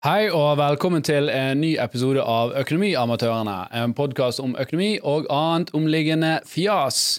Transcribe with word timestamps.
Hei 0.00 0.30
og 0.32 0.54
velkommen 0.56 1.02
til 1.04 1.26
en 1.28 1.58
ny 1.60 1.74
episode 1.76 2.22
av 2.24 2.54
Økonomiamatørene, 2.56 3.56
en 3.82 3.92
podkast 3.92 4.40
om 4.40 4.54
økonomi 4.56 4.94
og 5.04 5.26
annet 5.28 5.74
omliggende 5.76 6.30
fjas. 6.48 7.18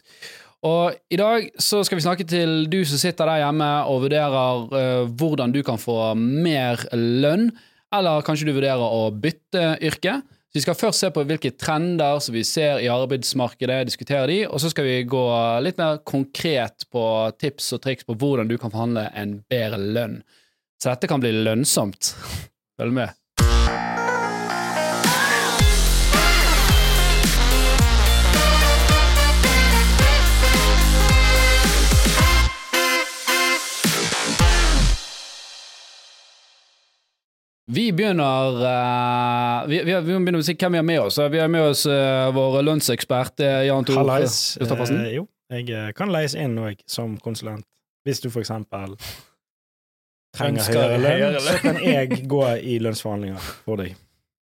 Og 0.65 0.97
I 1.13 1.19
dag 1.21 1.45
så 1.61 1.83
skal 1.85 1.99
vi 1.99 2.05
snakke 2.07 2.25
til 2.25 2.65
du 2.73 2.79
som 2.89 2.97
sitter 2.97 3.29
der 3.29 3.43
hjemme 3.43 3.69
og 3.85 4.07
vurderer 4.07 4.65
uh, 4.73 5.13
hvordan 5.13 5.53
du 5.53 5.61
kan 5.61 5.77
få 5.77 6.15
mer 6.17 6.81
lønn, 6.97 7.51
eller 7.93 8.25
kanskje 8.25 8.49
du 8.49 8.55
vurderer 8.57 8.81
å 8.81 9.11
bytte 9.13 9.75
yrke. 9.77 10.17
Så 10.49 10.57
Vi 10.57 10.65
skal 10.65 10.81
først 10.81 11.05
se 11.05 11.13
på 11.13 11.29
hvilke 11.29 11.53
trender 11.53 12.17
som 12.17 12.33
vi 12.33 12.41
ser 12.41 12.81
i 12.81 12.89
arbeidsmarkedet, 12.89 13.83
diskutere 13.93 14.25
de, 14.33 14.43
og 14.49 14.57
så 14.57 14.73
skal 14.73 14.89
vi 14.89 15.03
gå 15.05 15.25
litt 15.61 15.77
mer 15.77 16.01
konkret 16.01 16.89
på 16.89 17.05
tips 17.37 17.75
og 17.77 17.85
triks 17.85 18.09
på 18.09 18.17
hvordan 18.17 18.49
du 18.49 18.57
kan 18.57 18.73
forhandle 18.73 19.05
en 19.13 19.43
bedre 19.45 19.77
lønn. 19.77 20.23
Så 20.81 20.89
dette 20.89 21.05
kan 21.05 21.21
bli 21.21 21.43
lønnsomt. 21.45 22.15
Følg 22.81 22.93
med. 22.93 23.09
Vi 37.71 37.91
begynner 37.93 38.57
uh, 38.57 39.69
vi, 39.69 39.83
vi, 39.83 39.93
vi 39.93 40.01
begynner 40.01 40.41
å 40.41 40.43
si 40.43 40.55
hvem 40.57 40.73
vi 40.73 40.81
har 40.81 40.83
med 40.83 41.03
oss. 41.03 41.19
Vi 41.21 41.39
har 41.39 41.47
med 41.53 41.61
oss 41.61 41.85
uh, 41.85 42.33
vår 42.33 42.63
lønnsekspert 42.65 43.45
eh, 43.45 43.67
Jan 43.69 43.85
Tore 43.85 44.01
Hallais. 44.01 44.57
Eh, 44.57 45.11
jo, 45.19 45.27
jeg 45.53 45.93
kan 45.95 46.09
leies 46.09 46.33
inn 46.33 46.57
nå, 46.57 46.73
som 46.89 47.13
konsulent. 47.21 47.67
Hvis 48.09 48.25
du 48.25 48.31
for 48.33 48.41
eksempel 48.41 48.97
trenger 50.37 50.67
høyere 50.71 51.01
lønn, 51.01 51.37
så 51.43 51.57
kan 51.63 51.81
jeg 51.83 52.23
gå 52.31 52.41
i 52.59 52.77
lønnsforhandlinger 52.83 53.51
for 53.65 53.81
deg. 53.83 53.99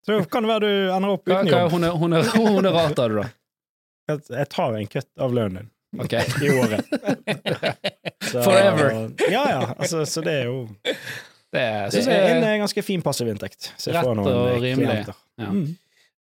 Så 0.09 0.21
kan 0.33 0.45
det 0.47 0.53
være 0.55 0.69
du 0.69 0.95
ender 0.95 1.15
opp 1.17 1.27
uten 1.27 1.51
hva 1.51 1.65
jobb. 1.65 1.99
hun 2.01 2.15
er 2.69 2.73
rart 2.73 3.01
har 3.01 3.13
du, 3.13 3.19
da? 3.21 3.27
Jeg, 4.09 4.23
Jeg 4.33 4.49
tar 4.55 4.79
en 4.79 4.87
kutt 4.95 5.11
av 5.21 5.35
lønnen 5.37 5.67
din 5.67 5.75
Ok. 6.05 6.13
i 6.45 6.51
året. 6.53 6.85
Så- 8.31 8.43
Forever. 8.45 9.11
Ja, 9.31 9.43
ja. 9.51 9.61
Altså, 9.79 10.05
så 10.07 10.21
det 10.25 10.35
er 10.43 10.49
jo 10.51 10.67
Det 11.49 11.61
det 11.65 11.93
syns 11.95 12.09
er 12.13 12.43
en 12.45 12.61
ganske 12.61 12.83
fin 12.85 13.03
passiv 13.03 13.29
inntekt. 13.33 13.71
Rett 13.89 14.05
og 14.05 14.27
eh, 14.29 14.59
rimelig. 14.61 14.99
Ja. 15.41 15.49
Mm. 15.49 15.77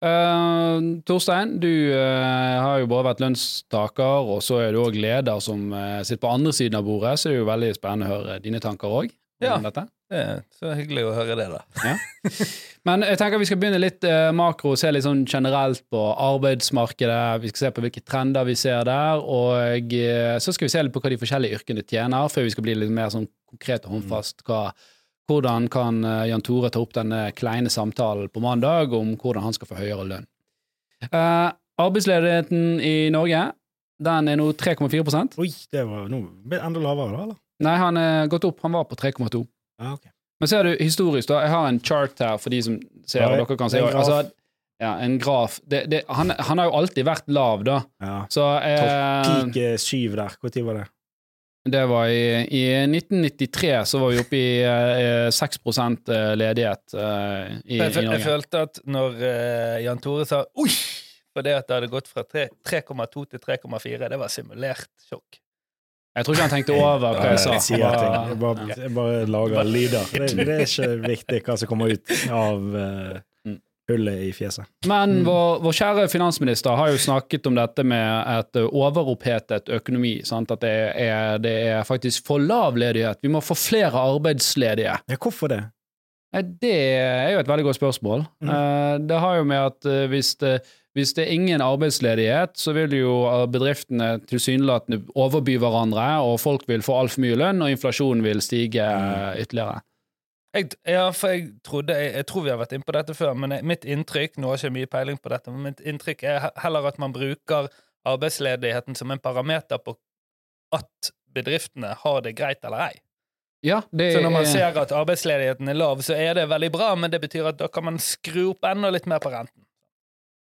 Uh, 0.04 1.00
Torstein, 1.08 1.54
du 1.62 1.70
uh, 1.96 2.60
har 2.60 2.82
jo 2.82 2.88
både 2.90 3.06
vært 3.06 3.22
lønnstaker, 3.24 4.28
og 4.34 4.42
så 4.44 4.58
er 4.66 4.74
du 4.76 4.82
òg 4.82 4.98
leder 5.00 5.40
som 5.40 5.70
uh, 5.72 6.02
sitter 6.04 6.20
på 6.26 6.32
andre 6.34 6.52
siden 6.52 6.76
av 6.76 6.84
bordet, 6.84 7.14
så 7.16 7.30
det 7.30 7.38
er 7.38 7.40
jo 7.40 7.46
veldig 7.48 7.70
spennende 7.78 8.10
å 8.10 8.18
høre 8.18 8.36
dine 8.44 8.60
tanker 8.60 8.92
òg. 9.00 9.14
Ja. 9.42 9.56
Dette. 9.60 9.86
Ja, 10.14 10.36
så 10.54 10.70
hyggelig 10.76 11.02
å 11.08 11.14
høre 11.16 11.34
det, 11.38 11.46
da. 11.50 11.94
Men 12.86 13.02
jeg 13.02 13.18
tenker 13.18 13.40
vi 13.40 13.48
skal 13.48 13.58
begynne 13.60 13.80
litt 13.80 14.04
eh, 14.06 14.28
makro, 14.36 14.74
se 14.78 14.92
litt 14.92 15.06
sånn 15.06 15.24
generelt 15.26 15.82
på 15.90 16.02
arbeidsmarkedet. 16.12 17.42
Vi 17.42 17.50
skal 17.50 17.64
se 17.64 17.70
på 17.74 17.84
hvilke 17.84 18.04
trender 18.06 18.46
vi 18.46 18.54
ser 18.58 18.86
der, 18.86 19.20
og 19.20 19.94
eh, 19.96 20.36
så 20.44 20.54
skal 20.54 20.68
vi 20.68 20.74
se 20.76 20.84
litt 20.84 20.94
på 20.94 21.02
hva 21.02 21.12
de 21.12 21.20
forskjellige 21.20 21.58
yrkene 21.58 21.86
tjener, 21.88 22.30
før 22.30 22.46
vi 22.46 22.54
skal 22.54 22.68
bli 22.68 22.76
litt 22.78 22.94
mer 22.94 23.10
sånn 23.14 23.26
konkret 23.50 23.88
og 23.88 23.96
håndfast. 23.96 24.44
Hva, 24.46 24.68
hvordan 25.30 25.68
kan 25.72 26.04
eh, 26.04 26.28
Jan 26.30 26.44
Tore 26.44 26.70
ta 26.70 26.84
opp 26.84 26.94
denne 26.96 27.26
kleine 27.36 27.72
samtalen 27.72 28.30
på 28.30 28.44
mandag 28.44 28.94
om 28.96 29.16
hvordan 29.18 29.48
han 29.48 29.56
skal 29.56 29.70
få 29.72 29.80
høyere 29.80 30.08
lønn. 30.12 30.30
Eh, 31.10 31.50
arbeidsledigheten 31.80 32.78
i 32.84 32.96
Norge 33.12 33.48
den 34.04 34.28
er 34.28 34.38
nå 34.38 34.48
3,4% 34.58 35.38
Oi, 35.38 35.48
det 35.72 35.84
var 35.86 36.08
noe 36.10 36.58
enda 36.58 36.82
lavere, 36.82 37.14
da, 37.14 37.24
eller? 37.28 37.40
Nei, 37.62 37.74
han 37.78 37.98
er 38.00 38.30
gått 38.32 38.46
opp. 38.48 38.58
Han 38.66 38.74
var 38.74 38.88
på 38.90 38.98
3,2. 38.98 39.44
Ah, 39.82 39.94
ok. 39.94 40.08
Men 40.42 40.50
ser 40.50 40.66
du 40.66 40.72
historisk, 40.80 41.28
da. 41.30 41.44
Jeg 41.44 41.52
har 41.54 41.68
en 41.70 41.78
chart 41.80 42.18
her 42.20 42.40
for 42.42 42.50
de 42.50 42.62
som 42.66 42.80
ser, 43.06 43.22
og 43.28 43.38
dere 43.38 43.58
kan 43.60 43.70
se. 43.70 43.82
Altså, 43.84 44.24
ja, 44.82 44.96
en 45.04 45.14
graf. 45.22 45.60
Det, 45.62 45.84
det, 45.92 46.02
han, 46.10 46.34
han 46.34 46.60
har 46.60 46.68
jo 46.68 46.74
alltid 46.80 47.06
vært 47.06 47.30
lav, 47.30 47.62
da. 47.66 47.78
Ja. 48.02 48.16
Så 48.34 48.48
eh, 48.58 48.82
Peak 49.28 49.60
eh, 49.62 49.76
syv 49.80 50.18
der, 50.18 50.34
når 50.42 50.66
var 50.66 50.82
det? 50.82 50.88
det 51.64 51.86
var 51.88 52.10
i, 52.12 52.44
i 52.52 52.64
1993 52.84 53.70
så 53.88 53.98
var 54.02 54.10
vi 54.12 54.18
oppe 54.20 54.36
i 54.36 54.48
eh, 54.68 55.30
6 55.32 55.62
ledighet 56.36 56.92
eh, 56.92 57.54
i, 57.64 57.78
Jeg, 57.78 57.88
i 57.88 58.04
Norge. 58.04 58.18
jeg 58.18 58.24
følte 58.26 58.64
at 58.66 58.80
når 58.84 59.16
eh, 59.30 59.78
Jan 59.86 60.02
Tore 60.04 60.26
sa 60.28 60.42
'oi' 60.44 60.76
for 61.34 61.42
det 61.42 61.54
at 61.56 61.66
det 61.66 61.78
hadde 61.78 61.90
gått 61.90 62.10
fra 62.10 62.22
3,2 62.22 63.24
til 63.32 63.40
3,4, 63.42 64.10
det 64.12 64.18
var 64.20 64.30
simulert 64.30 64.90
sjokk. 65.08 65.40
Jeg 66.14 66.24
tror 66.24 66.34
ikke 66.36 66.44
han 66.46 66.50
tenkte 66.52 66.74
over 66.78 66.98
hva 67.02 67.30
jeg 67.32 67.38
sa. 67.42 67.52
Jeg 67.56 67.62
sier 67.66 67.94
ting. 67.98 68.12
Jeg 68.30 68.38
bare, 68.38 68.66
jeg 68.78 68.90
bare 68.94 69.22
lager 69.26 69.64
lyder. 69.66 70.04
Det, 70.12 70.28
det 70.38 70.54
er 70.54 70.66
ikke 70.68 70.90
viktig 71.08 71.40
hva 71.48 71.56
som 71.58 71.70
kommer 71.72 71.94
ut 71.96 72.18
av 72.30 72.76
eh, 72.82 73.22
Mm. 73.44 73.58
hullet 73.90 74.20
i 74.24 74.30
fjeset. 74.32 74.64
Men 74.88 75.10
Mm. 75.18 75.24
vår, 75.26 75.58
vår 75.60 75.74
kjære 75.76 76.04
finansminister 76.08 76.76
har 76.78 76.88
jo 76.94 76.96
snakket 77.02 77.46
om 77.50 77.54
dette 77.58 77.84
med 77.84 78.30
et 78.38 78.56
overopphetet 78.70 79.68
økonomi. 79.68 80.14
Sant? 80.24 80.50
At 80.54 80.60
det 80.64 80.72
er, 81.02 81.38
det 81.44 81.52
er 81.74 81.82
faktisk 81.84 82.24
for 82.26 82.38
lav 82.40 82.78
ledighet. 82.80 83.18
Vi 83.22 83.28
må 83.28 83.42
få 83.44 83.54
flere 83.58 83.92
arbeidsledige. 84.00 84.96
Ja, 85.10 85.16
hvorfor 85.20 85.48
det? 85.52 85.60
Det 86.34 86.72
er 86.74 87.28
jo 87.34 87.38
et 87.44 87.46
veldig 87.50 87.64
godt 87.68 87.76
spørsmål. 87.78 88.24
Mm. 88.42 88.48
Eh, 88.54 88.98
Det 89.08 89.20
har 89.20 89.36
jo 89.36 89.44
med 89.44 89.60
at 89.66 89.86
eh, 89.86 90.06
hvis 90.10 90.32
det, 90.40 90.54
hvis 90.94 91.12
det 91.16 91.24
er 91.26 91.32
ingen 91.34 91.60
arbeidsledighet, 91.60 92.54
så 92.58 92.72
vil 92.76 92.92
jo 92.98 93.14
eh, 93.26 93.46
bedriftene 93.50 94.12
tilsynelatende 94.30 95.00
overby 95.18 95.56
hverandre, 95.58 96.04
og 96.22 96.38
folk 96.40 96.68
vil 96.70 96.82
få 96.86 97.00
altfor 97.02 97.20
mye 97.24 97.36
lønn, 97.40 97.62
og 97.66 97.70
inflasjonen 97.74 98.22
vil 98.24 98.40
stige 98.44 98.84
eh, 98.84 99.40
ytterligere. 99.42 99.80
Jeg, 100.54 100.68
ja, 100.86 101.08
for 101.10 101.32
jeg 101.34 101.48
trodde 101.66 101.96
jeg, 101.98 102.12
jeg 102.14 102.26
tror 102.30 102.44
vi 102.46 102.50
har 102.52 102.60
vært 102.60 102.72
inne 102.76 102.86
på 102.86 102.94
dette 102.94 103.14
før, 103.18 103.32
men 103.34 103.50
jeg- 103.56 103.64
mitt 103.66 103.84
inntrykk 103.84 104.36
Nå 104.38 104.46
har 104.52 104.56
jeg 104.56 104.68
ikke 104.70 104.76
mye 104.78 104.90
peiling 104.92 105.18
på 105.18 105.32
dette, 105.32 105.50
men 105.50 105.62
mitt 105.72 105.80
inntrykk 105.82 106.22
er 106.30 106.46
heller 106.62 106.86
at 106.86 106.98
man 107.02 107.12
bruker 107.12 107.66
arbeidsledigheten 108.06 108.94
som 108.94 109.10
en 109.10 109.18
parameter 109.18 109.78
på 109.82 109.96
at 110.74 111.10
bedriftene 111.34 111.94
har 112.04 112.20
det 112.22 112.36
greit 112.38 112.62
eller 112.64 112.86
ei. 112.92 113.00
Ja, 113.64 113.80
det 113.90 114.12
Så 114.14 114.20
når 114.22 114.30
man 114.30 114.42
er- 114.44 114.52
ser 114.52 114.78
at 114.78 114.92
arbeidsledigheten 114.92 115.68
er 115.68 115.74
lav, 115.74 115.98
så 116.02 116.14
er 116.14 116.34
det 116.34 116.48
veldig 116.48 116.70
bra, 116.72 116.94
men 116.94 117.10
det 117.10 117.20
betyr 117.22 117.48
at 117.48 117.56
da 117.58 117.66
kan 117.66 117.84
man 117.84 117.98
skru 117.98 118.50
opp 118.50 118.62
enda 118.64 118.90
litt 118.90 119.06
mer 119.10 119.18
på 119.18 119.32
renten. 119.32 119.63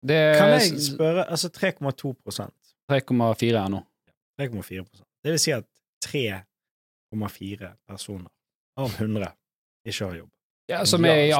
Det 0.06 0.38
Kan 0.38 0.53
jeg 0.54 0.81
spørre 0.82 1.25
Altså 1.28 1.48
3,2% 1.48 2.50
3,4 2.91 3.64
er 3.64 3.69
nå. 3.72 3.82
3,4% 4.41 5.03
Det 5.25 5.34
vil 5.34 5.42
si 5.42 5.53
at 5.53 5.66
3,4 6.06 7.72
personer 7.88 8.31
av 8.78 8.92
100 8.94 9.32
ikke 9.88 10.04
har 10.04 10.19
jobb. 10.20 10.31
Ja, 10.69 10.82
som 10.84 11.04
er 11.09 11.22
i 11.25 11.31
Uh, 11.32 11.38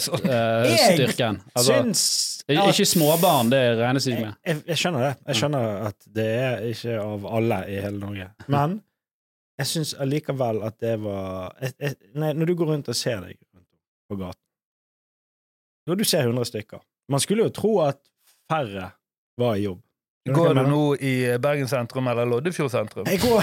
sånn. 0.00 0.22
arbeidsstyrken. 0.24 1.40
Altså, 1.52 1.74
Syns 1.76 2.04
det 2.48 2.56
ikke 2.56 2.86
småbarn, 2.88 3.50
det 3.52 3.60
regnes 3.78 4.06
ikke 4.08 4.22
med. 4.24 4.38
jeg, 4.46 4.62
jeg 4.72 4.80
skjønner 4.80 5.04
det. 5.04 5.10
Jeg 5.28 5.40
skjønner 5.42 5.66
at 5.90 6.06
det 6.18 6.28
er 6.40 6.64
ikke 6.70 6.94
av 7.02 7.26
alle 7.28 7.58
i 7.68 7.76
hele 7.84 8.00
Norge. 8.00 8.28
Men 8.48 8.78
jeg 9.60 9.68
syns 9.68 9.92
allikevel 10.00 10.62
at 10.64 10.78
det 10.80 10.94
var 11.04 11.52
jeg, 11.60 11.74
jeg, 11.76 11.96
nei, 12.16 12.32
Når 12.32 12.48
du 12.48 12.54
går 12.56 12.72
rundt 12.72 12.88
og 12.88 12.96
ser 12.96 13.20
deg 13.26 13.36
på 14.08 14.16
gaten 14.16 14.40
Når 15.90 16.00
du 16.00 16.04
ser 16.08 16.24
100 16.24 16.48
stykker 16.48 16.80
Man 17.10 17.20
skulle 17.22 17.46
jo 17.48 17.52
tro 17.54 17.72
at 17.84 17.98
færre 18.50 18.90
var 19.40 19.56
i 19.58 19.64
jobb. 19.66 19.80
Går 20.30 20.54
du 20.54 20.62
nå 20.68 20.82
i 21.00 21.12
Bergen 21.42 21.68
sentrum 21.70 22.06
eller 22.12 22.28
Loddefjord 22.28 22.70
sentrum? 22.70 23.06
Jeg 23.08 23.22
går 23.22 23.40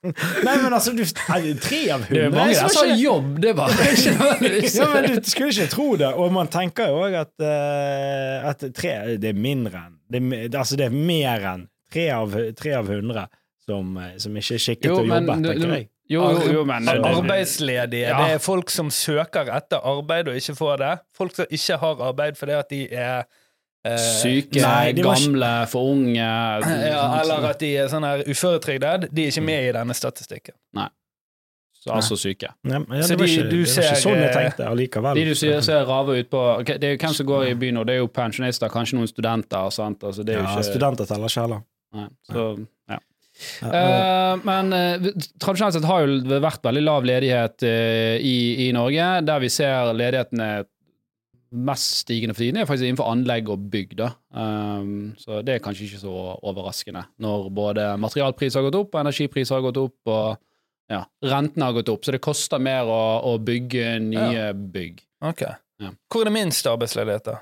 Nei, 0.00 0.54
men 0.62 0.72
altså, 0.72 0.94
du 0.96 1.02
Tre 1.04 1.80
av 1.92 2.06
Det 2.08 2.22
er 2.22 2.30
hundre 2.30 2.30
mange 2.32 2.54
som 2.56 2.70
har 2.72 2.86
ikke- 2.88 3.02
jobb, 3.02 3.26
det 3.44 3.50
var 3.58 3.68
ja, 3.76 4.86
men 4.94 5.18
Du 5.20 5.28
skulle 5.34 5.50
ikke 5.52 5.66
tro 5.74 5.88
det. 6.00 6.08
Og 6.16 6.32
man 6.32 6.48
tenker 6.48 6.88
jo 6.88 7.02
òg 7.04 7.18
at, 7.20 7.34
uh, 7.44 8.48
at 8.48 8.64
tre 8.74 8.94
det 9.20 9.34
er 9.34 9.36
mindre 9.36 9.84
enn 9.84 9.98
det, 10.08 10.54
Altså, 10.56 10.78
det 10.80 10.88
er 10.88 10.96
mer 10.96 11.44
enn 11.52 11.66
tre 11.92 12.08
av, 12.16 12.32
tre 12.56 12.72
av 12.78 12.88
hundre 12.88 13.26
som, 13.66 13.92
eh, 14.00 14.16
som 14.22 14.34
ikke 14.40 14.56
er 14.56 14.62
skikket 14.64 14.88
Jo, 14.88 14.96
til 15.02 15.10
å 15.10 15.18
jobbe, 15.20 15.36
tenker 15.44 15.74
jeg. 15.76 15.88
Jo, 16.10 16.24
jo, 16.34 16.52
jo, 16.52 16.64
men 16.66 16.88
Arbeidsledige. 16.90 18.08
Ja. 18.08 18.16
Det 18.18 18.34
er 18.34 18.40
folk 18.42 18.70
som 18.74 18.90
søker 18.90 19.46
etter 19.54 19.84
arbeid 19.86 20.28
og 20.32 20.38
ikke 20.40 20.56
får 20.58 20.80
det. 20.82 20.94
Folk 21.16 21.36
som 21.36 21.46
ikke 21.50 21.76
har 21.84 22.02
arbeid 22.08 22.38
fordi 22.40 22.56
at 22.58 22.70
de 22.72 22.80
er 22.90 23.20
eh, 23.86 23.98
Syke, 24.18 24.58
Nei, 24.60 24.92
de 24.92 25.04
var 25.06 25.14
ikke- 25.14 25.30
gamle, 25.30 25.52
for 25.70 25.92
unge 25.92 26.16
ja, 26.90 27.04
Eller 27.20 27.46
at 27.52 27.60
de 27.62 27.76
er 27.76 27.92
sånn 27.92 28.06
her 28.08 28.24
uføretrygdet. 28.26 29.06
De 29.14 29.28
er 29.28 29.30
ikke 29.30 29.46
med 29.46 29.68
i 29.68 29.76
denne 29.78 29.94
statistikken. 29.94 30.58
Så 31.80 31.94
altså 31.96 32.16
syke. 32.16 32.48
Ja, 32.68 32.78
men 32.78 32.98
ja, 32.98 33.02
Så 33.08 33.16
de 33.16 33.24
ikke, 33.24 33.42
du 33.48 33.56
det 33.56 33.60
var 33.60 33.70
ser, 33.72 33.94
sånn 34.02 34.18
jeg 34.18 34.26
eh, 34.28 34.34
tenkte 34.36 34.66
allikevel. 34.68 35.16
De 35.16 35.22
du 35.30 35.34
ser, 35.38 35.60
ser 35.64 35.86
rave 35.88 36.18
ut 36.20 36.28
på 36.28 36.40
okay, 36.58 36.76
Det 36.76 36.90
er 36.90 36.92
jo 36.92 36.98
hvem 37.00 37.14
som 37.16 37.28
går 37.30 37.46
i 37.48 37.54
byen 37.62 37.78
nå, 37.78 37.84
det 37.88 37.94
er 37.94 38.02
jo 38.02 38.10
pensjonister, 38.12 38.68
kanskje 38.68 38.98
noen 38.98 39.08
studenter. 39.08 39.70
Sant? 39.72 40.04
Altså, 40.04 40.26
det 40.26 40.34
er 40.34 40.42
jo 40.42 40.44
ja, 40.44 40.58
ikke, 40.58 40.66
studenter 40.74 41.08
teller 41.08 41.32
ikke 41.32 41.46
heller. 41.46 41.62
Nei, 41.96 42.04
så, 42.28 42.44
ja. 42.58 42.66
Ja, 43.62 43.70
Eh, 43.70 44.34
men 44.46 44.72
eh, 44.76 45.06
tradisjonelt 45.40 45.76
sett 45.76 45.88
har 45.88 46.04
jo 46.04 46.40
vært 46.42 46.64
veldig 46.66 46.82
lav 46.84 47.06
ledighet 47.08 47.64
eh, 47.66 48.16
i, 48.20 48.66
i 48.66 48.68
Norge. 48.76 49.08
Der 49.26 49.42
vi 49.42 49.50
ser 49.52 49.92
ledigheten 49.96 50.42
er 50.44 50.68
mest 51.50 52.04
stigende 52.04 52.34
for 52.34 52.44
tiden, 52.44 52.60
er 52.60 52.68
faktisk 52.68 52.86
innenfor 52.86 53.10
anlegg 53.10 53.48
og 53.50 53.64
bygg. 53.72 53.96
Da. 53.98 54.12
Um, 54.30 55.16
så 55.18 55.40
det 55.42 55.56
er 55.56 55.64
kanskje 55.64 55.88
ikke 55.88 56.02
så 56.04 56.12
overraskende, 56.46 57.02
når 57.22 57.48
både 57.54 57.88
materialpriser 57.98 58.60
har 58.60 58.68
gått 58.68 58.78
opp, 58.78 58.94
og 58.94 59.02
energipriser 59.02 59.58
har 59.58 59.64
gått 59.66 59.80
opp, 59.82 59.98
og 60.14 60.94
ja, 60.94 61.02
rentene 61.26 61.66
har 61.66 61.74
gått 61.74 61.90
opp, 61.90 62.06
så 62.06 62.14
det 62.14 62.22
koster 62.22 62.62
mer 62.62 62.86
å, 62.90 63.02
å 63.32 63.34
bygge 63.42 63.96
nye 64.04 64.50
bygg. 64.54 65.02
Ok. 65.26 65.42
Ja. 65.80 65.90
Hvor 66.12 66.22
er 66.22 66.30
det 66.30 66.36
minst 66.36 66.66
arbeidsledighet, 66.70 67.26
da? 67.32 67.40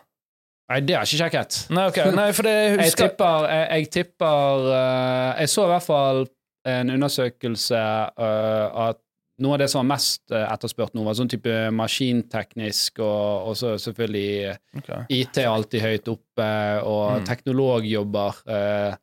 Nei, 0.69 0.81
det 0.85 0.97
er 0.99 1.07
ikke 1.07 1.19
sjekket. 1.23 1.59
Nei, 1.73 1.87
okay. 1.89 2.11
Nei, 2.13 2.29
for 2.37 2.45
det 2.49 2.55
jeg 2.61 2.81
Jeg 2.91 2.97
tipper 3.01 3.47
Jeg, 3.49 3.67
jeg, 3.73 3.91
tipper 3.95 4.67
uh, 4.69 5.41
jeg 5.41 5.53
så 5.53 5.65
i 5.65 5.71
hvert 5.73 5.87
fall 5.87 6.25
en 6.69 6.91
undersøkelse 6.93 7.83
uh, 8.21 8.89
at 8.89 9.01
noe 9.41 9.55
av 9.55 9.61
det 9.63 9.69
som 9.71 9.85
var 9.85 9.93
mest 9.93 10.33
eh, 10.35 10.43
etterspurt 10.51 10.97
nå, 10.99 11.05
var 11.07 11.15
sånn 11.15 11.29
type 11.31 11.53
maskinteknisk, 11.71 12.99
og, 12.99 13.47
og 13.47 13.55
så 13.55 13.77
selvfølgelig 13.79 14.57
okay. 14.81 15.05
IT 15.15 15.39
alltid 15.47 15.85
høyt 15.85 16.11
oppe, 16.11 16.49
og 16.83 17.21
Mm. 17.21 17.29
teknologjobber. 17.29 18.41
Uh, 18.51 18.99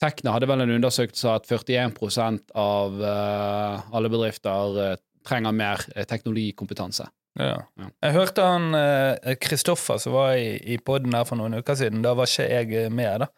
Tekna 0.00 0.32
hadde 0.32 0.48
vel 0.48 0.64
en 0.64 0.72
undersøkelse 0.78 1.34
at 1.36 1.50
41% 1.52 2.54
av 2.56 2.96
alle 3.02 4.10
bedrifter 4.14 4.96
trenger 5.26 5.52
mer 5.52 5.84
teknologikompetanse. 6.06 7.04
Ja. 7.38 7.58
Jeg 8.02 8.14
hørte 8.16 8.42
han 8.42 8.74
eh, 8.74 9.34
Kristoffer 9.38 10.00
som 10.02 10.16
var 10.16 10.34
i, 10.38 10.56
i 10.74 10.78
poden 10.82 11.14
her 11.14 11.26
for 11.28 11.38
noen 11.38 11.54
uker 11.60 11.78
siden. 11.78 12.02
Da 12.02 12.16
var 12.18 12.26
ikke 12.30 12.48
jeg 12.50 12.72
eh, 12.86 12.90
med, 12.90 13.24
da. 13.24 13.28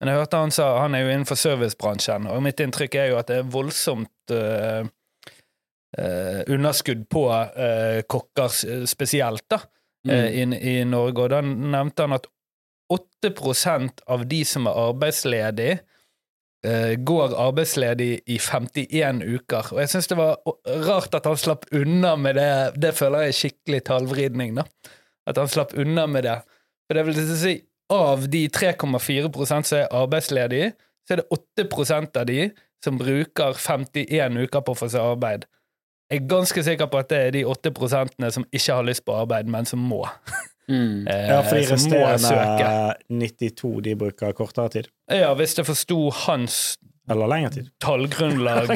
Men 0.00 0.10
jeg 0.12 0.20
hørte 0.20 0.42
han 0.42 0.52
sa 0.52 0.66
han 0.82 0.94
er 0.94 1.06
jo 1.06 1.12
innenfor 1.14 1.38
servicebransjen, 1.40 2.26
og 2.28 2.42
mitt 2.44 2.60
inntrykk 2.60 2.98
er 3.00 3.06
jo 3.14 3.16
at 3.16 3.30
det 3.32 3.38
er 3.40 3.48
voldsomt 3.54 4.34
eh, 4.36 4.84
eh, 5.96 6.40
underskudd 6.52 7.06
på 7.08 7.22
eh, 7.32 8.02
kokker 8.04 8.52
spesielt, 8.86 9.46
da, 9.50 9.62
eh, 9.62 9.64
Mm. 10.06 10.52
i, 10.52 10.80
i 10.80 10.84
Norge. 10.86 11.24
Og 11.24 11.32
da 11.32 11.40
nevnte 11.42 12.04
han 12.04 12.12
at 12.14 12.28
8% 12.92 14.04
av 14.06 14.20
de 14.30 14.44
som 14.46 14.68
er 14.70 14.76
arbeidsledige, 14.84 15.78
eh, 15.80 15.95
går 17.06 17.34
arbeidsledig 17.38 18.10
i 18.26 18.38
51 18.42 19.22
uker. 19.22 19.72
Og 19.74 19.80
jeg 19.82 19.92
syns 19.92 20.10
det 20.10 20.18
var 20.18 20.38
rart 20.86 21.14
at 21.14 21.28
han 21.28 21.38
slapp 21.38 21.66
unna 21.76 22.14
med 22.20 22.38
det. 22.40 22.50
Det 22.82 22.92
føler 22.96 23.26
jeg 23.26 23.34
er 23.34 23.40
skikkelig 23.40 23.80
tallvridning, 23.86 24.56
da. 24.58 24.66
At 25.26 25.38
han 25.40 25.50
slapp 25.50 25.74
unna 25.78 26.06
med 26.10 26.26
det. 26.26 26.40
For 26.86 26.98
det 26.98 27.06
vil 27.08 27.20
si, 27.38 27.54
av 27.92 28.26
de 28.30 28.46
3,4% 28.50 29.68
som 29.68 29.78
er 29.78 29.92
arbeidsledige, 29.94 30.72
så 31.06 31.14
er 31.14 31.22
det 31.22 31.40
8% 31.62 32.18
av 32.20 32.26
de 32.26 32.40
som 32.84 32.98
bruker 32.98 33.54
51 33.58 34.42
uker 34.42 34.64
på 34.64 34.74
å 34.74 34.78
få 34.78 34.90
seg 34.90 35.02
arbeid. 35.02 35.46
Jeg 36.10 36.22
er 36.22 36.28
ganske 36.30 36.62
sikker 36.62 36.90
på 36.90 37.00
at 37.02 37.10
det 37.10 37.18
er 37.18 37.32
de 37.34 37.46
8% 37.50 38.28
som 38.34 38.46
ikke 38.54 38.74
har 38.78 38.86
lyst 38.86 39.04
på 39.06 39.14
arbeid, 39.14 39.50
men 39.50 39.66
som 39.66 39.82
må. 39.82 40.04
Mm. 40.68 41.06
Eh, 41.06 41.28
Ja, 41.30 41.42
for 41.46 41.54
de 41.56 41.66
som 41.66 41.90
må 41.90 42.00
søke. 42.00 42.12
resterende 42.12 42.96
92 43.08 43.82
de 43.86 43.94
bruker 43.94 44.32
kortere 44.34 44.68
tid. 44.70 44.88
Ja, 45.10 45.34
hvis 45.38 45.54
jeg 45.56 45.66
forsto 45.68 45.98
hans 46.26 46.76
Eller 47.08 47.26
lengre 47.30 47.50
tid. 47.54 47.68
tallgrunnlag, 47.86 48.66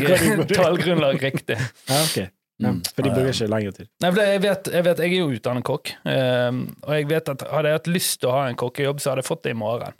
tallgrunnlag 0.54 1.22
riktig. 1.22 1.56
Ja, 1.88 2.02
ok. 2.04 2.16
Ja, 2.60 2.68
Mm. 2.70 2.82
for 2.94 3.02
de 3.02 3.10
bruker 3.10 3.30
ikke 3.32 3.46
lengre 3.48 3.72
tid. 3.72 3.86
Nei, 4.02 4.10
for 4.10 4.16
det- 4.20 4.28
jeg, 4.34 4.40
vet, 4.42 4.66
jeg 4.74 4.84
vet, 4.84 4.98
jeg 4.98 5.12
er 5.14 5.16
jo 5.16 5.30
utdannet 5.32 5.64
kokk, 5.64 5.92
ehm, 6.04 6.58
og 6.84 6.90
jeg 6.92 7.06
vet 7.08 7.28
at 7.32 7.40
hadde 7.48 7.64
jeg 7.70 7.78
hatt 7.78 7.86
lyst 7.88 8.20
til 8.20 8.28
å 8.28 8.32
ha 8.32 8.42
en 8.50 8.54
kokkejobb, 8.60 9.00
så 9.00 9.10
hadde 9.10 9.22
jeg 9.24 9.28
fått 9.30 9.42
det 9.44 9.50
i 9.50 9.54
morgen. 9.56 9.94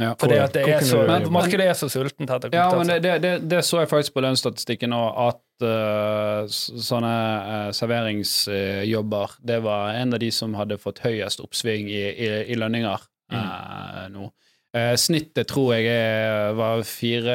Ja. 0.00 0.14
Fordi 0.14 0.38
at 0.40 0.52
det 0.52 0.62
er 0.68 0.80
så, 0.80 1.04
markedet 1.30 1.60
er 1.68 1.74
så 1.76 1.88
sultent 1.92 2.28
etter 2.30 2.52
Ja, 2.52 2.70
men 2.76 2.86
det, 2.86 3.02
det, 3.02 3.20
det, 3.22 3.48
det 3.48 3.58
så 3.64 3.80
jeg 3.80 3.88
faktisk 3.88 4.14
på 4.16 4.20
lønnsstatistikken 4.24 4.92
òg, 4.96 5.12
at 5.28 5.40
sånne 5.62 7.12
uh, 7.46 7.70
serveringsjobber 7.74 9.38
Det 9.40 9.60
var 9.64 9.96
en 9.96 10.12
av 10.12 10.20
de 10.20 10.28
som 10.34 10.56
hadde 10.58 10.76
fått 10.82 11.00
høyest 11.04 11.40
oppsving 11.40 11.88
i, 11.88 12.02
i, 12.12 12.28
i 12.52 12.58
lønninger 12.60 13.06
mm. 13.32 14.12
nå. 14.12 14.28
Eh, 14.76 14.92
snittet 14.98 15.48
tror 15.48 15.70
jeg 15.78 16.54
var 16.58 16.82
fire 16.84 17.34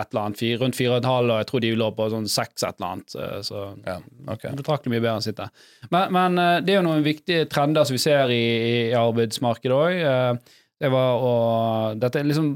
et 0.00 0.10
eller 0.10 0.26
annet, 0.26 0.40
fire, 0.40 0.58
rundt 0.60 0.76
fire 0.76 0.92
og 0.92 0.98
et 0.98 1.08
halvt, 1.08 1.30
og 1.30 1.38
jeg 1.38 1.48
tror 1.48 1.62
de 1.64 1.70
lå 1.80 1.86
på 1.96 2.08
sånn 2.12 2.26
seks 2.28 2.66
et 2.66 2.80
eller 2.80 2.90
annet. 2.90 3.14
eh, 3.16 3.38
så 3.46 3.62
Ja, 3.86 3.96
okay. 4.28 4.52
betraktelig 4.58 4.92
mye 4.92 5.04
bedre 5.04 5.14
enn 5.20 5.24
sitte. 5.24 5.48
Men, 5.88 6.12
men 6.12 6.42
eh, 6.42 6.58
det 6.64 6.74
er 6.74 6.82
jo 6.82 6.88
noen 6.88 7.06
viktige 7.06 7.46
trender 7.48 7.88
som 7.88 7.96
vi 7.96 8.02
ser 8.02 8.34
i, 8.34 8.44
i 8.90 8.92
arbeidsmarkedet 8.98 9.78
òg. 9.78 10.42
Det 10.84 10.90
var 10.92 11.24
å 11.24 11.34
Dette 11.96 12.20
er 12.20 12.28
liksom 12.28 12.50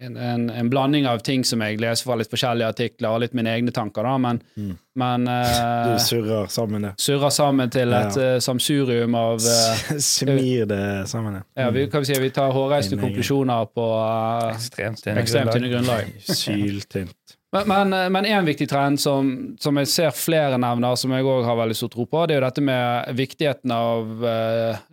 en, 0.00 0.16
en, 0.16 0.50
en 0.50 0.68
blanding 0.72 1.04
av 1.06 1.18
ting 1.26 1.42
som 1.44 1.60
jeg 1.60 1.76
leser 1.80 2.06
fra 2.08 2.14
litt 2.16 2.30
forskjellige 2.32 2.68
artikler, 2.72 3.10
og 3.12 3.20
litt 3.20 3.34
mine 3.36 3.52
egne 3.52 3.72
tanker, 3.76 4.06
da, 4.06 4.14
men, 4.18 4.40
Mm. 4.56 4.70
men 4.96 5.26
uh, 5.28 5.92
Du 5.92 5.98
surrer 6.02 6.46
sammen 6.52 6.82
det. 6.88 6.92
surrer 7.00 7.30
sammen 7.30 7.70
til 7.72 7.92
et 7.92 8.16
Ja. 8.16 8.34
uh, 8.36 8.40
samsurium 8.40 9.14
av 9.14 9.36
uh, 9.44 9.98
Smir 10.00 10.66
det 10.70 11.08
sammen. 11.08 11.34
det. 11.40 11.42
ja, 11.62 11.68
vi, 11.70 11.86
kan 11.92 12.00
vi, 12.04 12.10
si, 12.14 12.20
vi 12.20 12.30
tar 12.30 12.50
hårreiste 12.56 12.96
konklusjoner 13.00 13.68
på 13.74 13.86
uh, 14.00 14.54
Ekstremt 14.54 15.02
tynne 15.04 15.20
ekstremt 15.20 15.52
grunnlag. 15.52 15.70
grunnlag. 15.70 16.14
Syltynt. 16.24 17.16
Men, 17.50 17.90
men, 18.12 18.24
en 18.30 18.44
viktig 18.46 18.68
trend 18.70 19.00
som, 19.02 19.56
som 19.58 19.74
jeg 19.80 19.88
ser 19.90 20.12
flere 20.14 20.54
nevner, 20.62 20.94
som 20.94 21.10
jeg 21.10 21.24
òg 21.26 21.42
har 21.48 21.56
veldig 21.58 21.74
stor 21.74 21.90
tro 21.90 22.04
på, 22.06 22.20
det 22.30 22.36
er 22.36 22.38
jo 22.38 22.44
dette 22.44 22.62
med 22.62 23.08
viktigheten 23.18 23.72
av 23.74 24.22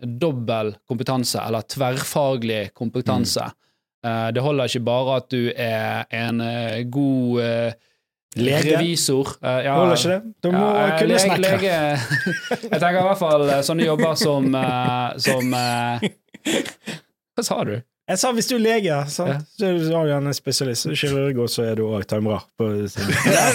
dobbel 0.02 0.72
kompetanse, 0.90 1.38
eller 1.38 1.62
tverrfaglig 1.70 2.72
kompetanse. 2.74 3.44
Eh, 3.46 3.54
det 4.34 4.42
holder 4.44 4.64
ikke 4.70 4.84
bare 4.86 5.16
at 5.18 5.26
du 5.32 5.40
er 5.56 6.04
en 6.14 6.40
eh, 6.40 6.84
god 6.90 7.40
eh, 7.42 7.72
Lege? 8.38 8.76
revisor. 8.76 9.32
Uh, 9.42 9.58
ja, 9.64 9.72
Holder 9.74 9.96
ikke 9.96 10.10
det? 10.12 10.34
Du 10.44 10.50
må 10.52 10.66
ja, 10.76 10.84
eh, 10.86 10.98
kunne 11.00 11.08
lege- 11.08 11.24
snakke. 11.24 11.40
lege- 11.40 11.98
Jeg 12.72 12.80
tenker 12.80 12.98
i 13.00 13.06
hvert 13.08 13.18
fall 13.18 13.48
eh, 13.48 13.62
sånne 13.66 13.86
jobber 13.88 14.14
som, 14.20 14.46
uh, 14.54 15.16
som 15.18 15.54
uh, 15.56 16.04
Hva 17.38 17.44
sa 17.46 17.58
du? 17.66 17.74
Jeg 18.08 18.20
sa 18.22 18.30
hvis 18.32 18.46
du 18.48 18.54
er 18.56 18.62
lege, 18.62 18.98
sant? 19.12 19.34
Ja. 19.34 19.38
så 19.58 19.66
er 19.68 19.74
du 19.76 19.90
har 19.92 20.06
du 20.06 20.12
gjerne 20.14 20.32
en 20.32 20.36
spesialist. 20.36 20.86
Så 20.86 20.88
er 20.88 20.94
du 20.94 21.00
kirurg, 21.02 21.40
og 21.44 21.50
så 21.52 21.66
er 21.68 21.76
du 21.76 21.84
òg. 21.84 22.06
Nei, 22.24 22.38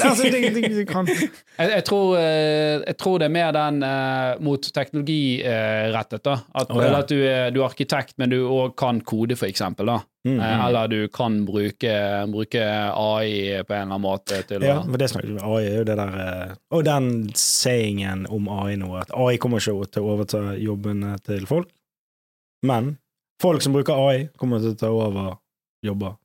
altså, 0.06 0.30
det, 0.30 0.42
det, 0.54 0.64
det 0.76 0.86
kan 0.90 1.10
Jeg, 1.10 1.70
jeg, 1.72 1.84
tror, 1.88 2.14
eh, 2.20 2.84
jeg 2.86 2.98
tror 3.02 3.18
det 3.22 3.30
er 3.30 3.34
mer 3.34 3.52
den 3.56 3.82
uh, 3.82 4.38
mot 4.46 4.70
teknologirettet. 4.78 6.30
Uh, 6.30 6.46
At, 6.54 6.70
oh, 6.70 6.78
ja. 6.78 6.88
eller 6.88 7.00
at 7.00 7.10
du 7.10 7.18
er, 7.18 7.50
du 7.54 7.64
er 7.64 7.70
arkitekt, 7.72 8.18
men 8.22 8.30
du 8.34 8.44
òg 8.46 8.76
kan 8.78 9.02
kode, 9.02 9.38
for 9.40 9.50
eksempel. 9.50 9.90
da. 9.90 10.02
Mm, 10.24 10.40
Eh, 10.40 10.56
mm. 10.56 10.66
eller 10.68 10.88
du 10.88 11.08
kan 11.08 11.46
bruke, 11.46 11.94
bruke 12.32 12.62
AI 12.96 13.64
på 13.68 13.74
en 13.74 13.82
eller 13.82 13.90
annen 13.90 14.02
måte 14.02 14.38
til 14.48 14.64
Ja, 14.64 14.78
for 14.80 14.96
det 15.02 15.10
snakker 15.12 15.28
vi 15.28 15.36
om. 15.36 15.50
AI 15.58 15.66
er 15.68 15.78
jo 15.82 15.88
det 15.90 15.98
der 16.00 16.20
eh, 16.24 16.54
Og 16.72 16.86
den 16.88 17.10
sayingen 17.36 18.24
om 18.32 18.48
AI 18.48 18.78
nå, 18.80 18.94
at 19.02 19.12
AI 19.12 19.36
kommer 19.36 19.60
ikke 19.60 19.90
til 19.92 20.06
å 20.06 20.14
overta 20.16 20.44
jobbene 20.56 21.18
til 21.28 21.44
folk, 21.50 21.68
men 22.64 22.94
folk 23.44 23.64
som 23.64 23.76
bruker 23.76 24.00
AI, 24.00 24.28
kommer 24.40 24.64
til 24.64 24.74
å 24.74 24.80
ta 24.80 24.90
over 24.92 25.38
jobber 25.84 26.18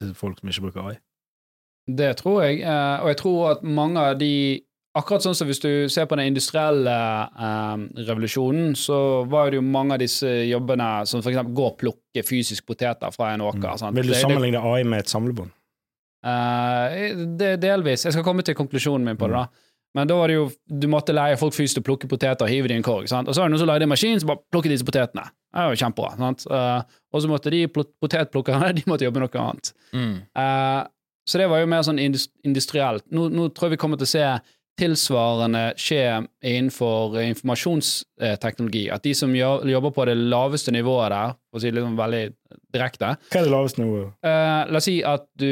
til 0.00 0.16
folk 0.16 0.40
som 0.40 0.50
ikke 0.50 0.68
bruker 0.68 0.90
AI. 0.90 0.98
Det 1.90 2.10
tror 2.20 2.42
jeg. 2.44 2.60
eh, 2.62 2.98
og 3.02 3.08
jeg 3.10 3.18
tror 3.20 3.38
at 3.56 3.62
mange 3.66 4.10
av 4.10 4.18
de 4.20 4.34
Akkurat 4.98 5.22
sånn 5.22 5.36
som 5.38 5.46
hvis 5.46 5.60
du 5.62 5.86
ser 5.86 6.08
på 6.10 6.16
den 6.18 6.32
industrielle 6.32 6.90
eh, 7.30 7.82
revolusjonen, 8.08 8.72
så 8.74 9.22
var 9.30 9.52
det 9.52 9.60
jo 9.60 9.62
mange 9.62 9.94
av 9.94 10.00
disse 10.02 10.26
jobbene 10.48 10.88
som 11.06 11.22
for 11.22 11.30
eksempel 11.30 11.54
gå 11.54 11.66
og 11.68 11.76
plukke 11.78 12.24
fysisk 12.26 12.66
poteter 12.66 13.14
fra 13.14 13.28
en 13.30 13.44
åker. 13.46 13.68
Mm. 13.70 13.94
Vil 14.00 14.10
du 14.10 14.16
sammenligne 14.18 14.58
AI 14.58 14.82
med 14.82 15.04
et 15.04 15.12
samlebånd? 15.12 15.54
Eh, 16.26 17.22
det, 17.38 17.52
delvis. 17.62 18.08
Jeg 18.08 18.16
skal 18.16 18.26
komme 18.26 18.42
til 18.42 18.58
konklusjonen 18.58 19.06
min 19.06 19.20
på 19.20 19.30
det. 19.30 19.38
da 19.38 19.69
Men 19.96 20.06
da 20.06 20.14
var 20.14 20.30
det 20.30 20.36
jo 20.36 20.44
Du 20.70 20.86
måtte 20.90 21.14
leie 21.16 21.38
folk 21.40 21.54
fysisk 21.56 21.78
til 21.78 21.82
å 21.82 21.88
plukke 21.88 22.10
poteter 22.10 22.46
og 22.46 22.52
hive 22.52 22.70
dem 22.70 22.78
i 22.78 22.82
en 22.82 22.86
korg. 22.86 23.08
sant? 23.10 23.28
Og 23.28 23.34
så 23.34 23.42
var 23.42 23.50
det 23.50 23.56
noen 23.56 23.62
som 23.64 23.70
lagde 23.72 23.88
en 23.88 23.92
maskin 23.92 24.22
som 24.22 24.30
bare 24.30 24.42
plukket 24.54 24.76
disse 24.76 24.86
potetene. 24.86 25.26
Det 25.50 25.66
var 25.66 25.74
jo 25.74 25.82
kjempebra. 25.82 26.12
sant? 26.20 26.46
Uh, 26.46 27.02
og 27.10 27.24
så 27.24 27.30
måtte 27.30 27.52
de 27.54 27.64
potetplukkerne 27.74 28.72
de 28.78 28.86
måtte 28.90 29.08
jobbe 29.08 29.20
med 29.20 29.26
noe 29.26 29.44
annet. 29.48 29.72
Mm. 29.92 30.16
Uh, 30.38 30.82
så 31.30 31.38
det 31.38 31.50
var 31.50 31.60
jo 31.62 31.68
mer 31.70 31.82
sånn 31.86 32.00
industrielt. 32.00 33.04
Nå, 33.14 33.28
nå 33.30 33.50
tror 33.54 33.68
jeg 33.68 33.76
vi 33.76 33.82
kommer 33.82 34.00
til 34.00 34.08
å 34.08 34.14
se 34.14 34.24
tilsvarende 34.78 35.74
skje 35.80 36.04
innenfor 36.46 37.18
informasjonsteknologi. 37.20 38.86
At 38.92 39.04
de 39.04 39.14
som 39.16 39.34
jobber 39.36 39.92
på 39.94 40.06
det 40.08 40.16
laveste 40.16 40.72
nivået 40.72 41.12
der, 41.12 41.34
for 41.50 41.60
å 41.60 41.62
si 41.62 41.70
det 41.70 41.78
liksom 41.78 41.98
veldig 41.98 42.22
direkte, 42.72 43.14
Hva 43.30 43.40
er 43.40 43.46
det 43.46 43.52
laveste 43.52 43.82
nivået? 43.82 44.12
Uh, 44.24 44.70
la 44.70 44.80
oss 44.80 44.88
si 44.88 44.96
at 45.06 45.26
du 45.40 45.50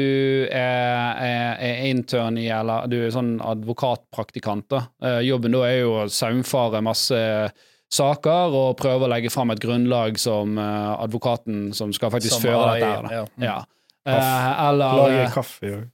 er, 0.49 1.19
er, 1.25 1.49
er 1.69 1.83
intern 1.89 2.39
i, 2.41 2.47
eller 2.53 2.87
du 2.89 2.97
er 3.03 3.13
sånn 3.13 3.35
advokatpraktikant. 3.43 4.69
da. 4.71 4.85
Eh, 5.03 5.19
jobben 5.27 5.53
da 5.55 5.65
er 5.67 5.81
jo 5.81 5.97
å 6.01 6.07
saumfare 6.13 6.81
masse 6.85 7.19
saker 7.89 8.55
og 8.55 8.77
prøve 8.79 9.07
å 9.07 9.11
legge 9.11 9.31
fram 9.33 9.51
et 9.53 9.61
grunnlag 9.61 10.19
som 10.21 10.57
uh, 10.61 10.95
advokaten 11.01 11.69
som 11.77 11.93
skal 11.95 12.13
faktisk 12.13 12.37
Som 12.37 12.47
føre 12.47 12.65
AI, 12.65 12.79
dette 12.79 12.91
her. 12.95 13.13
Ja. 13.13 13.23
Mm. 13.35 13.45
Ja. 13.49 13.59
Eller 14.09 14.99
Lage 15.03 15.23
kaffe 15.33 15.73
òg. 15.75 15.87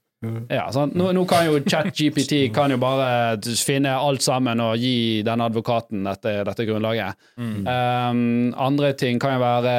Ja, 0.50 0.66
sant? 0.74 0.94
Nå, 0.98 1.10
nå 1.16 1.24
kan 1.28 1.46
jo 1.48 1.60
ChatGPT 1.64 2.46
kan 2.56 2.70
jo 2.74 2.78
bare 2.82 3.38
finne 3.62 3.94
alt 3.96 4.24
sammen 4.24 4.60
og 4.64 4.76
gi 4.80 5.22
denne 5.26 5.46
advokaten 5.50 6.04
dette, 6.06 6.38
dette 6.48 6.66
grunnlaget. 6.68 7.16
Mm. 7.40 7.56
Um, 7.66 8.20
andre 8.68 8.92
ting 8.98 9.18
kan 9.22 9.36
jo 9.36 9.42
være 9.44 9.76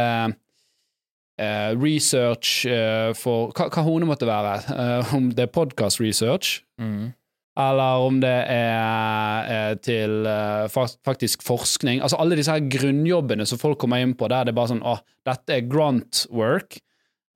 uh, 1.41 1.71
research 1.81 2.65
uh, 2.69 3.13
for 3.17 3.53
hva, 3.55 3.69
hva 3.73 3.85
hone 3.87 4.09
måtte 4.09 4.27
være. 4.29 4.57
Uh, 4.71 5.13
om 5.17 5.29
det 5.35 5.47
er 5.47 5.53
podcast 5.59 6.01
research, 6.03 6.63
Mm. 6.77 7.07
eller 7.57 8.03
om 8.05 8.19
det 8.21 8.35
er 8.53 9.73
til 9.81 10.27
faktisk 11.07 11.41
forskning. 11.41 12.03
Altså 12.05 12.19
alle 12.21 12.37
disse 12.37 12.53
her 12.53 12.61
grunnjobbene 12.69 13.47
som 13.49 13.57
folk 13.57 13.79
kommer 13.81 13.97
inn 14.03 14.13
på, 14.13 14.27
der 14.29 14.45
det 14.45 14.53
er 14.53 14.59
bare 14.59 14.69
sånn 14.75 14.83
åh, 14.85 14.99
dette 15.25 15.55
er 15.55 15.65
grunt 15.65 16.27
work. 16.29 16.77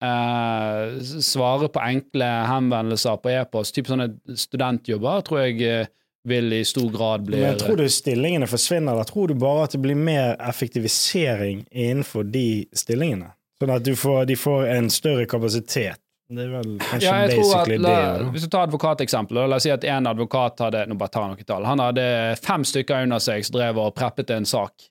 Eh, 0.04 1.00
svare 1.22 1.70
på 1.72 1.82
enkle 1.84 2.30
henvendelser 2.50 3.18
på 3.22 3.34
e-post, 3.34 3.76
typ 3.76 3.90
sånne 3.92 4.10
studentjobber, 4.38 5.26
tror 5.28 5.44
jeg 5.46 5.62
eh, 5.68 5.92
vil 6.28 6.54
i 6.54 6.62
stor 6.66 6.90
grad 6.94 7.26
bli 7.26 7.42
Men 7.42 7.58
tror 7.58 7.80
du 7.80 7.88
stillingene 7.90 8.50
forsvinner, 8.50 8.94
eller 8.94 9.10
tror 9.10 9.32
du 9.32 9.36
bare 9.42 9.66
at 9.66 9.76
det 9.76 9.82
blir 9.82 9.98
mer 9.98 10.36
effektivisering 10.50 11.66
innenfor 11.72 12.28
de 12.30 12.68
stillingene? 12.78 13.34
Sånn 13.62 13.74
at 13.74 13.86
du 13.86 13.94
får, 13.98 14.26
de 14.30 14.38
får 14.38 14.70
en 14.74 14.90
større 14.90 15.28
kapasitet. 15.30 16.02
Det 16.32 16.46
er 16.46 16.52
vel 16.54 16.78
kanskje 16.80 17.10
ja, 17.10 17.16
basically 17.28 17.76
at, 17.76 17.82
la, 17.84 17.96
det. 18.22 18.30
Hvis 18.32 18.46
du 18.46 18.52
tar 18.54 18.70
advokateksempelet, 18.70 19.50
la 19.52 19.58
oss 19.60 19.66
si 19.68 19.74
at 19.74 19.84
en 19.92 20.08
advokat 20.08 20.64
hadde 20.64 20.86
nå 20.88 20.96
bare 21.00 21.12
tar 21.12 21.28
noen 21.28 21.48
tall, 21.48 21.68
han 21.68 21.84
hadde 21.84 22.06
fem 22.40 22.64
stykker 22.68 23.04
under 23.08 23.20
seg 23.24 23.44
som 23.46 23.58
drev 23.58 23.82
og 23.84 23.92
preppet 23.98 24.32
en 24.32 24.48
sak. 24.48 24.88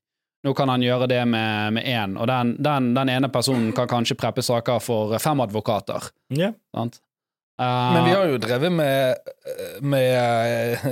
Nå 0.47 0.55
kan 0.57 0.71
han 0.73 0.81
gjøre 0.81 1.07
det 1.11 1.21
med 1.29 1.75
med 1.77 1.85
én, 1.85 2.17
og 2.17 2.27
den, 2.31 2.55
den, 2.63 2.95
den 2.97 3.13
ene 3.13 3.29
personen 3.29 3.75
kan 3.77 3.89
kanskje 3.91 4.17
preppe 4.17 4.43
saker 4.43 4.81
for 4.81 5.19
fem 5.21 5.41
advokater. 5.45 6.07
Ja. 6.33 6.55
Sant? 6.73 7.01
Eh, 7.61 7.93
Men 7.93 8.07
vi 8.09 8.15
har 8.17 8.31
jo 8.31 8.39
drevet 8.41 8.73
med, 8.73 9.33
med 9.85 10.15
eh, 10.17 10.87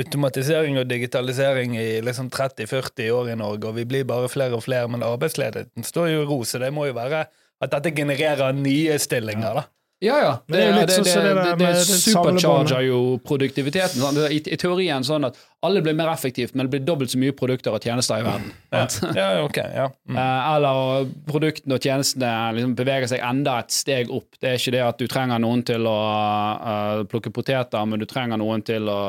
automatisering 0.00 0.80
og 0.80 0.88
digitalisering 0.90 1.76
i 1.78 2.00
liksom 2.02 2.30
30-40 2.34 3.10
år 3.14 3.30
i 3.30 3.38
Norge, 3.38 3.70
og 3.70 3.76
vi 3.78 3.86
blir 3.86 4.08
bare 4.08 4.30
flere 4.32 4.58
og 4.58 4.64
flere, 4.66 4.88
men 4.90 5.06
arbeidsledigheten 5.06 5.86
står 5.86 6.10
jo 6.16 6.24
i 6.24 6.28
ro, 6.32 6.40
så 6.44 6.58
det 6.58 6.72
må 6.74 6.88
jo 6.90 6.98
være 6.98 7.28
at 7.62 7.70
dette 7.74 7.94
genererer 7.94 8.54
nye 8.54 8.98
stillinger, 9.02 9.62
da. 9.62 9.64
Ja, 10.00 10.18
ja. 10.22 10.32
Det, 10.46 10.58
det 10.58 10.74
litt 10.76 10.90
sånn 10.94 11.06
som 11.10 11.24
det 11.26 11.44
det, 11.58 11.60
det 11.60 11.70
supercharger 11.82 12.84
jo 12.86 13.18
produktiviteten. 13.26 13.98
Sånn. 13.98 14.20
I, 14.30 14.38
I 14.46 14.56
teorien 14.60 15.02
sånn 15.06 15.26
at 15.26 15.38
alle 15.66 15.80
blir 15.82 15.96
mer 15.98 16.06
effektivt, 16.12 16.54
men 16.54 16.66
det 16.66 16.70
blir 16.70 16.84
dobbelt 16.86 17.10
så 17.10 17.18
mye 17.18 17.34
produkter 17.34 17.74
og 17.74 17.82
tjenester 17.82 18.22
i 18.22 18.26
verden. 18.26 18.52
Ja. 18.70 18.84
Ja, 19.18 19.42
ok, 19.42 19.56
ja. 19.56 19.88
Mm. 20.06 20.16
Eh, 20.20 20.54
eller 20.54 21.08
produktene 21.26 21.74
og 21.74 21.82
tjenestene 21.82 22.30
liksom 22.54 22.76
beveger 22.78 23.10
seg 23.10 23.24
enda 23.26 23.56
et 23.64 23.74
steg 23.74 24.12
opp. 24.14 24.38
Det 24.38 24.52
er 24.52 24.60
ikke 24.60 24.74
det 24.76 24.84
at 24.86 25.02
du 25.02 25.06
trenger 25.10 25.42
noen 25.42 25.64
til 25.66 25.82
å 25.90 25.98
uh, 26.62 27.02
plukke 27.10 27.32
poteter, 27.34 27.82
men 27.90 27.98
du 27.98 28.06
trenger 28.06 28.38
noen 28.38 28.62
til 28.62 28.86
å 28.92 29.00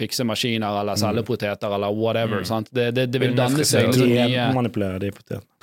fikse 0.00 0.26
maskiner 0.26 0.80
eller 0.80 0.98
selge 0.98 1.22
poteter 1.28 1.70
eller 1.78 1.94
whatever. 1.94 2.42
Sant? 2.48 2.72
Det, 2.74 2.90
det, 2.96 3.06
det 3.14 3.22
vil 3.22 3.38
danne 3.38 3.62
seg 3.68 3.94
De 3.94 4.10
nye 4.10 4.50
manipulerer 4.56 4.98
de 5.06 5.14
potetene. 5.14 5.46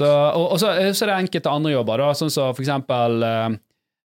Så, 0.00 0.08
og, 0.08 0.44
og 0.54 0.60
så, 0.60 0.70
så 0.96 1.04
er 1.04 1.10
det 1.10 1.16
enkelte 1.26 1.50
andre 1.52 1.74
jobber, 1.74 2.00
da, 2.00 2.12
sånn 2.16 2.30
som 2.32 2.49
for 2.54 2.64
eksempel 2.64 3.22
eh, 3.26 3.58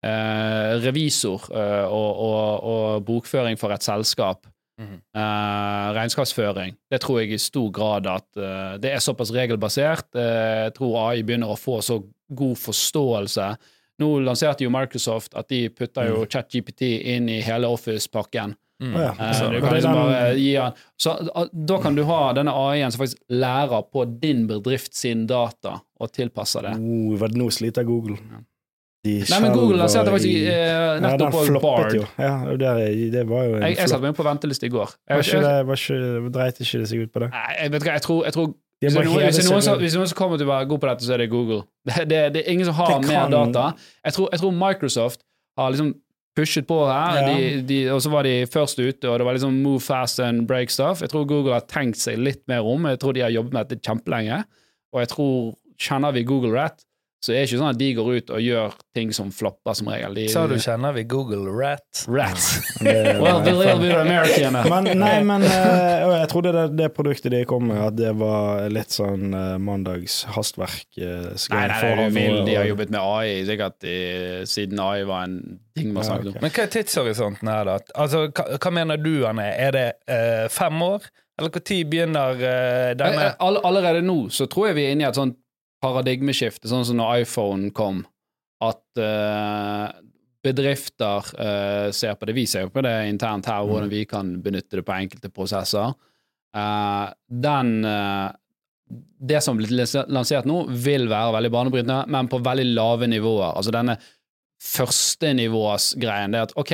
eh, 0.05 0.77
revisor 0.83 1.49
eh, 1.51 1.85
og, 1.85 2.23
og, 2.27 2.69
og 2.73 3.03
bokføring 3.07 3.59
for 3.59 3.75
et 3.75 3.85
selskap. 3.85 4.47
Mm. 4.79 5.01
Eh, 5.15 5.87
regnskapsføring. 5.97 6.77
Det 6.91 7.01
tror 7.03 7.19
jeg 7.19 7.35
i 7.35 7.41
stor 7.41 7.67
grad 7.75 8.07
at 8.07 8.39
eh, 8.39 8.77
det 8.79 8.93
er 8.93 9.03
såpass 9.03 9.33
regelbasert. 9.35 10.07
Jeg 10.15 10.73
tror 10.77 11.01
AI 11.09 11.25
begynner 11.27 11.51
å 11.51 11.59
få 11.59 11.81
så 11.83 11.99
god 12.29 12.55
forståelse. 12.61 13.49
Nå 13.99 14.09
lanserte 14.23 14.63
jo 14.63 14.71
Microsoft 14.71 15.35
at 15.35 15.49
de 15.51 15.65
putter 15.75 16.07
jo 16.07 16.23
ChatGPT 16.23 16.93
inn 17.15 17.27
i 17.31 17.41
hele 17.43 17.67
Office-pakken. 17.67 18.55
Mm. 18.79 18.93
Ja. 18.95 19.09
Eh, 19.11 19.33
Så- 19.33 19.49
du 19.51 19.59
kan 19.59 19.73
liksom 19.75 19.93
bare 19.93 20.35
gi 20.39 20.53
han 20.55 20.71
Så 20.97 21.11
ah, 21.35 21.47
da 21.51 21.81
kan 21.83 21.95
du 21.95 22.03
ha 22.07 22.33
denne 22.33 22.51
AI-en 22.51 22.91
som 22.91 23.01
faktisk 23.01 23.17
lærer 23.29 23.83
på 23.91 24.05
din 24.21 24.47
bedrift 24.47 24.95
sin 24.95 25.25
data, 25.27 25.81
og 25.99 26.11
tilpasser 26.13 26.61
det. 26.61 26.77
Oh, 26.79 27.27
nå 27.35 27.49
sliter 27.51 27.83
Google. 27.83 28.15
De 29.03 29.19
Nei, 29.29 29.39
men 29.39 29.53
Google 29.55 29.77
lanserte 29.79 30.11
faktisk 30.11 30.47
eh, 30.47 30.67
Ja, 30.67 30.95
nettopp 30.99 31.31
på 31.31 31.43
floppet 31.47 31.61
Bard. 31.61 31.93
jo. 31.95 32.05
Ja, 32.19 32.33
det, 32.59 33.11
det 33.13 33.27
var 33.29 33.45
jo 33.47 33.53
Jeg, 33.59 33.77
jeg 33.77 33.89
satte 33.89 34.03
meg 34.03 34.15
på 34.17 34.25
venteliste 34.27 34.67
i 34.67 34.71
går. 34.73 34.95
Var 35.07 35.23
ikke 35.23 35.37
jeg, 35.37 35.43
det, 35.45 35.67
var 35.67 35.83
ikke, 35.83 36.31
dreit 36.35 36.59
ikke 36.59 36.81
det 36.81 36.89
seg 36.91 37.05
ut 37.05 37.13
på 37.13 37.23
det? 37.23 37.29
nei, 37.35 37.53
jeg 37.61 37.71
vet 37.71 37.85
hva, 37.87 37.93
jeg 37.95 38.03
tror, 38.07 38.25
jeg 38.27 38.35
tror 38.35 38.49
hvis, 38.79 38.93
det 38.95 39.05
noen, 39.05 39.23
hvis, 39.23 39.37
det 39.39 39.47
noen 39.51 39.63
som, 39.63 39.79
hvis 39.79 39.95
noen 39.95 40.07
som 40.07 40.17
kommer 40.19 40.39
til 40.39 40.47
å 40.47 40.51
være 40.53 40.67
god 40.71 40.79
på 40.83 40.87
dette, 40.87 41.03
så 41.07 41.15
er 41.15 41.23
det 41.23 41.29
Google. 41.31 41.63
Det, 41.89 42.05
det, 42.11 42.19
det 42.35 42.43
er 42.45 42.51
ingen 42.51 42.67
som 42.67 42.75
har 42.79 42.99
mer 43.03 43.31
data. 43.31 43.73
Jeg 44.05 44.15
tror, 44.15 44.29
jeg 44.31 44.39
tror 44.39 44.53
Microsoft 44.55 45.23
har 45.59 45.73
liksom 45.73 45.93
pushet 46.39 46.67
på 46.69 46.79
her, 46.87 47.19
Ja. 47.19 47.35
de, 47.35 47.61
de, 47.69 47.79
og 47.93 48.01
så 48.01 48.09
var 48.13 48.23
de 48.23 48.33
først 48.47 48.79
ute, 48.79 49.09
og 49.09 49.19
det 49.19 49.25
var 49.27 49.35
liksom 49.37 49.61
move 49.63 49.79
fast 49.83 50.19
and 50.23 50.47
break 50.47 50.69
stuff. 50.71 51.01
Jeg 51.03 51.09
tror 51.11 51.27
Google 51.27 51.53
har 51.53 51.67
tenkt 51.67 51.99
seg 51.99 52.17
litt 52.17 52.41
mer 52.47 52.63
om. 52.65 52.85
Jeg 52.87 52.99
tror 52.99 53.13
de 53.13 53.21
har 53.27 53.29
jobbet 53.35 53.53
med 53.53 53.67
dette 53.69 53.83
kjempelenge. 53.85 54.43
Og 54.93 55.01
jeg 55.03 55.11
tror, 55.11 55.53
kjenner 55.79 56.11
vi 56.15 56.23
Google 56.27 56.55
rett, 56.57 56.81
så 57.19 57.33
det 57.33 57.39
er 57.39 57.47
ikke 57.49 57.59
sånn 57.59 57.71
at 57.73 57.79
de 57.79 57.87
går 57.97 58.09
ut 58.15 58.29
og 58.31 58.41
gjør 58.43 58.75
ting 58.95 59.09
som 59.15 59.31
flopper 59.35 59.75
som 59.75 59.89
regel. 59.91 60.13
De, 60.15 60.25
Sa 60.31 60.45
du 60.47 60.55
kjenner 60.61 60.93
vi 60.95 61.03
Google 61.09 61.51
Rat? 61.51 62.03
Rat. 62.07 62.39
Well, 63.19 63.41
the 63.43 63.51
little 63.51 63.79
bit 63.81 63.95
American. 63.95 64.55
Men, 64.71 64.87
nei, 64.99 65.17
men 65.27 65.43
uh, 65.43 66.13
jeg 66.15 66.29
trodde 66.31 66.53
det, 66.55 66.65
det 66.79 66.87
produktet 66.95 67.33
de 67.33 67.41
kom 67.49 67.67
med, 67.67 67.79
at 67.89 67.97
det 67.99 68.13
var 68.19 68.69
litt 68.71 68.95
sånn 68.95 69.33
uh, 69.35 69.57
mandags 69.59 70.21
hastverk. 70.31 70.85
Uh, 70.95 71.33
Nei, 71.51 71.65
nei, 71.67 71.79
nei, 71.81 72.07
du 72.09 72.15
vil, 72.15 72.39
de 72.47 72.55
har 72.55 72.67
jobbet 72.69 72.93
med 72.93 72.99
AI 73.01 73.33
sikkert 73.49 73.87
i, 73.87 73.99
siden 74.49 74.79
AI 74.83 75.03
var 75.09 75.27
en 75.27 75.39
ting 75.75 75.91
man 75.93 76.03
Ja, 76.03 76.13
snakket 76.13 76.31
om. 76.33 76.43
Men 76.43 76.53
hva 76.55 76.65
er 76.65 76.71
tidshorisonten 76.73 77.51
her, 77.51 77.67
da? 77.67 77.77
Altså, 77.99 78.27
hva, 78.31 78.45
hva 78.55 78.71
mener 78.75 79.01
du, 79.01 79.13
Anne? 79.27 79.47
Er 79.59 79.75
det 79.75 79.87
eh, 80.07 80.45
fem 80.53 80.81
år? 80.85 81.09
Eller 81.39 81.53
når 81.55 81.83
begynner 81.91 82.41
eh, 82.43 82.89
denne 82.99 83.27
Eh, 83.29 83.35
all, 83.39 83.59
allerede 83.63 84.01
nå 84.03 84.25
så 84.33 84.47
tror 84.51 84.69
jeg 84.69 84.79
vi 84.79 84.87
er 84.87 84.95
inne 84.95 85.07
i 85.07 85.09
et 85.09 85.19
sånt 85.19 85.37
paradigmeskifte, 85.83 86.67
sånn 86.69 86.85
som 86.87 86.99
når 86.99 87.23
iPhone 87.23 87.71
kom, 87.75 88.03
at 88.63 88.99
uh, 88.99 89.87
bedrifter 90.43 91.29
uh, 91.39 91.91
ser 91.95 92.15
på 92.19 92.27
det. 92.27 92.35
Vi 92.35 92.45
ser 92.47 92.67
jo 92.67 92.73
på 92.73 92.83
det 92.83 92.95
internt 93.09 93.47
her, 93.47 93.63
Mm. 93.63 93.89
vi 93.89 94.05
kan 94.05 94.41
benytte 94.41 94.79
det 94.79 94.85
på 94.87 94.95
enkelte 94.95 95.29
prosesser. 95.29 95.93
Uh, 96.55 97.11
den 97.29 97.85
eh, 97.85 98.31
Det 99.21 99.37
som 99.43 99.57
blir 99.57 99.69
lansert 100.09 100.45
nå, 100.49 100.63
vil 100.73 101.07
være 101.07 101.33
veldig 101.35 101.51
banebrytende, 101.51 102.07
men 102.07 102.27
på 102.27 102.39
veldig 102.41 102.65
lave 102.73 103.07
nivåer. 103.07 103.51
Altså 103.55 103.71
denne 103.71 103.99
førstenivåsgreien. 104.63 106.31
Det 106.31 106.39
er 106.39 106.47
at 106.47 106.55
ok, 106.57 106.71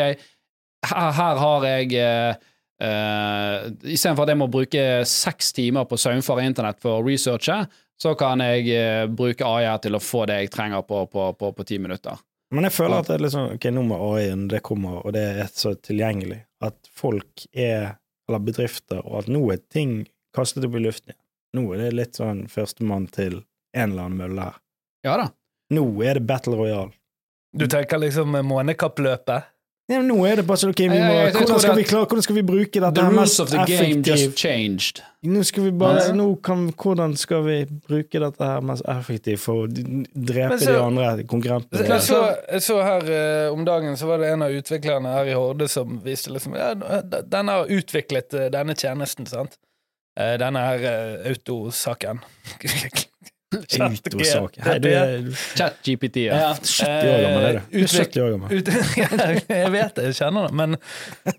her, 0.86 1.12
her 1.18 1.42
har 1.42 1.66
jeg 1.66 1.90
uh, 2.00 2.38
uh, 2.86 3.68
Istedenfor 3.84 4.24
at 4.24 4.32
jeg 4.32 4.40
må 4.40 4.48
bruke 4.48 4.86
seks 5.10 5.52
timer 5.58 5.84
på 5.90 5.98
saumfare 6.00 6.46
internett 6.48 6.80
for 6.80 7.02
å 7.02 7.06
researche, 7.06 7.66
så 8.02 8.16
kan 8.20 8.44
jeg 8.44 8.70
eh, 8.76 9.06
bruke 9.08 9.48
AI 9.48 9.76
til 9.84 9.96
å 9.96 10.04
få 10.04 10.26
det 10.30 10.40
jeg 10.42 10.54
trenger 10.54 10.84
på, 10.88 11.06
på, 11.12 11.30
på, 11.40 11.52
på 11.56 11.68
ti 11.68 11.80
minutter. 11.80 12.20
Men 12.54 12.68
jeg 12.68 12.76
føler 12.76 13.02
at 13.02 13.10
det 13.10 13.18
er 13.18 13.34
sånn, 13.34 13.56
ok, 13.58 13.70
nå 13.74 13.86
med 13.90 14.04
AI-en 14.06 14.44
det 14.52 14.62
kommer, 14.66 15.00
og 15.02 15.16
det 15.16 15.24
er 15.42 15.48
så 15.52 15.74
tilgjengelig, 15.76 16.44
at 16.64 16.78
folk 16.94 17.48
er, 17.52 17.96
eller 18.30 18.44
bedrifter, 18.46 19.02
og 19.02 19.24
at 19.24 19.32
nå 19.32 19.42
er 19.56 19.64
ting 19.74 20.04
kastet 20.36 20.68
opp 20.68 20.78
i 20.78 20.84
luften 20.84 21.14
igjen. 21.14 21.22
Nå 21.56 21.64
er 21.72 21.86
det 21.86 21.96
litt 21.96 22.18
sånn 22.20 22.46
førstemann 22.52 23.08
til 23.16 23.40
en 23.76 23.94
eller 23.94 24.10
annen 24.10 24.20
mølle 24.20 24.48
her. 24.50 24.62
Ja 25.08 25.16
da. 25.22 25.30
Nå 25.74 25.86
er 26.04 26.20
det 26.20 26.28
Battle 26.28 26.58
Royale. 26.60 26.92
Du 27.56 27.64
tenker 27.72 28.02
liksom 28.02 28.36
månekappløpet? 28.44 29.48
Ja, 29.88 30.00
men 30.02 30.08
nå 30.10 30.16
er 30.26 30.40
det 30.40 30.48
bare 30.50 30.58
sånn, 30.58 30.72
ok, 30.74 30.80
vi 30.82 30.88
må, 30.90 30.98
jeg- 30.98 31.26
jeg 31.28 31.34
hvordan, 31.46 31.60
skal 31.62 31.84
klare, 31.86 32.06
hvordan 32.10 32.24
skal 32.26 32.36
vi 32.36 32.42
bruke 32.42 32.80
dette 32.82 32.94
The 32.96 33.02
her 33.04 33.12
rules 33.12 33.20
mest 33.22 33.40
of 33.40 33.50
the 33.52 33.58
game 33.70 34.02
just 34.02 34.24
effektivt? 34.24 34.36
changed. 34.42 35.02
Nå 35.24 35.44
skal 35.46 35.64
vi 35.64 35.72
bare, 35.72 36.00
Ja. 36.08 36.12
nå 36.14 36.42
kan, 36.42 36.72
hvordan 36.74 37.16
skal 37.16 37.44
vi 37.46 37.66
bruke 37.88 38.20
dette 38.20 38.40
her 38.44 38.62
mest 38.62 38.82
effektivt 38.90 39.40
for 39.40 39.68
å 39.68 39.70
drepe 39.70 40.58
så- 40.58 40.66
de 40.74 40.80
andre 40.82 41.24
konkurrentene? 41.24 41.86
Jeg 41.88 42.02
så, 42.02 42.36
jeg 42.52 42.62
så 42.62 42.82
her 42.82 43.48
uh, 43.48 43.54
om 43.54 43.64
dagen 43.66 43.94
så 43.96 44.08
var 44.08 44.18
det 44.18 44.32
en 44.34 44.42
av 44.42 44.50
utviklerne 44.50 45.06
her 45.14 45.26
i 45.26 45.34
Horde 45.34 45.68
som 45.70 46.00
viste 46.02 46.32
liksom 46.34 46.56
ja, 46.58 46.74
Den 47.22 47.48
har 47.48 47.66
utviklet 47.68 48.34
uh, 48.34 48.50
denne 48.50 48.74
tjenesten, 48.74 49.28
sant? 49.28 49.56
Uh, 50.20 50.36
denne 50.38 50.58
her 50.58 50.80
uh, 50.82 51.30
autosaken. 51.30 52.22
Autosak. 53.56 54.58
Hei, 54.66 54.78
du 54.84 54.90
er 54.92 55.28
Chat 55.56 55.82
GPT. 55.86 56.26
Ja. 56.30 56.54
70 56.60 57.12
år 57.12 57.22
gammel, 57.26 57.46
er 57.50 57.60
du? 57.60 57.60
Du 57.72 57.78
er 57.80 57.86
Utvik- 57.86 58.06
70 58.06 58.24
år 58.26 58.34
gammel. 58.36 58.56
Ut, 58.58 58.74
jeg 59.60 59.76
vet 59.76 60.00
det, 60.00 60.08
jeg 60.12 60.18
kjenner 60.22 60.50
det, 60.50 60.58
men 60.62 60.78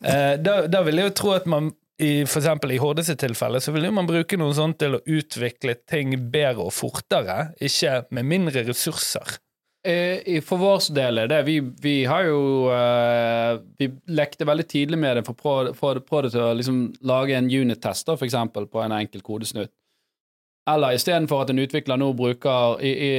eh, 0.00 0.36
da, 0.42 0.56
da 0.70 0.84
vil 0.86 1.02
jeg 1.02 1.10
jo 1.10 1.16
tro 1.22 1.34
at 1.36 1.48
man 1.50 1.72
i, 1.96 2.10
for 2.28 2.42
eksempel 2.42 2.74
i 2.74 2.78
HD 2.80 3.00
sitt 3.06 3.22
tilfelle, 3.22 3.60
så 3.64 3.72
vil 3.72 3.88
man 3.94 4.08
bruke 4.08 4.36
noe 4.36 4.52
sånt 4.56 4.76
til 4.82 4.98
å 4.98 5.02
utvikle 5.08 5.78
ting 5.88 6.12
bedre 6.32 6.66
og 6.68 6.74
fortere, 6.76 7.38
ikke 7.64 8.02
med 8.16 8.28
mindre 8.28 8.66
ressurser. 8.68 9.38
Eh, 9.86 10.40
For 10.42 10.58
vår 10.58 10.88
del 10.96 11.22
er 11.22 11.28
det 11.30 11.38
vi, 11.46 11.60
vi 11.62 11.92
har 12.10 12.24
jo 12.26 12.38
uh, 12.66 13.60
Vi 13.78 13.86
lekte 14.18 14.42
veldig 14.48 14.64
tidlig 14.66 14.98
med 14.98 15.20
det 15.20 15.22
for 15.28 15.36
å 15.70 16.00
prøve, 16.02 16.32
å 16.42 16.48
liksom 16.58 16.80
lage 17.06 17.36
en 17.38 17.46
unit-test, 17.46 18.10
for 18.10 18.26
eksempel, 18.26 18.66
på 18.66 18.82
en 18.82 18.96
enkel 18.98 19.22
kodesnutt. 19.22 19.70
Eller 20.70 20.96
istedenfor 20.96 21.44
at 21.44 21.52
en 21.52 21.62
utvikler 21.62 21.98
nå 22.00 22.10
bruker 22.18 22.80
i, 22.82 22.90
i 22.90 23.12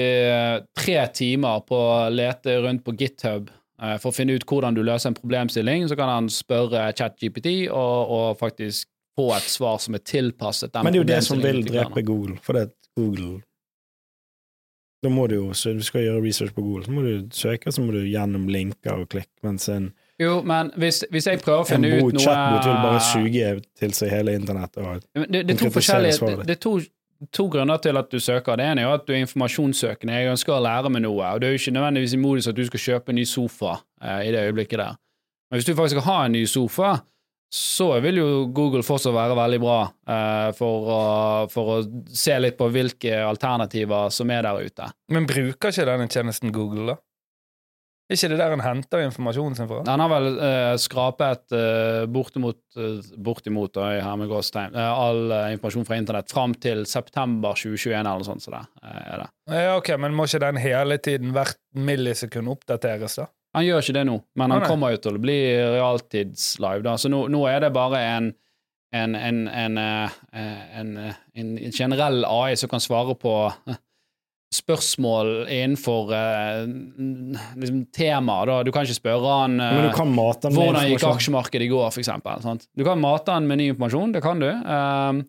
tre 0.75 0.97
timer 1.15 1.63
på 1.67 1.79
å 1.79 2.09
lete 2.11 2.57
rundt 2.63 2.83
på 2.83 2.95
GitHub 2.99 3.47
eh, 3.47 3.95
for 4.01 4.11
å 4.11 4.15
finne 4.15 4.35
ut 4.35 4.43
hvordan 4.47 4.75
du 4.75 4.83
løser 4.83 5.13
en 5.13 5.19
problemstilling, 5.19 5.87
så 5.87 5.95
kan 5.99 6.11
han 6.11 6.27
spørre 6.33 6.89
ChatGPT 6.97 7.69
og, 7.71 8.11
og 8.17 8.41
faktisk 8.41 8.89
få 9.17 9.29
et 9.37 9.47
svar 9.49 9.79
som 9.81 9.95
er 9.97 10.03
tilpasset 10.03 10.73
den 10.73 10.85
Men 10.85 10.93
det 10.93 10.99
er 10.99 11.05
jo 11.05 11.11
det 11.13 11.21
som 11.25 11.43
vil 11.43 11.63
drepe 11.65 12.03
Google, 12.05 12.35
for 12.43 12.59
det 12.59 12.67
er 12.67 12.73
Google 12.99 13.37
Da 15.05 15.13
må 15.13 15.29
du 15.31 15.37
jo, 15.37 15.47
så 15.55 15.71
du 15.77 15.81
skal 15.85 16.03
gjøre 16.03 16.25
research 16.25 16.51
på 16.53 16.65
Google, 16.65 16.83
så 16.83 16.97
må 16.97 17.05
du 17.05 17.31
søke, 17.31 17.71
så 17.71 17.85
må 17.85 17.95
du 17.95 18.01
gjennom 18.03 18.49
linker 18.51 19.05
og 19.05 19.07
klikk, 19.13 19.31
mens 19.47 19.69
en, 19.71 19.87
Jo, 20.19 20.41
men 20.43 20.73
hvis, 20.75 21.03
hvis 21.13 21.31
jeg 21.31 21.39
prøver 21.45 21.63
å 21.63 21.69
finne 21.69 21.95
ut 21.95 22.03
bot, 22.03 22.19
En 22.19 22.23
chatbot 22.27 22.67
vil 22.67 22.79
bare 22.83 23.01
suge 23.07 23.55
til 23.77 23.93
seg 23.95 24.11
hele 24.11 24.35
internett. 24.35 24.77
Og, 24.81 25.03
Men 25.15 25.31
Det, 25.31 25.43
det, 25.47 25.57
det, 25.63 26.37
det 26.43 26.55
er 26.57 26.63
to 26.67 26.75
to 27.33 27.47
grunner 27.51 27.81
til 27.81 27.97
at 27.99 28.09
du 28.11 28.19
søker. 28.21 28.59
Det 28.59 28.65
ene 28.65 28.83
er 28.83 28.87
jo 28.87 28.95
at 28.97 29.05
du 29.07 29.13
er 29.15 29.23
informasjonssøkende. 29.25 30.15
Jeg 30.15 30.31
ønsker 30.35 30.55
å 30.55 30.63
lære 30.63 30.91
meg 30.93 31.05
noe, 31.05 31.33
og 31.33 31.41
det 31.41 31.49
er 31.49 31.55
jo 31.55 31.61
ikke 31.61 31.75
nødvendigvis 31.75 32.15
i 32.15 32.21
modus 32.21 32.49
at 32.51 32.57
du 32.57 32.65
skal 32.67 32.83
kjøpe 32.85 33.13
en 33.13 33.19
ny 33.19 33.27
sofa 33.27 33.77
eh, 34.01 34.27
i 34.27 34.33
det 34.35 34.47
øyeblikket 34.47 34.81
der. 34.83 34.97
Men 35.47 35.59
hvis 35.59 35.69
du 35.69 35.75
faktisk 35.77 35.97
skal 35.97 36.09
ha 36.09 36.17
en 36.25 36.35
ny 36.35 36.43
sofa, 36.49 36.97
så 37.53 37.87
vil 38.03 38.19
jo 38.19 38.29
Google 38.51 38.83
fortsatt 38.83 39.15
være 39.15 39.37
veldig 39.39 39.59
bra 39.63 39.77
eh, 39.87 40.49
for, 40.57 40.89
å, 40.91 41.01
for 41.51 41.73
å 41.77 41.77
se 42.11 42.35
litt 42.43 42.57
på 42.59 42.67
hvilke 42.73 43.21
alternativer 43.23 44.11
som 44.13 44.31
er 44.35 44.43
der 44.43 44.67
ute. 44.67 44.89
Men 45.15 45.29
bruker 45.29 45.71
ikke 45.71 45.87
denne 45.87 46.09
tjenesten 46.11 46.51
Google, 46.55 46.91
da? 46.91 46.97
Er 48.07 48.15
ikke 48.15 48.29
det 48.31 48.37
der 48.39 48.53
han 48.55 48.61
henter 48.63 49.01
informasjonen 49.03 49.55
sin 49.57 49.67
fra? 49.67 49.81
Han 49.83 49.99
har 49.99 50.11
vel 50.13 50.27
eh, 50.39 50.73
skrapet 50.79 51.51
eh, 51.55 52.05
bortimot, 52.07 52.59
eh, 52.79 53.09
bortimot 53.19 53.73
da, 53.75 53.89
i 53.97 54.03
hermegåstegn, 54.03 54.77
eh, 54.79 55.01
all 55.07 55.33
eh, 55.35 55.47
informasjon 55.57 55.87
fra 55.89 55.97
internett 55.99 56.31
fram 56.31 56.53
til 56.55 56.85
september 56.87 57.57
2021 57.59 57.97
eller 57.99 58.21
noe 58.23 58.29
sånt. 58.29 58.45
Så 58.45 58.53
det, 58.55 58.61
eh, 58.79 59.01
er 59.11 59.25
det. 59.25 59.27
Ja, 59.57 59.75
ok, 59.75 59.91
Men 59.99 60.15
må 60.15 60.23
ikke 60.29 60.39
den 60.45 60.61
hele 60.63 60.97
tiden 61.03 61.35
hvert 61.35 61.59
millisekund 61.75 62.47
oppdateres, 62.55 63.19
da? 63.19 63.27
Han 63.57 63.65
gjør 63.67 63.83
ikke 63.83 63.97
det 63.99 64.05
nå, 64.07 64.17
men 64.39 64.53
han 64.53 64.63
kommer 64.69 64.93
jo 64.93 65.03
til 65.03 65.17
å 65.17 65.23
bli 65.23 65.37
realtidslive. 65.75 66.83
da, 66.85 66.95
Så 67.01 67.09
nå, 67.11 67.25
nå 67.33 67.43
er 67.51 67.65
det 67.65 67.73
bare 67.75 68.03
en 68.15 68.33
en, 68.95 69.15
en, 69.19 69.47
en, 69.51 69.77
en, 69.77 70.91
en, 70.95 70.97
en 71.35 71.71
generell 71.75 72.23
AI 72.23 72.55
som 72.55 72.69
kan 72.71 72.79
svare 72.79 73.17
på 73.19 73.33
spørsmål 74.53 75.47
innenfor 75.51 76.11
uh, 76.13 76.67
liksom, 77.59 77.85
temaer. 77.91 78.47
da. 78.47 78.59
Du 78.63 78.71
kan 78.71 78.87
ikke 78.87 78.95
spørre 78.95 79.39
han 79.41 79.59
uh, 79.59 79.81
du 79.87 79.89
kan 79.95 80.11
mate 80.11 80.51
med 80.51 80.61
hvordan 80.61 80.91
gikk 80.93 81.07
aksjemarkedet 81.09 81.67
i 81.67 81.71
går, 81.71 81.89
for 81.91 82.03
eksempel. 82.03 82.43
Sant? 82.45 82.67
Du 82.77 82.85
kan 82.87 83.01
mate 83.01 83.35
han 83.35 83.49
med 83.49 83.59
ny 83.59 83.71
informasjon, 83.73 84.15
det 84.15 84.23
kan 84.23 84.39
du. 84.39 84.47
Um, 84.47 85.23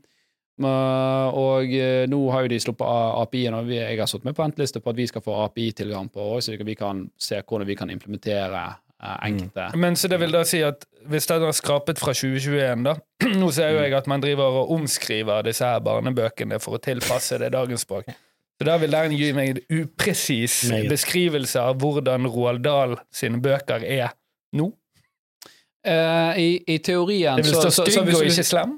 uh, 0.62 1.26
og 1.34 1.74
uh, 1.74 2.04
nå 2.10 2.20
har 2.34 2.46
jo 2.46 2.52
de 2.54 2.60
sluppet 2.62 2.86
API-en, 3.24 3.58
og 3.58 3.72
jeg 3.74 3.98
har 3.98 4.10
satt 4.10 4.28
meg 4.28 4.36
på 4.38 4.44
venteliste 4.44 4.84
på 4.84 4.94
at 4.94 5.00
vi 5.00 5.08
skal 5.10 5.24
få 5.24 5.40
API-tilgang 5.48 6.12
på 6.14 6.28
også, 6.36 6.54
så 6.54 6.68
vi 6.68 6.78
kan 6.78 7.08
se 7.18 7.42
hvordan 7.42 7.68
vi 7.68 7.78
kan 7.78 7.90
implementere 7.90 8.68
uh, 8.70 9.18
enkelte 9.26 9.72
Men 9.74 9.98
så 9.98 10.10
det 10.12 10.20
vil 10.22 10.34
da 10.34 10.44
si 10.46 10.62
at 10.62 10.86
hvis 11.08 11.26
den 11.30 11.42
har 11.42 11.58
skrapet 11.58 11.98
fra 11.98 12.14
2021, 12.14 12.86
da 12.86 12.94
Nå 13.40 13.50
ser 13.54 13.74
jo 13.74 13.82
jeg 13.82 13.98
at 13.98 14.06
man 14.10 14.22
driver 14.22 14.62
og 14.62 14.72
omskriver 14.78 15.42
disse 15.46 15.66
her 15.66 15.82
barnebøkene 15.82 16.62
for 16.62 16.78
å 16.78 16.82
tilpasse 16.82 17.38
det 17.42 17.50
dagens 17.54 17.82
språk. 17.86 18.10
Så 18.58 18.66
da 18.66 18.74
vil 18.82 18.90
den 18.90 19.12
gi 19.14 19.30
meg 19.36 19.52
en 19.52 19.82
upresis 19.84 20.64
beskrivelse 20.90 21.62
av 21.62 21.78
hvordan 21.78 22.26
Roald 22.26 22.64
Dahl 22.64 22.96
sine 23.14 23.38
bøker 23.42 23.84
er 23.86 24.10
nå. 24.58 24.72
Uh, 25.88 26.34
i, 26.36 26.48
I 26.66 26.78
teorien 26.82 27.38
Det 27.38 27.44
vil 27.46 27.54
stå 27.54 27.68
så, 27.70 27.70
så, 27.70 27.84
så 27.86 27.92
stygg 27.92 28.08
hvis 28.10 28.18
og 28.18 28.24
ikke 28.26 28.44
slem. 28.48 28.72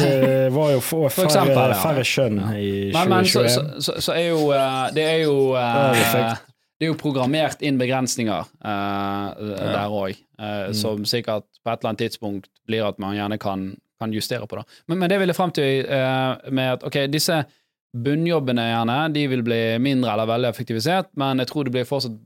Det 0.00 0.52
var 0.54 0.70
jo 0.72 0.80
for, 0.80 1.12
For 1.12 1.28
eksempel, 1.28 1.54
færre, 1.54 1.74
ja. 1.76 1.82
færre 1.84 2.04
kjønn 2.08 2.38
i 2.56 2.70
2021. 2.96 3.10
men 3.12 3.28
så, 3.28 3.42
2021. 3.44 3.82
så, 3.84 3.84
så, 3.84 3.96
så 4.06 4.14
er 4.16 4.24
jo 4.32 4.40
eh, 4.56 4.86
Det 4.96 5.04
er 5.04 5.18
jo 5.20 5.34
eh, 5.60 6.32
Det 6.80 6.88
er 6.88 6.90
jo 6.90 6.96
programmert 7.00 7.62
inn 7.64 7.78
begrensninger 7.80 8.48
uh, 8.64 9.26
der 9.36 9.92
òg, 9.92 10.22
Mm. 10.36 10.74
som 10.76 11.04
sikkert 11.08 11.46
på 11.64 11.70
et 11.72 11.78
eller 11.80 11.88
annet 11.94 12.02
tidspunkt 12.02 12.50
blir 12.68 12.84
at 12.84 12.98
man 13.00 13.14
gjerne 13.16 13.38
kan, 13.40 13.62
kan 13.96 14.12
justere 14.12 14.44
på. 14.44 14.58
det. 14.58 14.64
Men, 14.84 14.98
men 15.00 15.08
det 15.08 15.16
vil 15.22 15.32
jeg 15.32 15.36
frem 15.38 15.52
til 15.56 15.86
uh, 15.88 16.36
med 16.52 16.74
at 16.74 16.84
ok, 16.84 16.98
disse 17.08 17.38
bunnjobbene 18.04 18.64
gjerne, 18.68 18.96
de 19.14 19.26
vil 19.32 19.42
bli 19.46 19.60
mindre 19.82 20.12
eller 20.12 20.26
veldig 20.30 20.48
effektivisert, 20.52 21.08
men 21.16 21.38
jeg 21.42 21.48
tror 21.50 21.64
det 21.64 21.72
blir 21.76 21.88
fortsatt 21.88 22.16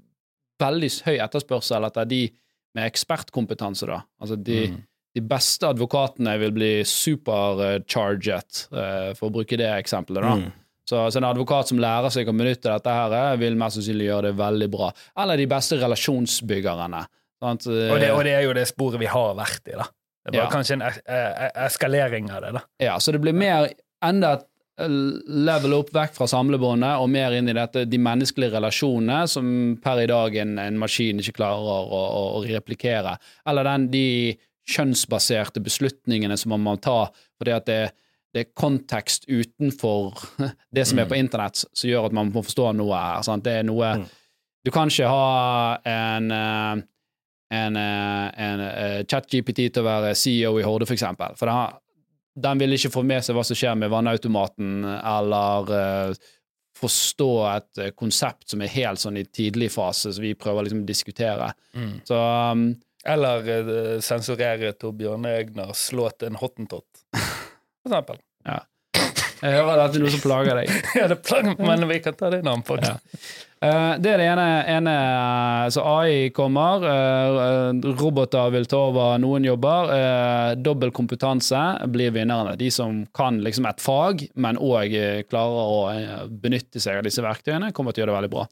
veldig 0.61 0.91
høy 1.07 1.17
etterspørsel 1.25 1.87
etter 1.89 2.09
de 2.11 2.23
med 2.77 2.87
ekspertkompetanse, 2.91 3.87
da. 3.87 4.03
Altså 4.23 4.37
de, 4.37 4.61
Mm. 4.71 4.83
de 5.17 5.21
beste 5.27 5.67
advokatene 5.67 6.39
vil 6.39 6.53
bli 6.55 6.73
supercharget, 7.55 8.67
eh, 8.73 9.13
for 9.19 9.29
å 9.31 9.35
bruke 9.35 9.57
det 9.59 9.69
eksempelet, 9.79 10.23
da. 10.23 10.35
Mm. 10.37 10.53
Så, 10.91 10.99
så 11.13 11.21
en 11.21 11.29
advokat 11.29 11.69
som 11.71 11.79
lærer 11.79 12.11
seg 12.11 12.29
å 12.29 12.35
benytte 12.35 12.67
dette, 12.71 12.91
her, 12.91 13.13
eh, 13.15 13.37
vil 13.39 13.55
mest 13.59 13.79
sannsynlig 13.79 14.09
gjøre 14.09 14.23
det 14.31 14.37
veldig 14.41 14.71
bra. 14.73 14.91
Eller 15.23 15.37
de 15.39 15.47
beste 15.51 15.79
relasjonsbyggerne. 15.79 17.05
Sant? 17.41 17.67
Og 17.71 17.99
det, 18.01 18.11
og 18.13 18.25
det 18.27 18.35
er 18.37 18.43
jo 18.45 18.53
det 18.57 18.67
sporet 18.69 18.99
vi 19.01 19.07
har 19.11 19.35
vært 19.39 19.71
i, 19.71 19.77
da. 19.79 19.87
Det 20.25 20.35
bare 20.35 20.43
Ja. 20.45 20.51
kanskje 20.51 20.73
en 20.77 20.83
eh, 20.83 21.51
eskalering 21.67 22.31
av 22.31 22.43
det, 22.43 22.53
da. 22.59 22.61
Ja, 22.81 22.99
så 22.99 23.13
det 23.13 23.21
blir 23.23 23.33
mer 23.35 23.71
enda 24.03 24.33
et 24.35 24.47
level 24.89 25.75
opp 25.77 25.91
vekk 25.95 26.15
fra 26.17 26.29
samlebåndet 26.31 27.01
og 27.03 27.11
mer 27.13 27.35
inn 27.37 27.51
i 27.51 27.57
dette, 27.57 27.87
de 27.89 28.01
menneskelige 28.01 28.55
relasjonene 28.57 29.25
som 29.31 29.49
per 29.83 30.03
i 30.03 30.11
dag 30.11 30.37
en, 30.43 30.59
en 30.63 30.79
maskin 30.81 31.23
ikke 31.23 31.39
klarer 31.41 31.65
å, 31.65 31.81
å, 31.99 32.23
å 32.39 32.45
replikere. 32.47 33.17
Eller 33.49 33.69
den, 33.69 33.89
de 33.93 34.07
kjønnsbaserte 34.71 35.63
beslutningene 35.65 36.37
som 36.39 36.55
man 36.55 36.65
må 36.65 36.77
ta 36.83 37.03
fordi 37.41 37.57
at 37.57 37.67
det, 37.67 37.81
det 38.31 38.45
er 38.45 38.53
kontekst 38.55 39.27
utenfor 39.29 40.15
det 40.77 40.87
som 40.87 41.01
er 41.03 41.11
på 41.11 41.19
internett 41.19 41.65
som 41.65 41.91
gjør 41.91 42.11
at 42.11 42.17
man 42.17 42.31
må 42.33 42.45
forstå 42.47 42.73
noe 42.79 42.95
her. 42.95 43.27
Sant? 43.27 43.47
Det 43.47 43.61
er 43.61 43.69
noe 43.69 43.95
Mm. 44.01 44.09
Du 44.61 44.69
kan 44.69 44.91
ikke 44.93 45.09
ha 45.09 45.79
en 45.89 46.27
en, 47.51 47.77
en, 47.77 47.77
eh, 47.77 48.45
en 48.45 48.61
eh, 48.61 48.99
ChatGPT 49.07 49.69
til 49.69 49.83
å 49.83 49.87
være 49.87 50.15
CEO 50.19 50.57
i 50.61 50.67
Horde, 50.67 50.87
for 50.89 50.97
eksempel. 50.97 51.37
For 51.39 51.51
det 51.51 51.57
har, 51.57 51.79
den 52.35 52.61
vil 52.63 52.77
ikke 52.77 52.93
få 52.95 53.03
med 53.07 53.25
seg 53.25 53.37
hva 53.37 53.45
som 53.47 53.59
skjer 53.59 53.79
med 53.79 53.91
vannautomaten, 53.93 54.85
eller 54.87 55.73
uh, 55.73 56.29
forstå 56.81 57.33
et 57.51 57.81
eh, 57.83 57.91
konsept 57.93 58.53
som 58.53 58.63
er 58.65 58.73
helt 58.73 59.03
sånn 59.03 59.19
i 59.21 59.27
tidlig 59.27 59.69
fase, 59.75 60.15
som 60.17 60.25
vi 60.25 60.33
prøver 60.39 60.65
liksom 60.65 60.85
å 60.85 60.89
diskutere. 60.89 61.51
Så 62.09 62.17
um, 62.17 62.71
Eller 63.05 63.51
uh, 63.51 63.99
sensurere 64.05 64.73
Torbjørn 64.81 65.29
Egners 65.29 65.91
låt 65.97 66.23
En 66.25 66.39
hottentott, 66.41 67.05
for 67.13 67.91
eksempel. 67.91 68.23
jeg 69.43 69.55
hører 69.59 69.85
at 69.85 69.93
det 69.93 70.01
er 70.01 70.07
noe 70.07 70.15
som 70.15 70.25
plager 70.25 70.63
deg. 70.63 70.73
Ja, 71.01 71.11
det 71.13 71.21
plager 71.27 71.53
meg, 71.53 71.67
men 71.67 71.89
vi 71.91 72.01
kan 72.05 72.17
ta 72.17 72.33
det 72.33 72.41
i 72.41 72.49
navn 72.49 72.65
på. 72.65 72.81
Ja. 72.81 72.97
Eh, 73.61 73.95
det 74.01 74.09
er 74.15 74.21
det 74.23 74.27
ene, 74.31 74.45
ene 74.73 74.93
eh, 74.97 75.67
Så 75.75 75.83
AI 75.85 76.31
kommer, 76.33 76.87
eh, 76.89 77.91
roboter 78.01 78.49
vil 78.55 78.65
ta 78.71 78.81
over 78.89 79.21
noen 79.21 79.45
jobber. 79.45 79.93
Dobbel 80.57 80.95
kompetanse 80.97 81.61
blir 81.93 82.15
vinnerne. 82.17 82.57
De 82.61 82.71
som 82.73 83.03
kan 83.17 83.43
liksom 83.45 83.69
et 83.69 83.85
fag, 83.85 84.25
men 84.41 84.57
òg 84.57 84.97
klarer 85.29 85.77
å 85.77 86.27
benytte 86.41 86.81
seg 86.81 87.01
av 87.01 87.07
disse 87.07 87.25
verktøyene, 87.25 87.73
kommer 87.77 87.93
til 87.93 88.03
å 88.03 88.07
gjøre 88.07 88.15
det 88.15 88.19
veldig 88.21 88.33
bra. 88.33 88.49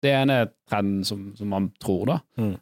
Det 0.00 0.12
ene 0.16 0.42
er 0.42 0.52
trenden 0.68 1.06
som, 1.06 1.30
som 1.36 1.50
man 1.52 1.70
tror, 1.82 2.06
da. 2.08 2.20
Mm. 2.40 2.54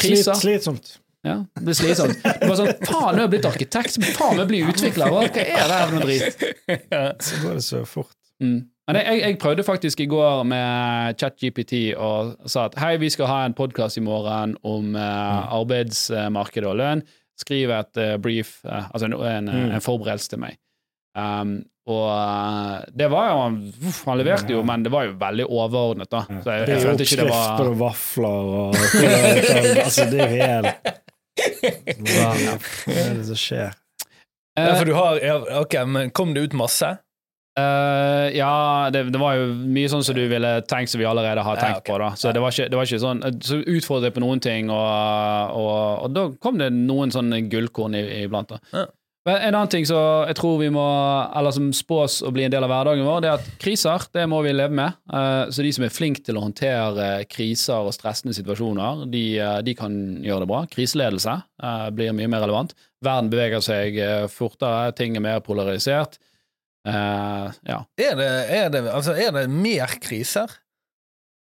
Slit, 0.00 0.28
slitsomt. 0.40 0.94
Ja, 1.24 1.40
det 1.56 1.64
blir 1.66 1.76
slitsomt. 1.76 2.20
Det 2.22 2.44
bare 2.44 2.60
sånn, 2.60 2.84
faen, 2.84 3.16
nå 3.16 3.18
er 3.18 3.24
jeg 3.24 3.32
blitt 3.34 3.48
arkitekt, 3.48 3.96
faen, 4.16 4.38
jeg 4.40 4.48
blir 4.48 4.70
utvikler. 4.72 5.12
Hva 5.12 5.24
er 5.28 5.34
det 5.34 5.74
her 5.74 5.92
noe 5.92 6.04
drit? 6.04 6.44
Så 7.26 7.40
går 7.42 7.58
det 7.58 7.64
så 7.66 7.82
fort. 7.88 8.16
Mm. 8.44 8.62
Men 8.84 8.98
jeg, 9.00 9.20
jeg, 9.22 9.36
prøvde 9.40 9.64
faktisk 9.64 10.00
i 10.04 10.06
går 10.12 10.42
med 10.44 11.16
ChatGPT 11.20 11.94
og 11.96 12.34
sa 12.50 12.66
at 12.68 12.74
hei, 12.82 12.96
vi 13.00 13.08
skal 13.12 13.30
ha 13.30 13.38
en 13.48 13.54
podkast 13.56 13.96
i 13.96 14.02
morgen 14.04 14.56
om 14.60 14.92
uh, 14.92 15.54
arbeidsmarkedet 15.56 16.68
og 16.68 16.76
lønn. 16.82 17.02
Skriv 17.40 17.72
et 17.72 17.96
uh, 17.96 18.16
brief, 18.22 18.58
uh, 18.68 18.90
altså 18.90 19.08
en, 19.08 19.14
en, 19.16 19.48
Mm. 19.48 19.70
en 19.78 19.84
forberedelse 19.84 20.28
til 20.34 20.42
meg. 20.42 20.58
Um, 21.16 21.62
og 21.86 22.84
det 22.96 23.06
var 23.12 23.28
jo 23.30 23.40
uff, 23.88 24.00
Han 24.08 24.18
leverte 24.18 24.52
jo, 24.52 24.62
men 24.66 24.82
det 24.84 24.90
var 24.92 25.04
jo 25.04 25.12
veldig 25.20 25.46
overordnet, 25.46 26.08
da. 26.10 26.22
Så 26.42 26.50
jeg, 26.50 26.66
Det 26.66 26.72
jeg 26.72 26.76
er 26.76 26.80
jo 26.80 26.88
følte 26.88 27.04
ikke 27.04 27.18
det 27.20 27.26
oppskrifter 27.28 27.64
var 27.64 27.70
og 27.70 27.78
vafler 27.82 28.38
og 28.60 28.74
Altså, 29.84 30.06
det 30.10 30.20
er 30.20 30.28
jo 30.28 30.36
helt 30.40 30.66
Hva 32.08 32.30
er 32.88 33.18
det 33.18 33.26
som 33.28 33.38
skjer? 33.38 33.76
Ja, 34.56 34.70
for 34.78 34.88
du 34.88 34.94
har 34.96 35.20
ja, 35.20 35.36
Ok, 35.60 35.76
men 35.86 36.10
kom 36.16 36.32
det 36.34 36.46
ut 36.48 36.56
masse? 36.56 36.94
Eh, 37.56 38.28
ja, 38.36 38.90
det, 38.90 39.04
det 39.14 39.20
var 39.22 39.36
jo 39.38 39.52
mye 39.54 39.90
sånn 39.92 40.02
som 40.02 40.16
du 40.18 40.24
ville 40.26 40.48
tenkt 40.66 40.90
som 40.90 40.98
vi 40.98 41.06
allerede 41.06 41.44
har 41.46 41.54
Ja, 41.60 41.68
tenkt 41.68 41.84
på. 41.86 41.98
da 42.02 42.08
Så 42.18 42.32
det 42.34 42.42
var 42.42 42.50
ikke, 42.50 42.66
det 42.72 42.74
var 42.80 42.88
ikke 42.88 42.98
sånn 43.04 43.20
Så 43.46 43.60
utfordret 43.62 44.10
jeg 44.10 44.16
på 44.16 44.24
noen 44.24 44.40
ting, 44.42 44.72
og, 44.74 45.54
og, 45.54 46.02
og 46.08 46.12
da 46.16 46.24
kom 46.42 46.58
det 46.58 46.72
noen 46.74 47.14
sånne 47.14 47.44
gullkorn 47.52 47.94
i- 47.94 48.24
iblant. 48.24 48.48
da 48.56 48.58
Ja. 48.74 48.86
Men 49.24 49.36
En 49.40 49.54
annen 49.54 49.70
ting 49.72 49.86
som 49.88 50.26
jeg 50.28 50.34
tror 50.36 50.58
vi 50.60 50.66
må 50.68 50.82
Eller 51.38 51.50
som 51.56 51.70
spås 51.72 52.18
å 52.26 52.32
bli 52.34 52.42
en 52.44 52.50
del 52.52 52.66
av 52.66 52.68
hverdagen 52.74 53.06
vår, 53.06 53.22
det 53.22 53.30
er 53.30 53.38
at 53.38 53.46
kriser 53.62 54.02
det 54.12 54.26
må 54.28 54.42
vi 54.44 54.52
leve 54.52 54.74
med. 54.74 54.92
Eh, 55.14 55.46
så 55.54 55.62
de 55.64 55.70
som 55.72 55.84
er 55.86 55.94
flinke 55.94 56.20
til 56.26 56.36
å 56.36 56.42
håndtere 56.44 57.24
kriser 57.30 57.86
og 57.86 57.94
stressende 57.94 58.34
situasjoner, 58.36 59.06
de, 59.10 59.38
eh, 59.38 59.60
de 59.62 59.74
kan 59.78 59.94
gjøre 60.20 60.40
det 60.44 60.48
bra. 60.50 60.66
Kriseledelse 60.74 61.38
eh, 61.62 61.88
blir 61.96 62.12
mye 62.12 62.28
mer 62.28 62.42
relevant. 62.44 62.74
Verden 63.00 63.30
beveger 63.30 63.62
seg 63.64 63.96
eh, 63.96 64.26
fortere, 64.28 64.92
ting 64.98 65.16
er 65.16 65.20
mer 65.24 65.40
polarisert. 65.40 66.18
Eh, 66.86 67.46
ja. 67.70 67.78
Er 67.96 68.14
det, 68.18 68.26
er, 68.58 68.66
det, 68.74 68.82
altså, 68.92 69.12
er 69.16 69.30
det 69.32 69.46
mer 69.50 69.86
kriser? 70.04 70.46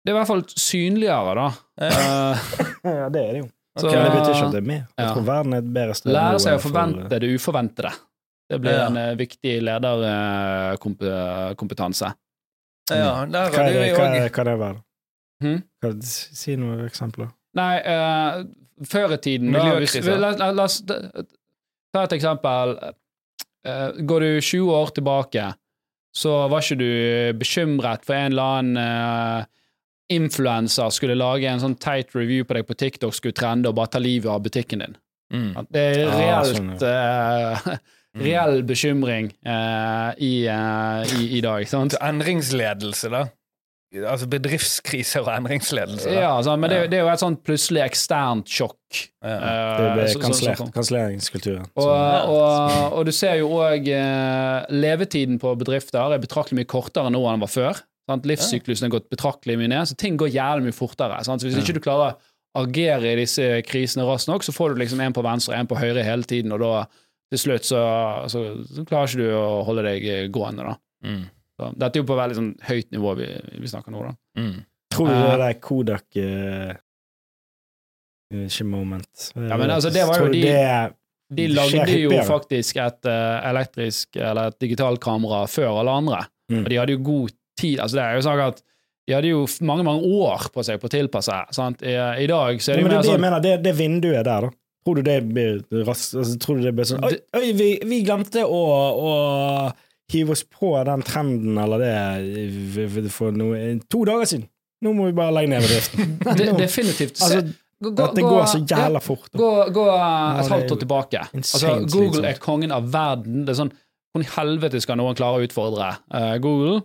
Det 0.04 0.10
er 0.12 0.14
i 0.14 0.18
hvert 0.18 0.28
fall 0.28 0.44
synligere, 0.54 1.34
da. 1.38 1.46
Eh, 1.80 2.36
Ja, 2.84 3.08
det 3.08 3.20
er 3.24 3.32
det 3.32 3.38
jo. 3.40 3.46
så, 3.80 3.86
okay, 3.88 4.02
det 4.04 4.10
betyr 4.14 4.30
ikke 4.34 4.46
at 4.46 4.52
det 4.54 4.60
er 4.62 4.66
mer. 4.68 4.82
Jeg 5.00 5.08
tror 5.14 5.24
verden 5.26 5.52
er 5.56 5.60
et 5.64 5.70
bedre 5.74 5.94
sted 5.98 6.12
Lære 6.14 6.38
seg 6.44 6.52
å 6.52 6.54
å 6.58 6.60
for- 6.60 6.68
forvente 6.70 7.18
det 7.24 7.30
uforventede. 7.34 7.92
Det 8.52 8.58
blir 8.60 8.74
Ja. 8.76 8.86
en 8.90 8.96
eh, 9.00 9.14
viktig 9.16 9.54
lederkompetanse. 9.64 12.08
Ja, 12.92 13.24
der 13.24 13.48
Hva 13.50 13.62
er 13.64 13.72
det, 13.72 13.94
hva 13.96 14.04
er, 14.12 14.28
hva 14.28 14.40
er 14.42 14.44
det 14.50 14.58
være? 14.60 14.76
Mhm. 15.42 15.62
Hva- 15.82 16.02
Si 16.04 16.52
noen 16.60 16.84
eksempler. 16.86 17.28
Nei, 17.56 17.76
uh, 17.80 18.44
før 18.84 19.12
i 19.14 19.16
tiden 19.24 19.52
da, 19.54 19.62
hvis, 19.78 19.94
la, 20.04 20.30
la, 20.36 20.50
la 20.52 20.66
ta 20.68 22.02
et 22.04 22.12
eksempel. 22.18 22.76
Eh, 23.64 24.00
går 24.04 24.20
du 24.20 24.30
20 24.40 24.72
år 24.74 24.94
tilbake, 24.96 25.48
så 26.14 26.36
var 26.48 26.62
ikke 26.62 26.78
du 26.78 27.38
bekymret 27.40 28.04
for 28.06 28.14
en 28.14 28.32
eller 28.32 28.58
annen 28.60 28.76
uh, 28.78 29.46
influenser 30.12 30.92
skulle 30.94 31.16
lage 31.18 31.48
en 31.48 31.62
sånn 31.62 31.76
teit 31.80 32.12
review 32.14 32.46
på 32.46 32.58
deg 32.58 32.68
på 32.68 32.76
TikTok, 32.78 33.16
skulle 33.16 33.36
trende 33.36 33.70
og 33.70 33.78
bare 33.78 33.94
ta 33.94 34.02
livet 34.02 34.30
av 34.30 34.42
butikken 34.44 34.84
din. 34.84 34.96
Mm. 35.34 35.50
At 35.58 35.70
Det 35.72 35.84
er 35.84 35.98
Ja, 36.04 36.16
reelt 36.20 36.56
sånn, 36.56 36.72
eh, 36.78 37.76
Reell 38.24 38.60
bekymring 38.62 39.32
eh, 39.42 40.10
i, 40.22 40.34
eh, 40.46 41.14
i, 41.18 41.30
i 41.38 41.40
dag, 41.42 41.64
sant? 41.66 41.96
Endringsledelse, 41.98 43.10
da. 43.10 43.24
Altså 43.94 44.26
bedriftskriser 44.26 45.22
og 45.22 45.28
endringsledelse. 45.36 46.08
Da. 46.10 46.14
Ja, 46.24 46.30
altså, 46.38 46.56
men 46.58 46.70
det, 46.72 46.78
det 46.90 46.98
er 46.98 47.04
jo 47.04 47.10
et 47.12 47.22
sånt 47.22 47.42
plutselig 47.46 47.82
eksternt 47.84 48.50
sjokk. 48.50 48.80
Ja. 49.22 49.34
eh, 49.36 49.78
Det 49.78 49.88
ble 49.94 50.06
så- 50.10 50.68
Kanselleringskulturen. 50.74 51.66
Og, 51.78 51.92
og, 52.34 52.92
og 52.98 53.06
du 53.06 53.12
ser 53.14 53.36
jo 53.38 53.48
òg 53.62 53.86
eh, 53.94 54.66
levetiden 54.74 55.38
på 55.42 55.54
bedrifter 55.60 56.14
er 56.16 56.18
betraktelig 56.22 56.58
mye 56.62 56.70
kortere 56.74 57.10
nå 57.14 57.22
enn 57.22 57.36
den 57.38 57.44
var 57.46 57.52
før. 57.54 57.82
Sant? 58.10 58.26
Livssyklusen 58.28 58.88
er 58.88 58.92
gått 58.98 59.06
betraktelig 59.14 59.56
mye 59.62 59.70
ned, 59.72 59.86
så 59.88 59.96
ting 59.96 60.18
går 60.20 60.28
jævlig 60.34 60.66
mye 60.66 60.76
fortere. 60.76 61.22
Sant? 61.24 61.40
Så 61.40 61.48
hvis 61.48 61.56
ikke 61.62 61.78
du 61.78 61.84
klarer 61.86 62.18
å 62.18 62.64
agere 62.64 63.14
i 63.14 63.16
disse 63.22 63.46
krisene 63.66 64.04
raskt 64.06 64.28
nok, 64.28 64.44
så 64.44 64.52
får 64.54 64.74
du 64.74 64.82
liksom 64.82 65.00
en 65.00 65.14
på 65.16 65.22
venstre 65.24 65.54
og 65.54 65.60
en 65.62 65.70
på 65.70 65.78
høyre 65.80 66.04
hele 66.04 66.22
tiden, 66.28 66.52
og 66.52 66.60
da 66.60 66.84
til 67.32 67.40
slutt 67.40 67.64
så, 67.66 67.80
så, 68.30 68.42
så 68.68 68.84
klarer 68.86 69.08
ikke 69.08 69.22
du 69.24 69.32
å 69.38 69.64
holde 69.66 69.82
deg 69.86 70.04
gående. 70.34 70.66
da. 70.68 70.76
Mm. 71.08 71.24
Så, 71.54 71.68
dette 71.78 71.98
er 71.98 72.02
jo 72.02 72.06
på 72.08 72.16
veldig 72.18 72.36
sånn 72.38 72.52
høyt 72.66 72.88
nivå 72.90 73.12
vi, 73.20 73.28
vi 73.62 73.68
snakker 73.70 73.94
nå, 73.94 74.00
da. 74.08 74.14
Mm. 74.40 74.56
Tror 74.94 75.06
du 75.10 75.14
Eh. 75.14 75.36
det 75.38 75.46
er 75.52 75.60
Kodak 75.62 76.16
eh, 76.16 76.74
Ikke 78.34 78.66
moment. 78.66 79.28
Ja, 79.36 79.56
men 79.60 79.70
altså, 79.70 79.90
det 79.94 80.04
var 80.08 80.18
jo 80.24 80.28
de- 80.32 80.42
det- 80.42 80.92
De 81.34 81.46
lagde 81.48 81.98
jo 82.00 82.10
faktisk 82.26 82.76
et 82.76 83.06
uh, 83.06 83.40
elektrisk 83.48 84.16
eller 84.16 84.48
et 84.50 84.58
digitalkamera 84.60 85.46
før 85.48 85.80
alle 85.80 85.90
andre. 85.90 86.26
Mm. 86.50 86.64
Og 86.64 86.68
de 86.70 86.76
hadde 86.76 86.92
jo 86.92 87.02
god 87.02 87.30
tid. 87.58 87.78
altså 87.80 87.94
det 87.96 88.02
er 88.04 88.14
jo 88.18 88.20
sånn 88.26 88.42
at 88.48 88.62
De 89.06 89.12
hadde 89.14 89.28
jo 89.28 89.46
mange 89.60 89.84
mange 89.84 90.02
år 90.02 90.48
på 90.52 90.62
seg 90.64 90.80
på 90.80 90.86
å 90.88 90.90
tilpasse. 90.90 91.38
seg. 91.52 91.82
I, 91.82 91.94
I 92.24 92.26
dag 92.26 92.56
så 92.60 92.72
er 92.72 92.76
det 92.76 92.82
jo 92.82 92.88
men 92.88 92.90
det, 92.90 92.96
mer 92.96 92.98
er 92.98 93.02
det, 93.02 93.10
sånn 93.12 93.20
mener, 93.20 93.40
det, 93.40 93.62
det 93.62 93.74
vinduet 93.76 94.24
der, 94.24 94.40
da. 94.48 94.50
Tror 94.84 94.94
du 94.96 95.02
det 95.02 95.16
blir 95.28 95.84
raskt 95.86 96.14
altså, 96.20 96.38
Tror 96.40 96.56
du 96.56 96.62
det 96.62 96.74
blir 96.76 96.84
sånn 96.84 97.04
Oi, 97.04 97.14
oi 97.36 97.52
vi, 97.56 97.68
vi 97.88 98.02
glemte 98.04 98.42
å, 98.44 98.62
å 99.00 99.12
hive 100.12 100.34
oss 100.34 100.42
på 100.44 100.74
den 100.84 101.02
trenden 101.06 101.56
eller 101.58 101.80
det 101.84 103.10
for 103.12 103.32
noe, 103.32 103.78
to 103.90 104.04
dager 104.08 104.28
siden. 104.28 104.48
Nå 104.84 104.92
må 104.92 105.06
vi 105.08 105.14
bare 105.16 105.32
legge 105.32 105.48
ned 105.54 105.64
bedriften. 105.64 106.16
Definitivt. 106.60 107.16
Se- 107.16 107.24
altså, 107.24 107.54
gå- 107.80 107.92
gå- 107.96 108.04
at 108.04 108.14
det 108.18 108.24
gå- 108.26 108.32
går 108.34 108.46
så 108.52 108.58
jævla 108.68 109.00
fort. 109.00 109.30
Gå, 109.32 109.50
gå 109.72 109.84
et 109.94 110.50
halvt 110.52 110.74
år 110.76 110.80
tilbake. 110.82 111.22
Altså, 111.34 111.74
Google 111.92 112.28
er 112.34 112.40
kongen 112.42 112.74
av 112.74 112.90
verden. 112.92 113.44
Det 113.46 113.54
er 113.56 113.60
sånn 113.64 113.72
Hvordan 114.14 114.28
i 114.28 114.34
helvete 114.36 114.78
skal 114.84 114.98
noen 115.00 115.16
klare 115.18 115.40
å 115.40 115.46
utfordre 115.46 115.88
uh, 116.14 116.36
Google? 116.38 116.76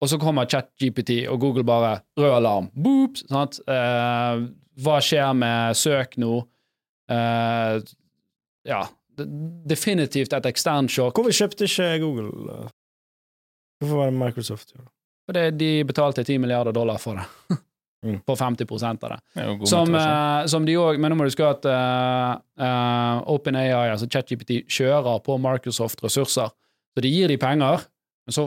Og 0.00 0.08
så 0.08 0.16
kommer 0.16 0.46
ChatGPT, 0.48 1.26
og 1.28 1.36
Google 1.42 1.66
bare 1.68 1.98
Rød 2.16 2.32
alarm. 2.38 2.70
Boop! 2.72 3.18
Sant? 3.28 3.58
Uh, 3.68 4.46
hva 4.80 4.94
skjer 5.04 5.34
med 5.36 5.76
søk 5.76 6.14
nå? 6.22 6.38
Uh, 7.12 7.82
ja. 8.64 8.80
Definitivt 9.70 10.32
et 10.36 10.48
eksternt 10.50 10.92
sjokk. 10.92 11.18
Hvorfor 11.18 11.36
kjøpte 11.36 11.68
ikke 11.68 11.90
Google? 12.02 12.30
Hvorfor 13.80 14.02
var 14.02 14.10
det 14.10 14.18
Microsoft? 14.20 14.74
Ja? 14.76 14.86
Fordi 15.30 15.44
de 15.60 15.70
betalte 15.86 16.24
10 16.24 16.40
milliarder 16.42 16.74
dollar 16.74 16.98
for 17.02 17.20
det. 17.20 17.58
Mm. 18.00 18.20
På 18.24 18.32
50 18.36 18.64
av 19.04 19.10
det. 19.10 19.18
Det 19.34 19.68
Som, 19.68 19.94
eh, 19.94 20.46
som 20.46 20.64
de 20.64 20.72
òg 20.72 20.96
Men 20.98 21.12
nå 21.12 21.16
må 21.18 21.26
du 21.26 21.28
huske 21.28 21.44
at 21.44 21.66
uh, 21.68 23.18
OpenAI, 23.28 23.90
altså 23.92 24.08
ChatGPT, 24.08 24.62
kjører 24.72 25.20
på 25.20 25.36
Microsoft 25.36 26.00
ressurser. 26.00 26.48
Så 26.96 27.04
de 27.04 27.10
gir 27.12 27.28
de 27.28 27.36
penger, 27.36 27.84
men 28.24 28.32
så 28.32 28.46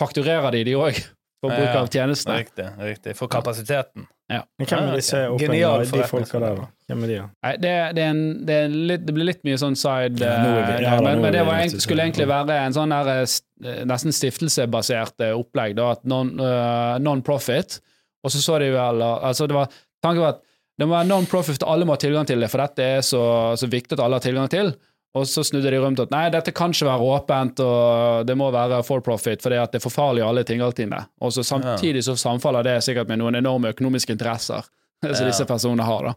fakturerer 0.00 0.56
de 0.56 0.64
de 0.64 0.78
òg 0.80 1.02
for 1.44 1.52
bruk 1.54 1.70
ja. 1.70 1.80
av 1.80 1.88
tjenestene. 1.92 2.40
Riktig. 2.42 2.66
riktig. 2.80 3.16
For 3.18 3.30
kapasiteten. 3.32 4.08
Men 4.24 4.68
hvem 4.68 4.86
er 4.88 4.96
disse 4.96 5.18
Genial 5.38 5.82
de 5.84 6.04
folka 6.08 6.40
der, 6.40 6.60
da? 6.62 6.68
Hvem 6.88 7.02
er 7.04 7.10
de, 7.10 7.16
da? 7.18 7.26
Nei, 7.44 7.50
det, 7.60 7.72
det, 7.96 8.04
er 8.04 8.14
en, 8.14 8.22
det, 8.48 8.56
er 8.56 8.76
litt, 8.90 9.02
det 9.04 9.14
blir 9.16 9.28
litt 9.28 9.42
mye 9.44 9.58
sånn 9.60 9.76
side 9.76 10.22
Ja, 10.24 10.36
vi- 10.40 10.62
eh, 10.62 10.84
ja, 10.86 10.94
men, 11.04 11.20
men 11.20 11.34
det 11.34 11.42
var, 11.44 11.60
egentlig- 11.60 11.84
skulle 11.84 12.06
egentlig 12.06 12.28
være 12.30 12.56
en 12.62 12.76
sånn 12.76 12.94
der, 12.94 13.10
eh, 13.12 13.34
eh, 13.68 13.82
nesten 13.88 14.16
stiftelsebasert 14.16 15.26
opplegg, 15.34 15.76
da, 15.76 15.90
at 15.98 16.08
non, 16.08 16.32
eh, 16.40 16.96
non-profit. 17.04 17.78
Og 18.24 18.32
så 18.32 18.40
så 18.40 18.58
de 18.62 18.72
vel 18.72 19.04
altså 19.04 19.46
det 19.46 19.56
var, 19.58 19.68
Tanken 20.04 20.24
var 20.24 20.34
at 20.36 20.42
det 20.80 20.88
må 20.88 20.96
være 20.96 21.08
non-profit, 21.08 21.62
alle 21.62 21.86
må 21.86 21.94
ha 21.94 22.00
tilgang 22.02 22.26
til 22.26 22.40
det, 22.40 22.50
for 22.50 22.64
dette 22.64 22.88
er 22.96 23.04
så, 23.04 23.22
så 23.60 23.68
viktig 23.70 23.94
at 23.94 24.02
alle 24.04 24.18
har 24.18 24.24
tilgang 24.24 24.48
til. 24.50 24.72
Og 25.14 25.28
så 25.30 25.44
snudde 25.46 25.70
de 25.70 25.78
rundt 25.78 26.00
at 26.02 26.10
nei, 26.10 26.24
dette 26.34 26.50
kan 26.50 26.72
ikke 26.74 26.88
være 26.88 27.06
åpent, 27.14 27.60
og 27.62 28.26
det 28.26 28.34
må 28.38 28.48
være 28.50 28.80
for 28.82 29.02
profit, 29.04 29.42
for 29.42 29.54
det 29.54 29.60
at 29.62 29.70
det 29.74 29.78
er 29.78 29.84
for 29.84 29.94
farlig 29.94 30.24
å 30.24 30.32
alle 30.32 30.42
det. 30.42 31.02
Og 31.22 31.32
så 31.32 31.44
samtidig 31.46 32.02
så 32.02 32.16
samfaller 32.18 32.66
det 32.66 32.80
sikkert 32.82 33.08
med 33.08 33.20
noen 33.22 33.38
enorme 33.38 33.70
økonomiske 33.70 34.12
interesser 34.12 34.66
som 35.04 35.22
Ja. 35.22 35.28
disse 35.30 35.46
personene 35.46 35.86
har, 35.86 36.10
da. 36.10 36.14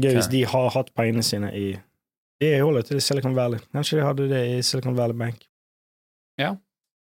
Gøy 0.00 0.14
hvis 0.16 0.30
de 0.32 0.44
har 0.48 0.70
hatt 0.72 0.94
pengene 0.96 1.22
sine 1.22 1.50
i 1.52 1.74
De 2.40 2.52
holder 2.58 2.82
til 2.82 2.96
i 2.96 3.00
Silicon 3.04 3.36
Valley. 3.36 3.60
Kanskje 3.74 3.98
de 3.98 4.06
hadde 4.06 4.28
det 4.30 4.40
i 4.54 4.62
Silicon 4.64 4.96
Valley 4.96 5.14
Bank. 5.14 5.44
Ja. 6.40 6.54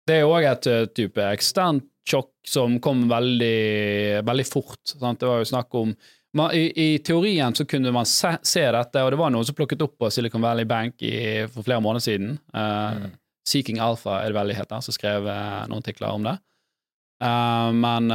Det 0.05 0.19
er 0.19 0.27
òg 0.27 0.43
et 0.45 0.67
uh, 0.67 0.83
type 0.91 1.23
eksternt 1.31 1.87
sjokk 2.09 2.33
som 2.45 2.75
kom 2.83 3.05
veldig, 3.09 4.21
veldig 4.27 4.45
fort. 4.49 4.81
Sant? 4.83 5.21
Det 5.21 5.29
var 5.29 5.39
jo 5.41 5.47
snakk 5.47 5.73
om 5.79 5.95
man, 6.37 6.53
i, 6.55 6.67
I 6.75 6.99
teorien 7.03 7.55
så 7.55 7.65
kunne 7.67 7.91
man 7.93 8.07
se, 8.07 8.33
se 8.47 8.63
dette, 8.63 9.03
og 9.03 9.11
det 9.13 9.19
var 9.19 9.33
noen 9.33 9.47
som 9.47 9.57
plukket 9.57 9.83
opp 9.83 9.97
på 9.99 10.11
Silicon 10.13 10.43
Valley 10.43 10.67
Bank 10.67 11.01
i, 11.03 11.47
for 11.51 11.65
flere 11.67 11.83
måneder 11.83 12.07
siden. 12.07 12.37
Uh, 12.55 12.69
Mm. 13.01 13.17
Seeking 13.47 13.79
Alpha 13.81 14.19
er 14.21 14.29
det 14.29 14.37
vel 14.37 14.51
de 14.51 14.55
heter, 14.55 14.83
som 14.85 14.93
skrev 14.93 15.25
uh, 15.25 15.63
noen 15.65 15.81
artikler 15.81 16.13
om 16.13 16.27
det. 16.27 16.35
Uh, 17.21 17.71
men 17.73 18.11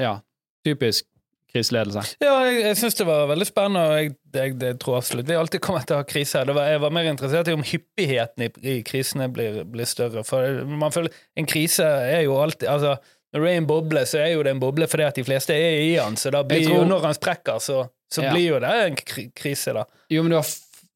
ja, 0.00 0.18
typisk 0.64 1.06
kriseledelse. 1.52 2.02
Ja, 2.22 2.34
jeg, 2.46 2.60
jeg 2.62 2.78
syns 2.80 2.96
det 2.98 3.06
var 3.08 3.26
veldig 3.30 3.46
spennende, 3.48 3.82
og 3.88 3.96
jeg, 3.96 4.12
jeg, 4.36 4.54
jeg 4.62 4.78
tror 4.80 4.98
absolutt 4.98 5.28
vi 5.28 5.36
alltid 5.36 5.62
kommer 5.64 5.84
til 5.86 5.96
å 5.96 6.02
ha 6.02 6.08
kriser. 6.08 6.46
Det 6.48 6.56
var, 6.56 6.68
jeg 6.72 6.82
var 6.84 6.94
mer 6.96 7.08
interessert 7.10 7.50
i 7.50 7.56
om 7.56 7.64
hyppigheten 7.66 8.46
i, 8.46 8.50
i 8.74 8.76
krisene 8.86 9.28
blir, 9.32 9.62
blir 9.72 9.88
større. 9.88 10.24
For 10.28 10.62
man 10.68 10.94
føler 10.94 11.12
En 11.36 11.48
krise 11.48 11.84
er 11.86 12.24
jo 12.26 12.38
alltid 12.40 12.70
altså, 12.72 12.96
Når 13.32 13.40
det 13.46 13.50
er 13.52 13.56
en 13.62 13.66
boble, 13.66 14.00
så 14.06 14.18
er 14.20 14.32
jo 14.34 14.42
det 14.42 14.50
en 14.52 14.60
boble 14.60 14.86
fordi 14.86 15.06
at 15.08 15.14
de 15.14 15.24
fleste 15.24 15.54
er 15.56 15.78
i 15.80 15.94
den, 15.96 16.16
så 16.20 16.30
da 16.30 16.42
blir 16.44 16.66
jo 16.68 16.84
Når 16.84 17.00
han 17.02 17.14
sprekker, 17.14 17.58
så, 17.64 17.88
så 18.12 18.22
Ja. 18.26 18.32
blir 18.34 18.48
jo 18.50 18.58
det 18.60 18.70
en 18.70 18.96
krise, 19.34 19.72
da. 19.72 19.84
Jo, 20.10 20.22
men 20.22 20.30
du 20.30 20.36
har 20.36 20.44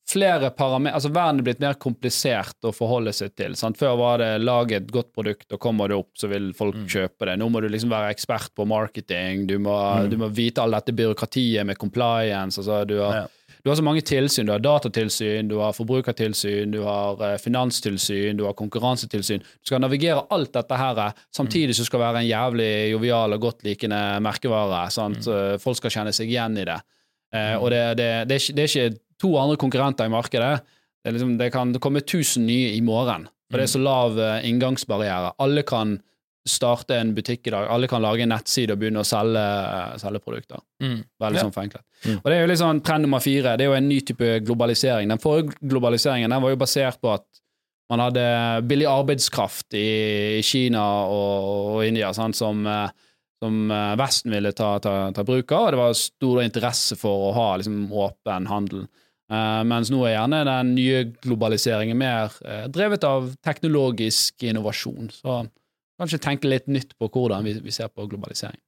flere 0.06 0.50
parametere 0.54 0.94
Altså, 0.94 1.10
verden 1.10 1.40
er 1.40 1.42
blitt 1.48 1.60
mer 1.60 1.74
komplisert 1.74 2.54
å 2.62 2.70
forholde 2.76 3.12
seg 3.12 3.34
til. 3.34 3.56
Sant? 3.56 3.76
Før 3.76 3.96
var 3.98 4.18
det 4.18 4.40
lag 4.44 4.70
et 4.72 4.86
godt 4.92 5.12
produkt, 5.16 5.48
og 5.52 5.58
kommer 5.60 5.88
det 5.88 5.96
opp, 5.96 6.12
så 6.16 6.28
vil 6.28 6.52
folk 6.54 6.74
Mm. 6.76 6.86
kjøpe 6.86 7.26
det. 7.26 7.38
Nå 7.40 7.48
må 7.50 7.60
du 7.60 7.68
liksom 7.68 7.90
være 7.90 8.12
ekspert 8.14 8.50
på 8.54 8.66
marketing, 8.68 9.46
du 9.48 9.58
må, 9.58 9.74
Mm. 10.04 10.10
du 10.10 10.16
må 10.18 10.28
vite 10.30 10.58
all 10.62 10.70
dette 10.70 10.92
byråkratiet 10.94 11.66
med 11.66 11.76
compliance. 11.78 12.58
Altså, 12.58 12.86
du, 12.86 12.98
har, 13.00 13.12
Ja. 13.14 13.26
Du 13.66 13.70
har 13.70 13.76
så 13.76 13.82
mange 13.82 14.00
tilsyn. 14.06 14.46
Du 14.46 14.52
har 14.54 14.60
datatilsyn, 14.62 15.48
du 15.50 15.56
har 15.58 15.72
forbrukertilsyn, 15.74 16.70
du 16.70 16.84
har 16.86 17.18
eh, 17.26 17.32
finanstilsyn, 17.42 18.38
du 18.38 18.44
har 18.46 18.54
konkurransetilsyn. 18.54 19.42
Du 19.42 19.66
skal 19.66 19.82
navigere 19.82 20.22
alt 20.30 20.52
dette 20.54 20.78
her, 20.78 21.00
eh, 21.02 21.16
samtidig 21.34 21.74
som 21.74 21.82
du 21.82 21.88
skal 21.88 22.04
være 22.04 22.20
en 22.22 22.28
jævlig 22.28 22.68
jovial 22.92 23.34
og 23.34 23.42
godt 23.42 23.66
likende 23.66 23.98
merkevare. 24.22 24.84
Sant? 24.94 25.26
Eh, 25.26 25.56
Folk 25.58 25.80
skal 25.80 25.96
kjenne 25.96 26.12
seg 26.14 26.30
igjen 26.30 26.60
i 26.62 26.68
det. 26.68 26.78
Eh, 27.34 27.56
og 27.58 27.72
det, 27.74 27.82
det, 27.98 28.08
det, 28.30 28.38
er 28.38 28.44
ikke, 28.44 28.54
det 28.54 28.68
er 28.68 28.70
ikke 28.70 29.18
to 29.26 29.32
andre 29.42 29.58
konkurrenter 29.64 30.06
i 30.06 30.14
markedet. 30.14 30.52
Det, 31.02 31.16
liksom, 31.18 31.34
det 31.42 31.50
kan 31.58 31.74
komme 31.82 32.04
1000 32.04 32.46
nye 32.46 32.70
i 32.76 32.80
morgen. 32.86 33.26
For 33.50 33.58
det 33.58 33.66
er 33.66 33.74
så 33.74 33.82
lav 33.82 34.22
inngangsbarriere. 34.46 35.34
Alle 35.42 35.66
kan 35.66 35.98
starte 36.46 36.96
en 36.96 37.12
butikk 37.16 37.48
i 37.48 37.52
dag. 37.54 37.68
Alle 37.72 37.88
kan 37.90 38.02
lage 38.04 38.22
en 38.24 38.30
nettside 38.30 38.74
og 38.74 38.80
begynne 38.80 39.02
å 39.02 39.06
selge, 39.06 39.46
selge 40.02 40.20
produkter. 40.22 40.62
Mm. 40.82 41.00
Veldig 41.22 41.40
Ja. 41.40 41.44
sånn 41.46 41.54
forenklet. 41.54 41.82
Mm. 42.04 42.18
Og 42.18 42.24
det 42.30 42.36
er 42.36 42.46
jo 42.46 42.58
sånn 42.60 42.82
trend 42.84 43.02
nummer 43.02 43.20
fire. 43.20 43.56
Det 43.56 43.66
er 43.66 43.70
jo 43.72 43.78
en 43.78 43.88
ny 43.88 44.00
type 44.00 44.40
globalisering. 44.46 45.08
Den 45.08 45.18
forrige 45.22 45.56
globaliseringen 45.60 46.30
den 46.30 46.42
var 46.42 46.50
jo 46.50 46.56
basert 46.56 47.00
på 47.00 47.14
at 47.14 47.24
man 47.90 48.02
hadde 48.02 48.66
billig 48.66 48.86
arbeidskraft 48.90 49.74
i, 49.78 50.38
i 50.38 50.42
Kina 50.42 50.82
og, 51.06 51.76
og 51.76 51.84
India 51.86 52.12
sant, 52.16 52.34
som, 52.34 52.64
eh, 52.66 52.88
som 53.42 53.70
eh, 53.70 53.96
Vesten 54.00 54.34
ville 54.34 54.52
ta, 54.52 54.78
ta, 54.82 55.12
ta 55.14 55.24
bruk 55.26 55.52
av, 55.52 55.66
og 55.68 55.70
det 55.74 55.78
var 55.82 55.98
stor 56.00 56.42
interesse 56.42 56.98
for 56.98 57.28
å 57.28 57.34
ha 57.36 57.48
liksom, 57.56 57.86
åpen 57.92 58.48
handel. 58.50 58.86
Uh, 59.26 59.64
mens 59.66 59.88
nå 59.90 60.04
er 60.06 60.12
gjerne 60.12 60.44
den 60.46 60.68
nye 60.76 60.98
globaliseringen 61.18 61.98
mer 61.98 62.30
uh, 62.46 62.68
drevet 62.70 63.02
av 63.02 63.32
teknologisk 63.42 64.44
innovasjon. 64.46 65.08
Så 65.10 65.40
kanskje 66.00 66.22
tenke 66.22 66.48
litt 66.48 66.66
nytt 66.70 66.96
på 66.98 67.08
hvordan 67.12 67.44
vi, 67.46 67.56
vi 67.64 67.74
ser 67.74 67.88
på 67.92 68.06
globalisering. 68.10 68.60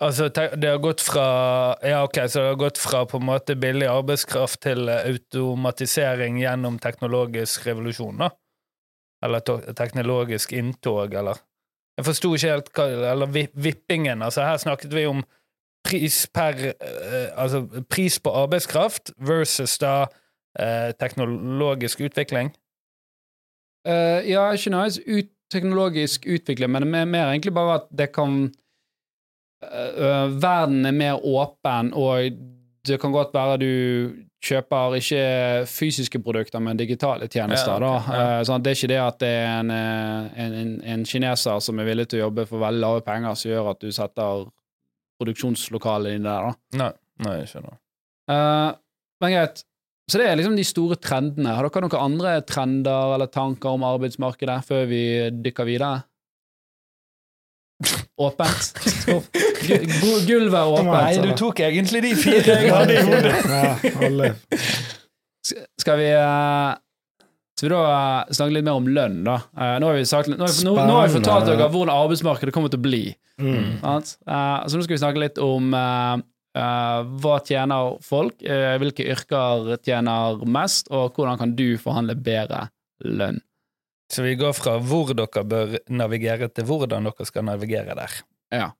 Altså, 0.00 0.30
det 0.32 0.64
har 0.64 0.78
gått 0.80 1.02
fra 1.04 1.24
Ja, 1.84 2.04
ok, 2.06 2.22
så 2.28 2.40
det 2.40 2.52
har 2.54 2.60
gått 2.60 2.78
fra 2.80 3.02
på 3.04 3.18
en 3.20 3.26
måte 3.28 3.56
billig 3.60 3.88
arbeidskraft 3.90 4.62
til 4.64 4.88
automatisering 4.88 6.38
gjennom 6.40 6.78
teknologisk 6.80 7.66
revolusjon, 7.68 8.22
da? 8.22 8.30
Eller 9.24 9.44
teknologisk 9.76 10.52
inntog, 10.56 11.14
eller 11.14 11.42
Jeg 11.98 12.06
forsto 12.06 12.32
ikke 12.34 12.52
helt 12.54 12.70
hva 12.72 12.86
Eller 13.10 13.50
vippingen. 13.52 14.22
Altså, 14.22 14.46
her 14.48 14.56
snakket 14.56 14.94
vi 14.94 15.04
om 15.06 15.20
pris 15.84 16.26
per 16.32 16.56
eh, 16.70 17.28
Altså 17.36 17.66
pris 17.90 18.18
på 18.20 18.32
arbeidskraft 18.32 19.12
versus 19.18 19.78
da 19.78 20.06
eh, 20.58 20.94
teknologisk 20.96 22.00
utvikling. 22.00 22.54
Uh, 23.88 24.20
ja, 24.28 24.50
ikke 24.52 24.70
nødvendigvis 24.70 25.24
ut, 25.24 25.30
teknologisk 25.52 26.26
utvikling, 26.26 26.70
men 26.72 26.86
det 26.86 27.02
er 27.02 27.12
mer 27.12 27.30
egentlig 27.30 27.54
bare 27.56 27.82
at 27.82 27.92
det 28.02 28.12
kan 28.14 28.48
Uh, 29.60 30.40
Verden 30.40 30.86
er 30.88 30.94
mer 30.96 31.18
åpen, 31.20 31.90
og 31.92 32.32
det 32.88 32.96
kan 33.00 33.12
godt 33.12 33.34
være 33.34 33.58
du 33.60 33.72
kjøper 34.40 34.94
ikke 34.96 35.24
fysiske 35.68 36.20
produkter, 36.24 36.62
men 36.64 36.78
digitale 36.80 37.28
tjenester. 37.28 37.84
Ja, 37.84 37.90
okay, 37.98 38.16
ja. 38.16 38.38
Eh, 38.38 38.44
sånn 38.48 38.64
det 38.64 38.72
er 38.72 38.78
ikke 38.78 38.88
det 38.88 39.00
at 39.02 39.18
det 39.20 39.32
er 39.36 39.50
en, 39.58 39.72
en, 39.74 40.54
en, 40.62 40.70
en 40.94 41.04
kineser 41.04 41.60
som 41.60 41.80
er 41.80 41.90
villig 41.90 42.08
til 42.08 42.22
å 42.22 42.24
jobbe 42.24 42.46
for 42.48 42.62
veldig 42.62 42.80
lave 42.80 43.04
penger, 43.04 43.36
som 43.36 43.52
gjør 43.52 43.68
at 43.74 43.84
du 43.84 43.92
setter 43.92 44.46
produksjonslokalet 45.20 46.16
inn 46.16 46.24
der. 46.24 46.48
da. 46.48 46.80
Nei, 46.80 46.90
nei, 47.26 47.34
jeg 47.42 47.52
skjønner. 47.52 47.76
Uh, 48.32 48.70
men 49.20 49.36
greit. 49.36 49.64
Så 50.10 50.18
det 50.18 50.26
er 50.26 50.36
liksom 50.40 50.56
de 50.58 50.64
store 50.66 50.96
trendene. 50.98 51.52
Har 51.54 51.68
dere 51.68 51.84
noen 51.86 52.00
andre 52.02 52.32
trender 52.48 53.14
eller 53.14 53.30
tanker 53.30 53.76
om 53.76 53.84
arbeidsmarkedet 53.86 54.56
før 54.66 54.88
vi 54.90 55.02
dykker 55.44 55.68
videre? 55.68 56.00
Åpent. 58.20 58.74
Gu- 59.06 59.86
gu- 60.02 60.24
Gulvet 60.26 60.58
er 60.58 60.66
åpent. 60.68 60.90
Nei, 60.92 61.16
du 61.24 61.30
tok 61.38 61.62
egentlig 61.64 62.02
de 62.04 62.10
fire 62.18 62.56
jeg 62.60 62.72
hadde 62.74 62.98
i 62.98 63.04
hodet. 63.06 64.32
Skal 65.80 65.96
vi 66.02 66.10
eh, 66.12 66.74
Skal 67.56 67.70
vi 67.70 67.72
da 67.72 67.80
eh, 67.94 68.34
snakke 68.36 68.54
litt 68.58 68.66
mer 68.66 68.76
om 68.82 68.90
lønn, 68.92 69.22
da? 69.24 69.38
Eh, 69.56 69.78
Nå 69.80 69.88
har 69.88 69.96
vi, 69.96 70.04
sagt, 70.10 70.28
nå 70.28 70.36
har 70.42 70.52
vi, 70.52 70.66
nå, 70.68 70.74
nå 70.76 70.98
har 70.98 71.08
vi 71.08 71.14
fortalt 71.16 71.48
dere 71.48 71.70
hvordan 71.72 71.94
arbeidsmarkedet 71.94 72.52
kommer 72.56 72.72
til 72.72 72.82
å 72.82 72.84
bli. 72.84 73.02
Mm. 73.40 73.78
Eh, 73.80 74.04
så 74.12 74.76
nå 74.76 74.84
skal 74.84 74.94
vi 74.98 75.00
snakke 75.00 75.22
litt 75.24 75.40
om 75.40 75.72
eh, 76.56 76.62
eh, 76.62 77.04
hva 77.22 77.36
tjener 77.46 77.96
folk, 78.02 78.42
uh, 78.42 78.74
hvilke 78.82 79.06
yrker 79.12 79.76
tjener 79.84 80.42
mest, 80.46 80.90
og 80.90 81.14
hvordan 81.14 81.38
kan 81.38 81.54
du 81.56 81.78
forhandle 81.78 82.16
bedre 82.18 82.68
lønn. 83.04 83.40
Så 84.10 84.24
vi 84.26 84.34
går 84.34 84.52
fra 84.58 84.78
hvor 84.82 85.12
dere 85.14 85.44
bør 85.46 85.78
navigere, 85.88 86.48
til 86.50 86.66
hvordan 86.66 87.06
dere 87.06 87.26
skal 87.28 87.46
navigere 87.46 87.94
der. 87.94 88.20
Ja. 88.50 88.70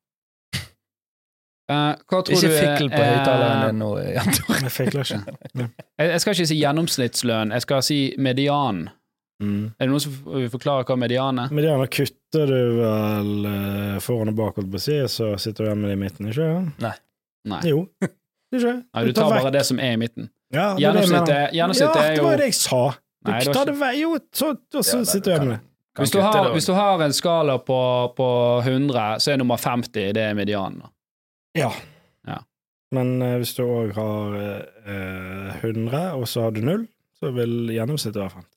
Uh, 1.70 1.94
hva 2.10 2.18
tror 2.26 2.34
Ikke 2.34 2.48
du 2.48 2.54
er- 2.56 2.64
fikkel 2.64 2.88
på 2.90 2.98
høyttaleren 2.98 3.76
nå, 3.78 3.90
Jan 4.10 4.32
Tore. 4.34 5.68
Jeg 6.00 6.22
skal 6.24 6.34
ikke 6.34 6.48
si 6.50 6.56
gjennomsnittslønn, 6.58 7.52
jeg 7.54 7.62
skal 7.62 7.84
si 7.86 7.98
median. 8.18 8.88
Mm. 9.40 9.70
Er 9.78 9.86
det 9.86 9.92
noen 9.92 10.02
som 10.02 10.16
vil 10.34 10.50
forklare 10.52 10.84
hva 10.88 10.96
median 10.98 11.38
er? 11.38 11.52
Median 11.54 11.84
kutter 11.86 12.50
du 12.50 12.80
vel 12.80 13.46
foran 14.02 14.32
og 14.32 14.36
bak, 14.40 14.58
så 14.82 15.30
sitter 15.38 15.62
du 15.62 15.68
igjen 15.68 15.80
med 15.84 15.92
det 15.92 15.96
i 15.96 16.00
midten, 16.02 16.32
ikke 16.32 16.48
sant? 16.50 17.00
Nei. 17.48 17.60
Jo. 17.68 17.86
Ikke? 18.52 18.72
Nei, 18.94 19.04
du 19.06 19.12
tar 19.16 19.30
bare 19.30 19.50
det 19.54 19.64
som 19.66 19.78
er 19.78 19.92
i 19.94 19.96
midten. 20.00 20.30
ja, 20.52 20.74
det 20.74 20.74
er 20.74 20.74
det 20.74 20.82
Gjennomsnittet, 20.82 21.28
mener. 21.28 21.52
gjennomsnittet 21.54 21.96
ja, 21.96 22.02
er 22.10 22.14
det 22.16 22.24
var 22.26 22.36
det 22.42 22.48
jeg 22.50 22.54
sa. 22.58 22.80
Du 23.24 23.30
Nei, 23.30 23.40
tar 23.52 23.66
det 23.68 23.74
vei, 23.78 23.92
jo, 24.00 24.10
så, 24.32 24.48
så, 24.72 24.82
så 24.82 25.00
sitter 25.04 25.24
du 25.24 25.30
igjen 25.36 25.48
med 25.48 25.58
det. 25.58 25.66
Hvis 26.00 26.10
du, 26.14 26.20
har, 26.22 26.48
hvis 26.54 26.66
du 26.66 26.72
har 26.72 27.02
en 27.04 27.12
skala 27.12 27.58
på, 27.58 27.78
på 28.16 28.26
100, 28.64 29.20
så 29.20 29.32
er 29.32 29.40
nummer 29.42 29.58
50 29.60 30.12
det 30.16 30.22
er 30.22 30.34
medianen. 30.38 30.82
Ja. 31.58 31.68
Ja. 32.26 32.38
Men 32.94 33.16
uh, 33.22 33.34
hvis 33.42 33.52
du 33.58 33.64
òg 33.66 33.90
har 33.98 34.36
uh, 34.38 35.58
100, 35.60 36.14
og 36.16 36.28
så 36.30 36.46
har 36.46 36.54
du 36.56 36.62
null, 36.64 36.86
så 37.20 37.30
vil 37.36 37.68
gjennomsnittet 37.74 38.22
være 38.22 38.34
50. 38.40 38.48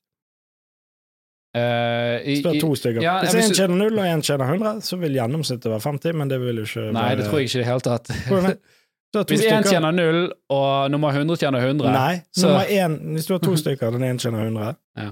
Uh, 1.54 1.60
i- 1.62 2.32
Hvis 2.32 2.42
du 2.42 2.48
har 2.48 2.60
to 2.60 2.74
stykker. 2.74 3.02
ja, 3.04 3.18
hvis 3.22 3.34
én 3.34 3.44
en 3.46 3.54
tjener 3.54 3.76
null 3.78 3.98
og 3.98 4.06
en 4.10 4.22
tjener 4.26 4.48
100, 4.56 4.80
så 4.82 4.96
vil 4.98 5.14
gjennomsnittet 5.14 5.70
være 5.70 5.84
50, 5.84 6.16
men 6.18 6.28
det 6.32 6.40
vil 6.42 6.56
jo 6.56 6.64
ikke 6.66 6.86
Nei, 6.96 7.10
det 7.14 7.28
tror 7.28 7.38
jeg 7.38 7.46
ikke 7.50 7.58
i 7.58 7.62
det 7.62 7.68
hele 7.68 7.84
tatt. 7.84 8.10
Hvis 9.22 9.44
én 9.46 9.62
tjener 9.68 9.92
null, 9.94 10.32
og 10.50 10.90
nummer 10.90 11.12
100 11.14 11.36
tjener 11.38 11.60
100 11.68 11.92
Nei, 11.92 12.20
så- 12.32 12.48
nummer 12.48 12.64
én, 12.66 12.96
hvis 13.14 13.26
du 13.26 13.34
har 13.34 13.38
to 13.44 13.56
stykker, 13.62 13.90
den 13.94 14.02
ene 14.02 14.18
tjener 14.18 14.44
100, 14.44 14.74
Ja. 14.98 15.10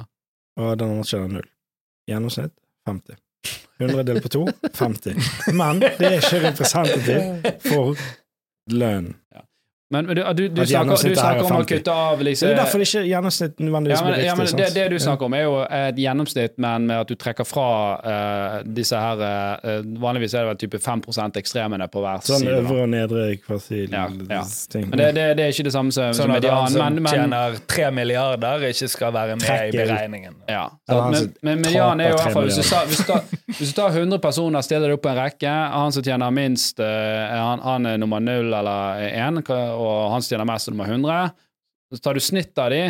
og 0.58 0.78
den 0.78 0.90
andre 0.90 1.04
tjener 1.04 1.28
null. 1.28 1.48
Gjennomsnitt 2.08 2.52
50. 2.88 3.16
100 3.80 4.02
delt 4.06 4.22
på 4.22 4.28
to 4.28 4.46
50. 4.74 5.14
Men 5.54 5.80
det 5.80 6.00
er 6.00 6.18
ikke 6.18 6.42
representativt 6.48 7.62
for 7.68 7.94
lønn. 8.70 9.14
Men, 9.32 9.42
men 9.92 10.08
du, 10.08 10.22
du, 10.22 10.42
du, 10.48 10.62
snakker, 10.66 10.96
du 10.96 11.10
er 11.12 11.18
snakker 11.18 11.46
om 11.46 11.58
å 11.58 11.66
kutte 11.68 11.92
av 11.92 12.22
liksom 12.24 12.48
det 12.48 12.54
er 12.54 12.60
derfor 12.62 12.82
det 12.82 12.88
ikke 12.88 13.02
gjennomsnitt 13.10 13.58
nødvendigvis 13.60 13.98
ja, 13.98 14.04
men, 14.06 14.14
blir 14.14 14.26
ja, 14.26 14.36
men 14.38 14.50
det, 14.60 14.68
det 14.76 14.86
du 14.92 14.98
snakker 15.02 15.28
om, 15.28 15.36
er 15.36 15.44
jo 15.44 15.58
et 15.66 16.00
gjennomsnitt, 16.00 16.54
men 16.64 16.88
med 16.88 17.02
at 17.04 17.12
du 17.12 17.18
trekker 17.20 17.48
fra 17.48 17.68
uh, 18.00 18.56
disse 18.66 18.98
her 18.98 19.22
uh, 19.22 19.82
Vanligvis 20.02 20.34
er 20.34 20.46
det 20.46 20.52
vel 20.52 20.60
type 20.62 20.80
5 20.82 21.02
ekstremene 21.40 21.88
på 21.92 22.02
hver 22.02 22.22
Sånn 22.24 22.44
side. 22.44 22.58
øvre 22.62 22.86
og 22.86 22.90
nedre 22.92 23.26
kvartil 23.42 23.92
Ja, 23.92 24.06
ja. 24.30 24.42
ting. 24.72 24.88
Men 24.90 25.02
det, 25.02 25.08
det, 25.18 25.26
det 25.38 25.46
er 25.46 25.54
ikke 25.54 25.66
det 25.68 25.74
samme 25.74 25.94
som, 25.94 26.12
som 26.16 26.26
Sånn 26.26 26.36
at 26.38 26.48
han 26.48 26.72
som 26.72 27.10
tjener 27.12 27.58
3 27.70 27.90
milliarder, 27.94 28.66
ikke 28.72 28.88
skal 28.90 29.14
være 29.14 29.36
med 29.40 29.68
i 29.68 29.76
beregningen. 29.76 30.38
ja, 30.48 30.64
Ja, 30.88 30.96
så, 30.96 31.10
men, 31.10 31.34
men 31.40 31.62
median 31.66 32.00
er 32.00 32.12
jo 32.12 32.16
i 32.16 32.20
hvert 32.22 32.36
fall 32.36 32.48
hvis 32.48 32.58
du, 32.58 32.64
tar, 32.66 32.88
hvis, 32.88 33.02
du 33.02 33.08
tar, 33.08 33.22
hvis 33.58 33.72
du 33.72 33.76
tar 33.76 33.94
100 33.94 34.18
personer 34.22 34.60
og 34.60 34.66
stiller 34.66 34.90
det 34.90 34.96
opp 34.96 35.04
på 35.04 35.12
en 35.12 35.18
rekke, 35.18 35.52
han 35.76 35.94
som 35.94 36.04
tjener 36.04 36.34
minst, 36.34 36.80
uh, 36.82 36.86
han, 37.32 37.62
han 37.64 37.88
er 37.92 38.00
nummer 38.02 38.22
0 38.22 38.52
eller 38.60 39.06
1, 39.08 39.42
og 39.82 40.12
han 40.14 40.24
tjener 40.26 40.48
mest, 40.48 40.70
må 40.70 40.86
nummer 40.86 40.92
100. 40.94 41.48
Så 41.92 42.04
tar 42.04 42.16
du 42.16 42.24
snitt 42.24 42.58
av 42.58 42.70
de, 42.72 42.84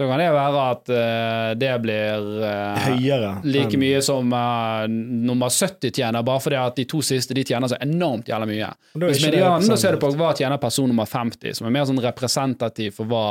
så 0.00 0.06
kan 0.08 0.22
det 0.22 0.30
være 0.32 0.60
at 0.64 0.90
uh, 0.96 1.50
det 1.60 1.72
blir 1.84 2.28
uh, 2.40 2.86
Høyere. 2.86 3.34
like 3.44 3.76
mye 3.78 4.00
som 4.02 4.32
uh, 4.32 4.86
nummer 4.88 5.52
70 5.52 5.92
tjener, 5.92 6.24
bare 6.24 6.40
fordi 6.40 6.56
at 6.56 6.80
de 6.80 6.86
to 6.88 7.02
siste 7.04 7.36
de 7.36 7.44
tjener 7.44 7.68
så 7.68 7.76
enormt 7.84 8.30
jævla 8.32 8.48
mye. 8.48 8.70
Hvis 8.96 9.20
medianen, 9.26 9.68
da 9.68 9.76
ser 9.78 9.98
du 9.98 10.02
på 10.02 10.10
hva 10.16 10.32
tjener 10.38 10.62
person 10.62 10.88
nummer 10.88 11.06
50, 11.10 11.52
som 11.58 11.68
er 11.68 11.76
mer 11.76 11.84
sånn 11.90 12.00
representativ 12.00 12.96
for 12.96 13.12
hva, 13.12 13.24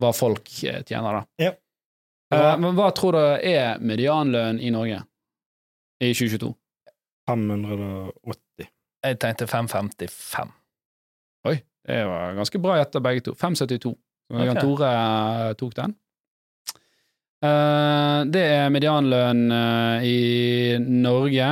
hva 0.00 0.14
folk 0.14 0.46
tjener, 0.54 1.18
da. 1.18 1.26
Ja. 1.48 1.52
Eh, 2.34 2.54
men 2.62 2.78
hva 2.78 2.90
tror 2.94 3.18
du 3.18 3.22
er 3.50 3.82
medianlønn 3.82 4.60
i 4.62 4.70
Norge 4.74 5.02
i 6.02 6.12
2022? 6.14 6.52
580. 7.30 8.68
Jeg 9.04 9.20
tenkte 9.20 9.48
555. 9.48 10.52
Oi, 11.48 11.58
det 11.86 12.00
var 12.08 12.32
ganske 12.38 12.58
bra 12.58 12.78
gjetta, 12.78 13.00
begge 13.04 13.26
to. 13.26 13.34
572. 13.36 13.92
Okay. 14.32 14.46
Jan 14.46 14.60
Tore 14.60 14.90
eh, 14.90 15.52
tok 15.60 15.74
den. 15.76 15.94
Eh, 17.44 18.20
det 18.32 18.44
er 18.54 18.72
medianlønn 18.72 19.42
eh, 19.52 20.06
i 20.08 20.18
Norge. 20.80 21.50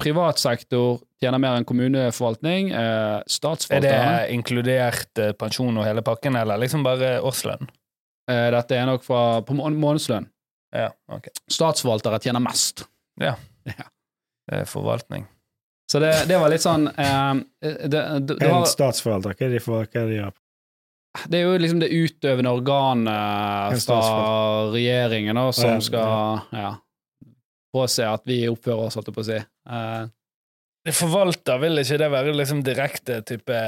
Privat 0.00 0.42
sektor 0.42 1.04
tjener 1.22 1.40
mer 1.42 1.60
enn 1.60 1.68
kommuneforvaltning. 1.68 2.72
Er 2.74 3.84
det 3.84 3.96
inkludert 4.34 5.22
pensjon 5.38 5.78
og 5.78 5.86
hele 5.86 6.04
pakken, 6.04 6.36
eller 6.40 6.60
liksom 6.60 6.84
bare 6.86 7.16
årslønn? 7.24 7.70
Dette 8.26 8.76
er 8.76 8.88
nok 8.88 9.04
fra, 9.04 9.42
på 9.44 9.54
månedslønn. 9.54 10.26
Ja, 10.74 10.88
okay. 11.12 11.30
Statsforvaltere 11.52 12.18
tjener 12.24 12.42
mest. 12.42 12.86
Ja, 13.20 13.36
Det 14.44 14.58
er 14.60 14.66
forvaltning. 14.68 15.24
Så 15.90 16.00
det, 16.00 16.14
det 16.30 16.38
var 16.40 16.48
litt 16.48 16.64
sånn 16.64 16.88
eh, 16.88 17.34
det, 17.60 18.00
det, 18.24 18.38
En 18.46 18.64
statsforvalter, 18.68 19.34
hva 19.36 19.46
er 19.46 19.52
det 19.52 19.60
de 19.60 20.06
de 20.08 20.18
gjør? 20.18 20.32
det 21.30 21.38
er 21.38 21.44
jo 21.46 21.58
liksom 21.60 21.78
det 21.78 21.92
utøvende 21.94 22.50
organet 22.50 23.84
fra 23.84 24.00
regjeringen 24.72 25.38
da, 25.38 25.46
som 25.54 25.76
Ja, 25.76 25.84
skal 25.86 26.58
ja, 26.58 26.72
påse 27.74 28.08
at 28.08 28.24
vi 28.26 28.44
oppfører 28.50 28.88
oss, 28.88 28.98
holdt 28.98 29.12
jeg 29.12 29.16
på 29.16 29.22
å 29.22 29.28
si. 29.28 29.40
Eh, 29.70 30.12
Forvalter, 30.92 31.56
vil 31.62 31.80
ikke 31.80 31.96
det 31.96 32.08
være 32.12 32.32
liksom 32.36 32.58
direkte 32.60 33.22
type 33.24 33.60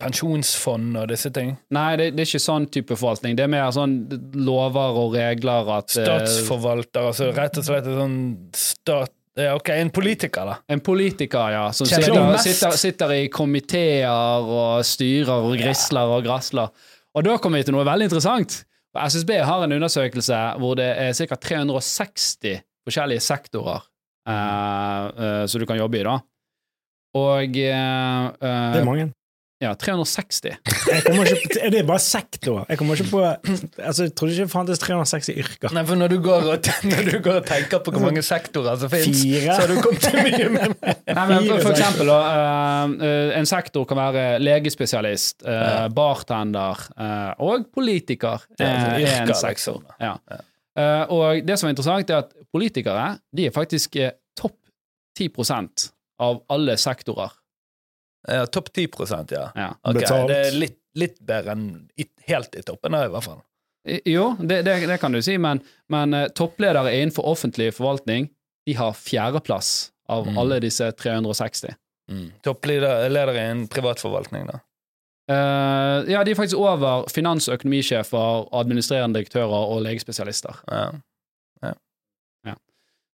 pensjonsfond 0.00 0.96
og 0.98 1.12
disse 1.12 1.30
ting? 1.30 1.52
nei, 1.70 1.90
det, 2.00 2.08
det 2.16 2.24
er 2.24 2.30
ikke 2.32 2.42
sånn 2.42 2.66
type 2.74 2.96
forvaltning. 2.98 3.36
Det 3.38 3.44
er 3.44 3.52
mer 3.52 3.68
sånn 3.76 3.94
lover 4.34 4.98
og 5.04 5.14
regler 5.14 5.70
at 5.76 5.94
eh, 5.94 6.08
Statsforvalter, 6.08 7.12
altså 7.12 7.30
rett 7.36 7.60
og 7.60 7.68
slett 7.68 7.86
en 7.86 8.00
sånn 8.00 8.18
stat... 8.58 9.13
Ja, 9.34 9.54
ok, 9.58 9.68
en 9.74 9.90
politiker, 9.90 10.46
da. 10.46 10.58
En 10.70 10.80
politiker, 10.84 11.50
ja, 11.50 11.62
som 11.74 11.88
sitter, 11.90 12.36
sitter, 12.38 12.76
sitter 12.78 13.14
i 13.16 13.24
komiteer 13.34 14.46
og 14.46 14.84
styrer 14.86 15.48
og 15.48 15.56
grisler 15.58 16.12
og 16.14 16.22
grasler. 16.26 16.70
Og 17.14 17.26
da 17.26 17.34
kommer 17.42 17.58
vi 17.58 17.66
til 17.66 17.74
noe 17.74 17.86
veldig 17.86 18.06
interessant. 18.10 18.60
SSB 18.94 19.32
har 19.42 19.64
en 19.64 19.74
undersøkelse 19.74 20.38
hvor 20.62 20.78
det 20.78 20.86
er 20.86 21.10
ca. 21.18 21.34
360 21.34 22.60
forskjellige 22.86 23.24
sektorer 23.26 23.82
eh, 24.28 25.02
eh, 25.26 25.42
som 25.50 25.62
du 25.62 25.66
kan 25.66 25.80
jobbe 25.80 25.98
i, 25.98 26.04
da. 26.06 26.14
Og 27.18 27.58
eh, 27.58 27.74
eh, 27.74 28.72
Det 28.74 28.82
er 28.82 28.86
mange. 28.86 29.08
Ja, 29.64 29.72
360. 29.80 30.50
Jeg 30.90 31.04
kommer 31.06 31.30
ikke 31.30 31.48
på, 31.48 31.70
det 31.72 31.80
er 31.80 31.86
bare 31.88 32.02
sektor. 32.02 32.64
Jeg 32.68 32.80
kommer 32.80 33.00
ikke 33.00 33.10
på 33.10 33.22
altså, 33.24 34.06
Jeg 34.06 34.14
trodde 34.18 34.34
ikke 34.34 34.46
det 34.46 34.52
fantes 34.52 34.82
360 34.82 35.30
yrker. 35.34 35.74
Nei, 35.76 35.84
for 35.88 36.00
når 36.00 36.12
du 36.12 36.18
går 36.24 36.48
og, 36.52 36.70
når 36.92 37.10
du 37.10 37.18
går 37.24 37.40
og 37.40 37.48
tenker 37.48 37.82
på 37.84 37.94
hvor 37.94 38.04
mange 38.04 38.24
sektorer 38.26 38.80
som 38.82 38.92
finnes, 38.92 39.22
så 39.24 39.58
har 39.62 39.72
du 39.72 39.80
kommet 39.84 40.04
til 40.04 40.20
mye 40.20 40.50
mer. 40.52 40.74
Nei, 40.84 41.26
men 41.30 41.48
for, 41.48 41.64
for 41.68 41.72
eksempel, 41.72 42.12
eh, 42.12 43.36
en 43.40 43.48
sektor 43.48 43.88
kan 43.88 44.00
være 44.00 44.26
legespesialist, 44.42 45.46
uh, 45.46 45.86
bartender 45.94 46.84
uh, 46.98 47.32
og 47.44 47.70
politiker. 47.74 48.44
Det 48.58 48.68
er 48.68 48.84
er 49.00 49.22
en 49.22 49.34
sektor. 49.34 49.80
liksom. 49.80 49.86
Ja. 50.00 50.16
Eh, 50.74 51.04
og 51.14 51.46
det 51.46 51.58
som 51.58 51.68
er 51.68 51.74
interessant, 51.74 52.10
er 52.10 52.24
at 52.24 52.32
politikere 52.52 53.06
de 53.36 53.46
er 53.46 53.54
faktisk 53.54 53.96
topp 54.38 54.56
10 55.18 55.30
av 56.24 56.42
alle 56.50 56.76
sektorer. 56.80 57.32
Ja, 58.28 58.46
Topp 58.46 58.72
10 58.72 58.88
ja. 59.30 59.50
Ja. 59.54 59.68
Okay, 59.82 60.00
Betalt. 60.00 60.28
Det 60.28 60.38
er 60.46 60.58
litt, 60.58 60.78
litt 60.94 61.18
bedre 61.20 61.52
enn 61.52 61.66
i, 62.00 62.06
helt 62.28 62.54
i 62.56 62.62
toppen, 62.62 62.94
i 62.94 63.08
hvert 63.12 63.24
fall. 63.26 63.42
Jo, 64.08 64.30
det, 64.40 64.62
det, 64.64 64.78
det 64.88 64.98
kan 65.00 65.12
du 65.12 65.20
si, 65.22 65.36
men, 65.38 65.60
men 65.92 66.14
eh, 66.16 66.28
toppledere 66.32 66.94
innenfor 66.96 67.26
offentlig 67.28 67.74
forvaltning 67.76 68.30
de 68.64 68.76
har 68.78 68.94
fjerdeplass 68.96 69.90
av 70.08 70.26
Mm. 70.28 70.38
alle 70.38 70.60
disse 70.60 70.90
360. 70.92 71.74
Mm. 72.10 72.30
Toppledere 72.44 73.06
innen 73.06 73.36
i 73.36 73.38
en 73.44 73.66
privatforvaltning, 73.68 74.46
da. 74.48 74.58
Uh, 75.24 76.04
ja, 76.10 76.20
de 76.24 76.30
er 76.30 76.36
faktisk 76.36 76.60
over 76.60 77.06
finans- 77.08 77.48
og 77.48 77.54
økonomisjefer, 77.56 78.48
administrerende 78.52 79.18
direktører 79.20 79.70
og 79.72 79.80
legespesialister. 79.86 80.58
Ja. 80.68 80.90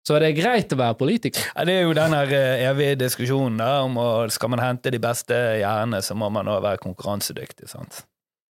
Så 0.08 0.16
det 0.24 0.30
er 0.32 0.36
greit 0.38 0.72
å 0.72 0.78
være 0.80 0.96
politiker. 0.96 1.42
Ja, 1.52 1.66
det 1.68 1.74
er 1.82 1.88
jo 1.90 1.96
den 1.98 2.14
eh, 2.16 2.62
evige 2.70 2.96
diskusjonen 3.02 3.58
da, 3.60 3.72
om 3.84 3.98
å, 4.00 4.06
skal 4.32 4.54
man 4.54 4.62
hente 4.64 4.94
de 4.94 5.02
beste 5.04 5.36
hjernene, 5.60 6.00
så 6.06 6.16
må 6.16 6.30
man 6.32 6.48
også 6.48 6.64
være 6.64 6.80
konkurransedyktig. 6.86 7.68
sant? 7.74 8.06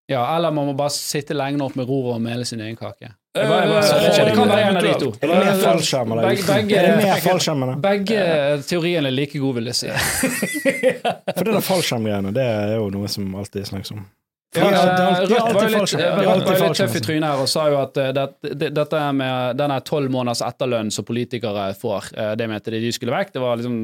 Ja, 0.08 0.22
Eller 0.38 0.54
man 0.56 0.70
må 0.70 0.74
bare 0.78 0.94
sitte 0.96 1.36
lenge 1.36 1.58
nok 1.60 1.74
med 1.76 1.90
roret 1.90 2.14
og 2.16 2.22
mele 2.24 2.46
sin 2.48 2.62
egen 2.64 2.78
kake. 2.80 3.10
Eh, 3.10 3.42
Det, 3.42 3.48
bare, 3.50 3.66
bare, 3.74 3.98
eh, 4.06 4.20
det 4.30 4.36
kan 4.38 4.50
være 4.54 4.68
en 4.70 4.78
av 4.80 4.86
de 4.86 4.94
to. 5.02 5.10
Er 5.22 5.28
det 5.34 5.40
mer 5.42 5.58
fallskjerm 5.64 6.14
eller 6.14 6.30
Begge- 6.30 6.46
det? 7.74 7.76
Begge 7.84 8.22
teoriene 8.70 9.10
er 9.12 9.18
like 9.18 9.42
gode, 9.42 9.56
vil 9.60 9.72
jeg 9.74 9.76
si. 9.82 9.90
For 11.36 11.44
det 11.44 11.58
der 11.58 11.66
fallskjermgreiene, 11.72 12.32
det 12.38 12.46
er 12.54 12.76
jo 12.78 12.88
noe 12.94 13.10
som 13.12 13.34
alltid 13.38 13.68
snakkes 13.70 13.92
om. 13.98 14.06
Ja, 14.56 14.72
Ja, 14.72 14.86
det 14.96 15.30
Rødt 15.30 15.54
var 15.54 15.68
jo 15.68 15.80
litt, 16.40 16.62
litt 16.62 16.78
tøff 16.80 16.96
i 16.96 17.04
trynet 17.04 17.30
her 17.30 17.44
og 17.44 17.50
sa 17.52 17.68
jo 17.70 17.80
at 17.82 17.98
eh, 18.00 18.12
det, 18.16 18.28
det, 18.56 18.70
dette 18.76 19.02
med 19.14 19.58
denne 19.60 19.80
tolv 19.86 20.12
måneders 20.14 20.42
etterlønn 20.48 20.92
som 20.94 21.06
politikere 21.08 21.74
får, 21.78 22.12
eh, 22.16 22.36
det 22.40 22.48
mente 22.50 22.72
de 22.72 22.80
de 22.82 22.92
skulle 22.96 23.14
vekk. 23.14 23.34
Det 23.36 23.44
var 23.44 23.60
liksom 23.60 23.80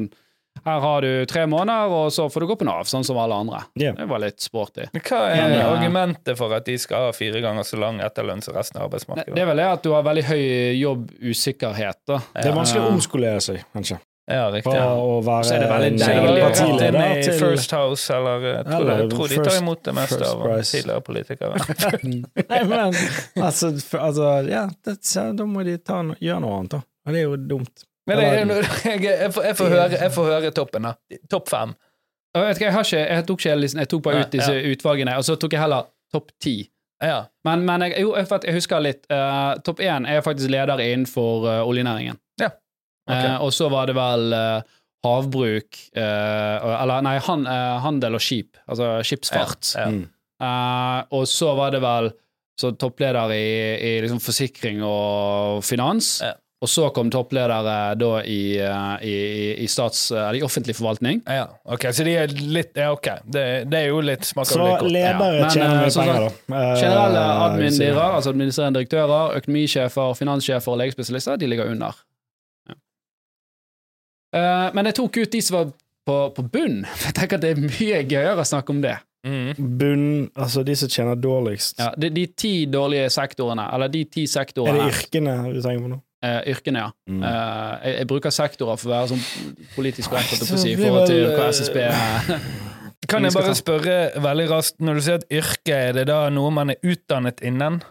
Her 0.64 0.80
har 0.80 1.02
du 1.02 1.26
tre 1.26 1.46
måneder, 1.50 1.90
og 1.90 2.12
så 2.14 2.28
får 2.30 2.40
du 2.40 2.46
gå 2.46 2.56
på 2.60 2.66
Nav, 2.68 2.86
sånn 2.86 3.04
som 3.04 3.18
alle 3.18 3.34
andre. 3.34 3.64
Yeah. 3.74 3.96
Det 3.98 4.06
var 4.06 4.20
litt 4.22 4.38
sporty. 4.40 4.86
Men 4.94 5.02
Hva 5.02 5.20
er 5.26 5.36
Men, 5.42 5.52
eh, 5.58 5.66
argumentet 5.66 6.38
for 6.38 6.54
at 6.54 6.64
de 6.64 6.78
skal 6.78 7.08
ha 7.08 7.12
fire 7.12 7.42
ganger 7.42 7.66
så 7.66 7.76
lang 7.82 7.98
etterlønn 8.00 8.42
som 8.42 8.54
resten 8.54 8.78
av 8.80 8.86
arbeidsmarkedet? 8.88 9.34
det 9.34 9.42
er 9.42 9.50
vel 9.50 9.56
det 9.60 9.66
at 9.66 9.82
du 9.82 9.90
har 9.92 10.06
veldig 10.06 10.24
høy 10.30 10.44
jobbusikkerhet, 10.78 12.00
da. 12.06 12.20
Det 12.34 12.46
er 12.48 12.54
vanskelig 12.56 12.86
å 12.86 12.92
omskolere 12.94 13.42
seg, 13.42 13.64
kanskje. 13.74 13.98
Ja, 14.30 14.46
riktig. 14.48 14.72
å 14.72 15.18
være 15.24 15.44
Så 15.44 15.54
er 15.54 15.60
det 15.60 15.68
veldig 15.68 15.98
deilig 16.00 16.44
å- 16.44 16.52
ha 16.56 16.76
dem 16.80 16.94
i 16.96 17.38
First 17.38 17.70
House, 17.76 18.10
eller 18.14 18.40
jeg 18.40 18.64
tror, 18.64 18.80
Eller 18.80 19.02
jeg 19.02 19.10
tror 19.10 19.28
de 19.28 19.40
tar 19.44 19.58
imot 19.60 19.82
det 19.84 19.94
meste 19.94 20.20
av 20.24 20.44
tidligere 20.64 21.00
politikere. 21.04 21.58
Nei, 22.48 22.62
men 22.64 22.94
altså, 23.36 23.72
for, 23.84 23.98
altså 23.98 24.30
Ja, 24.48 24.62
det, 24.84 24.96
så, 25.04 25.26
da 25.36 25.44
må 25.44 25.64
de 25.64 25.76
ta, 25.78 26.00
no- 26.02 26.16
gjøre 26.20 26.40
noe 26.40 26.58
annet, 26.58 26.70
da. 26.78 26.80
Og 27.04 27.12
det 27.12 27.20
er 27.20 27.26
jo 27.28 27.36
dumt. 27.36 27.84
Men 28.08 28.18
jeg, 28.24 28.48
jeg, 28.48 29.02
jeg, 29.04 29.32
får, 29.32 29.44
jeg, 29.50 29.56
får 29.60 29.68
høre, 29.76 29.90
jeg 30.00 30.12
får 30.16 30.30
høre 30.32 30.54
toppen, 30.56 30.88
da. 30.88 30.94
Topp 31.30 31.48
fem. 31.52 31.74
Jeg, 32.34 32.42
vet 32.48 32.56
ikke, 32.56 32.64
jeg, 32.66 32.74
har 32.74 32.88
ikke, 32.88 33.04
jeg 33.14 33.26
tok 33.28 33.44
ikke 33.44 33.58
listen, 33.60 33.80
jeg 33.84 33.88
tok 33.92 34.02
bare 34.08 34.24
ut 34.24 34.32
disse 34.32 34.56
utvalgene, 34.72 35.18
og 35.20 35.28
så 35.28 35.36
tok 35.38 35.52
jeg 35.54 35.60
heller 35.62 35.86
topp 36.12 36.32
ti. 36.42 36.56
Ja. 37.04 37.20
Men, 37.44 37.62
men 37.68 37.84
jeg, 37.86 38.00
jo, 38.06 38.14
jeg 38.16 38.54
husker 38.56 38.80
litt. 38.80 39.04
Uh, 39.12 39.54
topp 39.66 39.82
én 39.84 40.08
er 40.08 40.24
faktisk 40.24 40.48
leder 40.50 40.80
innenfor 40.80 41.44
uh, 41.46 41.60
oljenæringen. 41.68 42.16
Ja. 43.08 43.20
Eh, 43.34 43.36
og 43.44 43.52
så 43.52 43.68
var 43.72 43.90
det 43.90 43.96
vel 43.98 44.32
eh, 44.32 44.74
havbruk 45.04 45.80
eh, 45.92 46.68
Eller 46.80 47.04
nei, 47.04 47.18
han, 47.26 47.46
handel 47.84 48.16
og 48.16 48.24
skip. 48.24 48.56
Altså 48.64 48.96
skipsfart. 49.04 49.74
Ja. 49.76 49.88
Mm. 49.92 50.04
Eh, 50.44 51.00
og 51.14 51.26
så 51.28 51.52
var 51.58 51.74
det 51.74 51.82
vel 51.84 52.12
så 52.60 52.70
toppleder 52.78 53.32
i, 53.34 53.44
i 53.82 53.92
liksom 54.04 54.22
forsikring 54.22 54.80
og 54.86 55.60
finans. 55.66 56.20
Ja. 56.22 56.36
Og 56.64 56.70
så 56.70 56.86
kom 56.96 57.10
toppledere 57.12 57.74
da 57.98 58.10
i, 58.24 58.54
i, 59.04 59.16
i, 59.60 59.66
stats... 59.68 60.06
I 60.14 60.40
offentlig 60.46 60.76
forvaltning. 60.78 61.20
ja. 61.28 61.42
Ok, 61.68 61.90
så 61.92 62.06
de 62.06 62.14
er 62.22 62.32
litt 62.32 62.78
Ja, 62.78 62.86
ok. 62.94 63.08
Det, 63.26 63.42
det 63.68 63.82
er 63.82 63.90
jo 63.90 63.98
litt 64.00 64.24
smak 64.24 64.48
Så 64.48 64.62
jo 64.62 64.70
litt 64.70 64.80
godt. 64.80 64.94
ledere 64.94 65.42
Ja, 65.42 65.50
tjener 65.52 65.82
mye 65.82 65.92
penger, 65.92 66.24
da. 66.24 66.62
Generelle 66.78 67.26
admin-dyrer, 67.50 68.00
altså 68.06 68.32
administrerende 68.32 68.80
direktører, 68.80 69.36
økonomisjefer, 69.42 70.16
finanssjefer 70.22 70.72
og 70.72 70.80
legespesialister, 70.80 71.36
de 71.42 71.50
ligger 71.52 71.74
under. 71.74 72.00
Eh, 74.34 74.68
men 74.74 74.90
jeg 74.90 74.98
tok 74.98 75.18
ut 75.22 75.34
de 75.34 75.42
som 75.44 75.58
var 75.60 75.72
på, 76.04 76.16
på 76.36 76.46
bunn. 76.52 76.82
Jeg 77.06 77.16
tenker 77.16 77.38
at 77.38 77.44
det 77.44 77.54
er 77.54 77.60
mye 77.64 78.00
gøyere 78.04 78.40
å 78.42 78.48
snakke 78.48 78.74
om 78.74 78.82
det. 78.84 78.98
Mm. 79.24 79.54
Bunn 79.56 80.08
Altså 80.36 80.60
de 80.68 80.74
som 80.76 80.90
tjener 80.92 81.16
dårligst. 81.16 81.78
Ja, 81.80 81.94
de, 81.96 82.10
de 82.12 82.26
ti 82.36 82.66
dårlige 82.68 83.08
sektorene, 83.14 83.64
eller 83.72 83.88
de 83.88 84.02
ti 84.12 84.26
sektorene 84.28 84.82
Er 84.82 84.90
det 84.90 84.98
yrkene 84.98 85.36
du 85.48 85.62
tenker 85.64 85.86
på 85.86 85.92
nå? 85.94 86.00
Uh, 86.24 86.40
yrkene, 86.48 86.80
ja. 86.80 86.90
Mm. 87.08 87.22
Uh, 87.24 87.72
jeg, 87.84 87.94
jeg 87.98 88.08
bruker 88.08 88.32
sektorer 88.32 88.78
for 88.80 88.88
å 88.88 88.92
være 88.94 89.08
sånn 89.12 89.24
politisk 89.74 90.12
korrekt, 90.12 90.36
på 90.40 90.56
å 90.56 90.60
si, 90.60 90.70
i 90.72 90.78
forhold 90.78 91.10
til 91.10 91.26
hva 91.34 91.48
eh, 91.50 91.56
SSB 91.56 91.80
Kan 93.12 93.28
jeg 93.28 93.36
bare 93.36 93.52
spørre 93.56 93.96
veldig 94.24 94.46
raskt, 94.48 94.78
når 94.80 94.96
du 94.96 95.02
sier 95.04 95.18
at 95.20 95.26
yrke, 95.28 95.76
er 95.76 95.98
det 95.98 96.06
da 96.08 96.22
noe 96.32 96.52
man 96.56 96.72
er 96.72 96.80
utdannet 96.80 97.42
innen? 97.44 97.82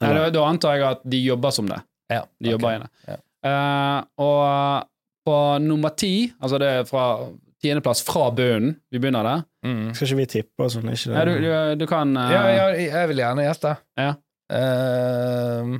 Nei, 0.00 0.14
da, 0.16 0.30
da 0.32 0.46
antar 0.48 0.78
jeg 0.78 0.86
at 0.88 1.04
de 1.12 1.20
jobber 1.20 1.52
som 1.52 1.68
det. 1.68 1.76
Ja. 2.12 2.22
De 2.40 2.54
jobber 2.54 2.78
i 2.78 2.80
det. 2.80 2.88
Ja. 3.10 3.18
Uh, 3.44 3.98
og 4.24 4.88
på 5.24 5.34
nummer 5.64 5.92
ti, 5.96 6.32
altså 6.40 6.58
det 6.60 6.68
er 6.68 6.84
fra 6.88 7.04
tiendeplass 7.64 8.02
fra 8.04 8.26
bunnen, 8.36 8.74
vi 8.92 9.00
begynner 9.00 9.24
der 9.30 9.44
Mm. 9.64 9.94
Skal 9.96 10.04
ikke 10.10 10.16
vi 10.18 10.24
tippe 10.28 10.60
og 10.60 10.68
sånn? 10.74 10.90
Ikke 10.92 11.08
det? 11.08 11.14
ja, 11.16 11.22
du, 11.24 11.32
du, 11.40 11.78
du 11.80 11.84
kan 11.88 12.10
uh... 12.20 12.26
Ja, 12.28 12.42
ja, 12.52 12.64
jeg 12.76 13.08
vil 13.08 13.22
gjerne 13.22 13.46
gjette. 13.46 13.70
Ja. 13.96 14.10
Uh, 14.52 15.70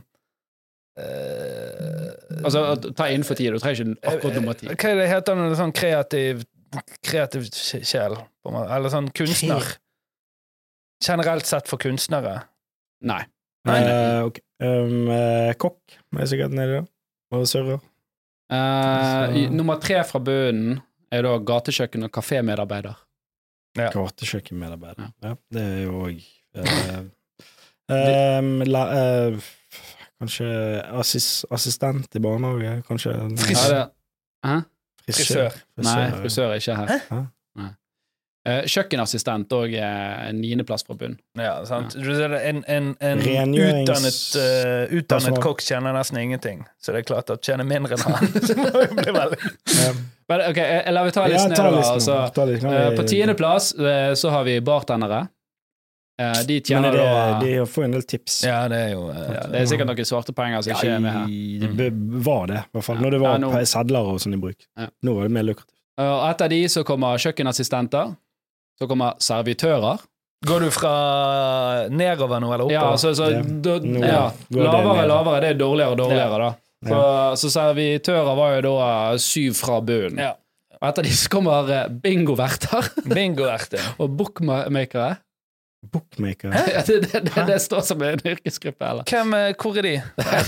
uh, 0.96 2.44
Altså 2.48 2.62
ta 2.96 3.10
innenfor 3.12 3.36
ti, 3.36 3.50
du 3.52 3.58
trenger 3.60 3.92
ikke 3.92 4.14
akkurat 4.14 4.38
nummer 4.38 4.56
ti. 4.56 4.70
Hva 4.72 4.90
er 4.94 5.00
det 5.02 5.08
heter 5.12 5.42
det 5.42 5.58
sånn 5.60 5.74
kreativ 5.76 6.42
Kreativ 7.06 7.44
sjel? 7.54 8.16
på 8.42 8.50
en 8.50 8.56
måte? 8.56 8.72
Eller 8.74 8.90
sånn 8.92 9.06
kunstner? 9.14 9.68
Generelt 11.04 11.46
sett 11.46 11.68
for 11.70 11.80
kunstnere. 11.80 12.38
Nei. 13.04 13.20
Eh, 13.68 14.24
Okay. 14.26 14.42
um, 14.64 15.06
eh, 15.12 15.52
kokk 15.60 15.94
er 16.18 16.26
sikkert 16.28 16.52
nedi 16.56 16.78
der. 16.80 16.88
Og 17.32 17.46
surrer. 17.48 17.78
Eh, 18.54 19.36
i- 19.42 19.48
nummer 19.50 19.76
tre 19.82 20.04
fra 20.04 20.20
bunnen 20.20 20.80
er 21.12 21.22
da 21.22 21.38
gatekjøkken- 21.38 22.04
og 22.06 22.10
kafémedarbeider. 22.14 22.94
Ja. 23.76 23.90
Gatekjøkkenmedarbeider. 23.90 25.10
Ja, 25.22 25.34
det 25.52 25.62
er 25.62 25.82
jo 25.84 25.92
òg 26.06 26.22
Kanskje 30.20 30.46
assis, 31.00 31.44
assistent 31.52 32.14
i 32.16 32.20
barnehage? 32.22 32.82
Kanskje 32.88 33.12
en- 33.20 33.36
Frisør. 33.36 33.88
Frisør. 35.10 35.52
Nei, 35.76 36.10
frisør 36.22 36.52
er 36.54 36.60
ikke 36.60 36.76
her. 36.76 36.98
Hæ? 37.10 37.18
Eh, 38.44 38.66
kjøkkenassistent 38.68 39.48
òg 39.56 39.72
er 39.80 40.32
niendeplass 40.36 40.82
fra 40.84 40.92
bunn. 41.00 41.14
Ja, 41.40 41.54
sant. 41.64 41.94
Ja. 41.96 42.26
En, 42.44 42.58
en, 42.68 42.90
en 43.00 43.22
Rengjørings- 43.24 43.86
utdannet, 43.88 44.18
uh, 44.36 44.98
utdannet 44.98 45.38
kokk 45.40 45.62
tjener 45.64 45.94
nesten 45.96 46.18
ingenting, 46.20 46.60
så 46.76 46.92
det 46.92 47.00
er 47.00 47.06
klart 47.08 47.30
at 47.32 47.40
tjener 47.40 47.64
mindre 47.64 47.96
enn 47.96 48.04
han. 48.18 48.28
så 48.44 48.56
må 48.58 48.68
jo 48.84 48.98
bli 48.98 49.14
veldig 49.16 49.38
Ja. 49.78 49.94
Men, 50.28 50.42
ok, 50.50 50.58
eh, 50.60 50.90
La 50.92 51.04
vi 51.04 51.14
ta 51.16 51.24
Ja, 51.24 51.32
listen 51.32 51.54
ta 51.56 51.64
nedover. 51.70 51.88
Altså, 51.94 52.18
Uh, 52.44 52.74
eh, 52.74 52.90
på 52.98 53.06
tiendeplass 53.08 53.70
uh, 53.80 54.12
så 54.16 54.30
har 54.36 54.44
vi 54.44 54.58
bartendere. 54.60 55.22
Uh, 56.20 56.42
de 56.46 56.60
Men 56.60 56.66
tjener 56.68 56.88
er 56.88 56.92
det, 56.92 57.06
da 57.08 57.38
de 57.40 57.54
får 57.66 57.84
en 57.88 57.96
del 57.96 58.04
tips. 58.12 58.36
Ja, 58.46 58.58
det 58.70 58.76
er 58.76 58.90
jo 58.92 59.06
eh, 59.10 59.22
ja, 59.34 59.46
Det 59.50 59.62
er 59.62 59.70
sikkert 59.72 59.88
noen 59.88 60.06
svarte 60.06 60.34
penger 60.36 60.62
som 60.62 60.76
ikke 60.76 60.92
er 60.94 61.00
med 61.02 61.16
her. 61.16 61.78
det 61.80 61.88
var 62.28 62.44
det, 62.52 62.60
i 62.68 62.76
hvert 62.76 62.86
fall. 62.86 63.00
Ja. 63.00 63.06
Når 63.08 63.16
det 63.16 63.22
Ja, 63.24 63.32
nå- 63.42 63.54
sedler 63.72 64.12
og 64.12 64.20
sånn 64.22 64.36
i 64.36 64.40
bruk. 64.44 64.68
Ja. 64.78 64.86
Nå 65.02 65.16
var 65.16 65.26
det 65.30 65.32
mer 65.40 65.48
lukrativt. 65.48 65.70
Eh, 65.98 66.04
Og 66.12 66.28
etter 66.28 66.48
de 66.52 66.60
så 66.68 66.84
kommer 66.86 67.16
kjøkkenassistenter. 67.24 68.14
Så 68.80 68.88
kommer 68.90 69.14
servitører. 69.22 70.02
Går 70.44 70.66
du 70.66 70.70
fra 70.74 70.94
nedover 71.88 72.40
nå, 72.42 72.50
eller 72.52 72.66
oppover? 72.66 72.74
Ja, 72.74 72.96
så, 73.00 73.14
så 73.16 73.30
Ja. 73.32 73.40
da, 73.64 73.78
ja, 74.04 74.24
lavere 74.50 75.06
lavere, 75.08 75.40
det 75.40 75.50
er 75.54 75.60
dårligere 75.60 75.94
og 75.94 76.00
dårligere, 76.02 76.38
da. 76.42 76.50
Så, 76.84 76.98
så 77.40 77.50
servitører 77.54 78.34
var 78.36 78.56
jo 78.58 78.64
da 78.66 78.88
syv 79.22 79.54
fra 79.56 79.78
bunnen. 79.80 80.20
Ja. 80.20 80.34
Og 80.82 80.88
etter 80.90 81.06
de 81.06 81.14
så 81.16 81.30
kommer 81.32 81.86
bingoverter. 82.02 82.90
bingoverter 83.06 83.08
Bingo-erte. 83.08 83.80
og 84.02 84.18
bookmakere. 84.18 85.14
Bookmaker. 85.92 86.52
Hæ? 86.54 86.82
det, 86.86 86.96
det, 87.12 87.20
det, 87.28 87.44
det 87.48 87.58
står 87.62 87.80
som 87.86 88.02
en 88.02 88.20
yrkesgruppe, 88.24 88.88
eller? 88.90 89.04
Hvem, 89.10 89.34
eh, 89.38 89.54
hvor 89.60 89.78
er 89.80 89.86
de? 89.88 89.94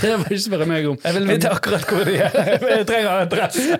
Det 0.01 0.11
må 0.17 0.27
du 0.27 0.35
ikke 0.35 0.43
spørre 0.45 0.67
meg 0.69 0.87
om. 0.89 0.97
Jeg 1.03 1.17
vil 1.17 1.27
vite 1.29 1.51
akkurat 1.53 1.87
hvor 1.89 2.05
de 2.07 2.17
er. 2.25 2.37
Jeg 2.77 2.85
trenger 2.89 3.09
adresse. 3.23 3.79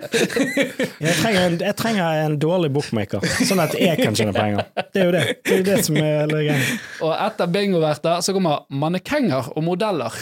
Jeg 0.98 1.14
trenger, 1.22 1.40
en, 1.46 1.60
jeg 1.66 1.76
trenger 1.78 2.24
en 2.26 2.36
dårlig 2.42 2.72
bookmaker, 2.74 3.24
sånn 3.48 3.62
at 3.64 3.76
jeg 3.78 4.00
kan 4.02 4.18
tjene 4.18 4.34
penger. 4.36 4.66
Det 4.94 5.02
er 5.04 5.08
jo 5.10 5.14
det. 5.14 5.24
Det 5.46 5.60
er 5.60 5.64
det 5.70 5.78
som 5.86 6.00
er 6.02 6.26
greia. 6.32 6.58
Og 7.04 7.14
etter 7.14 7.54
bingoverter 7.54 8.20
så 8.24 8.36
kommer 8.36 8.66
mannekenger 8.70 9.52
og 9.54 9.66
modeller. 9.66 10.14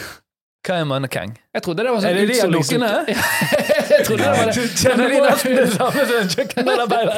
Hva 0.67 0.81
er 0.81 0.87
mannekeng? 0.89 1.31
Jeg 1.55 1.63
trodde 1.63 1.83
det 1.85 1.91
var 1.93 2.01
sånn 2.03 2.09
Er 2.11 2.17
det 2.17 2.25
de 2.27 2.39
av 2.43 2.51
dukkene? 2.51 2.89
Ja, 3.97 4.03
jeg 4.03 4.05
trodde 4.05 4.23
det 4.23 4.29
var 4.37 4.45
det. 4.45 4.65
Kjenner 4.77 5.09
de 5.09 5.19
nesten 5.25 5.55
det 5.57 5.67
samme 5.73 6.03
som 6.05 6.17
en 6.21 6.29
kjøkkenmedarbeider? 6.33 7.17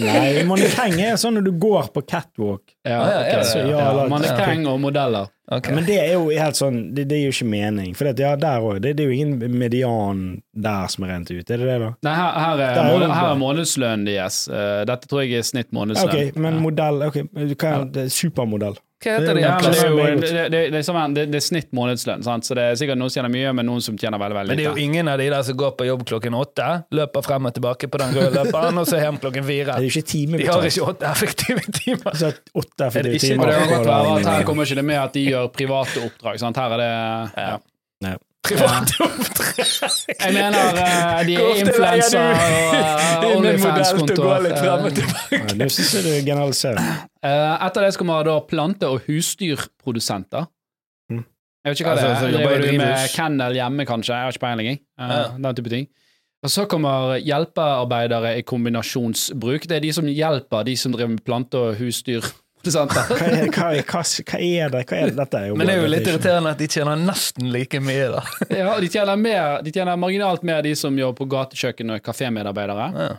Nei, 0.00 0.44
mannekeng 0.48 0.94
er 1.04 1.16
sånn 1.20 1.36
når 1.38 1.44
du 1.48 1.52
går 1.60 1.90
på 1.94 2.02
catwalk. 2.08 2.62
Ja, 2.86 2.98
ja, 2.98 3.18
er 3.20 3.42
det? 3.42 3.64
ja, 3.68 3.78
Ja, 3.84 4.06
Mannekeng 4.10 4.64
og 4.70 4.80
modeller. 4.82 5.28
Ok. 5.52 5.68
Men 5.76 5.84
det 5.84 5.98
er 6.00 6.12
jo 6.14 6.30
helt 6.32 6.56
sånn 6.56 6.78
Det, 6.96 7.04
det 7.10 7.18
gir 7.20 7.26
jo 7.28 7.34
ikke 7.34 7.48
mening. 7.52 7.90
For 7.98 8.08
det, 8.08 8.22
ja, 8.24 8.30
der 8.40 8.64
òg. 8.64 8.78
Det, 8.80 8.94
det 8.96 9.04
er 9.04 9.10
jo 9.12 9.18
ingen 9.18 9.58
median 9.60 10.22
der 10.54 10.86
som 10.88 11.04
er 11.04 11.12
rent 11.12 11.30
ut. 11.34 11.42
Er 11.50 11.60
det 11.60 11.68
det, 11.68 11.76
da? 11.82 11.90
Nei, 12.08 12.14
her, 12.16 12.32
her, 12.46 12.62
er, 12.64 12.80
er 12.80 12.88
måned, 12.94 13.12
her 13.18 13.28
er 13.34 13.42
månedslønnen 13.42 14.08
deres. 14.08 14.40
Eh, 14.48 14.80
dette 14.88 15.10
tror 15.10 15.24
jeg 15.26 15.42
er 15.42 15.46
snitt 15.50 15.70
månedslønn. 15.76 16.32
Ok, 16.32 16.40
men 16.40 16.54
Ja. 16.56 16.64
modell 16.64 17.06
ok, 17.10 17.20
hva 17.60 17.76
er 17.82 17.88
det? 17.98 18.08
Supermodell. 18.14 18.80
Hva 19.04 19.18
heter 19.18 19.36
det 19.36 19.40
Ja, 19.42 19.56
det, 19.60 19.70
er 19.84 19.90
jo, 19.90 19.96
det, 19.98 20.28
det, 20.32 20.60
det, 20.72 20.80
er 20.80 21.08
det, 21.12 21.24
det 21.28 21.36
er 21.36 21.42
snitt 21.44 21.66
månedslønn, 21.76 22.22
sant? 22.24 22.46
så 22.48 22.54
det 22.56 22.62
er 22.70 22.76
sikkert 22.80 22.96
noen 22.96 23.10
som 23.12 23.18
tjener 23.20 23.32
mye, 23.34 23.50
men 23.58 23.66
noen 23.68 23.82
som 23.84 23.98
tjener 24.00 24.16
veldig 24.22 24.36
veldig 24.38 24.54
lite. 24.54 24.56
Men 24.56 24.62
det 24.62 24.64
er 24.70 24.78
jo 24.80 24.86
ingen 24.88 25.10
av 25.12 25.18
de 25.20 25.26
der 25.34 25.42
som 25.44 25.58
går 25.60 25.74
på 25.76 25.88
jobb 25.90 26.04
klokken 26.08 26.36
åtte, 26.38 26.68
løper 26.96 27.26
frem 27.26 27.50
og 27.50 27.52
tilbake 27.58 27.90
på 27.92 28.00
den 28.00 28.14
røde 28.16 28.30
løperen, 28.38 28.80
og 28.80 28.88
så 28.88 29.02
hjem 29.02 29.18
klokken 29.20 29.44
fire. 29.44 29.76
Det 29.76 29.76
er 29.76 29.84
jo 29.84 30.00
ikke 30.00 30.38
De 30.38 30.48
har 30.48 30.68
ikke 30.70 30.86
åtte 30.94 31.10
effektive 31.10 31.66
timer. 31.82 32.16
Så 32.22 32.30
åtte 32.32 32.72
det 32.80 32.86
effektive 32.86 33.18
ikke- 33.18 33.34
timer. 33.34 33.52
Det 33.52 33.82
være 33.90 34.16
at 34.22 34.30
her 34.30 34.48
kommer 34.48 34.64
ikke 34.70 34.80
det 34.80 34.86
med 34.88 35.00
at 35.02 35.12
de 35.18 35.26
gjør 35.34 35.50
private 35.54 36.04
oppdrag. 36.06 36.38
Sant? 36.42 36.56
Her 36.62 36.74
er 36.76 36.80
det 36.84 36.92
ja. 37.44 37.58
Ja. 38.04 38.16
Private 38.44 38.98
oppdrag. 39.00 39.60
Jeg 40.20 40.34
mener 40.36 40.78
eh, 40.84 41.20
de 41.28 41.34
er 41.38 41.44
ofte 41.46 41.60
influenser 41.64 42.24
og 43.24 43.30
OnlyFans-kontoer. 43.38 44.48
Nå 45.56 45.68
syns 45.72 45.94
jeg 45.96 46.04
du 46.04 46.10
generaliserer. 46.26 46.80
Eh, 47.24 47.54
etter 47.68 47.86
det 47.86 47.94
så 47.96 48.04
ha 48.10 48.18
da 48.28 48.36
plante- 48.50 48.90
og 48.90 49.00
husdyrprodusenter. 49.08 50.44
Mm. 51.12 51.24
Jeg 51.64 51.72
vet 51.72 51.80
ikke 51.80 51.88
hva 51.88 51.96
Altså, 51.96 52.08
det 52.10 52.14
er. 52.14 52.36
jobber 52.36 52.56
Driver 52.58 52.68
i 52.68 52.76
du 52.76 52.84
med 52.84 53.10
kennel 53.16 53.52
hjemme, 53.60 53.86
kanskje? 53.88 54.12
Jeg 54.18 54.28
har 54.28 54.36
ikke 54.36 54.44
peiling. 54.46 54.80
Eh. 55.00 55.36
Den 55.40 55.54
type 55.60 55.72
ting. 55.72 55.88
Og 56.44 56.50
så 56.52 56.66
kommer 56.68 57.14
hjelpearbeidere 57.24 58.34
i 58.36 58.42
kombinasjonsbruk. 58.44 59.64
Det 59.64 59.78
er 59.78 59.80
de 59.86 59.92
som 59.96 60.04
hjelper 60.04 60.66
de 60.68 60.74
som 60.76 60.92
driver 60.92 61.14
med 61.14 61.24
plante- 61.24 61.56
og 61.56 61.78
husdyrprodusenter. 61.80 62.40
Hva 62.64 63.04
er, 63.28 63.50
hva, 63.52 63.68
er, 63.74 63.82
hva, 63.84 64.00
hva 64.02 64.40
er 64.40 64.72
det? 64.72 64.80
Hva 64.88 64.96
er 64.98 65.10
det? 65.10 65.16
Dette 65.18 65.42
er 65.42 65.50
jo 65.50 65.58
Men 65.60 65.68
det 65.68 65.74
er 65.74 65.82
jo 65.82 65.90
litt 65.92 66.08
irriterende 66.08 66.54
at 66.54 66.62
de 66.62 66.68
tjener 66.70 67.02
nesten 67.02 67.52
like 67.52 67.80
mye, 67.84 68.08
da. 68.14 68.24
ja, 68.60 68.70
og 68.74 68.80
de 68.84 68.88
tjener, 68.92 69.20
mer, 69.20 69.60
de 69.66 69.74
tjener 69.74 70.00
marginalt 70.00 70.46
mer, 70.46 70.64
de 70.66 70.72
som 70.78 70.96
jobber 70.98 71.20
på 71.20 71.28
gatekjøkken 71.36 71.94
og 71.96 72.02
kafémedarbeidere. 72.04 72.88
Ja. 72.96 73.12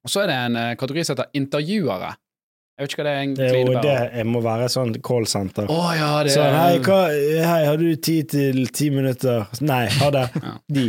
Og 0.00 0.12
så 0.12 0.24
er 0.24 0.32
det 0.32 0.40
en 0.46 0.56
eh, 0.56 0.74
kategori 0.80 1.04
som 1.04 1.18
heter 1.18 1.40
intervjuere. 1.40 2.14
Jeg 2.80 2.86
vet 2.86 2.94
ikke 2.94 3.04
hva 3.04 3.10
det 3.10 3.34
Det 3.36 3.44
en 3.44 3.52
er 3.52 3.58
jo 3.60 3.80
det 3.84 3.96
jeg 4.16 4.26
må 4.32 4.40
være 4.40 4.66
sånn 4.72 4.94
callsenter. 5.04 5.66
Oh, 5.68 5.90
ja, 5.92 6.14
det 6.24 6.32
Sånn, 6.32 6.54
hei, 6.56 6.78
hei, 7.44 7.60
har 7.68 7.76
du 7.76 7.90
tid 8.00 8.30
til 8.32 8.62
ti 8.72 8.88
minutter? 8.94 9.44
Nei, 9.60 9.84
ha 10.00 10.08
det. 10.14 10.26
Ja. 10.40 10.54
De. 10.72 10.86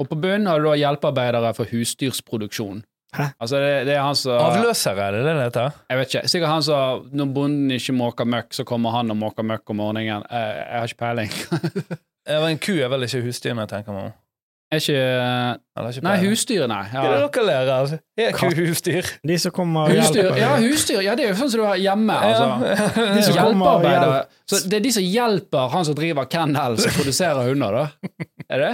Og 0.00 0.08
på 0.10 0.16
bunnen 0.18 0.48
har 0.50 0.58
du 0.58 0.66
da 0.66 0.74
hjelpearbeidere 0.80 1.52
for 1.54 1.70
husdyrsproduksjon. 1.70 2.80
Hæ? 3.16 3.24
Altså 3.42 3.58
det, 3.58 3.70
det 3.88 3.94
er 3.96 4.02
han 4.06 4.14
som 4.14 4.36
Avløsere, 4.38 5.06
er 5.08 5.16
det 5.16 5.22
det 5.26 5.34
det 5.34 5.44
heter? 5.48 5.72
Jeg 5.90 5.98
vet 5.98 6.14
ikke. 6.14 6.28
Sikkert 6.30 6.48
han 6.52 6.62
som 6.62 7.08
Når 7.12 7.32
bonden 7.34 7.70
ikke 7.74 7.92
måker 7.98 8.24
møkk, 8.28 8.52
så 8.54 8.64
kommer 8.68 8.90
han 8.94 9.10
og 9.10 9.16
måker 9.18 9.42
møkk 9.46 9.72
om 9.74 9.76
morgenen. 9.82 10.22
Jeg, 10.30 10.64
Jeg 10.70 10.78
har 10.78 10.90
ikke 10.92 11.02
peiling. 11.04 11.30
Ja, 12.30 12.42
En 12.46 12.58
ku 12.62 12.74
er 12.76 12.90
vel 12.92 13.02
ikke 13.08 13.22
husdyrene, 13.24 13.64
tenker 13.66 13.92
man. 13.96 14.12
Er 14.70 14.78
ikke 14.78 14.98
Eller 15.00 15.88
ikke 15.96 16.02
Nei, 16.04 16.12
husdyr, 16.22 16.66
nei. 16.70 16.82
Er 16.92 17.02
det 17.02 17.08
Ja. 17.16 17.28
dere 17.32 17.46
ler 17.48 17.70
av? 17.74 17.94
Er 18.20 18.30
ku 18.36 18.44
Katt. 18.44 18.58
husdyr? 18.60 19.08
De 19.26 19.38
som 19.42 19.50
kommer 19.56 19.88
og 19.88 19.96
Husdyr, 19.96 20.20
hjelper. 20.28 20.38
ja, 20.38 20.50
husdyr. 20.62 21.00
Ja, 21.02 21.14
det 21.18 21.24
er 21.24 21.32
jo 21.32 21.38
sånn 21.40 21.50
som 21.50 21.60
du 21.62 21.66
har 21.66 21.80
hjemme. 21.80 22.14
Altså. 22.14 22.76
De 23.16 23.24
som 23.26 23.34
Hjelpearbeidere. 23.34 24.20
Så 24.46 24.60
det 24.70 24.78
er 24.78 24.84
de 24.86 24.92
som 24.94 25.02
hjelper 25.02 25.72
han 25.74 25.84
som 25.88 25.96
driver 25.98 26.28
kennel, 26.30 26.78
som 26.78 26.94
produserer 27.00 27.48
hunder, 27.50 27.80
da? 27.80 28.14
Er 28.50 28.62
det? 28.68 28.70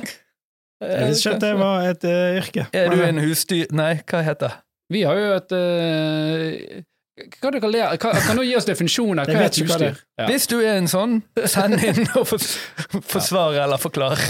Jeg 0.85 1.09
visste 1.09 1.31
ikke 1.31 1.37
at 1.37 1.47
det 1.47 1.55
var 1.57 1.89
et 1.89 2.05
uh, 2.05 2.37
yrke. 2.43 2.67
Er 2.77 2.93
du 2.93 3.01
en 3.01 3.23
husdyr... 3.25 3.65
Nei, 3.77 3.95
hva 4.05 4.21
heter 4.27 4.51
det? 4.51 4.59
Vi 4.93 5.01
har 5.03 5.17
jo 5.19 5.31
et 5.35 5.55
uh, 5.57 6.83
Hva 7.41 7.51
dere 7.51 7.71
ler 7.73 7.97
Kan, 7.99 8.15
kan 8.23 8.39
du 8.39 8.45
gi 8.45 8.53
oss 8.55 8.69
definisjoner? 8.69 9.27
Hva 9.27 9.35
er 9.35 9.41
vet 9.47 9.57
et 9.57 9.67
hva 9.67 9.79
det 9.81 9.89
husdyr? 9.89 10.03
Ja. 10.21 10.27
Hvis 10.29 10.47
du 10.53 10.55
er 10.61 10.77
en 10.77 10.91
sånn, 10.91 11.17
send 11.49 11.81
inn 11.81 12.05
og 12.21 12.29
fors 12.29 12.51
forsvar 13.09 13.57
eller 13.65 13.81
forklar. 13.81 14.21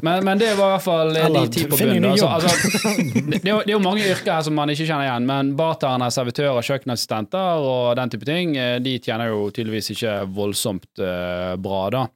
Men, 0.00 0.22
men 0.26 0.40
det 0.40 0.52
var 0.56 0.70
i 0.70 0.74
hvert 0.76 0.84
fall 0.86 1.10
eh, 1.18 1.26
de 1.36 1.42
ti 1.52 1.66
på 1.68 1.80
bunnen. 1.80 2.06
Altså, 2.12 2.30
altså, 2.38 2.94
det, 3.02 3.42
det 3.42 3.52
er 3.52 3.74
jo 3.74 3.82
mange 3.82 4.06
yrker 4.06 4.36
her 4.36 4.46
som 4.46 4.56
man 4.56 4.72
ikke 4.72 4.86
kjenner 4.86 5.08
igjen, 5.08 5.26
men 5.28 5.52
bartendere, 5.58 6.14
servitører, 6.14 6.62
kjøkkenassistenter 6.70 7.66
og 7.66 7.90
den 7.98 8.14
type 8.14 8.30
ting, 8.30 8.54
de 8.82 8.94
tjener 9.02 9.34
jo 9.34 9.50
tydeligvis 9.50 9.92
ikke 9.96 10.20
voldsomt 10.38 11.02
uh, 11.02 11.58
bra, 11.60 11.82
da. 11.92 12.06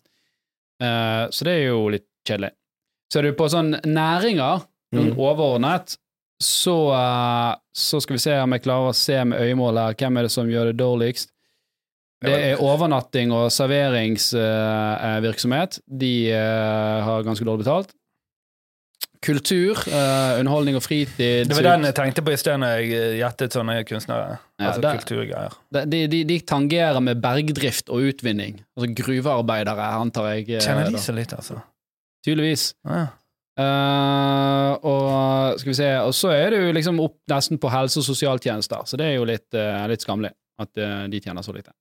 Uh, 0.80 1.26
så 1.34 1.46
det 1.46 1.58
er 1.58 1.68
jo 1.68 1.84
litt 1.92 2.06
kjedelig. 2.26 2.54
Så 3.12 3.18
er 3.18 3.22
du 3.22 3.32
på 3.34 3.48
sånn 3.50 3.80
næringer, 3.84 4.62
noen 4.94 5.10
Mm. 5.12 5.18
overordnet, 5.18 5.96
så, 6.42 6.92
eh, 6.94 7.54
så 7.74 8.00
skal 8.00 8.14
vi 8.16 8.20
se 8.22 8.38
om 8.40 8.50
jeg 8.52 8.62
klarer 8.62 8.88
å 8.90 8.94
se 8.94 9.24
med 9.24 9.40
øyemål 9.40 9.76
her, 9.78 9.94
hvem 9.94 10.16
er 10.18 10.22
det 10.22 10.30
som 10.30 10.46
gjør 10.48 10.64
det 10.72 10.76
dårligst? 10.78 11.28
Det 12.22 12.30
er 12.52 12.56
overnatting 12.60 13.32
og 13.32 13.50
serveringsvirksomhet. 13.50 15.80
De 15.88 16.30
eh, 16.32 17.00
har 17.04 17.22
ganske 17.24 17.44
dårlig 17.46 17.64
betalt. 17.64 17.88
Kultur, 19.22 19.76
eh, 19.88 20.38
underholdning 20.40 20.76
og 20.76 20.82
fritid. 20.82 21.48
Det 21.48 21.56
var 21.56 21.62
den 21.76 21.84
jeg 21.90 21.94
tenkte 21.94 22.22
på 22.24 22.32
i 22.32 22.36
sted 22.40 22.56
når 22.60 22.68
jeg 22.78 22.92
eh, 22.96 23.18
gjettet 23.20 23.52
sånne 23.56 23.74
kunstnere. 23.88 24.38
Ja, 24.60 24.66
altså 24.70 24.80
det- 24.80 24.94
kulturgreier. 25.00 25.52
De, 25.72 26.06
de, 26.08 26.24
de 26.24 26.38
tangerer 26.40 27.00
med 27.04 27.20
bergdrift 27.20 27.88
og 27.92 28.00
utvinning. 28.12 28.60
Altså 28.78 28.88
gruvearbeidere, 29.02 29.84
antar 30.00 30.24
jeg. 30.36 30.46
Kjenner 30.64 30.90
de 30.90 30.96
så 31.00 31.12
litt, 31.16 31.32
altså? 31.36 31.60
Tydeligvis. 32.26 32.74
Ja. 32.84 33.06
Uh, 33.60 34.72
og 34.86 35.58
skal 35.60 35.68
vi 35.68 35.74
se 35.76 35.88
Og 36.06 36.14
så 36.16 36.30
er 36.32 36.54
det 36.54 36.60
jo 36.62 36.72
liksom 36.72 37.00
opp 37.02 37.18
nesten 37.28 37.58
på 37.60 37.68
helse- 37.68 38.00
og 38.00 38.06
sosialtjenester, 38.06 38.86
så 38.88 38.96
det 38.96 39.10
er 39.10 39.18
jo 39.18 39.26
litt, 39.28 39.48
uh, 39.52 39.84
litt 39.90 40.04
skammelig 40.04 40.30
at 40.60 40.80
uh, 40.80 41.04
de 41.10 41.20
tjener 41.20 41.44
så 41.44 41.52
lite. 41.56 41.74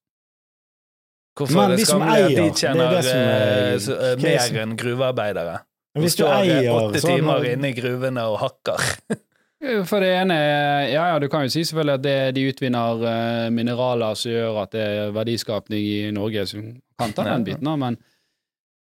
Hvorfor 1.39 1.55
Men 1.55 1.63
er 1.63 1.69
det 1.71 1.79
de 1.79 1.87
som 1.87 2.01
skammelig 2.01 2.19
at 2.19 2.25
eier, 2.25 2.29
de 2.29 2.35
det 2.35 2.49
er 2.49 2.59
tjener 2.59 2.93
det 2.95 3.03
som 3.05 3.17
er 3.21 3.79
så, 3.79 3.95
eh, 3.95 4.13
casen. 4.19 4.53
mer 4.55 4.61
enn 4.63 4.75
gruvearbeidere? 4.81 5.55
Hvis 5.99 6.17
du 6.17 6.23
står, 6.23 6.33
eh, 6.33 6.51
eier 6.57 6.75
åtte 6.75 7.01
sånn 7.03 7.15
timer 7.15 7.47
inne 7.53 7.69
i 7.69 7.77
gruvene 7.77 8.25
og 8.27 8.39
hakker. 8.43 8.85
For 9.89 9.99
det 9.99 10.09
ene 10.15 10.35
Ja, 10.87 11.09
ja, 11.11 11.15
du 11.19 11.27
kan 11.27 11.43
jo 11.43 11.51
si 11.51 11.65
selvfølgelig 11.67 11.97
at 11.99 12.03
det, 12.03 12.17
de 12.35 12.45
utvinner 12.47 13.49
mineraler 13.51 14.15
som 14.15 14.31
gjør 14.31 14.61
at 14.61 14.71
det 14.71 14.85
er 14.87 15.11
verdiskapning 15.11 15.83
i 15.83 16.11
Norge, 16.15 16.45
Som 16.47 16.69
kan 16.99 17.11
ta 17.11 17.25
den 17.27 17.43
biten, 17.43 17.67
da, 17.67 17.75
men 17.75 17.97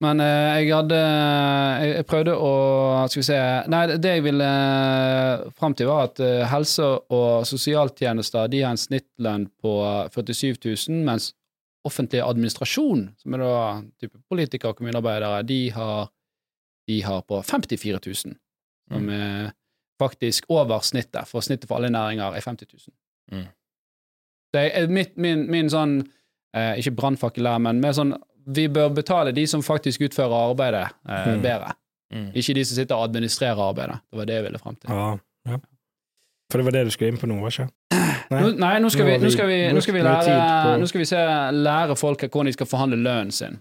men 0.03 0.21
eh, 0.21 0.59
jeg 0.61 0.73
hadde 0.75 0.97
jeg, 0.99 1.93
jeg 1.95 2.05
prøvde 2.05 2.33
å 2.37 2.51
Skal 3.09 3.21
vi 3.21 3.25
se 3.25 3.37
Nei, 3.73 3.81
det 3.97 4.11
jeg 4.17 4.25
ville 4.27 4.45
uh, 4.45 5.47
fram 5.57 5.73
til, 5.77 5.89
var 5.89 6.11
at 6.11 6.21
eh, 6.21 6.43
helse- 6.51 6.89
og 7.13 7.47
sosialtjenester 7.49 8.51
de 8.51 8.61
har 8.61 8.75
en 8.75 8.81
snittlønn 8.81 9.47
på 9.63 9.73
47 10.13 10.59
000, 10.61 11.01
mens 11.07 11.31
offentlig 11.87 12.19
administrasjon, 12.21 13.07
som 13.17 13.35
er 13.35 13.41
da 13.41 13.57
type 14.01 14.19
politikere 14.29 14.73
og 14.73 14.79
kommunearbeidere, 14.79 15.45
de 15.47 15.59
har, 15.71 16.09
de 16.89 16.97
har 17.05 17.21
på 17.23 17.39
54 17.47 18.01
000, 18.03 18.35
som 18.91 19.11
er 19.13 19.53
faktisk 20.01 20.49
over 20.51 20.83
snittet, 20.83 21.29
for 21.29 21.45
snittet 21.45 21.69
for 21.69 21.79
alle 21.79 21.93
næringer 21.93 22.35
er 22.35 22.43
50 22.43 22.67
000. 22.73 22.91
Mm. 23.31 23.45
Det 24.53 24.65
er 24.67 24.91
mitt, 24.91 25.15
min, 25.15 25.45
min 25.51 25.71
sånn, 25.71 26.01
eh, 26.55 26.75
ikke 26.81 26.97
brannfakkel 26.99 27.47
her, 27.47 27.63
men 27.63 27.79
med 27.83 27.95
sånn, 27.95 28.13
vi 28.47 28.67
bør 28.71 28.89
betale 28.95 29.31
de 29.35 29.43
som 29.47 29.63
faktisk 29.63 30.01
utfører 30.07 30.35
arbeidet 30.49 30.85
eh, 31.09 31.27
Mm. 31.33 31.41
bedre. 31.43 31.73
Mm. 32.13 32.27
Ikke 32.39 32.53
de 32.55 32.63
som 32.65 32.75
sitter 32.77 32.95
og 32.95 33.03
administrerer 33.09 33.59
arbeidet. 33.69 33.97
Det 34.11 34.17
var 34.21 34.25
det 34.29 34.35
jeg 34.37 34.43
ville 34.43 34.59
fram 34.59 34.75
til. 34.75 34.89
Ja, 34.93 35.17
ja. 35.51 35.57
For 36.51 36.57
det 36.61 36.65
var 36.65 36.71
det 36.77 36.85
du 36.87 36.91
skulle 36.95 37.09
inn 37.11 37.17
på 37.19 37.27
nå, 37.27 37.41
var 37.43 37.51
ikke 37.51 37.67
Nei. 38.31 38.41
Nå, 38.43 38.51
nei, 38.59 38.79
nå 38.79 38.89
skal, 38.91 39.05
Nå 39.05 39.11
vi, 39.11 39.17
nå 39.23 39.29
skal 39.31 39.47
vi, 39.47 39.57
nå 39.75 39.81
skal 39.83 39.93
vi 39.95 40.01
brukt 40.03 40.15
mye 40.15 40.23
tid 40.23 40.33
lære, 40.37 40.87
skal 40.87 40.99
vi 41.01 41.05
se, 41.09 41.19
lære 41.55 41.95
folk 41.99 42.23
hvordan 42.23 42.45
de 42.49 42.53
skal 42.55 42.67
forhandle 42.71 42.97
lønnen 43.03 43.31
sin. 43.35 43.59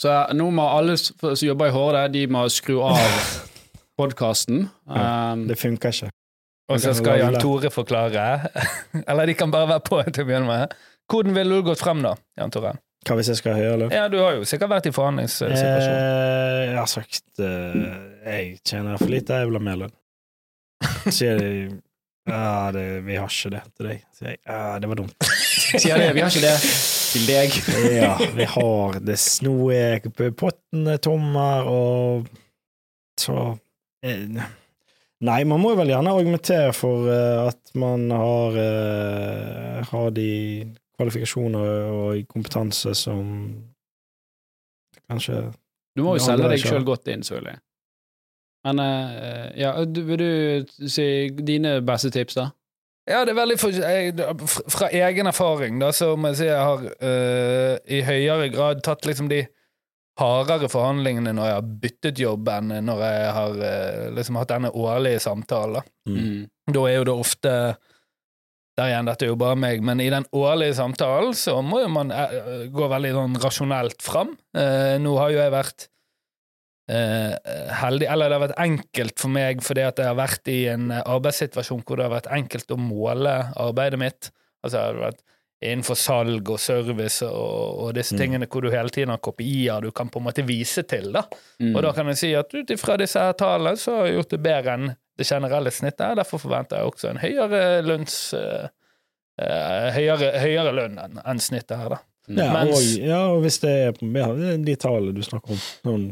Så 0.00 0.12
nå 0.36 0.46
må 0.56 0.64
alle 0.72 0.96
som 0.96 1.34
jobber 1.46 1.68
i 1.68 1.74
Horde, 1.74 2.04
de 2.12 2.26
må 2.32 2.44
skru 2.52 2.78
av 2.84 2.96
podkasten. 4.00 4.68
Ja, 4.88 5.32
Um, 5.32 5.46
Det 5.48 5.58
funker 5.60 5.92
ikke. 5.92 6.10
Og 6.70 6.80
så 6.80 6.92
skal 6.94 7.18
Jan 7.18 7.36
Tore 7.40 7.70
forklare. 7.70 8.48
Eller 9.08 9.26
de 9.26 9.34
kan 9.34 9.50
bare 9.50 9.68
være 9.68 9.80
på 9.84 10.02
til 10.12 10.22
å 10.24 10.26
begynne 10.28 10.46
med. 10.48 10.74
Hvordan 11.10 11.34
ville 11.34 11.56
du 11.58 11.66
gått 11.66 11.80
frem, 11.82 12.00
da, 12.04 12.14
Jan 12.38 12.50
Tore? 12.54 12.76
Hva 13.06 13.16
hvis 13.16 13.30
jeg 13.32 13.40
skal 13.40 13.54
ha 13.56 13.62
høyere 13.62 13.78
lønn? 13.80 13.94
Ja, 13.96 14.08
du 14.12 14.18
har 14.20 14.34
jo 14.36 14.48
sikkert 14.48 14.74
vært 14.74 14.90
i 14.90 14.92
forhandlingssituasjon. 14.92 15.94
Eh, 15.94 16.56
jeg 16.66 16.76
har 16.76 16.90
sagt 16.90 17.40
eh, 17.40 17.78
jeg 18.26 18.50
tjener 18.60 19.00
for 19.00 19.12
lite, 19.12 19.38
jeg 19.40 19.48
vil 19.48 19.56
ha 19.56 19.62
mer 19.70 19.80
lønn. 19.86 19.94
Sier 21.08 21.40
de 21.40 21.52
ja, 22.28 22.70
det, 22.72 22.84
vi 23.06 23.16
har 23.16 23.32
ikke 23.32 23.50
det 23.56 23.62
til 23.74 23.88
deg. 23.88 24.02
Sier 24.14 24.34
jeg 24.34 24.40
ja, 24.44 24.60
det 24.82 24.90
var 24.90 25.00
dumt. 25.00 25.30
sier 25.82 25.96
de 25.96 26.10
vi 26.14 26.22
har 26.22 26.30
ikke 26.30 26.44
det 26.44 26.54
til 27.10 27.26
deg. 27.26 27.58
Ja, 28.00 28.12
vi 28.36 28.46
har 28.52 29.00
det 29.02 29.18
Nå 29.46 29.54
er 29.74 30.06
potten 30.36 30.92
tommer, 31.02 31.64
tom 31.64 31.72
og 31.72 32.30
så 33.20 33.36
eh, 34.04 34.40
Nei, 35.20 35.40
man 35.44 35.60
må 35.60 35.74
jo 35.74 35.80
vel 35.82 35.90
gjerne 35.92 36.12
argumentere 36.16 36.70
for 36.72 37.04
uh, 37.10 37.50
at 37.50 37.74
man 37.76 38.06
har, 38.08 38.54
uh, 38.56 39.80
har 39.90 40.14
de 40.16 40.30
kvalifikasjoner 41.00 41.90
og 41.90 42.30
kompetanse 42.30 42.94
som 42.98 43.24
kanskje 45.08 45.48
Du 45.96 46.04
må 46.04 46.14
jo 46.18 46.22
selge 46.22 46.52
deg 46.52 46.62
sjøl 46.62 46.86
godt 46.86 47.08
inn, 47.10 47.24
selvfølgelig. 47.26 47.58
Men 48.68 48.80
eh, 48.84 49.46
ja, 49.62 49.72
vil 49.88 50.20
du 50.20 50.88
si 50.92 51.06
dine 51.40 51.78
beste 51.86 52.12
tips, 52.14 52.36
da? 52.36 52.50
Ja, 53.08 53.24
det 53.24 53.32
er 53.32 53.40
veldig 53.40 53.56
for, 53.58 53.74
jeg, 53.74 54.12
Fra 54.70 54.90
egen 54.92 55.30
erfaring, 55.30 55.80
da, 55.80 55.88
så 55.96 56.12
må 56.20 56.30
jeg 56.30 56.40
si 56.42 56.50
jeg 56.50 56.60
har 56.60 56.84
øh, 56.84 57.78
i 57.88 58.02
høyere 58.06 58.50
grad 58.52 58.84
tatt 58.86 59.08
liksom 59.08 59.30
de 59.32 59.46
hardere 60.20 60.68
forhandlingene 60.68 61.32
når 61.32 61.48
jeg 61.48 61.56
har 61.56 61.70
byttet 61.82 62.20
jobb, 62.20 62.50
enn 62.52 62.74
når 62.84 63.04
jeg 63.06 63.30
har 63.38 63.62
øh, 63.70 64.02
liksom 64.18 64.38
hatt 64.40 64.52
denne 64.52 64.72
årlige 64.76 65.22
samtalen. 65.24 65.80
da. 65.80 66.12
Mm. 66.12 66.74
Da 66.76 66.84
er 66.86 66.98
jo 66.98 67.06
det 67.08 67.16
ofte 67.24 67.54
Der 68.78 68.86
igjen, 68.92 69.08
dette 69.10 69.26
er 69.26 69.32
jo 69.32 69.36
bare 69.40 69.56
meg, 69.58 69.82
men 69.84 70.00
i 70.00 70.08
den 70.12 70.24
årlige 70.32 70.76
samtalen 70.78 71.34
så 71.36 71.56
må 71.62 71.80
jo 71.82 71.88
man 71.92 72.12
eh, 72.14 72.68
gå 72.72 72.86
veldig 72.88 73.10
sånn 73.16 73.40
rasjonelt 73.42 74.02
fram. 74.02 74.36
Eh, 74.56 74.94
nå 75.02 75.16
har 75.18 75.32
jo 75.34 75.40
jeg 75.42 75.52
vært 75.52 75.88
eh, 76.90 77.34
heldig, 77.82 78.06
eller 78.10 78.30
det 78.30 78.38
har 78.38 78.44
vært 78.48 78.62
enkelt 78.62 79.18
for 79.20 79.34
meg 79.34 79.64
fordi 79.66 79.84
at 79.86 80.00
jeg 80.00 80.10
har 80.10 80.18
vært 80.18 80.50
i 80.52 80.60
en 80.72 80.86
arbeidssituasjon 81.00 81.82
hvor 81.86 82.00
det 82.00 82.06
har 82.08 82.14
vært 82.18 82.30
enkelt 82.38 82.72
å 82.74 82.78
måle 82.80 83.34
arbeidet 83.60 84.00
mitt. 84.00 84.30
Altså 84.64 84.78
jeg 84.78 84.94
har 84.94 85.02
vært 85.10 85.20
innenfor 85.60 85.98
salg 86.00 86.48
og 86.48 86.56
service 86.62 87.26
og, 87.26 87.80
og 87.84 87.90
disse 87.98 88.14
Mm. 88.16 88.20
tingene 88.22 88.46
hvor 88.48 88.64
du 88.64 88.70
hele 88.72 88.88
tiden 88.88 89.10
har 89.12 89.20
kopier 89.20 89.82
du 89.84 89.90
kan 89.92 90.08
på 90.08 90.18
en 90.22 90.24
måte 90.30 90.46
vise 90.48 90.82
til. 90.88 91.10
da. 91.12 91.26
Mm. 91.60 91.74
Og 91.76 91.82
da 91.84 91.92
kan 91.92 92.08
jeg 92.08 92.16
si 92.22 92.30
at 92.38 92.54
ut 92.54 92.70
ifra 92.72 92.96
disse 92.96 93.20
her 93.20 93.36
tallene 93.36 93.76
så 93.76 93.98
har 93.98 94.06
jeg 94.08 94.16
gjort 94.22 94.30
det 94.30 94.40
bedre 94.46 94.72
enn 94.78 94.90
det 95.20 95.28
generelle 95.28 95.72
snittet. 95.74 96.16
Derfor 96.18 96.40
forventer 96.42 96.80
jeg 96.80 96.92
også 96.92 97.10
en 97.12 97.20
høyere 97.22 97.64
lønns... 97.86 98.16
eh, 98.36 98.70
eh, 99.40 99.90
høyere, 99.96 100.32
høyere 100.42 100.72
lønn 100.76 100.98
enn 101.02 101.20
en 101.20 101.42
snittet 101.42 101.78
her, 101.80 101.96
da. 101.96 102.00
Ja, 102.30 102.50
Mens- 102.54 102.76
og, 102.76 102.88
ja, 103.02 103.20
og 103.32 103.40
hvis 103.42 103.58
det 103.62 103.70
er 103.70 104.02
ja, 104.14 104.26
de 104.62 104.74
tallene 104.78 105.16
du 105.16 105.22
snakker 105.26 105.56
om 105.56 105.62
sånn, 105.82 106.10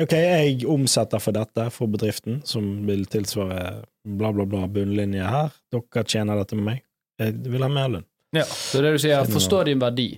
Ok, 0.00 0.14
jeg 0.16 0.64
omsetter 0.72 1.20
for 1.20 1.36
dette 1.36 1.66
for 1.70 1.90
bedriften, 1.92 2.40
som 2.48 2.64
vil 2.88 3.04
tilsvare 3.12 3.82
bla, 4.08 4.30
bla, 4.32 4.46
bla 4.48 4.64
bunnlinje 4.72 5.26
her. 5.28 5.52
Dere 5.70 6.04
tjener 6.08 6.40
dette 6.40 6.56
med 6.58 6.64
meg. 6.70 6.80
Jeg 7.20 7.36
vil 7.52 7.62
ha 7.62 7.68
mer 7.70 7.90
lønn. 7.92 8.06
Ja. 8.34 8.46
Så 8.48 8.80
det 8.82 8.94
du 8.96 9.02
sier, 9.02 9.20
er 9.20 9.28
forstå 9.30 9.60
din 9.68 9.82
verdi. 9.82 10.08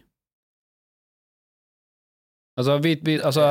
Altså, 2.57 2.77
hvit, 2.79 3.01
hvit, 3.03 3.23
altså 3.27 3.45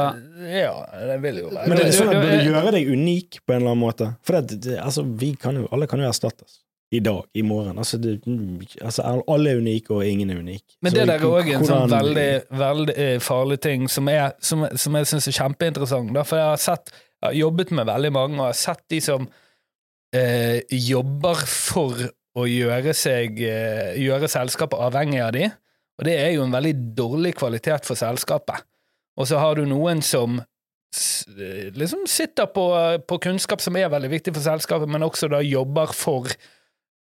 ja, 0.47 0.73
det 1.09 1.17
vil 1.25 1.41
jo 1.41 1.49
være 1.51 1.67
Men 1.67 1.77
det 1.77 1.87
er 1.89 1.95
sånn 1.97 2.07
at 2.07 2.13
du- 2.15 2.21
burde 2.23 2.43
gjøre 2.47 2.71
deg 2.71 2.91
unik 2.93 3.39
på 3.43 3.51
en 3.51 3.57
eller 3.57 3.71
annen 3.73 3.81
måte. 3.83 4.05
For 4.23 4.39
det, 4.39 4.61
det, 4.63 4.77
altså, 4.79 5.03
vi 5.03 5.33
kan 5.35 5.57
jo, 5.59 5.65
alle 5.75 5.87
kan 5.91 5.99
jo 5.99 6.07
erstattes. 6.07 6.59
I 6.93 6.99
dag, 7.01 7.23
i 7.33 7.41
morgen. 7.41 7.77
Altså, 7.81 7.97
det, 7.97 8.19
altså, 8.85 9.01
alle 9.27 9.49
er 9.49 9.57
unike, 9.57 9.89
og 9.91 10.05
ingen 10.05 10.29
er 10.29 10.37
unik. 10.39 10.63
Men 10.85 10.91
Så 10.91 10.97
det 10.99 11.07
der 11.09 11.15
er 11.15 11.25
òg 11.25 11.47
en 11.55 11.65
sånn 11.65 11.89
veldig, 11.89 12.27
veldig 12.53 12.95
eh, 13.01 13.15
farlig 13.19 13.57
ting 13.65 13.87
som, 13.89 14.07
er, 14.13 14.35
som, 14.39 14.67
som 14.77 14.95
jeg 14.99 15.09
syns 15.09 15.27
er 15.27 15.35
kjempeinteressant. 15.39 16.13
Da. 16.13 16.21
For 16.29 16.37
jeg 16.37 16.51
har 16.51 16.61
sett, 16.61 16.93
jeg 16.93 17.27
har 17.27 17.33
jobbet 17.39 17.71
med 17.71 17.89
veldig 17.89 18.11
mange, 18.13 18.37
og 18.37 18.45
jeg 18.45 18.53
har 18.53 18.59
sett 18.61 18.83
de 18.93 19.01
som 19.01 19.25
eh, 20.13 20.61
jobber 20.69 21.41
for 21.49 21.97
å 22.37 22.45
gjøre 22.49 22.93
seg 22.97 23.41
eh, 23.45 23.97
gjøre 24.01 24.29
selskapet 24.31 24.79
avhengig 24.87 25.21
av 25.25 25.33
de, 25.35 25.49
og 25.99 26.05
det 26.07 26.13
er 26.17 26.31
jo 26.37 26.45
en 26.45 26.53
veldig 26.55 26.75
dårlig 26.97 27.33
kvalitet 27.37 27.85
for 27.89 27.97
selskapet. 27.99 28.63
Og 29.19 29.29
så 29.29 29.39
har 29.41 29.59
du 29.59 29.67
noen 29.69 30.01
som 30.05 30.41
liksom 31.73 32.03
sitter 32.09 32.45
på, 32.53 32.65
på 33.09 33.17
kunnskap 33.17 33.61
som 33.63 33.77
er 33.77 33.89
veldig 33.89 34.11
viktig 34.11 34.33
for 34.35 34.45
selskapet, 34.45 34.89
men 34.89 35.05
også 35.05 35.29
da 35.31 35.39
jobber 35.41 35.93
for 35.97 36.29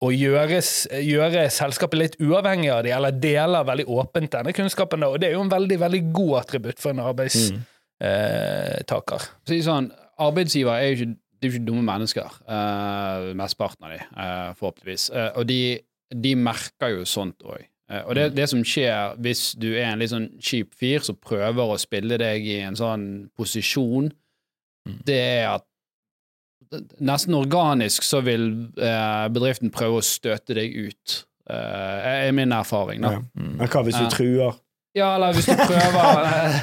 å 0.04 0.12
gjøre, 0.12 0.60
gjøre 1.04 1.46
selskapet 1.54 2.00
litt 2.00 2.16
uavhengig 2.22 2.72
av 2.74 2.84
dem, 2.86 2.96
eller 2.98 3.20
deler 3.24 3.68
veldig 3.68 3.86
åpent 3.96 4.34
denne 4.36 4.54
kunnskapen. 4.56 5.04
Da. 5.04 5.12
Og 5.14 5.22
det 5.22 5.30
er 5.30 5.38
jo 5.38 5.44
en 5.46 5.52
veldig 5.52 5.80
veldig 5.84 6.04
god 6.16 6.34
attributt 6.42 6.80
for 6.84 6.90
en 6.94 7.04
arbeidstaker. 7.06 7.60
Mm. 9.24 9.58
Eh, 9.58 9.64
sånn, 9.68 9.92
Arbeidsgiver 10.24 10.76
er 10.76 10.92
jo 10.92 10.98
ikke, 10.98 11.14
er 11.16 11.48
jo 11.48 11.54
ikke 11.54 11.68
dumme 11.70 11.86
mennesker, 11.88 12.40
eh, 12.46 13.32
mesteparten 13.40 13.88
av 13.88 13.96
dem, 13.96 14.04
eh, 14.18 14.50
forhåpentligvis. 14.60 15.10
Eh, 15.10 15.32
og 15.40 15.48
de, 15.50 15.62
de 16.14 16.36
merker 16.36 16.98
jo 16.98 17.08
sånt 17.10 17.40
òg. 17.48 17.64
Og 18.08 18.16
det, 18.16 18.30
det 18.38 18.48
som 18.50 18.62
skjer 18.66 19.18
hvis 19.22 19.54
du 19.60 19.74
er 19.74 19.92
en 19.92 20.02
litt 20.02 20.14
sånn 20.14 20.30
kjip 20.42 20.72
fyr 20.80 21.04
som 21.06 21.18
prøver 21.20 21.74
å 21.74 21.80
spille 21.82 22.18
deg 22.22 22.46
i 22.48 22.62
en 22.64 22.78
sånn 22.80 23.06
posisjon, 23.38 24.08
det 25.08 25.20
er 25.20 25.48
at 25.58 25.68
nesten 27.04 27.36
organisk 27.38 28.06
så 28.06 28.22
vil 28.26 28.48
eh, 28.82 29.26
bedriften 29.34 29.72
prøve 29.74 30.00
å 30.00 30.06
støte 30.06 30.56
deg 30.58 30.74
ut. 30.88 31.18
Eh, 31.50 32.28
er 32.28 32.36
min 32.36 32.56
erfaring, 32.56 33.04
da. 33.04 33.18
Ja. 33.18 33.24
Men 33.36 33.70
hva 33.70 33.84
hvis 33.86 34.00
du 34.00 34.08
truer? 34.14 34.58
Ja, 34.98 35.16
eller 35.16 35.36
hvis 35.36 35.50
du 35.50 35.58
prøver 35.60 36.24
eh, 36.30 36.60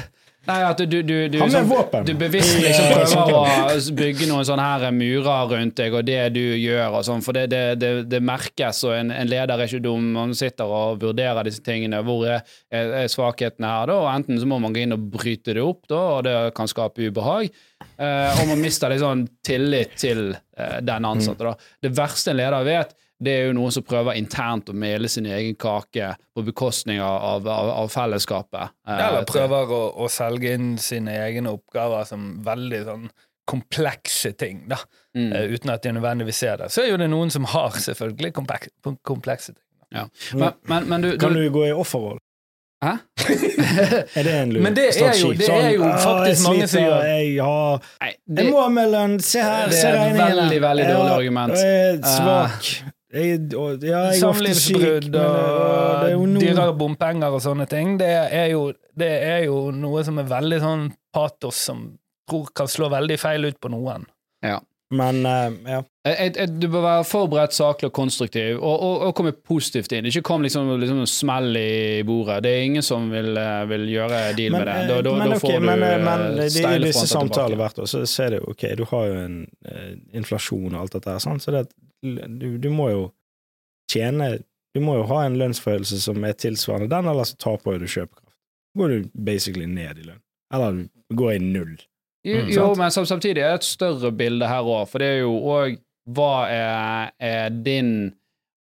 Nei, 0.49 0.57
at 0.65 0.79
du, 0.79 0.87
du, 0.89 1.03
du, 1.05 1.15
du, 1.29 1.37
med 1.37 1.67
våpen! 1.69 2.05
du 2.05 2.15
bevisst 2.17 2.55
liksom 2.57 2.87
prøver 2.89 3.75
å 3.75 3.75
bygge 3.93 4.25
noen 4.25 4.47
sånne 4.47 4.63
her 4.65 4.95
murer 4.95 5.51
rundt 5.51 5.75
deg 5.77 5.93
og 5.93 6.07
det 6.07 6.17
du 6.33 6.41
gjør 6.41 6.97
og 6.97 7.05
sånn, 7.05 7.21
for 7.21 7.37
det, 7.37 7.43
det, 7.51 7.59
det, 7.77 7.91
det 8.09 8.21
merkes, 8.25 8.79
og 8.87 8.95
en, 8.95 9.13
en 9.13 9.29
leder 9.29 9.53
er 9.53 9.69
ikke 9.69 9.83
dum. 9.85 10.07
Man 10.15 10.33
sitter 10.37 10.65
og 10.65 10.97
vurderer 11.03 11.45
disse 11.45 11.61
tingene. 11.61 11.99
Hvor 12.07 12.25
er, 12.25 12.41
er 12.73 13.05
svakhetene 13.11 13.69
her, 13.69 13.91
da? 13.91 13.99
Og 14.01 14.09
enten 14.15 14.41
så 14.41 14.49
må 14.49 14.57
man 14.63 14.73
gå 14.73 14.81
inn 14.81 14.97
og 14.97 15.05
bryte 15.13 15.53
det 15.53 15.61
opp, 15.61 15.85
da, 15.91 16.01
og 16.15 16.25
det 16.25 16.35
kan 16.57 16.71
skape 16.71 17.11
ubehag. 17.11 17.53
Eh, 18.01 18.41
og 18.41 18.49
man 18.49 18.65
mister 18.65 18.89
litt 18.89 19.03
sånn 19.05 19.27
tillit 19.45 19.93
til 20.01 20.31
eh, 20.33 20.79
den 20.81 21.05
ansatte, 21.05 21.51
da. 21.51 21.71
Det 21.85 21.93
verste 22.01 22.33
en 22.33 22.41
leder 22.41 22.65
vet, 22.65 22.97
det 23.21 23.33
er 23.37 23.43
jo 23.49 23.53
noen 23.57 23.73
som 23.75 23.83
prøver 23.85 24.17
internt 24.17 24.69
å 24.71 24.73
mele 24.73 25.09
sin 25.11 25.27
egen 25.29 25.53
kake 25.61 26.13
på 26.35 26.43
bekostning 26.47 27.01
av, 27.05 27.45
av, 27.47 27.69
av 27.83 27.91
fellesskapet. 27.93 28.71
Eh, 28.87 29.03
Eller 29.07 29.27
prøver 29.29 29.69
å, 29.77 29.81
å 30.01 30.07
selge 30.09 30.55
inn 30.57 30.71
sine 30.81 31.13
egne 31.27 31.53
oppgaver 31.53 32.07
som 32.09 32.31
veldig 32.45 32.79
sånn 32.87 33.05
komplekse 33.51 34.31
ting, 34.39 34.63
da. 34.71 34.77
Mm. 35.17 35.31
Eh, 35.33 35.53
uten 35.53 35.69
at 35.73 35.83
de 35.83 35.91
nødvendigvis 35.97 36.39
ser 36.41 36.57
det. 36.61 36.69
Så 36.73 36.81
er 36.85 36.91
jo 36.93 36.97
det 37.01 37.09
noen 37.11 37.29
som 37.33 37.45
har 37.51 37.77
selvfølgelig 37.77 38.33
komplek 38.37 38.69
komplekse 39.05 39.53
ting. 39.53 39.65
Ja. 39.91 40.05
Men, 40.33 40.53
men, 40.71 40.85
men 40.87 41.01
du, 41.03 41.09
Kan 41.19 41.33
du 41.35 41.41
du 41.43 41.49
gå 41.51 41.65
i 41.67 41.73
offerroll? 41.75 42.19
Hæ? 42.81 42.95
Er 44.17 44.23
det 44.25 44.31
en 44.39 44.53
lur 44.55 44.63
Men 44.65 44.73
det 44.73 44.85
er 44.87 44.95
strategi? 44.95 45.27
jo- 45.27 45.33
det 45.37 45.49
er 45.53 45.67
jo 45.75 45.89
faktisk 46.01 46.47
mange 46.47 46.67
som 46.71 46.81
gjør». 46.81 47.03
Jeg, 47.11 47.35
har, 47.45 47.83
Nei, 48.01 48.09
det, 48.25 48.45
jeg 48.45 48.53
må 48.55 48.61
ha 48.63 48.69
med 48.73 48.89
lønn! 48.95 49.19
Se 49.21 49.43
her, 49.45 49.67
Det 49.69 49.77
se 49.83 49.91
er 49.91 49.99
et 50.07 50.17
veldig, 50.17 50.61
veldig 50.63 50.87
dårlig 50.89 51.13
argument. 51.19 51.53
Jeg 51.59 51.91
er 51.91 52.01
svak. 52.15 52.71
Jeg, 53.13 53.53
og- 53.59 53.83
ja, 53.83 54.05
jeg 54.13 54.21
er 54.21 54.27
ofte 54.29 54.53
syk, 54.55 54.75
Samlivsbrudd 54.77 55.09
men 55.11 55.11
det 55.11 56.09
er 56.09 56.13
jo 56.13 56.21
og 56.21 56.29
noe 56.29 56.41
dyrere 56.45 56.73
bompenger 56.79 57.33
og 57.35 57.41
sånne 57.43 57.67
ting, 57.67 57.97
det 57.99 58.07
er, 58.07 58.47
jo, 58.53 58.71
det 58.97 59.11
er 59.27 59.43
jo 59.49 59.71
noe 59.75 60.03
som 60.07 60.17
er 60.21 60.29
veldig 60.31 60.59
sånn 60.63 60.85
patos 61.13 61.55
som 61.67 61.97
tror 62.29 62.47
kan 62.55 62.67
slå 62.71 62.87
veldig 62.89 63.17
feil 63.19 63.45
ut 63.49 63.59
på 63.59 63.69
noen. 63.73 64.05
Men 64.91 65.21
uh, 65.25 65.51
ja. 65.71 65.77
Et, 66.03 66.35
et, 66.35 66.51
du 66.59 66.65
bør 66.67 66.81
være 66.83 67.03
forberedt, 67.07 67.53
saklig 67.55 67.87
og 67.87 67.93
konstruktiv, 67.95 68.57
og, 68.59 68.73
og, 68.83 68.95
og 69.07 69.13
komme 69.15 69.31
positivt 69.31 69.93
inn. 69.95 70.07
Ikke 70.09 70.23
kom 70.27 70.41
liksom, 70.43 70.67
liksom 70.81 71.05
smell 71.07 71.55
i 71.55 72.01
bordet. 72.03 72.41
Det 72.43 72.51
er 72.57 72.63
ingen 72.65 72.83
som 72.83 73.05
vil, 73.13 73.29
eh, 73.39 73.61
vil 73.69 73.85
gjøre 73.93 74.19
deal 74.35 74.51
Men, 74.51 74.65
med 74.65 74.67
det. 74.67 74.73
eh, 74.81 74.87
Da, 74.89 74.97
da, 75.05 75.13
men 75.15 75.29
da 75.31 75.37
ok, 75.37 75.45
får 75.45 75.53
du 75.55 75.67
men, 75.69 75.83
eh, 75.87 76.03
men 76.03 76.25
det- 76.35 76.47
i 76.49 76.55
steile 76.57 76.89
disse 76.89 77.05
tilbake. 77.07 77.55
hvert 77.61 77.79
år, 77.79 77.87
så 77.93 78.01
ser 78.07 78.29
du 78.35 78.39
ok, 78.51 78.65
du 78.81 78.83
har 78.91 79.05
jo 79.07 79.13
en 79.21 79.37
uh, 79.69 79.93
inflasjon 80.19 80.73
og 80.75 80.81
alt 80.81 80.91
dette 80.97 81.13
her, 81.13 81.19
sant? 81.23 81.45
så 81.45 81.51
det, 81.55 81.63
du, 82.01 82.57
du 82.57 82.69
må 82.73 82.89
jo 82.89 83.03
tjene 83.91 84.39
Du 84.75 84.79
må 84.79 84.95
jo 85.01 85.03
ha 85.09 85.25
en 85.27 85.35
lønnsforhøyelse 85.35 85.97
som 85.99 86.23
er 86.23 86.37
tilsvarende 86.39 86.87
den, 86.93 87.09
eller 87.11 87.27
så 87.27 87.35
taper 87.35 87.79
du 87.81 87.87
kjøpekraft. 87.91 88.37
går 88.77 88.87
du 88.87 89.09
basically 89.13 89.65
ned 89.67 89.97
i 89.99 90.05
lønn. 90.07 90.21
Eller 90.53 90.77
du 90.77 91.15
går 91.19 91.33
i 91.33 91.39
null. 91.43 91.73
Jo, 92.23 92.37
Mm, 92.45 92.51
jo 92.53 92.75
men 92.77 92.91
samtidig 92.91 93.41
er 93.41 93.49
det 93.49 93.59
et 93.59 93.67
større 93.67 94.11
bilde 94.15 94.47
her 94.47 94.63
òg, 94.63 94.87
for 94.87 94.99
det 95.03 95.07
er 95.07 95.19
jo 95.25 95.33
òg 95.43 95.79
Hva 96.07 96.47
er, 96.49 97.11
er 97.19 97.49
din 97.49 98.13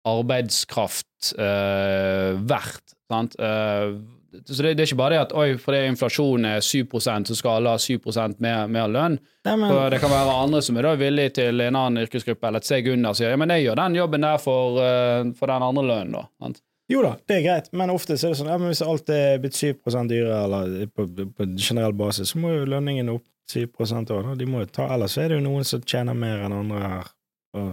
arbeidskraft 0.08 1.34
uh, 1.40 2.38
verdt? 2.48 2.94
Sant? 3.12 3.36
Eh, 3.40 3.98
så 4.44 4.64
det, 4.64 4.76
det 4.76 4.84
er 4.84 4.90
ikke 4.90 5.00
bare 5.00 5.16
det 5.16 5.22
at 5.26 5.34
oi, 5.38 5.48
fordi 5.62 5.82
inflasjonen 5.90 6.48
er 6.56 6.64
7 6.66 6.86
så 7.00 7.36
skal 7.38 7.58
alle 7.60 7.76
ha 7.76 7.80
7 7.80 7.98
mer, 8.44 8.68
mer 8.68 8.88
lønn. 8.92 9.18
Nei, 9.46 9.56
men, 9.56 9.70
For 9.70 9.90
det 9.94 10.00
kan 10.04 10.14
være 10.14 10.38
andre 10.44 10.62
som 10.66 10.78
er 10.78 10.88
da 10.88 10.94
villige 11.00 11.36
til 11.40 11.62
en 11.62 11.80
annen 11.80 12.04
yrkesgruppe 12.04 12.48
eller 12.48 12.64
et 12.64 12.70
steg 12.70 12.88
under 12.92 13.14
og 13.14 13.20
sier 13.20 13.34
ja, 13.34 13.40
men 13.40 13.54
jeg 13.54 13.68
gjør 13.68 13.82
den 13.82 14.00
jobben 14.00 14.26
der 14.26 14.40
for, 14.42 14.80
eh, 14.82 15.34
for 15.38 15.52
den 15.52 15.68
andre 15.70 15.86
lønnen, 15.86 16.18
da. 16.18 16.26
Sant? 16.44 16.64
jo 16.92 17.02
da, 17.02 17.16
det 17.26 17.40
er 17.40 17.46
greit, 17.46 17.72
men 17.74 17.90
ofte 17.90 18.14
så 18.14 18.28
er 18.28 18.34
det 18.34 18.40
sånn 18.40 18.52
ja, 18.52 18.58
men 18.62 18.70
hvis 18.70 18.84
alt 18.86 19.10
er 19.10 19.40
blitt 19.42 19.58
7 19.58 19.72
dyrere, 20.10 20.44
eller 20.46 20.92
på, 20.94 21.08
på 21.34 21.48
generell 21.58 21.96
basis, 21.98 22.34
så 22.34 22.42
må 22.42 22.54
jo 22.54 22.68
lønningen 22.70 23.10
opp 23.16 23.26
7 23.50 23.66
òg. 24.14 24.36
De 24.38 24.48
må 24.50 24.64
jo 24.64 24.70
ta, 24.70 24.90
ellers 24.94 25.18
er 25.18 25.30
det 25.30 25.40
jo 25.40 25.46
noen 25.46 25.66
som 25.66 25.82
tjener 25.82 26.18
mer 26.18 26.46
enn 26.46 26.54
andre 26.54 26.82
her. 26.82 27.10
Og 27.58 27.72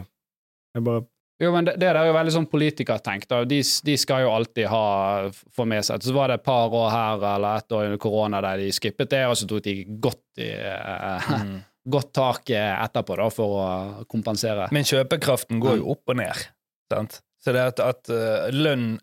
jeg 0.73 0.85
bare 0.87 1.05
Jo, 1.43 1.51
men 1.51 1.66
det, 1.66 1.74
det 1.82 1.88
er 1.90 2.07
jo 2.07 2.14
veldig 2.14 2.34
sånn 2.36 2.47
politikertenk. 2.51 3.26
De, 3.51 3.59
de 3.59 3.97
skal 3.99 4.22
jo 4.22 4.30
alltid 4.30 4.68
ha 4.70 4.84
få 5.32 5.66
med 5.66 5.82
seg 5.86 6.05
Så 6.05 6.14
var 6.14 6.30
det 6.30 6.38
et 6.38 6.47
par 6.47 6.70
år 6.70 6.88
her 6.93 7.26
eller 7.32 7.59
et 7.59 7.74
år 7.74 7.88
under 7.88 8.01
korona 8.03 8.43
der 8.45 8.62
de 8.62 8.70
skippet 8.74 9.11
det, 9.11 9.24
og 9.26 9.34
så 9.38 9.49
tok 9.51 9.64
de 9.66 9.74
godt, 10.05 10.22
i, 10.38 10.53
mm. 11.43 11.59
godt 11.90 12.12
tak 12.14 12.55
eh, 12.55 12.72
etterpå 12.84 13.18
da, 13.18 13.28
for 13.34 13.59
å 13.59 13.66
kompensere. 14.11 14.70
Men 14.74 14.86
kjøpekraften 14.86 15.62
går 15.62 15.80
jo 15.82 15.90
opp 15.97 16.14
og 16.14 16.20
ned. 16.22 16.47
Sant? 16.93 17.18
Så 17.43 17.51
det 17.57 17.62
at, 17.72 17.82
at 17.82 18.12
eh, 18.14 18.51
lønn, 18.55 19.01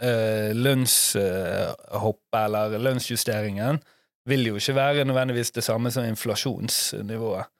lønnshoppet 0.55 2.39
eller 2.45 2.79
lønnsjusteringen 2.79 3.83
vil 4.29 4.47
jo 4.47 4.59
ikke 4.61 4.77
være 4.77 5.07
nødvendigvis 5.09 5.51
det 5.55 5.65
samme 5.65 5.91
som 5.91 6.07
inflasjonsnivået. 6.07 7.51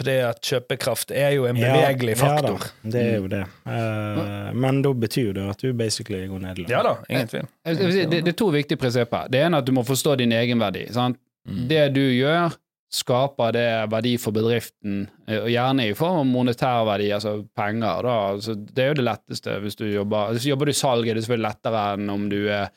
Fordi 0.00 0.14
at 0.24 0.38
kjøpekraft 0.48 1.10
er 1.12 1.34
jo 1.36 1.44
en 1.50 1.58
Ja, 1.60 1.74
bevegelig 1.76 2.14
Ja 2.16 2.20
faktor. 2.22 2.62
da, 2.64 2.90
det 2.94 3.00
er 3.04 3.16
jo 3.18 3.26
det. 3.28 3.42
Eh, 3.68 4.50
men 4.56 4.80
da 4.86 4.92
betyr 4.96 5.26
jo 5.26 5.34
det 5.36 5.44
at 5.52 5.60
du 5.60 5.74
basically 5.76 6.22
går 6.30 6.40
ned 6.40 6.56
i 6.58 6.62
lønn. 6.64 6.72
Ja 6.72 6.80
da, 6.86 6.94
ingen 7.10 7.28
tvil. 7.28 7.46
Det, 7.68 8.08
det 8.24 8.32
er 8.32 8.38
to 8.40 8.48
viktige 8.54 8.80
prinsipper. 8.80 9.28
Det 9.28 9.42
ene 9.44 9.58
er 9.60 9.64
at 9.64 9.68
du 9.68 9.74
må 9.76 9.84
forstå 9.84 10.16
din 10.22 10.32
egenverdi. 10.32 10.86
Sant? 10.96 11.20
Mm. 11.48 11.62
Det 11.68 11.84
du 11.98 12.02
gjør, 12.16 12.56
skaper 12.90 13.52
det 13.54 13.66
verdi 13.92 14.16
for 14.18 14.34
bedriften, 14.34 15.04
eh, 15.28 15.38
og 15.44 15.48
gjerne 15.52 15.84
i 15.90 15.94
form 15.94 16.22
av 16.24 16.26
monetær 16.32 16.80
verdi, 16.88 17.10
altså 17.14 17.36
penger. 17.56 18.00
Da. 18.08 18.16
Altså, 18.32 18.56
det 18.56 18.82
er 18.86 18.88
jo 18.94 18.98
det 19.02 19.06
letteste 19.06 19.58
hvis 19.62 19.76
du 19.78 19.84
jobber 19.92 20.32
Hvis 20.32 20.42
du 20.48 20.50
jobber 20.54 20.66
du 20.66 20.72
i 20.72 20.80
salg, 20.80 21.06
er 21.08 21.14
det 21.20 21.22
selvfølgelig 21.26 21.48
lettere 21.50 21.84
enn 21.94 22.10
om 22.16 22.24
du 22.32 22.40
er, 22.48 22.72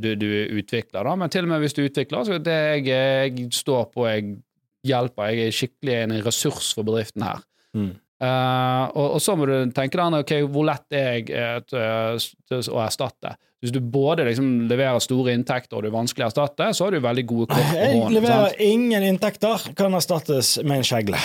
du, 0.00 0.12
du 0.14 0.28
er 0.30 0.54
utvikler, 0.62 1.02
da. 1.04 1.16
men 1.18 1.28
til 1.34 1.42
og 1.44 1.50
med 1.50 1.60
hvis 1.66 1.74
du 1.76 1.82
utvikler, 1.84 2.24
så 2.24 2.38
det 2.38 2.54
jeg, 2.54 2.86
jeg 2.86 3.48
står 3.58 3.90
på, 3.92 4.06
jeg 4.08 4.38
hjelper, 4.86 5.32
jeg 5.32 5.48
er 5.48 5.56
skikkelig 5.56 5.96
en 6.02 6.14
ressurs 6.26 6.72
for 6.76 6.86
bedriften 6.86 7.24
her. 7.26 7.42
Mm. 7.76 7.96
Uh, 8.18 8.84
og, 8.98 9.04
og 9.14 9.20
så 9.22 9.36
må 9.38 9.46
du 9.46 9.54
tenke 9.74 9.98
deg 9.98 10.22
ok, 10.24 10.32
hvor 10.50 10.66
lett 10.66 10.96
er 10.98 11.20
jeg 11.20 11.28
uh, 11.70 12.18
til 12.50 12.72
å 12.74 12.80
erstatte. 12.82 13.36
Hvis 13.58 13.72
du 13.74 13.80
både 13.82 14.22
liksom 14.22 14.68
leverer 14.70 15.00
store 15.02 15.32
inntekter 15.34 15.74
og 15.74 15.82
du 15.82 15.88
er 15.88 15.94
vanskelig 15.96 16.22
å 16.22 16.28
erstatte, 16.28 16.68
så 16.78 16.84
har 16.86 16.94
du 16.94 17.00
veldig 17.02 17.24
gode 17.26 17.46
kort 17.50 17.64
på 17.72 17.78
Jeg 17.80 18.12
leverer 18.14 18.52
sant? 18.52 18.60
ingen 18.62 19.02
inntekter, 19.08 19.64
kan 19.74 19.96
erstattes 19.98 20.52
med 20.62 20.76
en 20.78 20.86
kjegle. 20.86 21.18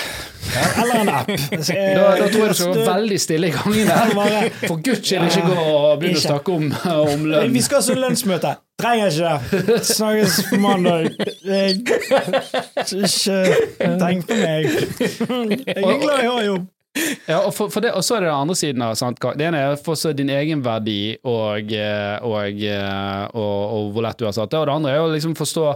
Eller 0.82 0.96
en 1.04 1.12
app. 1.14 1.30
Da, 1.94 2.08
da 2.18 2.26
tror 2.34 2.42
jeg 2.42 2.50
du 2.50 2.58
skal 2.58 2.74
være 2.74 2.88
veldig 2.90 3.20
stille 3.22 3.52
i 3.52 3.54
gangen 3.54 3.88
der. 3.92 4.50
For 4.64 4.82
guds 4.82 5.06
skyld 5.06 5.30
ikke 5.30 5.46
gå 5.52 5.62
og 5.62 6.02
begynne 6.02 6.20
å 6.24 6.26
snakke 6.26 6.58
om, 6.58 6.68
om 7.14 7.26
lønn. 7.30 7.54
Vi 7.54 7.62
skal 7.66 7.80
ha 7.80 7.86
sånn 7.86 8.02
lønnsmøte. 8.02 8.56
Trenger 8.82 9.14
ikke 9.14 9.64
det. 9.70 9.78
Snakkes 9.94 10.40
på 10.50 10.58
mandag. 10.64 11.12
Ikke 13.04 13.40
tenk 14.02 14.26
på 14.28 14.38
meg. 14.42 14.66
Jeg 14.66 15.78
er 15.78 16.00
glad 16.02 16.18
jeg 16.24 16.32
har 16.34 16.48
jobb. 16.50 16.66
Ja, 17.32 17.40
og, 17.40 17.54
for, 17.56 17.72
for 17.74 17.84
det, 17.84 17.94
og 17.96 18.04
så 18.06 18.18
er 18.18 18.24
det 18.24 18.30
den 18.30 18.44
andre 18.44 18.56
siden 18.60 18.84
av 18.86 18.98
sant? 19.00 19.22
Det 19.40 19.46
ene 19.48 19.62
er 19.64 19.80
forstå 19.82 20.12
din 20.18 20.32
egen 20.34 20.62
verdi 20.66 21.16
og, 21.24 21.72
eh, 21.74 22.18
og, 22.22 22.60
eh, 22.68 23.24
og, 23.34 23.60
og 23.78 23.94
hvor 23.96 24.06
lett 24.06 24.20
du 24.20 24.28
har 24.28 24.36
satt 24.36 24.52
det, 24.52 24.60
og 24.60 24.68
det 24.70 24.76
andre 24.76 24.94
er 24.94 25.04
å 25.06 25.12
liksom 25.14 25.34
forstå 25.40 25.68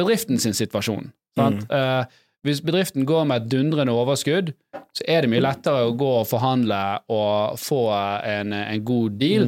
bedriften 0.00 0.40
sin 0.42 0.56
situasjon. 0.56 1.10
Sant? 1.38 1.66
Eh, 1.68 2.20
hvis 2.44 2.60
bedriften 2.64 3.06
går 3.08 3.26
med 3.28 3.42
et 3.42 3.50
dundrende 3.54 3.94
overskudd, 3.96 4.52
så 4.94 5.06
er 5.08 5.24
det 5.24 5.32
mye 5.32 5.42
lettere 5.42 5.88
å 5.88 5.94
gå 5.96 6.10
og 6.20 6.28
forhandle 6.28 6.80
og 7.12 7.58
få 7.60 7.82
en, 7.90 8.52
en 8.52 8.84
god 8.84 9.20
deal. 9.20 9.46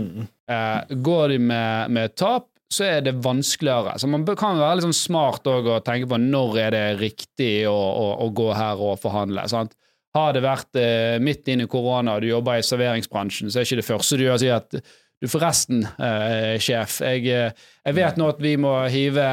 Eh, 0.48 0.94
går 1.04 1.34
de 1.34 1.40
med, 1.52 1.92
med 1.92 2.14
tap, 2.16 2.48
så 2.72 2.86
er 2.88 3.04
det 3.04 3.18
vanskeligere. 3.22 3.94
Så 4.00 4.08
man 4.10 4.24
kan 4.26 4.58
være 4.58 4.80
liksom 4.80 4.94
smart 4.96 5.46
og 5.50 5.68
tenke 5.86 6.08
på 6.10 6.18
når 6.18 6.56
er 6.64 6.74
det 6.74 6.86
riktig 7.02 7.52
å, 7.70 7.76
å, 7.76 8.06
å 8.24 8.30
gå 8.34 8.48
her 8.56 8.80
og 8.82 8.98
forhandle. 9.02 9.44
Sant? 9.52 9.76
Har 10.16 10.36
det 10.36 10.44
vært 10.44 10.78
eh, 10.80 11.16
midt 11.22 11.48
inn 11.52 11.64
i 11.64 11.70
korona 11.70 12.16
og 12.16 12.24
du 12.24 12.30
jobber 12.30 12.60
i 12.60 12.64
serveringsbransjen, 12.66 13.50
så 13.52 13.60
er 13.60 13.68
ikke 13.68 13.82
det 13.82 13.90
første 13.90 14.16
du 14.16 14.24
gjør 14.26 14.38
å 14.38 14.42
si 14.42 14.52
at 14.54 14.78
du 15.16 15.28
forresten, 15.32 15.80
eh, 15.96 16.58
sjef, 16.60 16.98
jeg, 17.00 17.22
eh, 17.32 17.68
jeg 17.86 17.96
vet 17.96 18.18
nå 18.20 18.26
at 18.28 18.40
vi 18.42 18.52
må 18.60 18.72
hive 18.92 19.24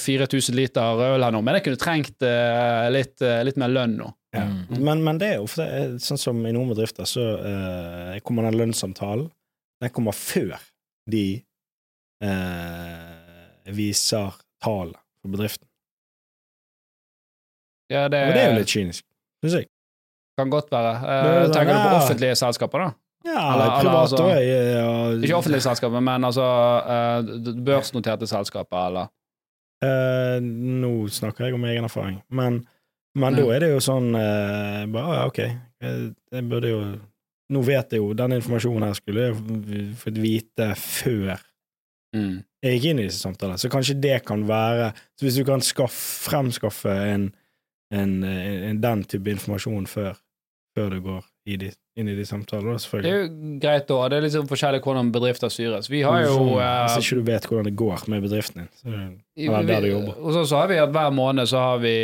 4000 0.00 0.56
liter 0.56 1.00
øl 1.06 1.24
her 1.24 1.32
nå, 1.32 1.40
men 1.40 1.56
jeg 1.56 1.64
kunne 1.68 1.80
trengt 1.80 2.26
eh, 2.28 2.88
litt, 2.92 3.16
eh, 3.24 3.40
litt 3.46 3.60
mer 3.60 3.72
lønn 3.72 3.96
nå. 4.02 4.10
Ja. 4.36 4.44
Men, 4.68 5.00
men 5.06 5.20
det 5.22 5.30
er 5.30 5.36
jo 5.38 5.46
for 5.48 5.62
det 5.62 5.80
er 5.80 5.96
sånn 6.02 6.20
som 6.20 6.40
i 6.44 6.52
noen 6.52 6.72
bedrifter, 6.74 7.08
så 7.08 7.24
eh, 7.38 8.20
kommer 8.26 8.48
den 8.48 8.58
lønnssamtalen 8.58 9.28
Den 9.84 9.92
kommer 9.94 10.16
før 10.16 10.56
de 11.10 11.26
eh, 12.24 13.70
viser 13.72 14.36
tallene 14.64 14.98
for 15.22 15.32
bedriften. 15.32 15.68
Ja, 17.92 18.08
det, 18.08 18.20
Og 18.28 18.34
det 18.34 18.42
er 18.42 18.50
jo 18.50 18.60
litt 18.60 18.72
kynisk, 18.72 19.04
syns 19.44 19.56
jeg. 19.60 19.70
Kan 20.38 20.50
godt 20.50 20.70
være. 20.72 20.92
Eh, 20.98 21.30
sånn, 21.44 21.52
tenker 21.54 21.74
du 21.74 21.82
på 21.88 21.98
offentlige 22.02 22.36
selskaper, 22.38 22.78
da? 22.86 22.94
Ja, 23.24 23.54
Eller- 23.54 23.64
eller 23.64 23.80
privat 23.80 24.12
altså-. 24.12 24.30
Ja, 24.44 24.88
Ikke 25.16 25.36
offentlige 25.38 25.64
selskaper, 25.64 26.00
men 26.00 26.24
altså 26.24 26.44
eh, 26.96 27.54
børsnoterte 27.64 28.26
selskaper, 28.28 28.88
eller 28.88 29.12
Eh, 29.84 30.38
nå 30.40 30.92
snakker 31.12 31.48
jeg 31.48 31.56
om 31.56 31.64
egen 31.68 31.84
erfaring, 31.84 32.20
men, 32.32 32.62
men 33.18 33.34
Ja. 33.34 33.40
da 33.42 33.50
er 33.52 33.64
det 33.64 33.70
jo 33.72 33.80
sånn 33.84 34.14
eh, 34.16 34.84
bare, 34.92 35.16
ja, 35.18 35.24
ok, 35.26 35.40
jeg 36.32 36.48
burde 36.48 36.70
jo 36.70 36.84
Nå 37.52 37.60
vet 37.60 37.92
jeg 37.92 38.00
jo 38.00 38.14
den 38.16 38.32
informasjonen 38.38 38.86
her 38.86 38.94
skulle 38.96 39.26
jeg 39.26 39.90
fått 40.00 40.16
vite 40.16 40.70
før 40.80 41.34
mm. 42.16 42.38
jeg 42.64 42.78
gikk 42.78 42.86
inn 42.88 43.02
i 43.02 43.04
disse 43.10 43.20
samtalene, 43.20 43.60
så 43.60 43.68
kanskje 43.68 43.98
det 44.00 44.22
kan 44.24 44.46
være 44.48 44.94
Så 45.18 45.26
hvis 45.26 45.36
du 45.36 45.44
kan 45.44 45.60
skaff, 45.60 45.98
fremskaffe 46.24 46.94
en, 47.10 47.26
en, 47.92 48.14
en, 48.24 48.80
den 48.80 49.04
type 49.04 49.28
informasjon 49.34 49.86
før, 49.90 50.16
før 50.74 50.90
du 50.90 51.00
går 51.04 51.22
i 51.44 51.56
de, 51.60 51.68
inn 52.00 52.08
i 52.08 52.14
de 52.16 52.24
samtalene, 52.26 52.78
selvfølgelig. 52.80 53.04
Det 53.04 53.12
er 53.12 53.20
jo 53.20 53.58
greit 53.60 53.86
da, 53.90 53.98
det 54.08 54.16
er 54.16 54.24
liksom 54.24 54.46
forskjellig 54.48 54.80
hvordan 54.86 55.10
bedrifter 55.12 55.52
styres. 55.52 55.90
Vi 55.92 56.00
har 56.02 56.22
jo 56.24 56.38
eh, 56.56 56.70
Hvis 56.86 57.04
ikke 57.04 57.18
du 57.20 57.28
vet 57.28 57.48
hvordan 57.50 57.68
det 57.68 57.74
går 57.78 58.06
med 58.12 58.24
bedriften 58.24 58.62
din, 58.62 58.70
så 58.80 58.88
er 58.88 59.02
eller 59.44 59.68
der 59.68 59.84
du 59.84 59.88
jobber. 59.90 60.16
Og 60.22 60.36
så, 60.36 60.46
så 60.48 60.62
har 60.62 60.72
vi 60.72 60.80
at 60.80 60.94
hver 60.94 61.12
måned 61.14 61.50
så 61.50 61.60
har 61.60 61.82
vi, 61.84 61.94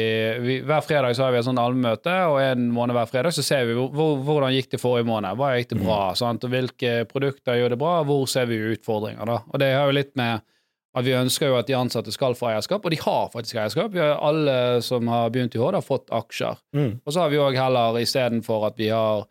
vi 0.45 0.59
Hver 0.68 0.85
fredag 0.85 1.16
så 1.16 1.27
har 1.27 1.35
vi 1.35 1.41
et 1.41 1.49
sånt 1.49 1.62
allmøte, 1.62 2.14
og 2.29 2.37
en 2.45 2.68
måned 2.75 2.99
hver 2.99 3.09
fredag 3.11 3.35
så 3.37 3.47
ser 3.47 3.64
vi 3.71 3.79
hvor, 3.79 3.89
hvor, 3.97 4.21
hvordan 4.29 4.55
gikk 4.59 4.71
det 4.77 4.83
forrige 4.83 5.09
måned. 5.09 5.41
Hva 5.41 5.55
gikk 5.57 5.73
det 5.73 5.81
bra? 5.81 6.01
Sant? 6.21 6.45
Og 6.45 6.53
hvilke 6.53 6.95
produkter 7.11 7.59
gjør 7.59 7.75
det 7.75 7.81
bra? 7.81 7.97
Hvor 8.07 8.29
ser 8.31 8.51
vi 8.51 8.61
utfordringer? 8.75 9.25
da? 9.25 9.41
Og 9.49 9.62
det 9.62 9.73
har 9.73 9.89
jo 9.89 9.97
litt 9.97 10.12
med 10.21 10.45
at 10.91 11.07
vi 11.07 11.14
ønsker 11.14 11.53
jo 11.53 11.59
at 11.59 11.68
de 11.68 11.76
ansatte 11.78 12.12
skal 12.14 12.34
få 12.34 12.49
eierskap, 12.51 12.84
og 12.84 12.91
de 12.91 12.99
har 12.99 13.28
faktisk 13.30 13.61
eierskap. 13.61 13.93
Vi 13.95 14.03
har 14.03 14.16
alle 14.26 14.80
som 14.82 15.07
har 15.11 15.30
begynt 15.30 15.55
i 15.55 15.61
HD, 15.61 15.76
har 15.78 15.86
fått 15.86 16.11
aksjer. 16.14 16.59
Mm. 16.74 16.97
Og 17.05 17.12
så 17.14 17.22
har 17.22 17.30
vi 17.30 17.38
òg 17.43 17.59
heller, 17.59 18.01
istedenfor 18.01 18.66
at 18.72 18.80
vi 18.80 18.91
har 18.91 19.28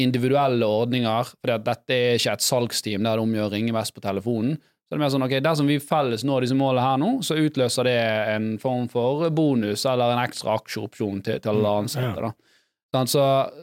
individuelle 0.00 0.66
ordninger, 0.66 1.34
for 1.34 1.64
dette 1.66 1.96
er 1.96 2.18
ikke 2.18 2.36
et 2.36 2.46
salgsteam 2.46 3.02
der 3.02 3.10
det 3.10 3.16
er 3.18 3.24
om 3.24 3.34
å 3.46 3.50
ringe 3.50 3.74
mest 3.74 3.94
på 3.94 4.02
telefonen, 4.04 4.56
så 4.84 4.92
det 4.92 4.98
er 4.98 5.00
mer 5.00 5.12
sånn 5.14 5.24
ok, 5.24 5.34
dersom 5.40 5.68
vi 5.70 5.76
felles 5.80 6.22
når 6.28 6.44
disse 6.44 6.56
målene 6.58 6.84
her 6.84 6.98
nå, 7.00 7.10
så 7.24 7.38
utløser 7.40 7.88
det 7.88 8.00
en 8.34 8.48
form 8.60 8.88
for 8.92 9.24
bonus 9.32 9.86
eller 9.88 10.12
en 10.12 10.20
ekstra 10.26 10.58
aksjeopsjon 10.58 11.22
til, 11.24 11.38
til 11.40 11.54
alle 11.54 11.76
ansatte. 11.84 12.28
da. 12.28 13.04
Så, 13.08 13.22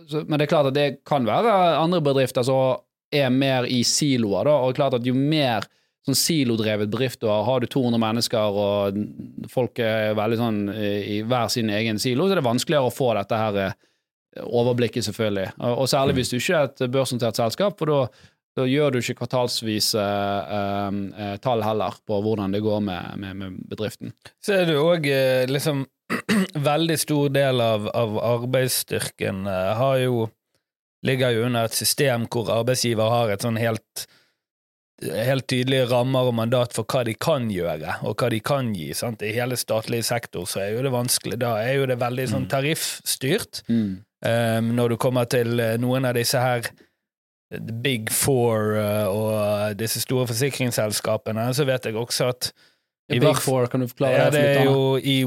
så, 0.09 0.23
men 0.25 0.39
det 0.39 0.47
er 0.47 0.51
klart 0.51 0.71
at 0.71 0.75
det 0.75 0.87
kan 1.07 1.27
være 1.27 1.53
andre 1.77 2.01
bedrifter 2.03 2.43
som 2.43 2.81
er 3.13 3.29
mer 3.31 3.67
i 3.69 3.83
siloer, 3.87 4.49
da, 4.49 4.55
og 4.57 4.71
det 4.71 4.73
er 4.73 4.79
klart 4.81 4.97
at 4.97 5.07
jo 5.07 5.13
mer 5.15 5.67
sånn 6.07 6.17
silodrevet 6.17 6.89
bedrift 6.89 7.21
du 7.21 7.29
har, 7.29 7.61
du 7.61 7.69
200 7.69 8.01
mennesker 8.01 8.59
og 8.63 8.97
folk 9.51 9.79
er 9.83 10.15
veldig 10.17 10.39
sånn 10.39 10.59
i 10.73 11.21
hver 11.27 11.51
sin 11.53 11.69
egen 11.69 12.01
silo, 12.01 12.25
så 12.25 12.35
er 12.35 12.41
det 12.41 12.47
vanskeligere 12.47 12.89
å 12.89 12.93
få 12.93 13.11
dette 13.17 13.37
her 13.37 13.59
eh, 13.67 13.79
overblikket, 14.41 15.05
selvfølgelig. 15.05 15.51
Og, 15.59 15.83
og 15.83 15.89
særlig 15.91 16.17
hvis 16.19 16.33
du 16.33 16.37
ikke 16.39 16.57
er 16.59 16.69
et 16.69 16.85
børsnotert 16.91 17.39
selskap, 17.39 17.77
for 17.79 17.91
da, 17.91 18.01
da 18.57 18.67
gjør 18.67 18.95
du 18.95 18.99
ikke 19.01 19.19
kvartalsvise 19.21 20.01
eh, 20.01 20.99
eh, 21.25 21.33
tall 21.43 21.63
heller 21.65 21.97
på 22.07 22.21
hvordan 22.25 22.55
det 22.55 22.63
går 22.65 22.83
med, 22.87 23.21
med, 23.21 23.39
med 23.41 23.63
bedriften. 23.71 24.15
Så 24.43 24.57
er 24.57 24.73
jo 24.73 24.85
òg 24.91 25.09
eh, 25.11 25.47
liksom 25.51 25.85
Veldig 26.71 26.97
stor 26.99 27.29
del 27.31 27.61
av, 27.63 27.85
av 27.95 28.17
arbeidsstyrken 28.19 29.45
eh, 29.47 29.69
har 29.79 30.01
jo 30.01 30.25
ligger 31.07 31.31
jo 31.33 31.45
under 31.47 31.69
et 31.69 31.75
system 31.77 32.25
hvor 32.27 32.51
arbeidsgiver 32.51 33.07
har 33.09 33.31
et 33.31 33.45
sånn 33.45 33.55
helt 33.57 34.03
helt 35.01 35.47
tydelige 35.49 35.87
rammer 35.89 36.29
og 36.29 36.35
mandat 36.37 36.73
for 36.77 36.85
hva 36.85 37.01
de 37.07 37.15
kan 37.17 37.47
gjøre, 37.51 37.97
og 38.05 38.15
hva 38.21 38.29
de 38.29 38.39
kan 38.45 38.71
gi. 38.75 38.91
Sant? 38.97 39.23
I 39.25 39.33
hele 39.35 39.57
statlig 39.57 40.03
sektor 40.05 40.45
så 40.49 40.61
er 40.65 40.75
jo 40.75 40.83
det 40.85 40.91
vanskelig. 40.93 41.39
Da 41.41 41.55
er 41.63 41.79
jo 41.79 41.87
det 41.89 41.97
veldig 42.01 42.27
sånn 42.31 42.47
tariffstyrt. 42.51 43.63
Um, 44.21 44.71
når 44.77 44.93
du 44.93 44.97
kommer 45.01 45.25
til 45.25 45.57
eh, 45.59 45.77
noen 45.81 46.05
av 46.05 46.13
disse 46.13 46.37
her 46.37 46.67
eh, 46.67 47.61
Big 47.81 48.11
Four 48.13 48.75
uh, 48.77 49.07
og 49.09 49.79
disse 49.79 50.03
store 50.03 50.27
forsikringsselskapene, 50.29 51.47
så 51.57 51.65
vet 51.65 51.87
jeg 51.89 51.97
også 51.97 52.27
at 52.29 52.51
I 53.09 53.17
Big 53.17 53.25
hvert- 53.25 53.41
Four, 53.41 53.65
kan 53.67 53.81
du 53.81 53.87
forklare 53.89 54.19
ja, 54.19 54.27
det? 54.29 54.43
det 54.45 54.59
er 54.59 54.69
jo 54.69 54.99
EY, 55.01 55.25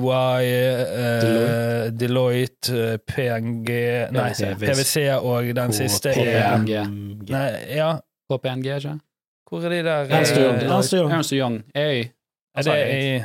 uh, 0.95 1.91
Deloitte, 1.91 2.71
eh, 2.93 3.03
PNG 3.03 3.75
Nei, 4.15 4.31
PwC. 4.63 5.09
Og 5.19 5.51
den 5.59 5.75
siste 5.75 6.15
er 6.15 6.63
ja? 6.71 7.91
KPNG, 8.31 8.71
ikke? 8.79 8.95
Hvor 9.49 9.65
er 9.65 9.69
de 9.75 9.81
der 9.87 10.01
Ernst 10.11 10.37
Young. 10.37 10.57
eh, 10.57 10.71
Ernst 10.71 10.93
Young. 10.93 11.13
Ernst 11.13 11.33
Young. 11.33 11.63
EY. 11.75 12.05
Er 12.55 12.63
det 12.63 12.75
i 12.95 13.19
ja, 13.19 13.25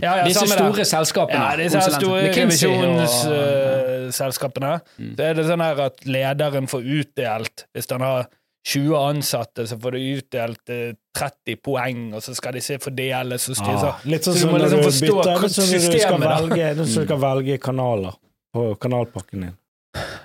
ja, 0.00 0.24
Disse 0.24 0.46
der. 0.46 0.56
store 0.56 0.84
selskapene. 0.86 1.40
Ja, 1.42 1.56
disse 1.58 1.78
her 1.82 1.90
store 2.00 2.20
revisjonsselskapene. 2.32 4.72
Uh. 4.72 4.78
Mm. 5.04 5.14
Så 5.16 5.22
er 5.26 5.32
det 5.38 5.44
sånn 5.48 5.62
her 5.64 5.76
at 5.88 5.96
lederen 6.06 6.66
får 6.70 6.82
utdelt 7.00 7.56
Hvis 7.74 7.88
han 7.90 8.02
har 8.06 8.22
20 8.70 8.96
ansatte, 9.00 9.64
så 9.66 9.74
får 9.80 9.90
du 9.96 10.00
utdelt 10.18 10.64
uh, 10.72 10.90
30 11.16 11.56
poeng, 11.64 12.00
og 12.14 12.20
så 12.24 12.34
skal 12.36 12.52
de 12.58 12.62
se 12.64 12.76
fordeles 12.82 13.48
og 13.48 13.56
styres. 13.56 13.84
ah, 13.88 13.96
litt 14.04 14.24
sånn 14.26 14.34
Så 14.36 14.38
du 14.38 14.42
som 14.44 14.50
må 14.52 14.56
når 14.60 14.64
liksom 14.66 14.82
du 14.82 14.86
forstå 14.90 15.14
bytter, 15.16 15.36
litt 15.46 15.54
sånn 15.56 15.68
når 15.70 15.80
du 15.80 15.84
skal 16.04 16.20
velge, 16.26 16.66
når 16.76 16.84
du 16.84 16.92
skal 16.92 17.20
velge 17.24 17.54
kanaler 17.64 18.14
på 18.54 18.62
kanalpakken 18.82 19.38
din. 19.46 19.54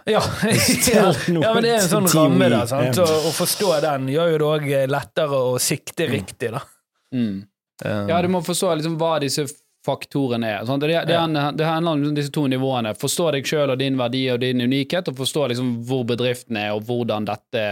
Ja, 0.05 0.21
ja, 0.93 1.13
ja, 1.27 1.53
men 1.53 1.63
det 1.65 1.71
er 1.71 1.79
en 1.79 1.89
sånn 1.89 2.07
ramme, 2.11 2.49
da. 2.53 2.61
Sant? 2.69 2.99
Og 3.01 3.29
å 3.31 3.33
forstå 3.33 3.71
den 3.81 4.09
gjør 4.13 4.35
jo 4.35 4.39
det 4.41 4.49
òg 4.51 4.67
lettere 4.93 5.39
å 5.51 5.55
sikte 5.61 6.05
riktig, 6.11 6.51
da. 6.53 6.61
Mm. 7.15 7.45
Um, 7.85 8.09
Ja, 8.11 8.21
du 8.21 8.29
må 8.31 8.43
forstå 8.45 8.75
liksom 8.77 8.99
hva 9.01 9.15
disse 9.23 9.47
faktorene 9.85 10.51
er. 10.59 10.67
Sant? 10.69 10.85
Det, 10.85 11.01
det, 11.09 11.17
det, 11.57 11.65
handler 11.65 11.97
om 11.97 12.13
disse 12.17 12.31
to 12.33 12.45
nivåene. 12.49 12.93
Forstå 12.97 13.31
deg 13.35 13.49
sjøl 13.49 13.73
og 13.73 13.81
din 13.81 13.97
verdi 13.99 14.23
og 14.33 14.39
din 14.45 14.61
unikhet, 14.61 15.09
og 15.11 15.17
forstå 15.19 15.49
liksom 15.51 15.73
hvor 15.89 16.05
bedriften 16.09 16.61
er, 16.61 16.71
og 16.77 16.85
hvordan 16.87 17.27
dette, 17.31 17.65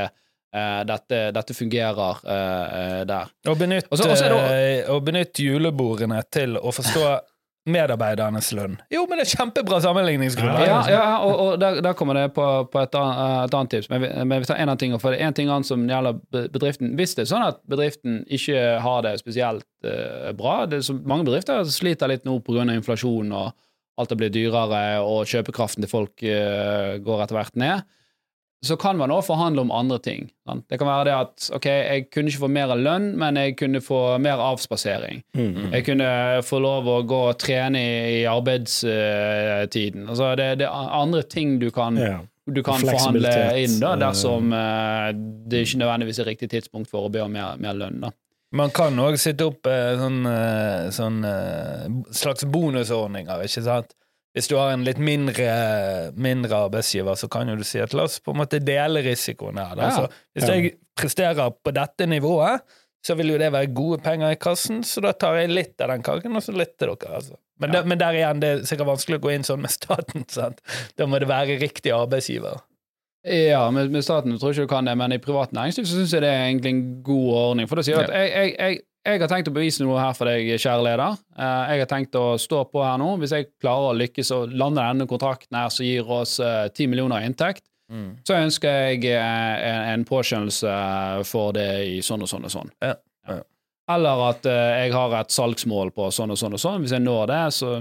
Uh, 0.54 0.84
dette, 0.86 1.32
dette 1.34 1.54
fungerer 1.58 1.98
uh, 1.98 2.18
uh, 2.30 3.00
der. 3.10 3.32
Og 3.50 3.56
benytt, 3.58 3.88
Og 3.90 3.98
så- 3.98 4.06
og 4.06 4.20
så 4.20 4.28
er 4.28 4.34
det 4.36 4.58
eh, 4.84 4.92
og 4.94 5.00
benytt 5.08 5.40
julebordene 5.42 6.20
til 6.30 6.60
å 6.62 6.70
forstå 6.70 7.08
medarbeidernes 7.70 8.50
lønn. 8.56 8.76
Jo, 8.92 9.06
men 9.08 9.20
det 9.20 9.26
er 9.26 9.38
kjempebra 9.38 9.80
sammenligningsgrunnlag. 9.86 10.66
Ja, 10.68 10.80
ja 10.92 11.04
og, 11.24 11.34
og 11.40 11.62
der, 11.62 11.80
der 11.86 11.96
kommer 11.96 12.18
det 12.18 12.26
på, 12.36 12.46
på 12.72 12.82
et, 12.82 12.96
annet, 13.00 13.48
et 13.48 13.56
annet 13.56 13.72
tips. 13.72 13.90
Men 13.92 14.04
vi, 14.04 14.10
men 14.28 14.44
vi 14.44 14.50
tar 14.50 14.60
en 14.60 14.68
annen 14.68 14.82
ting, 14.82 14.96
for 15.00 15.16
det 15.16 15.22
er 15.22 15.32
en 15.32 15.38
ting 15.38 15.52
annet 15.52 15.70
som 15.70 15.86
gjelder 15.88 16.20
bedriften. 16.52 16.92
Hvis 17.00 17.16
det 17.16 17.24
er 17.24 17.32
sånn 17.32 17.46
at 17.48 17.62
bedriften 17.72 18.22
ikke 18.28 18.66
har 18.84 19.06
det 19.08 19.16
spesielt 19.22 19.68
uh, 19.88 20.34
bra 20.36 20.64
det 20.68 20.84
så 20.84 20.98
Mange 21.00 21.28
bedrifter 21.28 21.64
sliter 21.72 22.12
litt 22.12 22.28
nå 22.28 22.36
pga. 22.44 22.68
inflasjon, 22.74 23.32
og 23.32 23.54
alt 24.00 24.12
har 24.12 24.20
blitt 24.20 24.36
dyrere, 24.36 24.84
og 25.06 25.24
kjøpekraften 25.30 25.86
til 25.86 25.92
folk 25.92 26.26
uh, 26.28 27.00
går 27.04 27.24
etter 27.24 27.40
hvert 27.40 27.60
ned. 27.64 27.88
Så 28.64 28.78
kan 28.80 28.96
man 28.98 29.12
også 29.12 29.34
forhandle 29.34 29.62
om 29.66 29.72
andre 29.76 29.98
ting. 30.00 30.30
Sant? 30.48 30.64
Det 30.72 30.78
kan 30.80 30.88
være 30.88 31.06
det 31.10 31.14
at 31.18 31.48
ok, 31.58 31.66
jeg 31.68 32.06
kunne 32.14 32.32
ikke 32.32 32.44
få 32.46 32.48
mer 32.48 32.72
lønn, 32.80 33.10
men 33.20 33.36
jeg 33.36 33.58
kunne 33.60 33.82
få 33.84 34.18
mer 34.24 34.40
avspasering. 34.40 35.20
Mm. 35.36 35.74
Jeg 35.74 35.86
kunne 35.90 36.10
få 36.48 36.62
lov 36.64 36.88
å 36.88 37.02
gå 37.08 37.20
og 37.34 37.40
trene 37.44 37.82
i, 38.14 38.22
arbeidstiden. 38.30 40.08
Altså 40.08 40.32
det, 40.40 40.48
det 40.64 40.70
er 40.70 40.96
andre 41.02 41.24
ting 41.28 41.58
du 41.60 41.70
kan, 41.76 41.98
Ja. 42.00 42.20
du 42.48 42.64
kan 42.64 42.80
forhandle 42.80 43.36
inn 43.60 43.80
da, 43.84 43.96
dersom 44.00 44.52
uh, 44.56 45.12
det 45.14 45.66
ikke 45.68 45.84
nødvendigvis 45.84 46.20
er 46.24 46.32
riktig 46.32 46.50
tidspunkt 46.56 46.92
for 46.92 47.08
å 47.08 47.12
be 47.12 47.24
om 47.24 47.32
mer, 47.36 47.60
mer 47.60 47.76
lønn. 47.76 48.00
da. 48.08 48.14
Man 48.54 48.70
kan 48.70 48.94
òg 49.02 49.16
sitte 49.18 49.48
opp 49.50 49.66
eh, 49.66 49.96
sånn, 49.98 50.20
eh, 50.30 50.90
sånn 50.94 51.24
eh, 51.26 51.88
slags 52.14 52.46
bonusordninger, 52.46 53.42
ikke 53.48 53.64
sant? 53.66 53.96
Hvis 54.34 54.48
du 54.50 54.56
har 54.58 54.72
en 54.74 54.82
litt 54.86 54.98
mindre, 54.98 55.48
mindre 56.18 56.64
arbeidsgiver, 56.66 57.14
så 57.20 57.28
kan 57.30 57.52
jo 57.52 57.58
du 57.60 57.66
si 57.68 57.78
at 57.84 57.94
la 57.94 58.08
oss 58.08 58.20
på 58.24 58.34
en 58.34 58.40
måte 58.42 58.58
dele 58.66 59.04
risikoen 59.06 59.60
her. 59.62 59.78
Ja. 59.78 59.92
Så 59.94 60.08
hvis 60.34 60.50
jeg 60.50 60.72
presterer 60.98 61.54
på 61.54 61.74
dette 61.76 62.08
nivået, 62.10 62.64
så 63.06 63.18
vil 63.20 63.34
jo 63.34 63.38
det 63.38 63.52
være 63.54 63.70
gode 63.76 64.00
penger 64.02 64.32
i 64.34 64.40
kassen, 64.40 64.82
så 64.88 65.04
da 65.04 65.12
tar 65.14 65.36
jeg 65.42 65.52
litt 65.52 65.82
av 65.84 65.92
den 65.92 66.06
kaken, 66.06 66.38
og 66.40 66.46
så 66.46 66.54
litt 66.56 66.78
til 66.80 66.94
dere. 66.96 67.18
Altså. 67.20 67.38
Men, 67.62 67.74
der, 67.76 67.86
men 67.92 68.00
der 68.00 68.18
igjen, 68.18 68.40
det 68.42 68.50
er 68.50 68.64
sikkert 68.68 68.90
vanskelig 68.90 69.20
å 69.20 69.24
gå 69.26 69.34
inn 69.36 69.46
sånn 69.46 69.62
med 69.62 69.74
staten. 69.74 70.26
Sant? 70.38 70.64
Da 70.98 71.06
må 71.10 71.20
det 71.22 71.30
være 71.30 71.60
riktig 71.62 71.94
arbeidsgiver. 71.94 72.64
Ja, 73.24 73.62
med, 73.72 73.92
med 73.94 74.04
staten 74.04 74.34
tror 74.36 74.52
jeg 74.52 74.64
ikke 74.64 74.68
du 74.68 74.72
kan 74.74 74.90
det, 74.90 74.98
men 75.00 75.14
i 75.16 75.20
privat 75.24 75.54
næringsliv 75.56 75.86
så 75.88 76.00
syns 76.00 76.16
jeg 76.16 76.26
det 76.26 76.32
er 76.34 76.42
egentlig 76.50 76.74
en 76.74 76.82
god 77.08 77.30
ordning. 77.44 77.70
For 77.72 77.80
da 77.80 77.86
sier 77.88 78.02
at 78.02 78.10
Ja. 78.12 78.24
jeg, 78.24 78.34
jeg, 78.34 78.56
jeg, 78.58 78.82
jeg 79.06 79.20
har 79.22 79.28
tenkt 79.32 79.50
å 79.52 79.54
bevise 79.56 79.84
noe 79.84 80.00
her 80.00 80.14
for 80.16 80.30
deg, 80.32 80.48
kjære 80.60 80.84
leder. 80.86 81.18
Eh, 81.38 81.74
Jeg 81.74 81.84
har 81.84 81.90
tenkt 81.92 82.16
å 82.16 82.38
stå 82.40 82.64
på 82.72 82.84
her 82.86 82.98
nå. 83.02 83.10
Hvis 83.20 83.34
jeg 83.36 83.50
klarer 83.62 83.92
å 83.92 83.98
lykkes 84.00 84.32
og 84.38 84.54
lande 84.56 84.82
denne 84.86 85.08
kontrakten 85.10 85.58
her 85.60 85.70
som 85.74 85.86
gir 85.86 86.08
oss 86.08 86.38
ti 86.40 86.86
10 86.86 86.92
millioner 86.94 87.22
i 87.24 87.28
inntekt, 87.32 87.66
så 88.26 88.34
ønsker 88.40 88.70
jeg 88.94 89.04
eh, 89.12 89.56
en, 89.70 89.82
en 90.00 90.06
påskjønnelse 90.08 90.72
for 91.30 91.52
det 91.54 91.68
i 91.86 91.98
sånn 92.02 92.24
og 92.26 92.30
sånn 92.32 92.48
og 92.48 92.54
sånn. 92.56 92.72
Ja. 92.82 92.96
Ja. 93.28 93.42
Eller 93.94 94.22
at 94.30 94.46
eh, 94.48 94.86
jeg 94.86 94.94
har 94.96 95.14
et 95.20 95.30
salgsmål 95.36 95.92
på 95.94 96.08
sånn 96.16 96.32
og 96.32 96.40
sånn 96.40 96.56
og 96.56 96.62
sånn. 96.64 96.80
Hvis 96.86 96.94
jeg 96.96 97.04
når 97.04 97.26
det, 97.30 97.42
så 97.54 97.74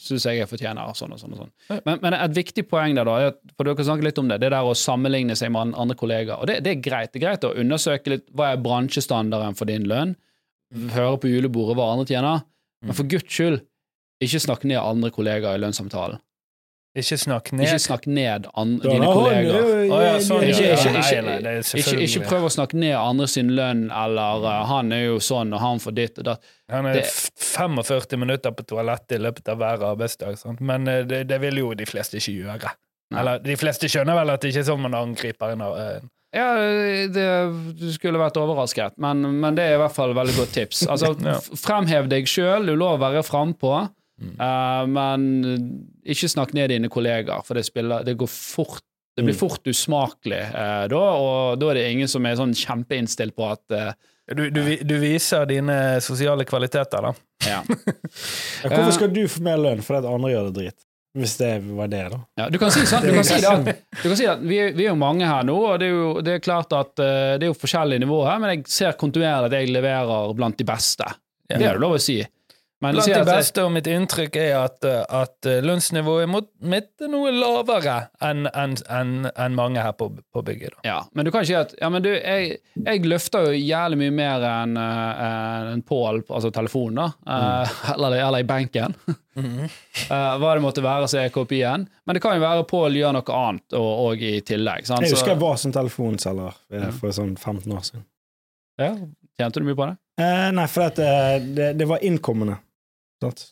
syns 0.00 0.24
jeg 0.26 0.40
jeg 0.40 0.48
fortjener 0.50 0.96
sånn 0.96 1.12
og 1.12 1.20
sånn. 1.20 1.36
og 1.36 1.42
sånn. 1.44 1.52
Men, 1.84 2.00
men 2.00 2.16
et 2.16 2.34
viktig 2.40 2.64
poeng 2.72 2.96
der, 2.96 3.04
da, 3.04 3.30
for 3.54 3.68
dere 3.68 3.84
snakker 3.86 4.08
litt 4.08 4.18
om 4.24 4.32
det, 4.32 4.40
det 4.42 4.50
der 4.56 4.64
å 4.64 4.72
sammenligne 4.74 5.36
seg 5.38 5.52
med 5.52 5.76
andre 5.76 5.98
kollegaer. 6.00 6.40
Og 6.40 6.48
det, 6.48 6.62
det 6.64 6.72
er 6.78 6.82
greit. 6.88 7.12
Det 7.12 7.20
er 7.20 7.26
greit 7.28 7.44
å 7.44 7.52
undersøke 7.60 8.14
litt 8.16 8.26
hva 8.32 8.54
er 8.54 8.64
bransjestandarden 8.64 9.54
for 9.60 9.68
din 9.68 9.84
lønn. 9.92 10.16
Høre 10.72 11.18
på 11.20 11.30
julebordet 11.30 11.76
hva 11.78 11.92
andre 11.92 12.08
tjener. 12.08 12.44
Men 12.82 12.96
for 12.98 13.06
guds 13.06 13.28
skyld, 13.30 13.60
ikke 14.22 14.40
snakk 14.42 14.64
ned 14.64 14.78
andre 14.80 15.10
kollegaer 15.14 15.58
i 15.58 15.62
lønnssamtalen. 15.62 16.20
Ikke 16.92 17.16
snakk 17.16 17.46
ned. 17.56 17.64
Ikke 17.64 17.80
snakk 17.80 18.06
ned 18.06 18.46
dine 18.82 19.06
kollegaer. 19.08 20.18
sånn, 20.20 20.42
Ikke, 20.44 20.74
ikke, 20.74 20.90
ikke, 21.00 21.22
nei, 21.24 21.36
det 21.40 21.54
ikke, 21.80 21.94
ikke 22.04 22.24
prøv 22.28 22.44
å 22.44 22.50
snakke 22.52 22.76
ned 22.76 22.92
andre 22.98 23.28
sin 23.32 23.54
lønn, 23.56 23.86
eller 23.88 24.44
uh, 24.44 24.58
'han 24.68 24.92
er 24.92 25.06
jo 25.06 25.16
sånn, 25.24 25.54
og 25.56 25.60
han 25.64 25.80
får 25.80 25.94
ditt 25.96 26.20
og 26.20 26.26
datt'. 26.28 26.44
Han 26.68 26.86
er 26.90 27.00
Det- 27.00 27.06
45 27.08 28.18
minutter 28.20 28.52
på 28.52 28.66
toalettet 28.68 29.16
i 29.16 29.22
løpet 29.24 29.48
av 29.48 29.56
hver 29.56 29.86
arbeidsdag, 29.94 30.36
sant? 30.38 30.60
men 30.60 30.86
uh, 30.86 31.02
det, 31.02 31.26
det 31.28 31.40
vil 31.40 31.62
jo 31.64 31.72
de 31.74 31.86
fleste 31.88 32.20
ikke 32.20 32.36
gjøre. 32.44 32.74
Eller 33.12 33.38
de 33.38 33.56
fleste 33.56 33.88
skjønner 33.88 34.14
vel 34.14 34.30
at 34.30 34.40
det 34.40 34.52
ikke 34.52 34.60
er 34.60 34.68
sånn 34.68 34.80
man 34.84 34.94
angriper 34.96 35.52
en 35.52 35.60
eh, 35.60 36.00
Ja, 36.32 36.46
det, 37.12 37.24
du 37.76 37.88
skulle 37.92 38.20
vært 38.22 38.38
overrasket, 38.40 38.94
men, 39.02 39.20
men 39.42 39.56
det 39.58 39.66
er 39.68 39.74
i 39.76 39.80
hvert 39.82 39.92
fall 39.92 40.14
et 40.14 40.16
veldig 40.16 40.36
godt 40.38 40.54
tips. 40.56 40.84
Altså, 40.92 41.12
Ja. 41.20 41.34
Fremhev 41.60 42.08
deg 42.08 42.24
sjøl, 42.30 42.64
du 42.66 42.72
er 42.72 42.80
lov 42.80 42.96
å 42.98 43.02
være 43.08 43.24
frampå, 43.26 43.74
Mm. 44.22 44.34
uh, 44.38 44.84
men 44.86 45.22
ikke 46.06 46.28
snakk 46.30 46.52
ned 46.54 46.68
dine 46.70 46.86
kollegaer, 46.92 47.40
for 47.42 47.58
det, 47.58 47.64
spiller, 47.66 48.04
det 48.06 48.12
går 48.20 48.28
fort 48.30 48.84
det 49.16 49.24
blir 49.24 49.34
Mm. 49.34 49.40
fort 49.40 49.66
usmakelig 49.66 50.42
uh, 50.54 50.84
da, 50.92 51.00
og 51.18 51.58
da 51.58 51.70
er 51.72 51.74
det 51.80 51.82
ingen 51.90 52.08
som 52.08 52.24
er 52.28 52.36
sånn 52.38 52.52
kjempeinnstilt 52.54 53.34
på 53.34 53.48
at 53.50 53.74
uh, 53.74 53.90
du, 54.32 54.44
du, 54.54 54.60
du 54.86 54.94
viser 55.02 55.48
dine 55.50 55.98
sosiale 56.04 56.44
kvaliteter, 56.46 57.02
da. 57.08 57.12
ja. 57.48 57.58
Ja, 58.62 58.70
Hvorfor 58.70 58.92
skal 59.00 59.10
du 59.16 59.24
få 59.32 59.42
mer 59.42 59.58
lønn 59.58 59.82
fordi 59.82 60.06
andre 60.12 60.30
gjør 60.36 60.48
det 60.52 60.54
dritt? 60.60 60.80
Hvis 61.18 61.34
det 61.36 61.50
var 61.76 61.90
det, 61.92 62.02
da. 62.08 62.18
Ja, 62.40 62.46
du 62.48 62.56
kan 62.60 62.72
si 62.72 62.86
sånn, 62.88 63.04
du 63.08 63.12
kan 63.12 63.26
si 63.28 63.36
det 63.42 63.50
at, 63.50 63.82
du 63.98 64.06
kan 64.06 64.16
si 64.16 64.28
at 64.28 64.40
vi, 64.40 64.60
vi 64.72 64.86
er 64.86 64.92
jo 64.94 65.00
mange 65.00 65.28
her 65.28 65.44
nå, 65.44 65.56
og 65.74 65.82
det 65.82 65.90
er 65.90 65.92
jo 65.92 66.12
det 66.24 66.38
er 66.38 66.44
klart 66.44 66.72
at 66.76 67.02
eh, 67.04 67.34
det 67.36 67.48
er 67.48 67.50
jo 67.50 67.58
forskjellige 67.58 68.04
nivåer 68.04 68.30
her, 68.30 68.40
men 68.40 68.54
jeg 68.54 68.64
ser 68.72 68.96
kontinuerlig 69.00 69.50
at 69.50 69.58
jeg 69.58 69.74
leverer 69.74 70.32
blant 70.38 70.56
de 70.56 70.68
beste. 70.68 71.10
Det 71.52 71.58
er 71.58 71.76
det 71.76 71.82
lov 71.82 71.98
å 71.98 72.00
si. 72.00 72.16
Men 72.82 72.96
Blant 72.96 73.12
de 73.14 73.22
beste, 73.28 73.62
og 73.62 73.70
mitt 73.70 73.86
inntrykk 73.86 74.36
er 74.42 74.56
at, 74.58 74.82
eh, 74.88 75.04
at 75.14 75.46
eh, 75.46 75.60
lønnsnivået 75.62 76.26
mot 76.30 76.48
mitt 76.66 76.90
er 76.98 77.12
noe 77.12 77.30
lavere 77.30 78.08
enn 78.26 78.48
en, 78.50 78.74
en, 78.90 79.12
en 79.30 79.54
mange 79.54 79.84
her 79.84 79.94
på, 79.94 80.08
på 80.34 80.42
bygget. 80.42 80.74
Da. 80.80 80.82
Ja, 80.88 80.96
men 81.14 81.28
du 81.28 81.30
kan 81.30 81.44
ikke 81.46 81.52
si 81.52 81.58
at 81.60 81.76
Ja, 81.78 81.92
men 81.94 82.02
du, 82.02 82.10
jeg, 82.10 82.56
jeg 82.74 83.04
løfter 83.06 83.52
jo 83.52 83.60
jævlig 83.60 84.00
mye 84.02 84.16
mer 84.18 84.46
enn 84.50 84.74
uh, 84.74 85.70
en 85.76 85.84
Pål, 85.86 86.24
altså 86.26 86.50
telefonen, 86.54 86.98
da. 87.04 87.08
Mm. 87.22 87.76
eller, 87.94 88.18
eller 88.26 88.42
i 88.42 88.48
benken. 88.50 88.98
Mm. 89.32 89.62
hva 90.12 90.50
det 90.52 90.60
måtte 90.60 90.82
være 90.84 91.06
som 91.08 91.22
er 91.22 91.30
kopien. 91.32 91.86
Men 92.04 92.16
det 92.18 92.20
kan 92.20 92.34
jo 92.36 92.42
være 92.42 92.66
Pål 92.68 92.98
gjør 92.98 93.14
noe 93.16 93.36
annet 93.38 93.76
og, 93.78 93.90
og 94.10 94.20
i 94.28 94.34
tillegg. 94.44 94.84
Sant? 94.84 95.06
Jeg 95.06 95.14
husker 95.16 95.32
jeg 95.32 95.40
var 95.40 95.56
som 95.62 95.72
telefonselger 95.72 96.58
eh, 96.68 96.90
for 96.98 97.16
sånn 97.16 97.32
15 97.40 97.72
år 97.72 97.86
siden. 97.86 98.04
ja, 98.82 98.90
Tjente 99.40 99.62
du 99.62 99.70
mye 99.70 99.78
på 99.78 99.88
det? 99.88 99.96
Eh, 100.20 100.50
nei, 100.52 100.66
for 100.68 100.90
at, 100.90 101.00
eh, 101.00 101.38
det, 101.56 101.70
det 101.80 101.88
var 101.88 102.04
innkommende. 102.04 102.58
Sant? 103.22 103.48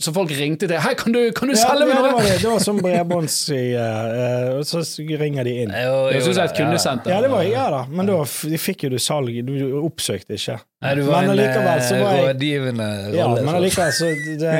Så 0.00 0.14
folk 0.16 0.30
ringte 0.32 0.64
til 0.64 0.78
Hei, 0.80 0.94
kan 0.96 1.12
du, 1.12 1.18
kan 1.36 1.50
du 1.50 1.52
Ja, 1.52 1.60
selge 1.60 1.84
meg 1.90 1.98
noe?' 1.98 2.06
det, 2.06 2.12
var 2.16 2.22
det. 2.24 2.36
det 2.40 2.48
var 2.54 2.62
som 2.64 2.78
bredbånds... 2.80 3.34
Uh, 3.52 4.54
og 4.56 4.62
så 4.64 4.80
ringer 5.20 5.44
de 5.44 5.52
inn. 5.66 5.74
Det 5.74 6.22
synes 6.24 6.38
jeg 6.38 6.40
er 6.40 6.48
et 6.48 6.56
kundesenter. 6.56 7.12
Ja, 7.12 7.18
det 7.20 7.28
var, 7.28 7.42
ja 7.44 7.66
da, 7.74 7.82
men 7.92 8.08
da 8.08 8.16
de 8.24 8.60
fikk 8.62 8.86
jo 8.86 8.90
du 8.94 8.96
salg, 9.02 9.28
du 9.44 9.52
oppsøkte 9.84 10.38
ikke. 10.38 10.56
Nei, 10.86 10.94
du 10.96 11.02
var 11.04 11.26
Men 11.26 11.34
allikevel 11.34 11.82
så 11.84 11.98
var 12.00 12.08
eh, 12.14 12.16
jeg- 12.16 12.30
rådgivende 12.30 12.88
rolle. 13.10 13.18
Ja, 13.18 13.26
men 13.44 13.52
allikevel 13.60 13.92
så, 13.98 14.08
det, 14.46 14.54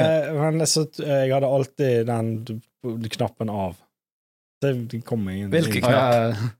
men 0.58 0.66
så 0.74 0.84
Jeg 1.00 1.32
hadde 1.32 1.52
alltid 1.56 2.06
den 2.12 3.08
knappen 3.16 3.48
av. 3.54 3.80
Det 4.60 4.74
kom 5.08 5.24
ingen 5.32 5.48
Hvilken 5.56 5.80
knapp? 5.88 6.36
ja, 6.36 6.50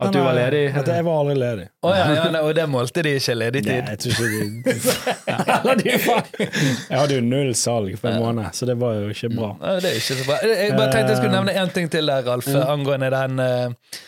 At 0.00 0.12
du 0.14 0.18
var 0.24 0.32
ledig? 0.36 0.62
At 0.80 0.86
jeg 0.88 1.04
var 1.04 1.18
aldri 1.20 1.34
ledig. 1.36 1.64
Oh, 1.84 1.92
ja, 1.92 2.06
ja, 2.16 2.22
nei, 2.32 2.40
og 2.40 2.54
det 2.56 2.64
målte 2.72 3.02
de 3.04 3.10
ikke 3.18 3.34
ledig 3.36 3.62
tid? 3.66 3.82
Nei, 3.84 3.90
jeg 3.90 3.98
tror 3.98 4.12
ikke 4.26 5.74
de 5.82 5.90
Jeg 6.90 6.98
hadde 7.00 7.18
jo 7.18 7.24
null 7.24 7.50
salg 7.58 7.96
for 8.00 8.10
en 8.12 8.22
måned, 8.22 8.52
så 8.56 8.68
det 8.68 8.76
var 8.80 8.94
jo 9.00 9.10
ikke 9.12 9.30
bra. 9.34 9.50
Det 9.80 9.90
er 9.90 9.98
ikke 9.98 10.16
så 10.20 10.26
bra. 10.28 10.38
Jeg 10.46 10.76
bare 10.78 10.92
tenkte 10.94 11.12
jeg 11.14 11.20
skulle 11.20 11.34
nevne 11.36 11.56
én 11.62 11.74
ting 11.74 11.90
til 11.92 12.08
der, 12.10 12.24
Ralf, 12.26 12.48
Mm. 12.50 12.62
angående 12.74 13.10
den, 13.12 13.38
eh, 13.38 13.98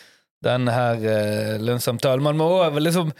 den 0.43 0.67
her 0.67 0.93
eh, 1.13 1.53
lønnssamtalen. 1.61 2.23
Man 2.23 2.37
må 2.37 2.49
også 2.63 2.79
liksom 2.79 3.13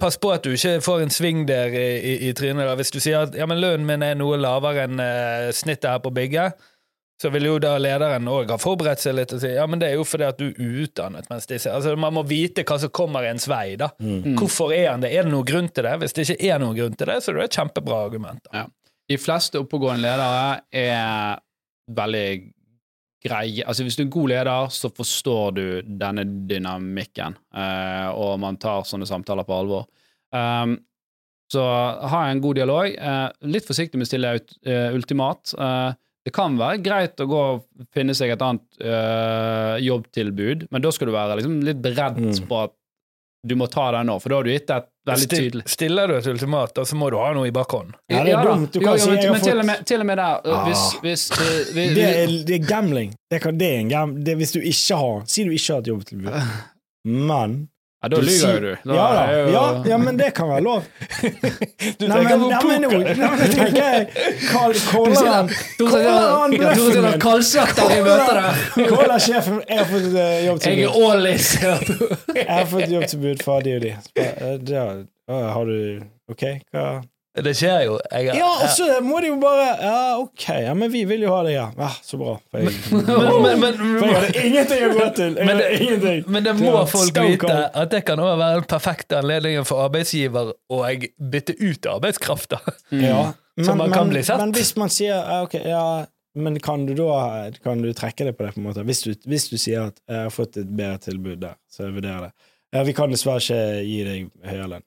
Pass 0.00 0.16
på 0.16 0.30
at 0.32 0.40
du 0.44 0.54
ikke 0.56 0.78
får 0.80 1.02
en 1.04 1.10
sving 1.12 1.42
der 1.48 1.66
i, 1.76 1.98
i, 2.00 2.12
i 2.30 2.32
trynet. 2.32 2.64
da. 2.64 2.74
Hvis 2.78 2.90
du 2.94 2.96
sier 3.00 3.26
at 3.26 3.34
ja, 3.36 3.44
men 3.44 3.58
lønnen 3.60 3.84
min 3.84 4.00
er 4.02 4.14
noe 4.16 4.38
lavere 4.40 4.86
enn 4.86 4.96
eh, 5.04 5.50
snittet 5.52 5.90
her 5.90 5.98
på 6.00 6.08
bygget, 6.16 6.54
så 7.22 7.30
vil 7.32 7.46
jo 7.48 7.58
da 7.62 7.76
lederen 7.80 8.28
òg 8.28 8.50
ha 8.52 8.58
forberedt 8.60 9.00
seg 9.00 9.14
litt 9.16 9.32
og 9.32 9.40
si 9.40 9.54
ja, 9.54 9.64
men 9.66 9.80
det 9.80 9.88
er 9.88 9.94
jo 9.96 10.04
fordi 10.04 10.26
at 10.26 10.40
du 10.40 10.50
er 10.50 10.80
utdannet. 10.84 11.28
mens 11.32 11.48
disse, 11.48 11.72
altså 11.72 11.94
Man 11.96 12.12
må 12.12 12.22
vite 12.28 12.64
hva 12.68 12.76
som 12.82 12.92
kommer 12.92 13.24
ens 13.30 13.48
vei. 13.48 13.76
da. 13.80 13.88
Mm. 14.00 14.34
Hvorfor 14.36 14.74
er 14.76 14.90
han 14.90 15.04
det? 15.04 15.14
Er 15.16 15.24
det 15.24 15.32
noen 15.32 15.48
grunn 15.48 15.70
til 15.72 15.88
det? 15.88 15.94
Hvis 16.02 16.12
det 16.12 16.26
ikke 16.28 16.50
er 16.52 16.60
noen 16.60 16.76
grunn 16.76 16.98
til 16.98 17.08
det, 17.08 17.22
så 17.24 17.32
er 17.32 17.38
det 17.40 17.48
et 17.48 17.58
kjempebra 17.60 18.02
argument. 18.04 18.42
da. 18.52 18.66
De 19.08 19.16
fleste 19.22 19.62
oppegående 19.62 20.02
ledere 20.04 20.60
er 20.74 21.40
veldig 21.96 22.28
greie. 23.26 23.64
Altså 23.66 23.86
Hvis 23.86 23.96
du 23.96 24.02
er 24.02 24.06
en 24.08 24.16
god 24.16 24.28
leder, 24.34 24.68
så 24.74 24.90
forstår 24.92 25.54
du 25.56 25.64
denne 25.86 26.24
dynamikken, 26.50 27.36
eh, 27.54 28.08
og 28.12 28.36
man 28.42 28.58
tar 28.60 28.84
sånne 28.84 29.08
samtaler 29.08 29.46
på 29.46 29.56
alvor. 29.56 29.86
Um, 30.34 30.76
så 31.52 31.62
ha 32.10 32.24
en 32.26 32.42
god 32.42 32.58
dialog. 32.58 32.90
Eh, 32.90 33.28
litt 33.46 33.66
forsiktig 33.68 33.98
med 33.98 34.06
å 34.06 34.10
stille 34.10 34.34
ut, 34.40 34.56
eh, 34.66 34.90
ultimat. 34.94 35.54
Eh, 35.54 35.92
det 36.26 36.32
kan 36.34 36.56
være 36.58 36.80
greit 36.82 37.20
å 37.22 37.26
gå 37.30 37.42
og 37.52 37.84
finne 37.94 38.14
seg 38.18 38.32
et 38.34 38.40
annet 38.42 38.80
øh, 38.82 39.76
jobbtilbud, 39.86 40.66
men 40.74 40.82
da 40.82 40.90
skal 40.92 41.06
du 41.06 41.14
være 41.14 41.36
liksom 41.38 41.60
litt 41.68 41.78
beredt 41.84 42.18
Mm. 42.18 42.48
på 42.50 42.58
at 42.64 42.72
du 43.46 43.54
må 43.54 43.68
ta 43.70 43.84
den 43.94 44.08
nå, 44.10 44.16
for 44.18 44.32
da 44.32 44.40
har 44.40 44.46
du 44.48 44.50
gitt 44.50 44.70
et 44.74 44.88
veldig 45.06 45.26
tydelig 45.30 45.62
Stiller 45.70 46.10
du 46.10 46.16
et 46.16 46.26
ultimat, 46.26 46.80
så 46.82 46.96
må 46.98 47.12
du 47.14 47.16
ha 47.20 47.28
noe 47.36 47.46
i 47.46 47.52
bakhånd. 47.54 47.92
Ja, 48.10 48.24
det 48.26 48.32
er 48.34 48.42
dumt. 48.48 48.72
Du 48.74 48.80
kan 48.82 48.96
jo, 48.96 49.04
si 49.04 49.10
men, 49.12 49.20
jeg 49.22 49.28
har 49.30 49.36
men 49.36 49.44
til, 49.46 49.60
og 49.62 49.68
med, 49.68 49.84
til 49.86 50.02
og 50.02 50.08
med 50.08 50.18
der, 50.18 50.40
Ah. 50.56 50.64
hvis, 50.66 50.82
hvis 51.04 51.26
uh, 51.36 51.74
vi, 51.76 51.84
Det 51.94 52.08
er, 52.08 52.34
det 52.48 52.56
er 52.58 52.66
gambling. 52.66 53.12
Det, 53.30 53.38
kan, 53.44 53.54
det 53.60 53.68
er 53.70 53.78
en 53.84 53.92
gam, 53.94 54.16
det, 54.26 54.34
hvis 54.40 54.56
du 54.56 54.58
ikke 54.58 54.98
har 54.98 55.22
Si 55.30 55.44
du 55.46 55.52
ikke 55.54 55.76
har 55.76 55.84
et 55.84 55.92
jobbtilbud, 55.92 56.32
men 57.30 57.56
ja, 58.06 58.10
Da 58.12 58.16
du 58.16 58.26
lyver 58.26 58.52
jo 58.54 58.60
du. 58.60 58.90
Da 58.90 58.94
Ja 58.96 59.06
da. 59.16 59.22
jo- 59.32 59.50
Ja, 59.56 59.64
ja, 59.90 59.96
men 59.98 60.16
det 60.20 60.28
kan 60.36 60.48
være 60.48 60.62
lov. 60.62 60.84
Du 61.98 62.04
tenker 62.06 62.38
på 62.38 62.48
poker. 62.62 63.16
nei, 63.16 63.30
men 63.30 63.38
tenker 63.50 63.76
jeg 63.76 64.06
Kolleren 64.50 65.48
Kolleren. 65.80 67.18
Kaldsvetter 67.22 67.92
i 67.96 68.00
møtet 68.04 68.32
der. 68.38 69.18
Sjefen 69.26 69.60
Jeg 69.68 69.78
har 69.78 69.88
fått 69.90 70.06
jobbtilbud. 70.46 70.78
Jeg 70.78 70.92
er. 71.64 71.92
Jeg 72.36 72.48
har 72.52 72.66
fått 72.70 72.88
jobbtilbud 72.94 73.42
fra 73.44 73.58
de 73.64 73.74
og 73.76 73.84
de. 73.86 73.92
Eh, 74.22 74.56
har 75.56 75.64
du 75.66 76.00
OK, 76.30 76.42
hva 76.74 76.86
Det 77.44 77.52
skjer 77.56 77.82
jo. 77.84 77.96
Jeg, 78.10 78.30
Ja, 78.38 78.48
og 78.64 78.70
så 78.72 78.86
må 79.04 79.20
de 79.20 79.28
jo 79.28 79.36
bare 79.40 79.66
Ja, 79.82 79.96
OK, 80.22 80.46
ja, 80.48 80.72
men 80.74 80.90
vi 80.92 81.02
vil 81.04 81.26
jo 81.26 81.32
ha 81.34 81.42
det, 81.44 81.52
ja. 81.56 81.66
ja 81.76 81.88
så 82.02 82.16
bra. 82.20 82.36
For 82.50 82.64
jeg, 82.64 82.72
men, 82.92 83.42
men, 83.42 83.60
men, 83.60 83.76
for 83.82 84.06
jeg 84.08 84.16
hadde 84.16 84.44
ingenting 84.48 84.84
å 84.86 84.90
gå 84.96 85.08
til. 85.18 85.36
Jeg 85.36 85.48
Men 85.50 85.60
det- 85.60 85.70
ingenting. 85.80 86.24
Men 86.32 86.46
det 86.48 86.54
må 86.56 86.72
det 86.78 86.86
folk 86.94 87.20
vite, 87.20 87.58
at 87.82 87.92
det 87.92 88.02
kan 88.08 88.22
også 88.24 88.40
være 88.40 88.60
den 88.60 88.68
perfekte 88.72 89.20
anledningen 89.20 89.68
for 89.68 89.84
arbeidsgiver 89.84 90.52
å 90.72 90.82
bytte 91.36 91.56
ut 91.60 91.90
arbeidskrafta. 91.96 92.60
Ja, 92.90 93.32
Så 93.60 93.74
man 93.76 93.92
kan 93.92 94.08
bli 94.12 94.22
sett. 94.24 94.40
Men 94.40 94.52
hvis 94.56 94.74
man 94.76 94.92
sier 94.92 95.16
ja, 95.16 95.42
ok, 95.44 95.54
ja, 95.64 95.84
men 96.36 96.58
kan 96.60 96.84
du 96.88 96.92
da 96.98 97.50
kan 97.64 97.80
du 97.82 97.92
trekke 97.96 98.26
det 98.28 98.34
på 98.36 98.44
det, 98.44 98.54
på 98.56 98.60
en 98.60 98.66
måte? 98.68 98.84
Hvis 98.84 99.00
du, 99.06 99.14
hvis 99.28 99.48
du 99.48 99.56
sier 99.56 99.88
at 99.88 100.00
'jeg 100.08 100.22
har 100.28 100.30
fått 100.30 100.56
et 100.60 100.68
bedre 100.76 100.98
tilbud 100.98 101.40
der', 101.40 101.56
så 101.68 101.84
jeg 101.88 101.94
vurderer 102.00 102.20
det. 102.28 102.32
Ja, 102.74 102.82
vi 102.82 102.92
kan 102.92 103.10
dessverre 103.10 103.40
ikke 103.40 103.84
gi 103.86 104.04
deg 104.04 104.30
høyere 104.44 104.68
lønn. 104.68 104.82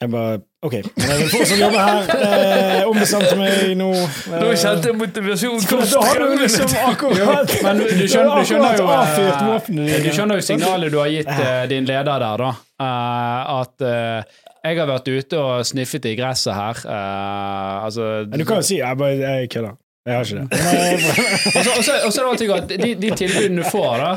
Jeg 0.00 0.10
bare 0.12 0.34
OK, 0.66 0.74
men 0.94 1.08
jeg 1.10 1.18
vil 1.22 1.30
fortsatt 1.32 1.60
jobbe 1.62 1.84
her. 1.86 2.10
Eh, 2.26 2.82
ombestemte 2.86 3.36
meg 3.38 3.70
nå. 3.80 3.88
Eh, 3.96 4.34
da 4.36 4.50
kjente 4.60 4.90
jeg 4.90 4.98
motivasjonen 5.00 5.64
for 5.66 5.86
da 5.90 6.02
har 6.04 6.20
du 6.20 6.34
liksom 6.42 6.74
akkurat 6.90 7.54
Men 7.64 7.80
du 7.80 8.04
skjønner, 8.04 8.34
du 8.36 8.50
skjønner 8.50 8.76
jo 8.76 8.88
eh, 8.92 9.96
Du 10.04 10.10
skjønner 10.12 10.38
jo 10.38 10.44
signalet 10.50 10.92
du 10.94 10.98
har 11.00 11.10
gitt 11.14 11.32
eh, 11.32 11.62
din 11.72 11.88
leder 11.88 12.12
der, 12.26 12.44
da. 12.44 12.50
Eh, 12.84 13.56
at 13.56 13.86
eh, 13.88 14.36
jeg 14.66 14.78
har 14.82 14.90
vært 14.90 15.08
ute 15.08 15.40
og 15.40 15.66
sniffet 15.66 16.06
i 16.10 16.14
gresset 16.18 16.54
her. 16.54 16.84
Eh, 16.84 17.84
altså 17.88 18.10
Du 18.30 18.44
kan 18.44 18.60
jo 18.62 18.68
si 18.68 18.80
jeg 18.82 19.00
bare 19.02 19.16
jeg 19.22 19.50
kødder. 19.56 19.74
Jeg 20.06 20.14
har 20.14 20.24
ikke 20.24 20.38
det. 20.38 21.66
Og 21.78 21.84
så- 21.84 21.92
er 21.92 22.10
det 22.10 22.30
alltid 22.30 22.48
godt, 22.48 22.68
de, 22.68 22.94
de 22.94 23.10
tilbudene 23.18 23.62
du 23.64 23.70
får, 23.70 23.96
da 23.98 24.12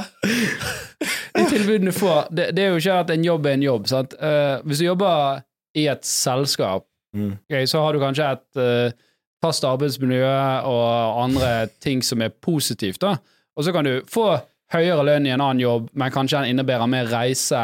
De 1.39 1.45
tilbudene 1.49 1.89
du 1.91 1.95
får, 1.97 2.27
det, 2.35 2.45
det 2.55 2.63
er 2.63 2.69
jo 2.73 2.79
ikke 2.81 2.97
at 3.03 3.09
en 3.15 3.23
jobb 3.25 3.45
er 3.49 3.57
en 3.57 3.63
jobb. 3.65 3.87
Sant? 3.89 4.13
Uh, 4.21 4.59
hvis 4.67 4.81
du 4.83 4.85
jobber 4.89 5.41
i 5.77 5.87
et 5.91 6.05
selskap, 6.05 6.85
Mm. 7.09 7.31
okay, 7.49 7.65
så 7.65 7.79
har 7.81 7.93
du 7.93 7.99
kanskje 8.03 8.25
et 8.35 8.57
uh, 8.61 8.91
fast 9.41 9.63
arbeidsmiljø 9.65 10.27
og 10.69 11.23
andre 11.23 11.47
ting 11.81 12.03
som 12.05 12.21
er 12.21 12.29
positivt, 12.29 12.99
da. 13.01 13.15
Og 13.57 13.65
så 13.65 13.71
kan 13.73 13.83
du 13.87 14.03
få 14.05 14.27
høyere 14.75 15.01
lønn 15.07 15.25
i 15.25 15.31
en 15.33 15.41
annen 15.41 15.63
jobb, 15.63 15.87
men 15.97 16.11
kanskje 16.13 16.43
den 16.43 16.51
innebærer 16.53 16.85
mer 16.87 17.09
reise 17.09 17.63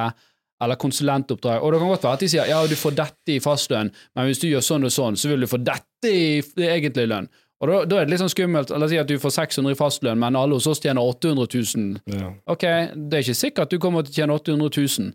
eller 0.64 0.80
konsulentoppdrag. 0.82 1.62
Og 1.62 1.76
det 1.76 1.80
kan 1.84 1.92
godt 1.94 2.08
være 2.08 2.18
at 2.18 2.24
de 2.26 2.30
sier 2.34 2.50
ja, 2.50 2.64
du 2.66 2.74
får 2.76 2.98
dette 2.98 3.36
i 3.36 3.40
fastlønn, 3.44 3.92
men 4.16 4.26
hvis 4.32 4.42
du 4.42 4.48
gjør 4.50 4.66
sånn 4.66 4.90
og 4.90 4.96
sånn, 4.98 5.16
så 5.22 5.30
vil 5.30 5.46
du 5.46 5.52
få 5.52 5.62
dette 5.62 6.10
i 6.10 6.42
egentlig 6.66 7.06
lønn. 7.14 7.30
Og 7.64 7.70
da, 7.72 7.82
da 7.88 8.00
er 8.02 8.08
det 8.08 8.14
litt 8.16 8.22
sånn 8.22 8.34
skummelt. 8.34 8.72
La 8.74 8.84
oss 8.84 8.92
si 8.92 9.00
at 9.00 9.08
du 9.10 9.16
får 9.22 9.32
600 9.38 9.72
i 9.72 9.80
fastlønn, 9.80 10.20
men 10.20 10.36
alle 10.36 10.58
hos 10.58 10.68
oss 10.68 10.82
tjener 10.84 11.02
800 11.02 11.48
000. 11.56 12.02
Ja. 12.12 12.34
Ok, 12.52 12.66
det 12.96 13.20
er 13.20 13.24
ikke 13.24 13.38
sikkert 13.40 13.70
at 13.70 13.76
du 13.76 13.80
kommer 13.82 14.04
til 14.06 14.12
å 14.12 14.20
tjene 14.20 14.36
800 14.36 14.86
000. 15.00 15.14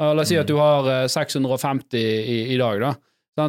Uh, 0.00 0.10
La 0.16 0.24
oss 0.24 0.32
si 0.32 0.38
at 0.40 0.48
du 0.48 0.56
har 0.56 0.88
eh, 0.88 1.08
650 1.12 1.98
i, 2.00 2.38
i 2.54 2.60
dag, 2.60 2.80
da. 2.80 2.94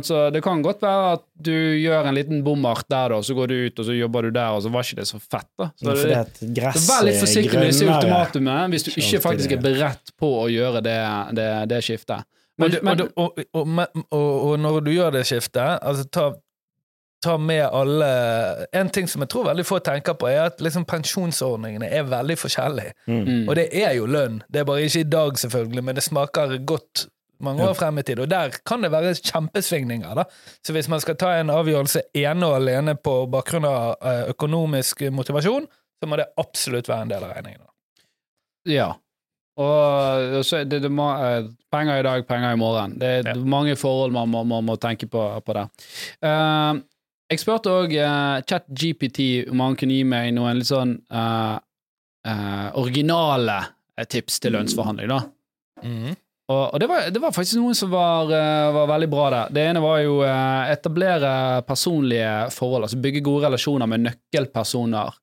Så 0.03 0.29
det 0.31 0.39
kan 0.43 0.61
godt 0.63 0.79
være 0.83 1.07
at 1.17 1.23
du 1.43 1.51
gjør 1.51 2.05
en 2.07 2.15
liten 2.15 2.43
bommert 2.43 2.85
der, 2.87 3.11
da, 3.11 3.17
så 3.23 3.35
går 3.35 3.49
du 3.51 3.55
ut, 3.65 3.79
og 3.79 3.87
så 3.89 3.95
jobber 3.97 4.27
du 4.27 4.35
der, 4.37 4.55
og 4.55 4.63
så 4.63 4.71
var 4.71 4.85
ikke 4.85 5.01
det 5.01 5.07
så 5.09 5.19
fett, 5.19 5.49
da. 5.59 5.67
Så 5.75 5.95
det, 5.97 6.19
at 6.21 6.39
gress 6.55 6.77
så 6.79 6.93
Vær 6.93 7.07
litt 7.07 7.19
forsiktig 7.19 7.57
med 7.59 7.67
disse 7.67 7.87
ultimatumene 7.89 8.69
hvis 8.71 8.87
du 8.87 8.93
ikke 8.93 9.19
faktisk 9.25 9.57
er 9.57 9.59
beredt 9.65 10.13
på 10.19 10.29
å 10.39 10.45
gjøre 10.51 10.83
det, 10.85 10.95
det, 11.35 11.49
det 11.73 11.81
skiftet. 11.83 12.23
Men, 12.61 12.77
men, 12.85 13.03
og, 13.17 13.35
og, 13.35 13.43
og, 13.59 13.83
og, 14.13 14.31
og 14.47 14.55
når 14.63 14.79
du 14.85 14.91
gjør 14.93 15.17
det 15.17 15.25
skiftet, 15.27 15.81
altså 15.83 16.07
ta, 16.07 16.29
ta 17.23 17.37
med 17.39 17.63
alle 17.71 18.07
En 18.75 18.89
ting 18.93 19.07
som 19.09 19.23
jeg 19.23 19.29
tror 19.31 19.45
veldig 19.47 19.65
få 19.65 19.79
tenker 19.85 20.15
på, 20.19 20.27
er 20.29 20.49
at 20.49 20.61
liksom 20.63 20.83
pensjonsordningene 20.89 21.87
er 21.89 22.03
veldig 22.11 22.35
forskjellige. 22.41 22.93
mm, 23.07 23.47
Og 23.49 23.55
det 23.55 23.69
er 23.71 23.93
jo 23.97 24.05
lønn. 24.11 24.41
Det 24.51 24.61
er 24.61 24.67
bare 24.67 24.83
ikke 24.85 24.99
i 25.05 25.09
dag, 25.15 25.37
selvfølgelig, 25.39 25.83
men 25.83 25.95
det 25.95 26.03
smaker 26.03 26.57
godt 26.67 27.07
mange 27.43 27.63
år 27.67 27.73
frem 27.75 27.97
i 27.99 28.03
tid. 28.07 28.19
Og 28.23 28.29
der 28.31 28.53
kan 28.65 28.83
det 28.83 28.91
være 28.91 29.15
kjempesvingninger. 29.15 30.15
da. 30.15 30.23
Så 30.63 30.71
hvis 30.75 30.87
man 30.89 30.99
skal 31.03 31.15
ta 31.19 31.33
en 31.39 31.49
avgjørelse 31.51 32.01
ene 32.15 32.45
og 32.47 32.55
alene 32.61 32.95
på 32.95 33.15
bakgrunn 33.31 33.65
av 33.67 33.95
eh, 34.01 34.29
økonomisk 34.35 35.01
motivasjon, 35.11 35.67
så 35.99 36.07
må 36.07 36.19
det 36.19 36.27
absolutt 36.37 36.87
være 36.91 37.01
en 37.07 37.09
del 37.15 37.23
av 37.23 37.33
regningen. 37.35 37.59
da. 37.63 37.71
Ja. 38.71 38.91
Og 39.59 40.39
er 40.41 40.63
det, 40.65 40.79
det 40.81 40.89
må, 40.91 41.05
eh, 41.21 41.43
penger 41.71 41.99
i 41.99 42.05
dag, 42.07 42.23
penger 42.27 42.55
i 42.55 42.57
morgen. 42.57 42.95
Det 42.99 43.09
er 43.19 43.27
Ja. 43.29 43.35
mange 43.35 43.75
forhold 43.75 44.11
man 44.11 44.29
må, 44.29 44.43
må, 44.43 44.61
må 44.61 44.75
tenke 44.81 45.05
på, 45.07 45.21
på 45.45 45.53
der. 45.53 45.67
Eh, 46.23 46.81
jeg 47.31 47.39
spurte 47.41 47.71
òg 47.71 47.93
uh, 47.97 48.41
ChatGPT 48.49 49.49
om 49.51 49.61
han 49.63 49.77
kunne 49.79 49.95
gi 49.97 50.03
meg 50.07 50.33
noen 50.35 50.59
litt 50.59 50.69
sånn 50.69 50.97
uh, 51.13 51.55
uh, 52.27 52.67
originale 52.81 53.57
eh, 53.97 54.05
tips 54.09 54.39
til 54.43 54.53
lønnsforhandling, 54.57 55.09
da. 55.09 55.23
Og, 56.51 56.73
og 56.75 56.79
det, 56.83 56.87
var, 56.91 57.05
det 57.15 57.21
var 57.23 57.31
faktisk 57.33 57.55
noen 57.61 57.75
som 57.77 57.89
var, 57.93 58.27
eh, 58.35 58.69
var 58.75 58.89
veldig 58.91 59.07
bra 59.09 59.25
der. 59.31 59.51
Det 59.55 59.63
ene 59.71 59.81
var 59.83 60.01
jo 60.03 60.17
etablere 60.27 61.61
personlige 61.67 62.49
forhold, 62.51 62.83
altså 62.89 62.99
bygge 63.03 63.21
gode 63.23 63.47
relasjoner 63.47 63.87
med 63.89 64.03
nøkkelpersoner 64.09 65.13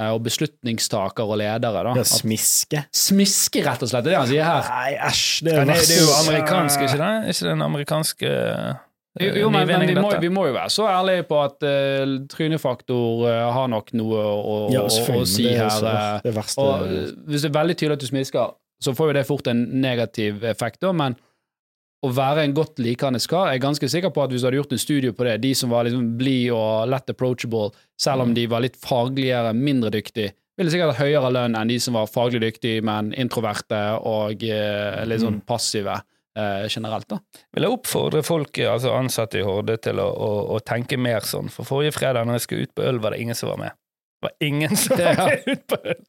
eh, 0.00 0.08
og 0.08 0.22
beslutningstaker 0.24 1.28
og 1.28 1.36
ledere. 1.42 1.84
da. 1.84 1.92
Ja, 2.00 2.00
At- 2.00 2.14
smiske. 2.16 2.84
Smiske, 2.96 3.60
rett 3.68 3.84
og 3.84 3.92
slett. 3.92 4.08
Det 4.08 4.14
er 4.14 4.16
det 4.16 4.22
han 4.22 4.32
sier 4.32 4.48
her. 4.48 4.72
Nei, 4.72 4.96
æsj. 5.10 5.28
Det 5.44 5.52
Ja, 5.54 5.60
er 5.60 5.70
det, 5.70 5.78
det 5.84 5.98
er 5.98 6.02
jo 6.02 6.16
amerikansk, 6.24 6.88
ikke 6.88 7.00
det? 7.04 7.12
Ikke 7.34 7.48
den 7.52 7.68
amerikanske 7.68 7.68
amerikansk 7.68 8.26
eh, 8.32 8.74
Jo, 9.22 9.28
jo 9.44 9.50
men, 9.52 9.68
men 9.70 9.84
vi, 9.86 9.94
må, 9.94 10.08
vi 10.18 10.28
må 10.32 10.48
jo 10.48 10.54
være 10.56 10.70
så 10.74 10.88
ærlige 10.90 11.22
på 11.28 11.36
at 11.38 11.62
uh, 11.62 12.14
trynefaktor 12.32 13.20
uh, 13.28 13.52
har 13.54 13.68
nok 13.70 13.92
noe 13.94 14.24
å, 14.26 14.56
Ja, 14.74 14.82
å, 14.82 14.88
å 14.90 15.26
si 15.28 15.44
det 15.46 15.52
er 15.54 15.68
her. 15.70 15.86
eh, 15.90 16.24
det 16.24 16.32
verste. 16.34 16.64
og 16.64 16.88
eh, 16.88 17.12
hvis 17.30 17.44
det 17.44 17.52
er 17.52 17.54
veldig 17.60 17.76
tydelig 17.78 17.98
at 18.00 18.02
du 18.02 18.08
smisker, 18.10 18.56
så 18.82 18.94
får 18.98 19.12
jo 19.12 19.14
det 19.20 19.22
fort 19.28 19.46
en 19.52 19.60
negativ 19.84 20.42
effekt, 20.50 20.80
da, 20.82 20.90
men 20.90 21.14
å 22.04 22.10
være 22.12 22.42
en 22.44 22.52
godt 22.52 22.82
likende 22.82 23.20
kar 23.30 23.52
Jeg 23.52 23.60
er 23.60 23.62
ganske 23.62 23.88
sikker 23.88 24.10
på 24.12 24.24
at 24.24 24.34
hvis 24.34 24.42
du 24.42 24.48
hadde 24.48 24.58
gjort 24.58 24.74
en 24.74 24.82
studie 24.82 25.14
på 25.14 25.24
det, 25.24 25.38
de 25.44 25.52
som 25.56 25.70
var 25.72 25.86
liksom 25.86 26.16
blid 26.18 26.50
og 26.52 26.90
lett 26.90 27.14
approachable, 27.14 27.70
selv 27.96 28.26
om 28.26 28.34
de 28.36 28.48
var 28.50 28.64
litt 28.66 28.76
fagligere, 28.76 29.54
mindre 29.54 29.94
dyktige, 29.94 30.34
ville 30.58 30.74
sikkert 30.74 30.92
hatt 30.92 31.06
høyere 31.06 31.30
lønn 31.34 31.54
enn 31.58 31.70
de 31.70 31.78
som 31.82 31.96
var 31.96 32.10
faglig 32.10 32.42
dyktige, 32.42 32.82
men 32.84 33.14
introverte 33.14 33.78
og 34.02 34.42
uh, 34.42 35.00
litt 35.06 35.22
sånn 35.22 35.40
passive 35.46 35.96
eh, 36.38 36.66
generelt. 36.68 37.08
da. 37.08 37.18
vil 37.54 37.66
jeg 37.66 37.76
oppfordre 37.76 38.22
folk, 38.26 38.58
altså 38.58 38.94
ansatte 38.96 39.40
i 39.40 39.44
Horde, 39.46 39.76
til 39.82 40.00
å, 40.02 40.08
å, 40.08 40.30
å 40.56 40.58
tenke 40.64 40.98
mer 41.00 41.26
sånn. 41.26 41.50
For 41.52 41.68
forrige 41.68 41.96
fredag 41.96 42.26
når 42.26 42.38
jeg 42.38 42.46
skulle 42.46 42.68
ut 42.68 42.74
på 42.74 42.86
øl, 42.88 43.00
var 43.02 43.14
det 43.14 43.22
ingen 43.24 43.38
som 43.38 43.52
var 43.52 43.62
med. 43.62 43.78
Det 44.18 44.28
var 44.28 44.34
ingen 44.48 44.76
som 44.80 44.98
var 44.98 45.22
med 45.22 45.48
ut 45.52 45.64
på 45.70 45.80
øl. 45.84 46.02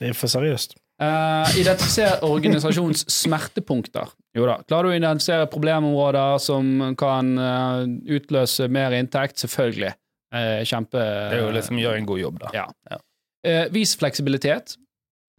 Det 0.00 0.10
er 0.12 0.14
for 0.14 0.30
seriøst. 0.30 0.76
Uh, 1.00 1.48
identifisere 1.56 2.26
organisasjons 2.28 3.06
smertepunkter. 3.08 4.10
Jo 4.36 4.44
da. 4.46 4.58
Klarer 4.68 4.86
du 4.86 4.92
å 4.92 4.98
identifisere 4.98 5.48
problemområder 5.50 6.36
som 6.44 6.92
kan 7.00 7.32
uh, 7.40 7.82
utløse 8.12 8.68
mer 8.68 8.94
inntekt? 8.98 9.40
Selvfølgelig. 9.40 9.94
Uh, 10.30 10.60
kjempe 10.68 11.00
Det 11.00 11.40
er 11.40 11.46
jo 11.46 11.54
liksom 11.56 11.80
gjør 11.80 11.96
en 11.98 12.10
god 12.12 12.20
jobb, 12.20 12.42
da. 12.44 12.52
Ja. 12.60 13.00
Eh, 13.46 13.66
vis 13.72 13.96
fleksibilitet. 13.96 14.76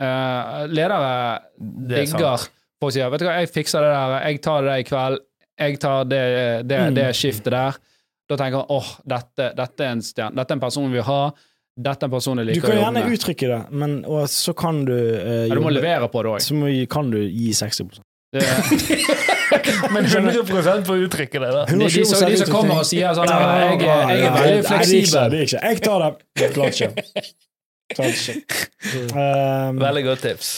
Eh, 0.02 0.68
ledere 0.68 1.40
Det 1.58 1.98
er 1.98 2.06
digger 2.06 2.48
folk 2.82 2.96
sier 2.96 3.12
vet 3.14 3.22
du 3.22 3.28
hva, 3.30 3.38
jeg 3.40 3.52
fikser 3.54 3.86
det 3.86 3.92
der, 3.94 4.18
jeg 4.28 4.42
tar 4.42 4.62
det 4.66 4.72
der 4.74 4.82
i 4.82 4.88
kveld, 4.90 5.20
jeg 5.62 5.80
tar 5.84 6.04
det, 6.10 6.22
det, 6.68 6.80
Mm. 6.90 6.96
det 6.98 7.08
skiftet 7.16 7.52
der. 7.54 7.78
Da 8.32 8.38
tenker 8.40 8.62
han 8.64 8.70
åh, 8.74 8.92
dette, 9.12 9.52
dette, 9.58 9.84
er 9.86 9.92
en 9.98 10.02
stjerne, 10.02 10.36
dette 10.40 10.54
er 10.54 10.58
en 10.58 10.64
person 10.64 10.86
vi 10.90 10.96
vil 10.98 11.04
ha, 11.08 11.22
dette 11.82 12.04
er 12.06 12.08
en 12.10 12.14
person 12.14 12.38
jeg 12.42 12.48
Du 12.48 12.52
liker 12.54 12.68
kan 12.68 12.72
å 12.72 12.80
jobbe 12.82 13.02
gjerne 13.02 13.16
uttrykke 13.18 13.48
det, 13.52 13.60
men 13.82 13.98
og 14.06 14.24
så 14.32 14.54
kan 14.58 14.82
du 14.88 14.96
eh, 14.96 15.48
Ja, 15.50 15.56
du 15.56 15.62
må 15.64 15.72
levere 15.74 16.08
på 16.12 16.24
det 16.24 16.32
òg. 16.32 16.40
Så 16.44 16.56
må, 16.58 16.72
kan 16.92 17.12
du 17.14 17.20
gi 17.22 17.52
60% 17.54 18.02
Men 19.92 20.06
100 20.08 20.46
på 20.88 20.94
å 20.96 21.00
uttrykke 21.04 21.40
det, 21.44 21.50
da. 21.52 21.66
De, 21.68 21.76
de, 21.84 22.06
som- 22.08 22.22
de 22.30 22.38
som 22.40 22.52
kommer 22.54 22.80
og 22.80 22.86
sier 22.88 23.12
sånn 23.18 23.28
jeg, 23.28 23.82
jeg, 23.82 23.82
jeg 23.84 24.24
er 24.24 24.36
veldig 24.38 24.62
det 24.62 24.68
fleksibel. 24.70 25.30
det 25.34 25.40
er 25.42 25.48
ikke. 25.50 25.64
Jeg 25.68 25.82
tar 25.84 26.06
det. 26.06 26.12
Klart 26.56 26.80
ikke. 26.80 26.90
Klart 27.96 28.16
ikke. 28.16 28.36
Um, 29.12 29.82
Veldig 29.84 30.04
godt 30.08 30.24
tips. 30.24 30.52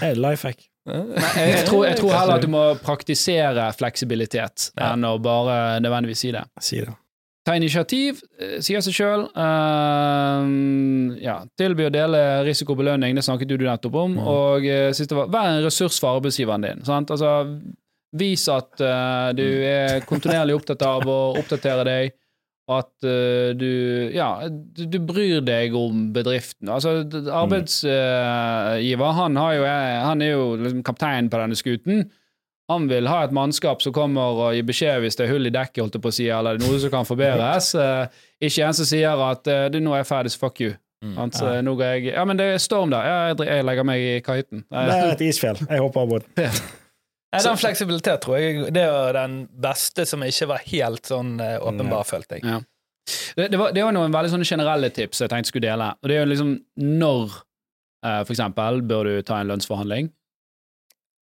hey, 0.00 0.14
life 0.14 0.46
hack. 0.46 0.62
Jeg, 0.82 1.50
jeg, 1.52 1.66
tror, 1.68 1.84
jeg 1.86 1.98
tror 2.00 2.16
heller 2.16 2.40
at 2.40 2.42
du 2.42 2.50
må 2.50 2.62
praktisere 2.82 3.68
fleksibilitet 3.78 4.72
enn 4.82 5.06
å 5.06 5.14
bare 5.22 5.78
nødvendigvis 5.82 6.24
si 6.24 6.32
det. 6.34 6.42
Si 6.62 6.80
det. 6.82 6.90
ta 7.46 7.54
initiativ, 7.58 8.22
eh, 8.38 8.56
sier 8.62 8.82
seg 8.82 8.96
sjøl. 8.96 9.22
ja, 11.22 11.36
tilby 11.58 11.86
å 11.86 11.92
dele 11.94 12.42
risikobelønning, 12.46 13.14
det 13.14 13.24
snakket 13.26 13.50
du 13.50 13.62
nettopp 13.62 13.94
om. 13.94 14.18
Mm. 14.18 14.26
Og 14.26 14.66
uh, 14.66 15.14
var 15.18 15.30
vær 15.30 15.52
en 15.52 15.64
ressurs 15.64 16.00
for 16.02 16.18
arbeidsgiveren 16.18 16.66
din. 16.66 16.84
Sant? 16.86 17.10
Altså, 17.14 17.32
vis 18.18 18.48
at 18.50 18.82
uh, 18.82 19.30
du 19.34 19.46
er 19.46 20.02
kontinuerlig 20.06 20.58
opptatt 20.58 20.82
av 20.86 21.06
å 21.06 21.20
oppdatere 21.38 21.86
deg. 21.88 22.18
At 22.80 22.90
uh, 23.04 23.52
du 23.58 23.68
Ja, 24.14 24.48
du, 24.48 24.86
du 24.88 24.98
bryr 25.04 25.42
deg 25.44 25.76
om 25.76 26.08
bedriften. 26.14 26.70
Altså, 26.72 27.02
arbeidsgiver, 27.02 27.92
arbeidsgiver, 27.92 29.14
han, 29.18 29.38
har 29.40 29.54
jo, 29.58 29.68
han 30.08 30.24
er 30.24 30.34
jo 30.34 30.50
liksom 30.60 30.82
kaptein 30.86 31.30
på 31.32 31.40
denne 31.42 31.58
skuten. 31.58 32.04
Han 32.70 32.86
vil 32.88 33.08
ha 33.10 33.24
et 33.26 33.34
mannskap 33.34 33.82
som 33.84 33.94
kommer 33.94 34.38
og 34.38 34.54
gir 34.56 34.66
beskjed 34.66 35.02
hvis 35.02 35.18
det 35.18 35.26
er 35.26 35.32
hull 35.34 35.48
i 35.48 35.52
dekket, 35.52 35.82
holdt 35.82 35.98
jeg 35.98 36.04
på 36.04 36.12
å 36.12 36.16
si, 36.16 36.28
eller 36.30 36.56
det 36.56 36.64
er 36.64 36.70
noe 36.70 36.82
som 36.82 36.94
kan 36.94 37.08
forbedres. 37.08 37.72
Uh, 37.82 38.06
ikke 38.42 38.66
en 38.66 38.76
som 38.76 38.86
sier 38.86 39.20
at 39.22 39.48
eh, 39.50 39.68
du, 39.70 39.78
nå 39.82 39.92
er 39.94 40.02
jeg 40.02 40.08
ferdig, 40.08 40.32
så 40.34 40.40
fuck 40.42 40.60
you. 40.62 40.74
Mm. 41.02 41.14
Sant? 41.16 41.40
ja. 41.42 41.62
nå 41.62 41.74
går 41.78 41.96
jeg 41.96 42.12
Ja, 42.12 42.24
men 42.26 42.38
det 42.38 42.46
er 42.52 42.62
storm 42.62 42.92
der. 42.92 43.06
Ja, 43.06 43.16
jeg, 43.30 43.40
jeg 43.48 43.66
legger 43.66 43.86
meg 43.86 44.02
i 44.02 44.12
kahytten. 44.22 44.64
Det 44.70 44.98
er 44.98 45.14
et 45.14 45.24
isfjell. 45.26 45.58
Jeg 45.62 45.82
hopper 45.82 46.04
av 46.04 46.14
båten. 46.16 46.62
Nei, 47.32 47.40
den 47.46 47.56
fleksibilitet 47.56 48.20
tror 48.20 48.36
jeg 48.36 48.72
det 48.76 48.82
er 48.84 49.16
den 49.16 49.36
beste 49.64 50.04
som 50.08 50.20
ikke 50.26 50.50
var 50.50 50.64
helt 50.66 51.08
sånn 51.08 51.38
eh, 51.40 51.56
åpenbar, 51.64 52.04
følte 52.04 52.38
jeg. 52.38 52.44
Ja. 52.44 52.58
Det, 53.36 53.46
det, 53.48 53.58
var, 53.58 53.72
det 53.74 53.84
var 53.86 53.94
noen 53.96 54.12
veldig 54.14 54.34
sånne 54.34 54.46
generelle 54.46 54.90
tips 54.94 55.24
jeg 55.24 55.32
tenkte 55.32 55.50
skulle 55.50 55.64
dele. 55.64 55.88
Og 56.02 56.10
det 56.10 56.18
er 56.18 56.20
jo 56.20 56.28
liksom 56.28 56.50
når, 57.00 57.38
eh, 58.04 58.18
for 58.20 58.34
eksempel, 58.34 58.82
bør 58.90 59.08
du 59.08 59.14
ta 59.26 59.40
en 59.40 59.48
lønnsforhandling? 59.52 60.10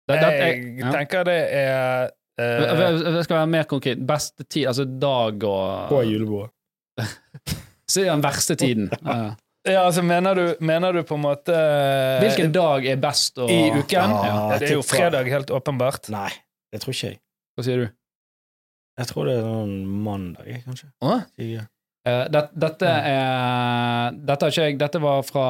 Det, 0.06 0.20
det, 0.22 0.30
Jeg 0.38 0.60
ja. 0.78 0.92
tenker 0.94 1.26
det 1.26 1.40
er 1.50 2.12
eh, 2.38 2.60
Jeg 2.62 3.00
jeg 3.16 3.24
skal 3.26 3.40
være 3.40 3.50
mer 3.56 3.66
konkret. 3.66 4.04
Beste 4.06 4.46
tid, 4.46 4.68
altså 4.70 4.86
dag 4.86 5.42
og 5.42 5.90
På 5.90 6.04
julebordet. 6.06 6.54
Så 7.90 8.02
er 8.02 8.12
den 8.12 8.22
verste 8.22 8.54
tiden. 8.58 8.88
Ja. 9.66 9.72
Ja, 9.76 9.82
altså 9.88 10.02
mener 10.06 10.38
du, 10.38 10.42
mener 10.62 10.94
du 10.94 11.00
på 11.02 11.16
en 11.18 11.24
måte 11.24 11.52
eh, 11.54 12.20
Hvilken 12.22 12.52
dag 12.54 12.86
er 12.86 12.98
best 13.02 13.38
å 13.42 13.48
I 13.50 13.60
uken? 13.74 13.92
Ja, 14.14 14.24
Ja, 14.28 14.58
det 14.60 14.70
er 14.70 14.76
jo 14.76 14.84
fredag, 14.86 15.26
helt 15.32 15.50
åpenbart. 15.50 16.06
Nei, 16.14 16.30
det 16.72 16.82
tror 16.84 16.94
ikke 16.94 17.10
jeg. 17.12 17.18
Hva 17.56 17.64
sier 17.66 17.82
du? 17.82 17.86
Jeg 18.96 19.10
tror 19.10 19.26
det 19.28 19.34
er 19.40 19.44
noen 19.44 19.74
mandag, 20.06 20.46
kanskje. 20.64 20.88
Åh? 21.04 21.26
Ikke. 21.42 21.66
Eh, 22.06 22.24
det, 22.30 22.42
dette 22.54 22.86
er 22.86 24.12
Dette, 24.26 24.48
jeg, 24.54 24.76
dette 24.78 25.00
var 25.02 25.24
fra 25.26 25.46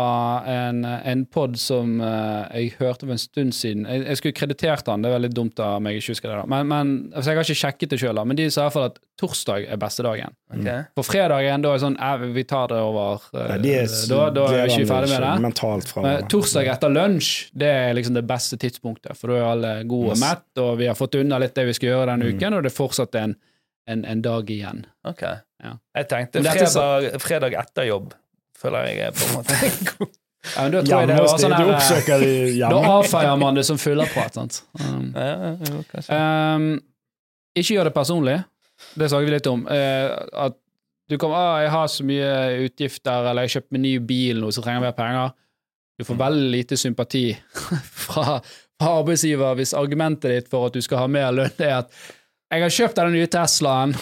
en, 0.49 0.79
en 0.87 1.25
pod 1.29 1.59
som 1.61 1.99
eh, 2.01 2.47
jeg 2.63 2.71
hørte 2.79 3.05
for 3.05 3.13
en 3.13 3.21
stund 3.21 3.53
siden. 3.57 3.83
Jeg, 3.85 4.05
jeg 4.09 4.21
skulle 4.21 4.37
kreditert 4.39 4.89
han, 4.89 5.03
det 5.05 5.11
er 5.11 5.17
veldig 5.19 5.31
dumt 5.37 5.61
av 5.61 5.83
meg 5.85 5.99
ikke 5.99 6.15
husker 6.15 6.33
det. 6.33 6.39
da 6.41 6.47
Men, 6.49 6.71
men 6.71 6.93
altså, 7.13 7.31
Jeg 7.35 7.37
har 7.43 7.49
ikke 7.51 7.59
sjekket 7.61 7.93
det 7.93 7.99
sjøl, 8.01 8.21
men 8.25 8.39
de 8.41 8.47
sa 8.49 8.63
i 8.63 8.69
hvert 8.71 8.77
fall 8.79 8.87
at 8.89 8.97
torsdag 9.21 9.67
er 9.73 9.79
beste 9.81 10.05
dagen. 10.07 10.33
Okay. 10.53 10.87
For 10.97 11.09
fredagen 11.09 11.63
da 11.65 11.71
er 11.75 11.79
det 11.79 11.85
sånn 11.85 12.33
Vi 12.37 12.45
tar 12.49 12.73
det 12.73 12.81
over. 12.85 13.27
eh, 13.35 13.51
Nei, 13.53 13.59
de 13.67 13.75
er, 13.83 13.91
da, 14.13 14.23
da 14.39 14.47
er 14.53 14.63
vi 14.71 14.79
ikke 14.79 14.91
ferdig 14.95 15.13
med 15.13 15.27
det. 15.27 15.35
Men 16.07 16.31
torsdag 16.33 16.73
etter 16.73 16.95
lunsj 16.97 17.35
det 17.53 17.69
er 17.83 17.93
liksom 18.01 18.17
det 18.17 18.25
beste 18.29 18.57
tidspunktet, 18.65 19.17
for 19.21 19.33
da 19.35 19.43
er 19.43 19.51
alle 19.51 19.75
gode 19.89 20.15
og 20.17 20.23
mett, 20.25 20.47
og 20.65 20.73
vi 20.81 20.89
har 20.89 20.97
fått 20.97 21.21
unna 21.21 21.39
litt 21.43 21.55
det 21.57 21.67
vi 21.69 21.77
skal 21.77 21.93
gjøre 21.93 22.09
denne 22.15 22.27
Mm. 22.33 22.37
uken, 22.41 22.55
og 22.57 22.65
det 22.65 22.73
er 22.73 22.77
fortsatt 22.81 23.15
en, 23.21 23.37
en, 23.87 24.05
en 24.05 24.23
dag 24.23 24.51
igjen. 24.51 24.85
Ok. 25.07 25.23
Ja. 25.63 25.77
Jeg 25.97 26.09
tenkte 26.11 26.43
fredag, 26.43 27.09
er 27.15 27.23
fredag, 27.23 27.57
etter 27.63 27.89
jobb, 27.89 28.15
føler 28.59 28.91
jeg 28.91 29.15
på 29.17 29.29
en 29.29 29.37
måte 29.41 29.75
god. 29.93 30.15
Ja, 30.47 30.63
men 30.63 30.77
da 30.77 30.81
tror 30.87 31.01
jeg 31.03 31.09
det 31.11 31.15
var 31.19 31.41
sånn 31.43 31.55
her, 31.57 32.23
eh, 32.23 32.59
Da 32.71 32.77
avfeier 32.93 33.39
man 33.41 33.57
det 33.59 33.65
som 33.67 33.81
fyllerprat, 33.83 34.37
sant. 34.37 34.61
Um, 34.79 35.09
Ja, 35.17 35.55
jo, 35.59 35.81
um, 36.07 36.67
ikke 37.57 37.75
gjør 37.75 37.89
det 37.89 37.93
personlig. 37.97 38.37
Det 38.95 39.09
snakket 39.11 39.27
vi 39.27 39.35
litt 39.35 39.49
om. 39.51 39.65
Uh, 39.67 40.13
at 40.47 40.55
du 41.11 41.17
kommer 41.19 41.39
ah, 41.39 41.57
'Jeg 41.63 41.71
har 41.71 41.89
så 41.91 42.07
mye 42.07 42.31
utgifter', 42.67 43.31
eller 43.31 43.43
'jeg 43.43 43.51
har 43.51 43.55
kjøpt 43.57 43.73
meg 43.73 43.81
ny 43.81 43.93
bil 43.99 44.41
nå, 44.43 44.53
så 44.55 44.63
trenger 44.63 44.83
jeg 44.83 44.87
mer 44.87 44.97
penger'. 45.01 45.35
Du 45.99 46.05
får 46.05 46.19
veldig 46.21 46.51
lite 46.53 46.77
sympati 46.77 47.25
fra, 48.07 48.41
fra 48.79 48.95
arbeidsgiver 49.01 49.55
hvis 49.57 49.75
argumentet 49.75 50.31
ditt 50.31 50.49
for 50.53 50.69
at 50.69 50.77
du 50.77 50.83
skal 50.85 50.99
ha 50.99 51.07
mer 51.11 51.33
lønn, 51.33 51.59
er 51.59 51.79
at 51.81 51.91
'jeg 52.51 52.63
har 52.63 52.75
kjøpt 52.79 52.97
den 53.01 53.13
nye 53.17 53.27
Teslaen', 53.31 53.97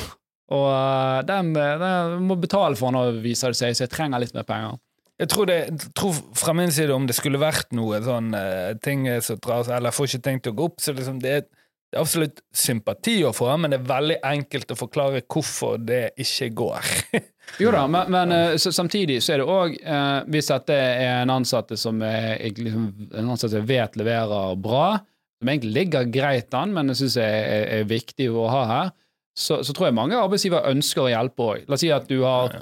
og 0.55 0.69
eh, 0.71 1.21
den, 1.29 1.53
den 1.55 2.23
må 2.29 2.37
betale 2.37 2.77
for 2.77 2.93
den, 2.93 3.23
viser 3.25 3.55
det 3.55 3.61
seg, 3.61 3.77
så 3.77 3.87
jeg 3.87 3.95
trenger 3.95 4.21
litt 4.21 4.35
mer 4.37 4.47
penger. 4.49 4.79
Jeg 5.19 5.31
tror, 5.31 5.47
det, 5.47 5.59
tror 5.95 6.17
fra 6.35 6.53
min 6.59 6.73
side, 6.75 6.91
om 6.93 7.07
det 7.07 7.15
skulle 7.15 7.39
vært 7.39 7.71
noe 7.77 8.01
sånn 8.03 8.35
eh, 8.35 8.75
ting 8.83 9.07
som 9.23 9.39
dras, 9.39 9.71
eller 9.71 9.95
får 9.95 10.11
ikke 10.11 10.27
ting 10.27 10.41
til 10.43 10.55
å 10.55 10.59
gå 10.59 10.67
opp, 10.73 10.81
så 10.83 10.93
liksom 10.97 11.21
det 11.23 11.37
er, 11.37 11.45
det 11.47 12.01
er 12.01 12.03
absolutt 12.03 12.43
sympati 12.51 13.21
å 13.23 13.31
få, 13.33 13.53
men 13.57 13.71
det 13.71 13.79
er 13.79 13.93
veldig 13.93 14.19
enkelt 14.27 14.75
å 14.75 14.79
forklare 14.79 15.23
hvorfor 15.23 15.79
det 15.79 16.09
ikke 16.19 16.51
går. 16.59 16.91
Jo 17.61 17.71
da, 17.75 17.83
men, 17.87 18.09
men 18.09 18.33
eh, 18.33 18.57
så, 18.57 18.73
samtidig 18.73 19.19
så 19.23 19.35
er 19.35 19.43
det 19.43 19.49
òg 19.53 19.75
eh, 19.77 20.21
Hvis 20.33 20.47
dette 20.49 20.77
er 20.81 21.19
en 21.21 21.33
ansatte 21.35 21.77
som 21.77 21.99
er, 22.01 22.39
jeg 22.41 22.57
liksom, 22.57 22.87
en 23.13 23.29
ansatte 23.35 23.61
vet 23.69 23.99
leverer 24.01 24.57
bra, 24.57 24.87
som 25.45 25.53
egentlig 25.53 25.75
ligger 25.77 26.09
greit 26.11 26.55
an, 26.57 26.73
men 26.75 26.91
jeg 26.95 27.05
syns 27.05 27.19
er, 27.21 27.41
er, 27.45 27.67
er 27.81 27.91
viktig 27.91 28.31
å 28.33 28.49
ha 28.51 28.63
her, 28.73 28.95
så, 29.37 29.61
så 29.67 29.75
tror 29.75 29.89
jeg 29.91 29.99
mange 29.99 30.17
arbeidsgivere 30.17 30.71
ønsker 30.73 31.05
å 31.05 31.11
hjelpe 31.11 31.43
òg. 31.53 31.69
La 31.69 31.77
oss 31.77 31.83
si 31.85 31.91
at 31.93 32.09
du 32.09 32.21
har 32.23 32.53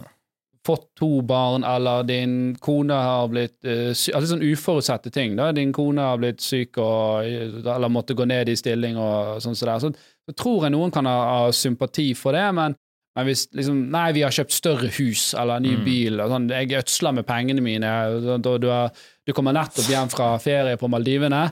fått 0.63 0.85
to 0.95 1.09
barn, 1.27 1.65
eller 1.67 2.05
din 2.07 2.55
kone 2.63 2.95
har 2.95 3.27
blitt 3.33 3.57
uh, 3.67 3.91
syk 3.99 4.15
Altså 4.15 4.29
sånn 4.37 4.45
uforutsette 4.47 5.11
ting. 5.11 5.35
da, 5.35 5.49
Din 5.53 5.73
kone 5.75 6.05
har 6.07 6.21
blitt 6.23 6.41
syk 6.45 6.79
og, 6.79 7.27
eller 7.27 7.91
måtte 7.91 8.15
gå 8.15 8.25
ned 8.31 8.49
i 8.53 8.55
stilling 8.57 8.95
og 8.97 9.41
sånn 9.43 9.59
som 9.59 9.67
det 9.69 9.75
er. 9.75 9.83
Så, 9.83 9.91
så 10.31 10.37
tror 10.39 10.69
jeg 10.69 10.77
noen 10.77 10.95
kan 10.95 11.09
ha, 11.11 11.17
ha 11.43 11.51
sympati 11.53 12.13
for 12.15 12.39
det, 12.39 12.45
men, 12.55 12.77
men 13.19 13.27
hvis 13.27 13.49
liksom 13.59 13.83
Nei, 13.93 14.07
vi 14.15 14.23
har 14.23 14.33
kjøpt 14.39 14.55
større 14.55 14.93
hus 15.01 15.33
eller 15.35 15.61
ny 15.67 15.75
Mm. 15.81 15.85
bil, 15.85 16.23
og 16.23 16.31
sånn, 16.31 16.47
jeg 16.55 16.79
ødsler 16.79 17.19
med 17.19 17.27
pengene 17.27 17.67
mine, 17.67 17.91
og 18.15 18.31
du, 18.47 18.53
du, 18.63 18.69
har, 18.71 18.95
du 19.27 19.35
kommer 19.35 19.59
nettopp 19.59 19.91
hjem 19.91 20.15
fra 20.15 20.31
ferie 20.41 20.79
på 20.81 20.89
Maldivene 20.95 21.43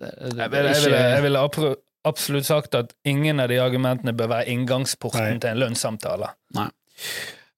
Jeg 0.00 0.36
det 0.36 0.60
er 0.60 1.22
ville 1.22 1.40
vil, 1.52 1.68
jeg 1.68 1.76
absolutt 2.08 2.48
sagt 2.48 2.74
at 2.74 2.94
ingen 3.04 3.40
av 3.40 3.50
de 3.52 3.58
argumentene 3.60 4.14
bør 4.16 4.30
være 4.32 4.48
inngangsporten 4.54 5.36
Nei. 5.36 5.40
til 5.42 5.50
en 5.52 5.60
lønnssamtale. 5.60 6.30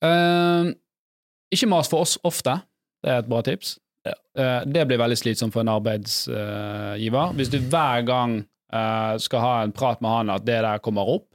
Eh, 0.03 0.73
ikke 1.55 1.69
mas 1.71 1.91
for 1.93 2.03
oss 2.03 2.17
ofte. 2.27 2.59
Det 3.03 3.13
er 3.13 3.23
et 3.23 3.31
bra 3.31 3.43
tips. 3.47 3.77
Ja. 4.07 4.17
Uh, 4.35 4.61
det 4.67 4.83
blir 4.91 4.99
veldig 4.99 5.19
slitsomt 5.19 5.55
for 5.55 5.63
en 5.63 5.71
arbeidsgiver. 5.71 7.37
Hvis 7.39 7.53
du 7.53 7.61
hver 7.63 8.03
gang 8.07 8.41
eh, 8.73 9.15
skal 9.23 9.45
ha 9.45 9.53
en 9.63 9.75
prat 9.75 10.01
med 10.03 10.11
han 10.11 10.33
at 10.35 10.47
det 10.47 10.59
der 10.65 10.83
kommer 10.83 11.09
opp, 11.09 11.29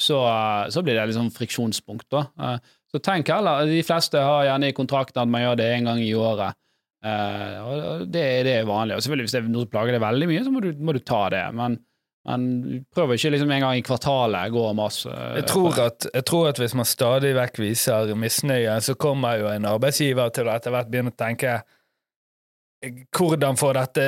så, 0.00 0.20
eh, 0.26 0.68
så 0.70 0.82
blir 0.82 0.98
det 0.98 1.06
liksom 1.10 1.30
friksjonspunkt. 1.34 2.10
da. 2.10 2.26
Eh, 2.40 2.58
så 2.92 2.98
tenk 2.98 3.28
heller, 3.28 3.66
De 3.66 3.82
fleste 3.82 4.18
har 4.18 4.44
gjerne 4.44 4.68
i 4.68 4.76
kontrakten 4.76 5.22
at 5.22 5.28
man 5.28 5.42
gjør 5.42 5.56
det 5.56 5.70
én 5.78 5.84
gang 5.84 6.00
i 6.00 6.14
året. 6.14 6.54
Eh, 7.02 7.54
og 7.66 8.04
det, 8.06 8.26
det 8.46 8.58
er 8.60 8.68
vanlig. 8.68 8.96
Og 8.96 9.04
selvfølgelig 9.04 9.26
Hvis 9.26 9.34
det 9.34 9.40
er 9.40 9.48
noe 9.50 9.66
som 9.66 9.72
plager 9.72 9.96
deg 9.96 10.04
veldig 10.04 10.28
mye, 10.30 10.44
så 10.46 10.52
må 10.54 10.62
du, 10.62 10.70
må 10.78 10.94
du 10.94 11.00
ta 11.02 11.22
det. 11.34 11.44
Men, 11.58 11.78
men 12.28 12.48
prøv 12.94 13.14
ikke 13.16 13.32
liksom 13.34 13.54
en 13.54 13.64
gang 13.66 13.78
i 13.80 13.86
kvartalet 13.86 14.54
gå 14.54 14.66
masse. 14.78 15.10
Uh, 15.10 15.38
Jeg 15.40 15.48
tror, 15.50 15.78
at, 15.86 16.08
jeg 16.12 16.26
tror 16.30 16.50
at 16.52 16.60
hvis 16.62 16.76
man 16.78 16.88
stadig 16.88 17.32
vekk 17.38 17.62
viser 17.64 18.12
misnøye, 18.18 18.76
så 18.86 18.94
kommer 18.94 19.40
jo 19.42 19.50
en 19.52 19.70
arbeidsgiver 19.72 20.34
til 20.34 20.50
å 20.50 20.58
etter 20.58 20.74
hvert 20.74 20.92
begynne 20.92 21.14
å 21.14 21.18
tenke 21.24 21.62
hvordan 22.82 23.54
får 23.54 23.76
dette, 23.78 24.06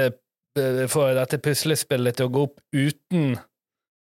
får 0.91 1.13
dette 1.15 1.39
puslespillet 1.43 2.17
til 2.19 2.27
å 2.27 2.33
gå 2.35 2.47
opp 2.49 2.57
uten 2.75 3.37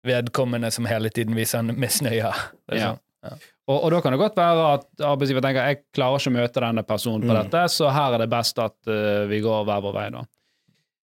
vedkommende 0.07 0.73
som 0.75 0.89
hele 0.91 1.11
tiden 1.15 1.39
viser 1.39 1.63
misnøye. 1.67 2.33
Liksom. 2.71 2.99
er 2.99 3.06
Ja. 3.27 3.37
Og, 3.67 3.81
og 3.83 3.91
da 3.91 3.99
kan 4.05 4.15
det 4.15 4.21
godt 4.21 4.37
være 4.39 4.67
at 4.77 4.85
arbeidsgiver 5.03 5.43
tenker 5.43 5.67
jeg 5.67 5.81
klarer 5.97 6.21
ikke 6.21 6.31
å 6.31 6.37
møte 6.37 6.63
denne 6.63 6.85
personen 6.87 7.25
på 7.27 7.33
Mm. 7.35 7.39
dette, 7.41 7.63
så 7.75 7.89
her 7.91 8.15
er 8.15 8.23
det 8.23 8.29
best 8.31 8.59
at 8.63 8.77
uh, 8.87 9.25
vi 9.31 9.41
går 9.43 9.65
hver 9.67 9.83
vår 9.83 9.95
vei, 9.97 10.05
da. 10.15 10.23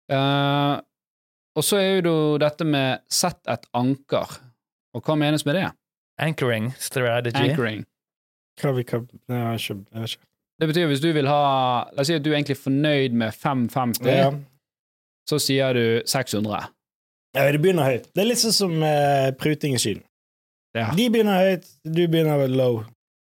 Uh, 0.09 0.81
og 1.59 1.65
så 1.67 1.79
er 1.81 1.89
jo 1.99 2.03
det 2.39 2.47
dette 2.47 2.67
med 2.67 3.03
sett 3.11 3.41
et 3.51 3.67
anker. 3.79 4.39
Og 4.97 5.03
hva 5.05 5.17
menes 5.19 5.45
med 5.47 5.59
det? 5.59 5.69
Anchoring 6.23 6.71
strategy. 6.83 7.51
Anchoring. 7.51 7.85
Hva 8.59 8.73
vi 8.75 8.85
kan 8.89 9.07
jeg 9.31 9.45
vet 9.55 10.17
ikke. 10.17 10.25
Det 10.59 10.67
betyr 10.73 10.89
hvis 10.91 11.03
du 11.05 11.13
vil 11.15 11.29
ha 11.31 11.43
La 11.95 12.03
oss 12.03 12.09
si 12.11 12.17
at 12.19 12.25
du 12.25 12.33
er 12.33 12.41
egentlig 12.41 12.59
fornøyd 12.59 13.15
med 13.15 13.31
550, 13.39 14.09
Ja. 14.11 14.33
så 15.31 15.39
sier 15.39 15.77
du 15.79 16.03
600. 16.09 16.65
Ja, 17.37 17.45
det 17.53 17.61
begynner 17.63 17.87
høyt. 17.87 18.09
Det 18.17 18.25
er 18.25 18.31
litt 18.33 18.41
sånn 18.43 18.57
som 18.57 18.75
uh, 18.83 19.31
pruting 19.39 19.77
i 19.77 19.83
Syden. 19.83 20.03
Ja. 20.77 20.91
De 20.97 21.09
begynner 21.11 21.39
høyt, 21.45 21.69
du 21.85 22.03
begynner 22.09 22.49
low. 22.53 22.83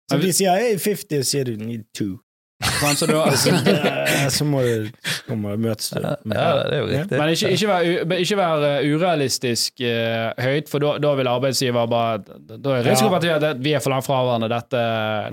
Så 0.10 0.18
hvis 0.20 0.40
jeg 0.42 0.80
sier 0.82 0.82
50, 0.82 1.24
sier 1.30 1.46
du 1.46 1.56
need 1.62 1.86
two. 1.96 2.18
Sånn, 2.60 2.98
så 3.00 3.08
da, 3.08 3.22
Eh, 3.30 4.26
Så 4.34 4.44
må 4.44 4.60
du 4.66 4.90
komme 5.30 5.54
og 5.54 5.62
møtes. 5.64 5.94
Ja, 5.96 6.16
det 6.26 6.36
er 6.36 6.80
jo 6.82 6.88
riktig. 6.90 7.16
Men 7.22 7.30
ikke, 7.32 7.52
ikke 7.56 7.68
være, 7.70 8.18
ikke 8.26 8.38
være 8.40 8.72
urealistisk 8.90 9.80
uh, 9.86 10.34
høyt, 10.44 10.68
for 10.68 10.84
da, 10.84 10.90
da 11.00 11.14
vil 11.16 11.30
arbeidsgiver 11.32 11.88
bare 11.88 12.18
Da 12.50 12.74
er 12.76 12.90
risikoen 12.90 13.14
for 13.24 13.48
at 13.48 13.62
vi- 13.64 13.72
er 13.78 13.80
for 13.86 13.94
langt 13.94 14.04
fraværende, 14.10 14.50
dette, 14.52 14.82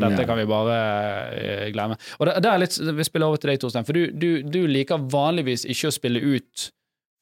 dette 0.05 0.21
Ja. 0.23 0.27
kan 0.29 0.39
vi 0.39 0.45
bare 0.47 0.77
uh, 1.33 1.65
glemme. 1.75 1.97
Og 2.21 2.27
det, 2.31 2.37
det 2.47 2.53
er 2.53 2.63
litt, 2.63 2.79
Vi 3.01 3.09
spiller 3.09 3.27
over 3.33 3.43
til 3.43 3.51
deg, 3.51 3.59
Torstein, 3.65 3.89
for 3.89 3.93
du, 3.99 4.07
du, 4.13 4.31
du 4.47 4.61
liker 4.71 5.03
vanligvis 5.11 5.65
ikke 5.67 5.91
å 5.91 5.97
spille 5.99 6.23
ut 6.23 6.69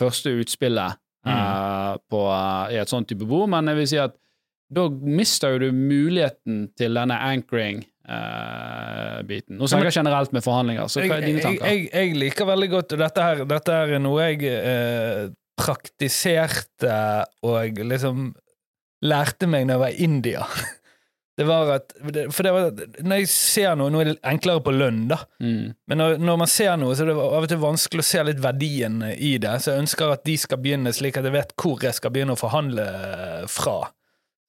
første 0.02 0.34
utspillet 0.42 0.98
eh, 1.24 1.94
på, 2.10 2.20
eh, 2.34 2.74
i 2.74 2.80
et 2.82 2.90
sånt 2.92 3.06
type 3.08 3.24
bord, 3.30 3.48
men 3.48 3.70
jeg 3.70 3.78
vil 3.78 3.88
si 3.94 3.98
at 4.02 4.16
da 4.72 4.88
mister 4.90 5.50
jo 5.54 5.58
du 5.66 5.72
muligheten 5.76 6.68
til 6.78 6.94
denne 6.96 7.16
anchoring-biten. 7.30 9.58
Nå 9.58 9.64
snakker 9.68 9.86
jeg 9.90 9.98
generelt 10.00 10.30
med 10.36 10.42
forhandlinger, 10.46 10.84
så 10.88 10.96
hva 11.04 11.14
er 11.18 11.22
dine 11.26 11.40
jeg, 11.40 11.46
tanker? 11.46 11.64
jeg, 11.68 11.78
jeg 11.92 12.08
liker 12.20 12.44
veldig 12.48 12.70
godt 12.72 12.88
og 12.96 13.00
dette 13.04 13.20
her, 13.28 13.36
dette 13.50 13.70
er 13.82 13.88
noe 14.02 14.18
jeg 14.30 14.38
eh, 14.60 15.22
praktiserte 15.60 16.96
og 17.46 17.70
liksom 17.92 18.16
lærte 19.04 19.46
meg 19.50 19.62
når 19.68 19.74
jeg 19.74 19.82
var 19.84 19.92
i 19.92 20.02
India. 20.08 20.42
Det 21.34 21.42
var 21.48 21.66
at 21.80 21.90
For 22.30 22.42
det 22.46 22.52
var, 22.54 22.62
når 23.02 23.16
jeg 23.24 23.28
ser 23.32 23.74
noe 23.78 23.90
Nå 23.90 23.98
er 24.04 24.08
det 24.12 24.20
enklere 24.30 24.62
på 24.62 24.70
lønn, 24.74 25.08
da. 25.10 25.18
Mm. 25.42 25.74
Men 25.90 25.96
når, 25.98 26.10
når 26.22 26.36
man 26.44 26.50
ser 26.50 26.76
noe, 26.78 26.94
så 26.94 27.02
er 27.02 27.08
det 27.10 27.16
av 27.18 27.40
og 27.40 27.48
til 27.50 27.60
vanskelig 27.62 28.02
å 28.04 28.06
se 28.06 28.20
litt 28.28 28.42
verdien 28.44 28.96
i 29.14 29.38
det. 29.42 29.54
Så 29.62 29.66
jeg 29.72 29.82
ønsker 29.82 30.06
at 30.14 30.22
de 30.28 30.36
skal 30.38 30.58
begynne 30.62 30.92
slik 30.94 31.16
at 31.18 31.26
jeg 31.26 31.34
vet 31.34 31.50
hvor 31.58 31.78
jeg 31.82 31.94
skal 31.98 32.10
begynne 32.14 32.34
å 32.36 32.38
forhandle 32.38 32.86
fra. 33.50 33.90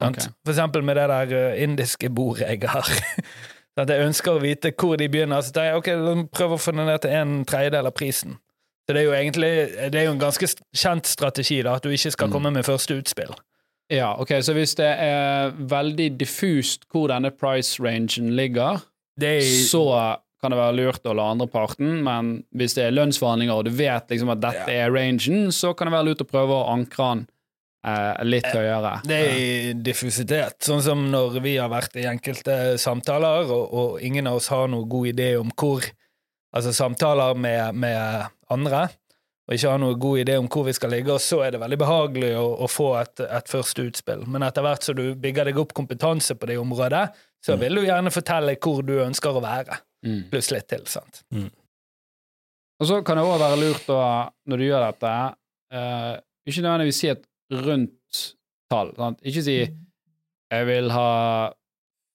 Sant? 0.02 0.18
Ok. 0.18 0.32
For 0.46 0.52
eksempel 0.56 0.84
med 0.84 0.98
det 1.00 1.06
der 1.12 1.36
eh, 1.40 1.64
indiske 1.64 2.10
bordet 2.14 2.50
jeg 2.50 2.70
har. 2.70 2.90
At 3.80 3.90
jeg 3.92 4.06
ønsker 4.08 4.38
å 4.38 4.40
vite 4.44 4.72
hvor 4.72 4.96
de 5.00 5.08
begynner. 5.12 5.42
Så 5.44 5.52
jeg, 5.60 5.76
ok, 5.76 5.90
prøv 6.36 6.56
å 6.56 6.60
få 6.60 6.72
det 6.76 6.86
ned 6.88 7.02
til 7.04 7.12
en 7.16 7.34
tredjedel 7.48 7.90
av 7.90 7.96
prisen. 7.96 8.38
Så 8.86 8.94
det 8.94 9.02
er 9.02 9.08
jo 9.10 9.16
egentlig 9.18 9.50
det 9.92 10.00
er 10.00 10.06
jo 10.08 10.14
en 10.14 10.22
ganske 10.22 10.48
kjent 10.78 11.08
strategi, 11.10 11.58
da, 11.66 11.74
at 11.80 11.84
du 11.84 11.90
ikke 11.92 12.12
skal 12.14 12.30
Mm. 12.30 12.34
komme 12.38 12.52
med 12.54 12.68
første 12.68 12.96
utspill. 13.02 13.34
Ja, 13.92 14.14
ok, 14.22 14.30
så 14.46 14.54
hvis 14.54 14.76
det 14.78 14.88
er 14.88 15.52
veldig 15.58 16.18
diffust 16.18 16.86
hvor 16.94 17.10
denne 17.12 17.32
price 17.32 17.82
rangen 17.84 18.32
ligger, 18.38 18.80
Det 19.20 19.32
er, 19.42 19.50
så 19.70 19.84
kan 20.42 20.52
det 20.54 20.58
være 20.60 20.76
lurt 20.78 21.06
å 21.10 21.14
la 21.18 21.32
andre 21.34 21.48
parten, 21.50 22.04
men 22.04 22.44
hvis 22.56 22.76
det 22.78 22.84
er 22.86 22.96
lønnsforhandlinger, 22.96 23.54
og 23.58 23.66
du 23.66 23.72
vet 23.72 24.08
liksom 24.10 24.30
at 24.34 24.42
dette 24.42 24.70
er 24.72 24.92
rangen, 24.94 25.52
så 25.52 25.74
kan 25.76 25.88
det 25.90 25.94
være 25.98 26.06
lurt 26.12 26.22
å 26.22 26.30
prøve 26.30 26.54
å 26.54 26.70
ankre 26.74 27.10
den 27.16 27.28
eh, 27.86 28.24
litt 28.26 28.48
høyere. 28.52 28.96
Det 29.06 29.20
er 29.30 29.74
diffusitet. 29.86 30.58
Sånn 30.66 30.82
som 30.86 31.06
når 31.12 31.40
vi 31.46 31.56
har 31.58 31.70
vært 31.72 31.96
i 32.02 32.08
enkelte 32.10 32.78
samtaler, 32.82 33.46
og, 33.52 33.74
og 33.74 34.02
ingen 34.06 34.28
av 34.28 34.42
oss 34.42 34.50
har 34.54 34.68
noen 34.72 34.90
god 34.90 35.14
idé 35.14 35.36
om 35.40 35.52
hvor 35.56 35.86
Altså 36.56 36.72
samtaler 36.72 37.34
med, 37.36 37.76
med 37.76 38.30
andre, 38.48 38.86
og 39.44 39.54
ikke 39.58 39.72
har 39.74 39.80
noen 39.82 39.98
god 40.00 40.20
idé 40.22 40.38
om 40.40 40.46
hvor 40.48 40.64
vi 40.64 40.72
skal 40.78 40.94
ligge, 40.94 41.12
og 41.12 41.20
så 41.20 41.42
er 41.44 41.52
det 41.52 41.60
veldig 41.60 41.78
behagelig 41.82 42.30
å, 42.40 42.46
å 42.64 42.70
få 42.72 42.86
et, 43.02 43.20
et 43.28 43.52
første 43.52 43.84
utspill. 43.90 44.24
Men 44.32 44.46
etter 44.48 44.64
hvert 44.64 44.88
som 44.88 44.96
du 44.96 45.18
bygger 45.20 45.50
deg 45.50 45.60
opp 45.60 45.74
kompetanse 45.76 46.38
på 46.40 46.48
det 46.48 46.56
området, 46.62 47.10
så 47.44 47.58
vil 47.60 47.76
du 47.76 47.84
gjerne 47.84 48.14
fortelle 48.16 48.56
hvor 48.64 48.80
du 48.88 48.94
ønsker 49.04 49.36
å 49.36 49.44
være, 49.44 49.82
Mm. 50.06 50.30
pluss 50.30 50.52
litt 50.54 50.68
til. 50.70 50.84
sant? 50.88 51.24
Og 52.80 52.88
så 52.88 53.02
kan 53.04 53.18
det 53.20 53.24
òg 53.26 53.40
være 53.42 53.60
lurt 53.60 53.88
å, 53.92 54.00
når 54.48 54.62
du 54.62 54.66
gjør 54.68 54.84
dette, 54.88 55.14
eh, 55.76 56.12
ikke 56.48 56.62
nødvendigvis 56.66 57.00
si 57.04 57.10
et 57.12 57.24
rundt 57.52 58.36
tall. 58.72 58.94
Sant? 58.98 59.20
Ikke 59.26 59.44
si 59.44 59.58
'jeg 60.52 60.66
vil 60.68 60.90
ha 60.92 61.52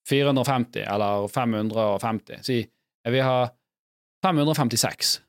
450' 0.09 0.85
eller 0.95 1.29
550. 1.29 2.43
Si 2.43 2.59
'jeg 3.05 3.13
vil 3.13 3.23
ha 3.23 3.49
556'. 4.25 5.21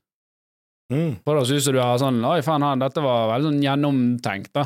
Mm. 0.92 1.16
For 1.24 1.36
da 1.36 1.46
syns 1.48 1.66
du 1.66 1.72
du 1.72 1.80
har 1.80 1.98
sånn 1.98 2.24
'oi, 2.26 2.42
faen, 2.42 2.62
han, 2.62 2.80
dette 2.80 3.02
var 3.02 3.30
veldig 3.32 3.48
sånn 3.52 3.64
gjennomtenkt', 3.64 4.54
da. 4.54 4.66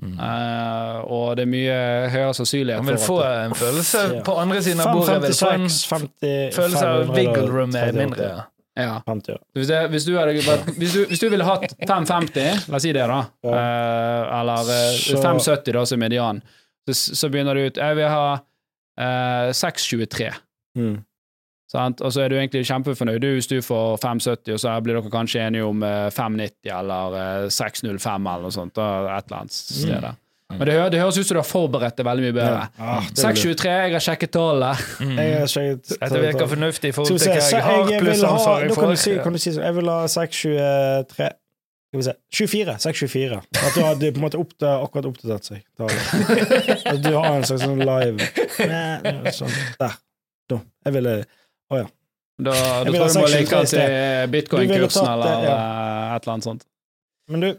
Mm. 0.00 0.14
Uh, 0.14 0.98
og 1.10 1.36
det 1.36 1.42
er 1.42 1.50
mye 1.50 1.78
høyere 2.12 2.34
sannsynlighet 2.38 2.84
Man 2.84 2.92
vil 2.94 3.00
få 3.02 3.16
at 3.18 3.48
en 3.48 3.54
følelse 3.58 4.02
Ja. 4.14 4.20
på 4.22 4.36
andre 4.38 4.60
siden 4.62 4.80
av 4.80 4.92
bordet. 4.94 5.16
vil 5.24 5.32
en 5.32 5.34
556, 5.34 5.86
50 5.90 6.52
følelse 6.54 6.86
av 6.86 7.10
wiggle 7.16 7.48
room 7.50 7.70
er 7.74 7.90
538. 7.90 7.98
mindre. 7.98 8.44
Ja. 8.78 8.84
ja. 8.86 8.94
50, 9.08 9.32
ja. 9.34 9.40
Hvis, 9.58 9.68
det, 9.72 9.80
hvis, 9.92 10.06
du 10.06 10.14
hadde, 10.16 10.36
hvis, 10.78 10.94
du, 10.94 11.00
hvis 11.10 11.20
du 11.20 11.26
ville 11.32 11.44
hatt 11.48 11.74
550, 11.82 12.68
la 12.70 12.78
oss 12.78 12.86
si 12.86 12.92
det, 12.94 13.04
da, 13.10 13.18
Ja. 13.44 13.50
uh, 13.58 14.38
eller 14.40 14.72
eh, 14.76 14.94
Så- 15.02 15.18
570, 15.20 15.74
da, 15.76 15.84
som 15.90 16.00
median, 16.00 16.40
så, 16.88 16.94
så 17.18 17.28
begynner 17.28 17.58
du 17.58 17.66
ut 17.66 17.76
Jeg 17.76 17.96
vil 17.98 18.08
ha 18.08 18.22
uh, 18.38 19.50
623. 19.52 20.30
Mm. 20.78 20.96
Sant? 21.68 22.00
Og 22.00 22.12
så 22.14 22.22
er 22.24 22.32
du 22.32 22.38
egentlig 22.38 22.62
kjempefornøyd 22.64 23.20
du, 23.20 23.28
hvis 23.36 23.50
du 23.50 23.58
får 23.60 23.98
570, 24.00 24.54
og 24.56 24.60
så 24.62 24.76
blir 24.80 24.96
dere 24.96 25.10
kanskje 25.12 25.42
enige 25.44 25.66
om 25.68 25.82
eh, 25.84 26.06
590 26.16 26.70
eller 26.72 27.16
eh, 27.18 27.48
605 27.52 28.30
eller 28.30 28.46
noe 28.46 28.54
sånt. 28.54 28.72
Da, 28.78 28.86
et 29.18 29.28
eller 29.28 29.42
annet 29.42 29.52
sted. 29.58 29.98
der. 30.00 30.16
Men 30.48 30.64
det, 30.64 30.74
hø- 30.78 30.88
det 30.88 31.00
høres 31.02 31.18
ut 31.20 31.26
som 31.28 31.36
du 31.36 31.40
har 31.42 31.46
forberedt 31.48 31.98
det 32.00 32.04
veldig 32.08 32.22
mye 32.24 32.34
bedre. 32.38 32.60
Ja. 32.78 32.84
Ah, 32.88 33.02
det 33.04 33.20
var 33.20 33.34
lurt. 33.34 33.40
623, 33.42 33.72
jeg 33.84 33.92
har 33.92 34.04
sjekket 34.06 34.30
tallene. 34.32 34.70
Jeg 35.18 35.34
har 35.42 35.50
sjekket 35.52 35.90
Dette 36.00 36.20
virker 36.22 36.48
fornuftig 36.54 36.88
i 36.88 36.94
forhold 36.96 37.18
til 37.20 37.34
hva 37.34 37.42
jeg 37.52 37.66
har, 37.66 37.92
pluss 38.00 38.22
ansvaret 38.30 38.72
Da 38.72 38.78
kan 38.80 38.94
du 38.94 39.02
si, 39.02 39.12
kan 39.26 39.36
du 39.36 39.40
si 39.42 39.52
sånn 39.52 39.66
Jeg 39.68 39.76
vil 39.76 39.90
ha 39.92 39.98
623 40.08 41.28
Skal 41.88 42.00
vi 42.00 42.06
se 42.06 42.14
24. 42.40 42.78
624. 42.86 43.42
At 43.68 43.76
du 43.76 43.82
har 43.84 44.00
på 44.00 44.08
en 44.08 44.24
måte 44.24 44.40
oppda, 44.40 44.72
akkurat 44.86 45.10
oppdatert 45.12 45.44
seg. 45.52 45.62
At 46.94 46.98
du 47.04 47.10
har 47.12 47.28
en 47.34 47.46
slags 47.48 47.64
sånn 47.68 47.84
live 47.84 48.32
sånn. 49.38 49.54
Der. 49.84 50.00
Da. 50.48 50.62
Jeg 50.88 50.96
ville 50.96 51.14
Da, 51.68 51.84
da 52.40 52.56
Jeg 52.56 52.88
tror 52.88 52.98
jeg 52.98 53.14
du 53.14 53.20
må 53.20 53.28
623 53.28 53.36
linke 53.36 53.62
til 53.68 54.32
bitcoin-kursen 54.32 55.08
eller 55.12 55.48
ja. 55.48 55.56
et 56.16 56.24
eller 56.24 56.36
annet 56.38 56.48
sånt. 56.54 56.68
Men 57.28 57.44
du 57.44 57.50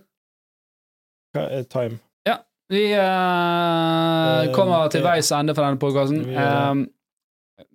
Hva 1.37 1.49
er 1.59 1.65
time? 1.69 1.99
Vi 2.69 2.85
uh, 2.93 4.45
kommer 4.53 4.91
til 4.93 5.01
veis 5.01 5.31
ende 5.33 5.55
for 5.57 5.65
denne 5.65 5.81
podkasten. 5.81 6.23
Vi 6.29 6.87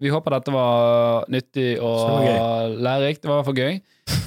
vi 0.01 0.11
håper 0.11 0.35
dette 0.35 0.53
var 0.53 1.27
nyttig 1.33 1.75
og 1.79 1.99
Så 1.99 2.15
det 2.25 2.31
var 2.39 2.73
lærerikt. 2.87 3.23
Det 3.23 3.29
var 3.31 3.35
i 3.35 3.43
hvert 3.43 3.51
fall 3.51 3.59
gøy. 3.59 3.75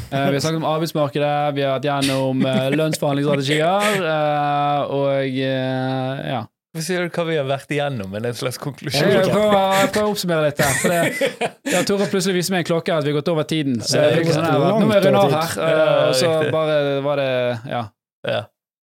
Uh, 0.08 0.28
vi 0.30 0.36
har 0.38 0.44
snakket 0.44 0.60
om 0.62 0.68
arbeidsmarkedet, 0.70 1.32
vi 1.58 1.66
har 1.66 1.74
vært 1.76 1.88
gjennom 1.90 2.46
uh, 2.46 2.68
lønnsforhandlingsstrategier, 2.80 3.98
uh, 4.06 4.94
og 4.96 5.10
eh, 5.26 6.22
ja. 6.32 6.44
Hva 6.76 6.84
sier 6.86 7.08
du 7.08 7.16
hva 7.16 7.24
vi 7.26 7.38
har 7.40 7.48
vært 7.50 7.72
igjennom? 7.74 8.12
Det 8.14 8.32
en 8.32 8.38
slags 8.38 8.60
Jeg 8.60 8.64
konklusjon? 8.64 9.14
jeg 9.18 9.32
prøver 9.34 10.04
å 10.04 10.12
oppsummere 10.12 10.50
litt 10.52 10.62
her. 10.62 10.76
Det, 10.84 11.48
ja, 11.74 11.82
Tore 11.88 12.10
plutselig 12.12 12.38
viser 12.38 12.54
meg 12.54 12.66
en 12.66 12.70
klokke 12.70 12.94
at 12.94 13.08
vi 13.08 13.14
har 13.14 13.18
gått 13.18 13.32
over 13.34 13.48
tiden. 13.50 13.80
Så 13.82 14.04
går 14.28 14.36
sånn 14.36 14.46
her, 14.46 14.68
nå 14.78 14.86
må 14.86 15.00
jeg 15.00 15.08
runde 15.08 15.24
av 15.24 15.34
her. 15.40 15.56
eh, 15.72 15.96
Og 16.12 16.20
så 16.22 16.36
bare 16.54 16.78
var 17.08 17.24
det 17.24 17.32
Ja. 17.74 17.88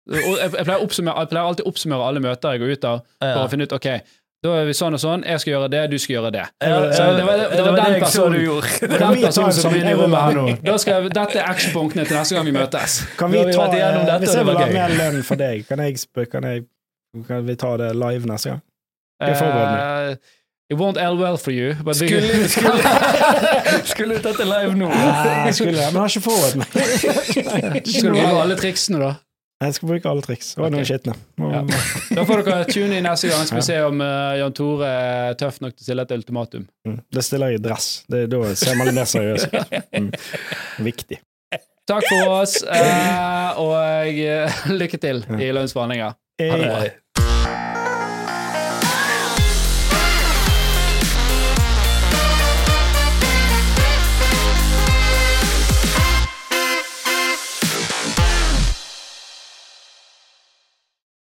Ja. 0.09 0.17
Og 0.27 0.39
jeg, 0.39 0.53
jeg, 0.57 0.65
pleier 0.65 0.81
jeg 0.81 1.29
pleier 1.31 1.45
alltid 1.45 1.67
å 1.67 1.69
oppsummere 1.71 2.07
alle 2.09 2.21
møter 2.25 2.57
jeg 2.57 2.61
går 2.65 2.73
ut 2.79 2.85
av, 2.85 3.03
for 3.21 3.29
Ja. 3.29 3.45
å 3.45 3.51
finne 3.53 3.67
ut 3.69 3.73
ok, 3.77 3.89
da 4.43 4.55
er 4.57 4.65
vi 4.65 4.73
sånn 4.73 4.95
og 4.97 5.01
sånn, 5.03 5.23
jeg 5.29 5.41
skal 5.43 5.53
gjøre 5.53 5.69
det, 5.71 5.81
du 5.93 5.99
skal 6.01 6.15
gjøre 6.17 6.31
det. 6.33 6.45
Ja, 6.65 6.79
Så 6.97 7.05
det 7.19 7.25
var- 7.29 7.37
det 7.53 7.61
var 7.61 7.77
den 7.77 8.01
personen. 8.01 8.33
du 8.33 8.45
gjorde. 8.47 8.71
Det 8.81 8.89
var 8.91 8.99
den 9.13 9.23
personen 9.29 9.53
som 9.53 9.71
sånn- 9.73 9.91
i 9.91 9.95
rommet 9.95 10.21
her 10.21 10.33
nå. 10.33 10.45
Da 10.65 10.77
skal 10.79 11.03
jeg, 11.03 11.13
dette 11.13 11.37
er 11.39 11.45
actionpunktene 11.53 12.07
til 12.09 12.17
neste 12.17 12.35
gang 12.35 12.45
vi 12.49 12.53
møtes. 12.57 12.97
Kan 13.19 13.31
vi 13.31 13.45
vi 13.45 13.53
ta 13.53 13.67
dette, 13.69 14.19
Hvis 14.25 14.35
jeg 14.35 14.47
vil 14.49 14.57
ha 14.57 14.67
mer 14.73 14.89
lønn 14.97 15.23
for 15.23 15.37
deg, 15.37 15.67
kan, 15.69 15.79
jeg, 15.85 16.01
kan, 16.33 16.43
jeg, 16.49 16.65
kan 17.29 17.47
vi 17.47 17.55
ta 17.61 17.77
det 17.77 17.93
live 17.95 18.25
neste 18.27 18.49
gang? 18.55 18.63
Jeg 19.21 19.37
forbereder 19.37 20.11
Eh, 20.11 20.17
it 20.71 20.79
won't 20.79 20.97
end 20.97 21.19
well 21.21 21.37
for 21.37 21.51
you, 21.51 21.75
but 21.85 21.97
skulle, 21.97 22.23
Skulle, 22.23 22.49
skulle, 22.49 23.85
skulle 23.93 24.15
du 24.17 24.23
tatt 24.23 24.39
det 24.39 24.47
live 24.49 24.73
nå? 24.79 24.89
Nei, 24.89 25.51
skulle 25.53 25.77
det, 25.77 25.93
men 25.93 26.01
jeg 26.01 26.01
har 26.01 26.09
ikke 26.09 26.25
forberedt 26.31 26.57
meg. 26.57 27.85
Skal 27.91 28.15
du 28.15 28.21
ha 28.25 28.41
alle 28.41 28.57
triksene, 28.57 28.99
da? 29.05 29.13
Jeg 29.61 29.75
skal 29.77 29.91
bruke 29.91 30.09
alle 30.09 30.23
triks. 30.25 30.55
Og 30.57 30.71
noen 30.73 30.87
skitne. 30.89 31.13
Ja. 31.37 31.61
Da 32.17 32.23
får 32.25 32.45
dere 32.47 32.69
tune 32.71 32.97
inn 32.97 33.05
neste 33.05 33.29
gang, 33.29 33.45
skal 33.45 33.61
vi 33.61 33.65
se 33.67 33.77
om 33.85 34.01
uh, 34.01 34.33
Jan 34.41 34.55
Tore 34.57 34.89
er 34.89 35.37
tøff 35.41 35.59
nok 35.61 35.75
til 35.75 35.85
å 35.85 35.89
stille 35.89 36.07
et 36.07 36.15
ultimatum. 36.17 36.65
Mm. 36.89 36.97
Det 37.13 37.25
stiller 37.27 37.53
jeg 37.53 37.61
i 37.61 37.65
dress. 37.69 37.91
Det, 38.09 38.23
da 38.33 38.41
ser 38.57 38.79
man 38.81 38.89
litt 38.89 38.97
mer 38.97 39.11
seriøs 39.11 39.45
ut. 39.51 39.77
Mm. 39.93 40.09
Viktig. 40.89 41.21
Takk 41.91 42.07
for 42.07 42.37
oss, 42.39 42.57
uh, 42.65 43.61
og 43.61 44.23
uh, 44.25 44.61
lykke 44.81 45.01
til 45.03 45.25
i 45.37 45.53
lønnsforhandlinger. 45.53 46.17
Ha 46.41 46.61
det. 46.65 47.69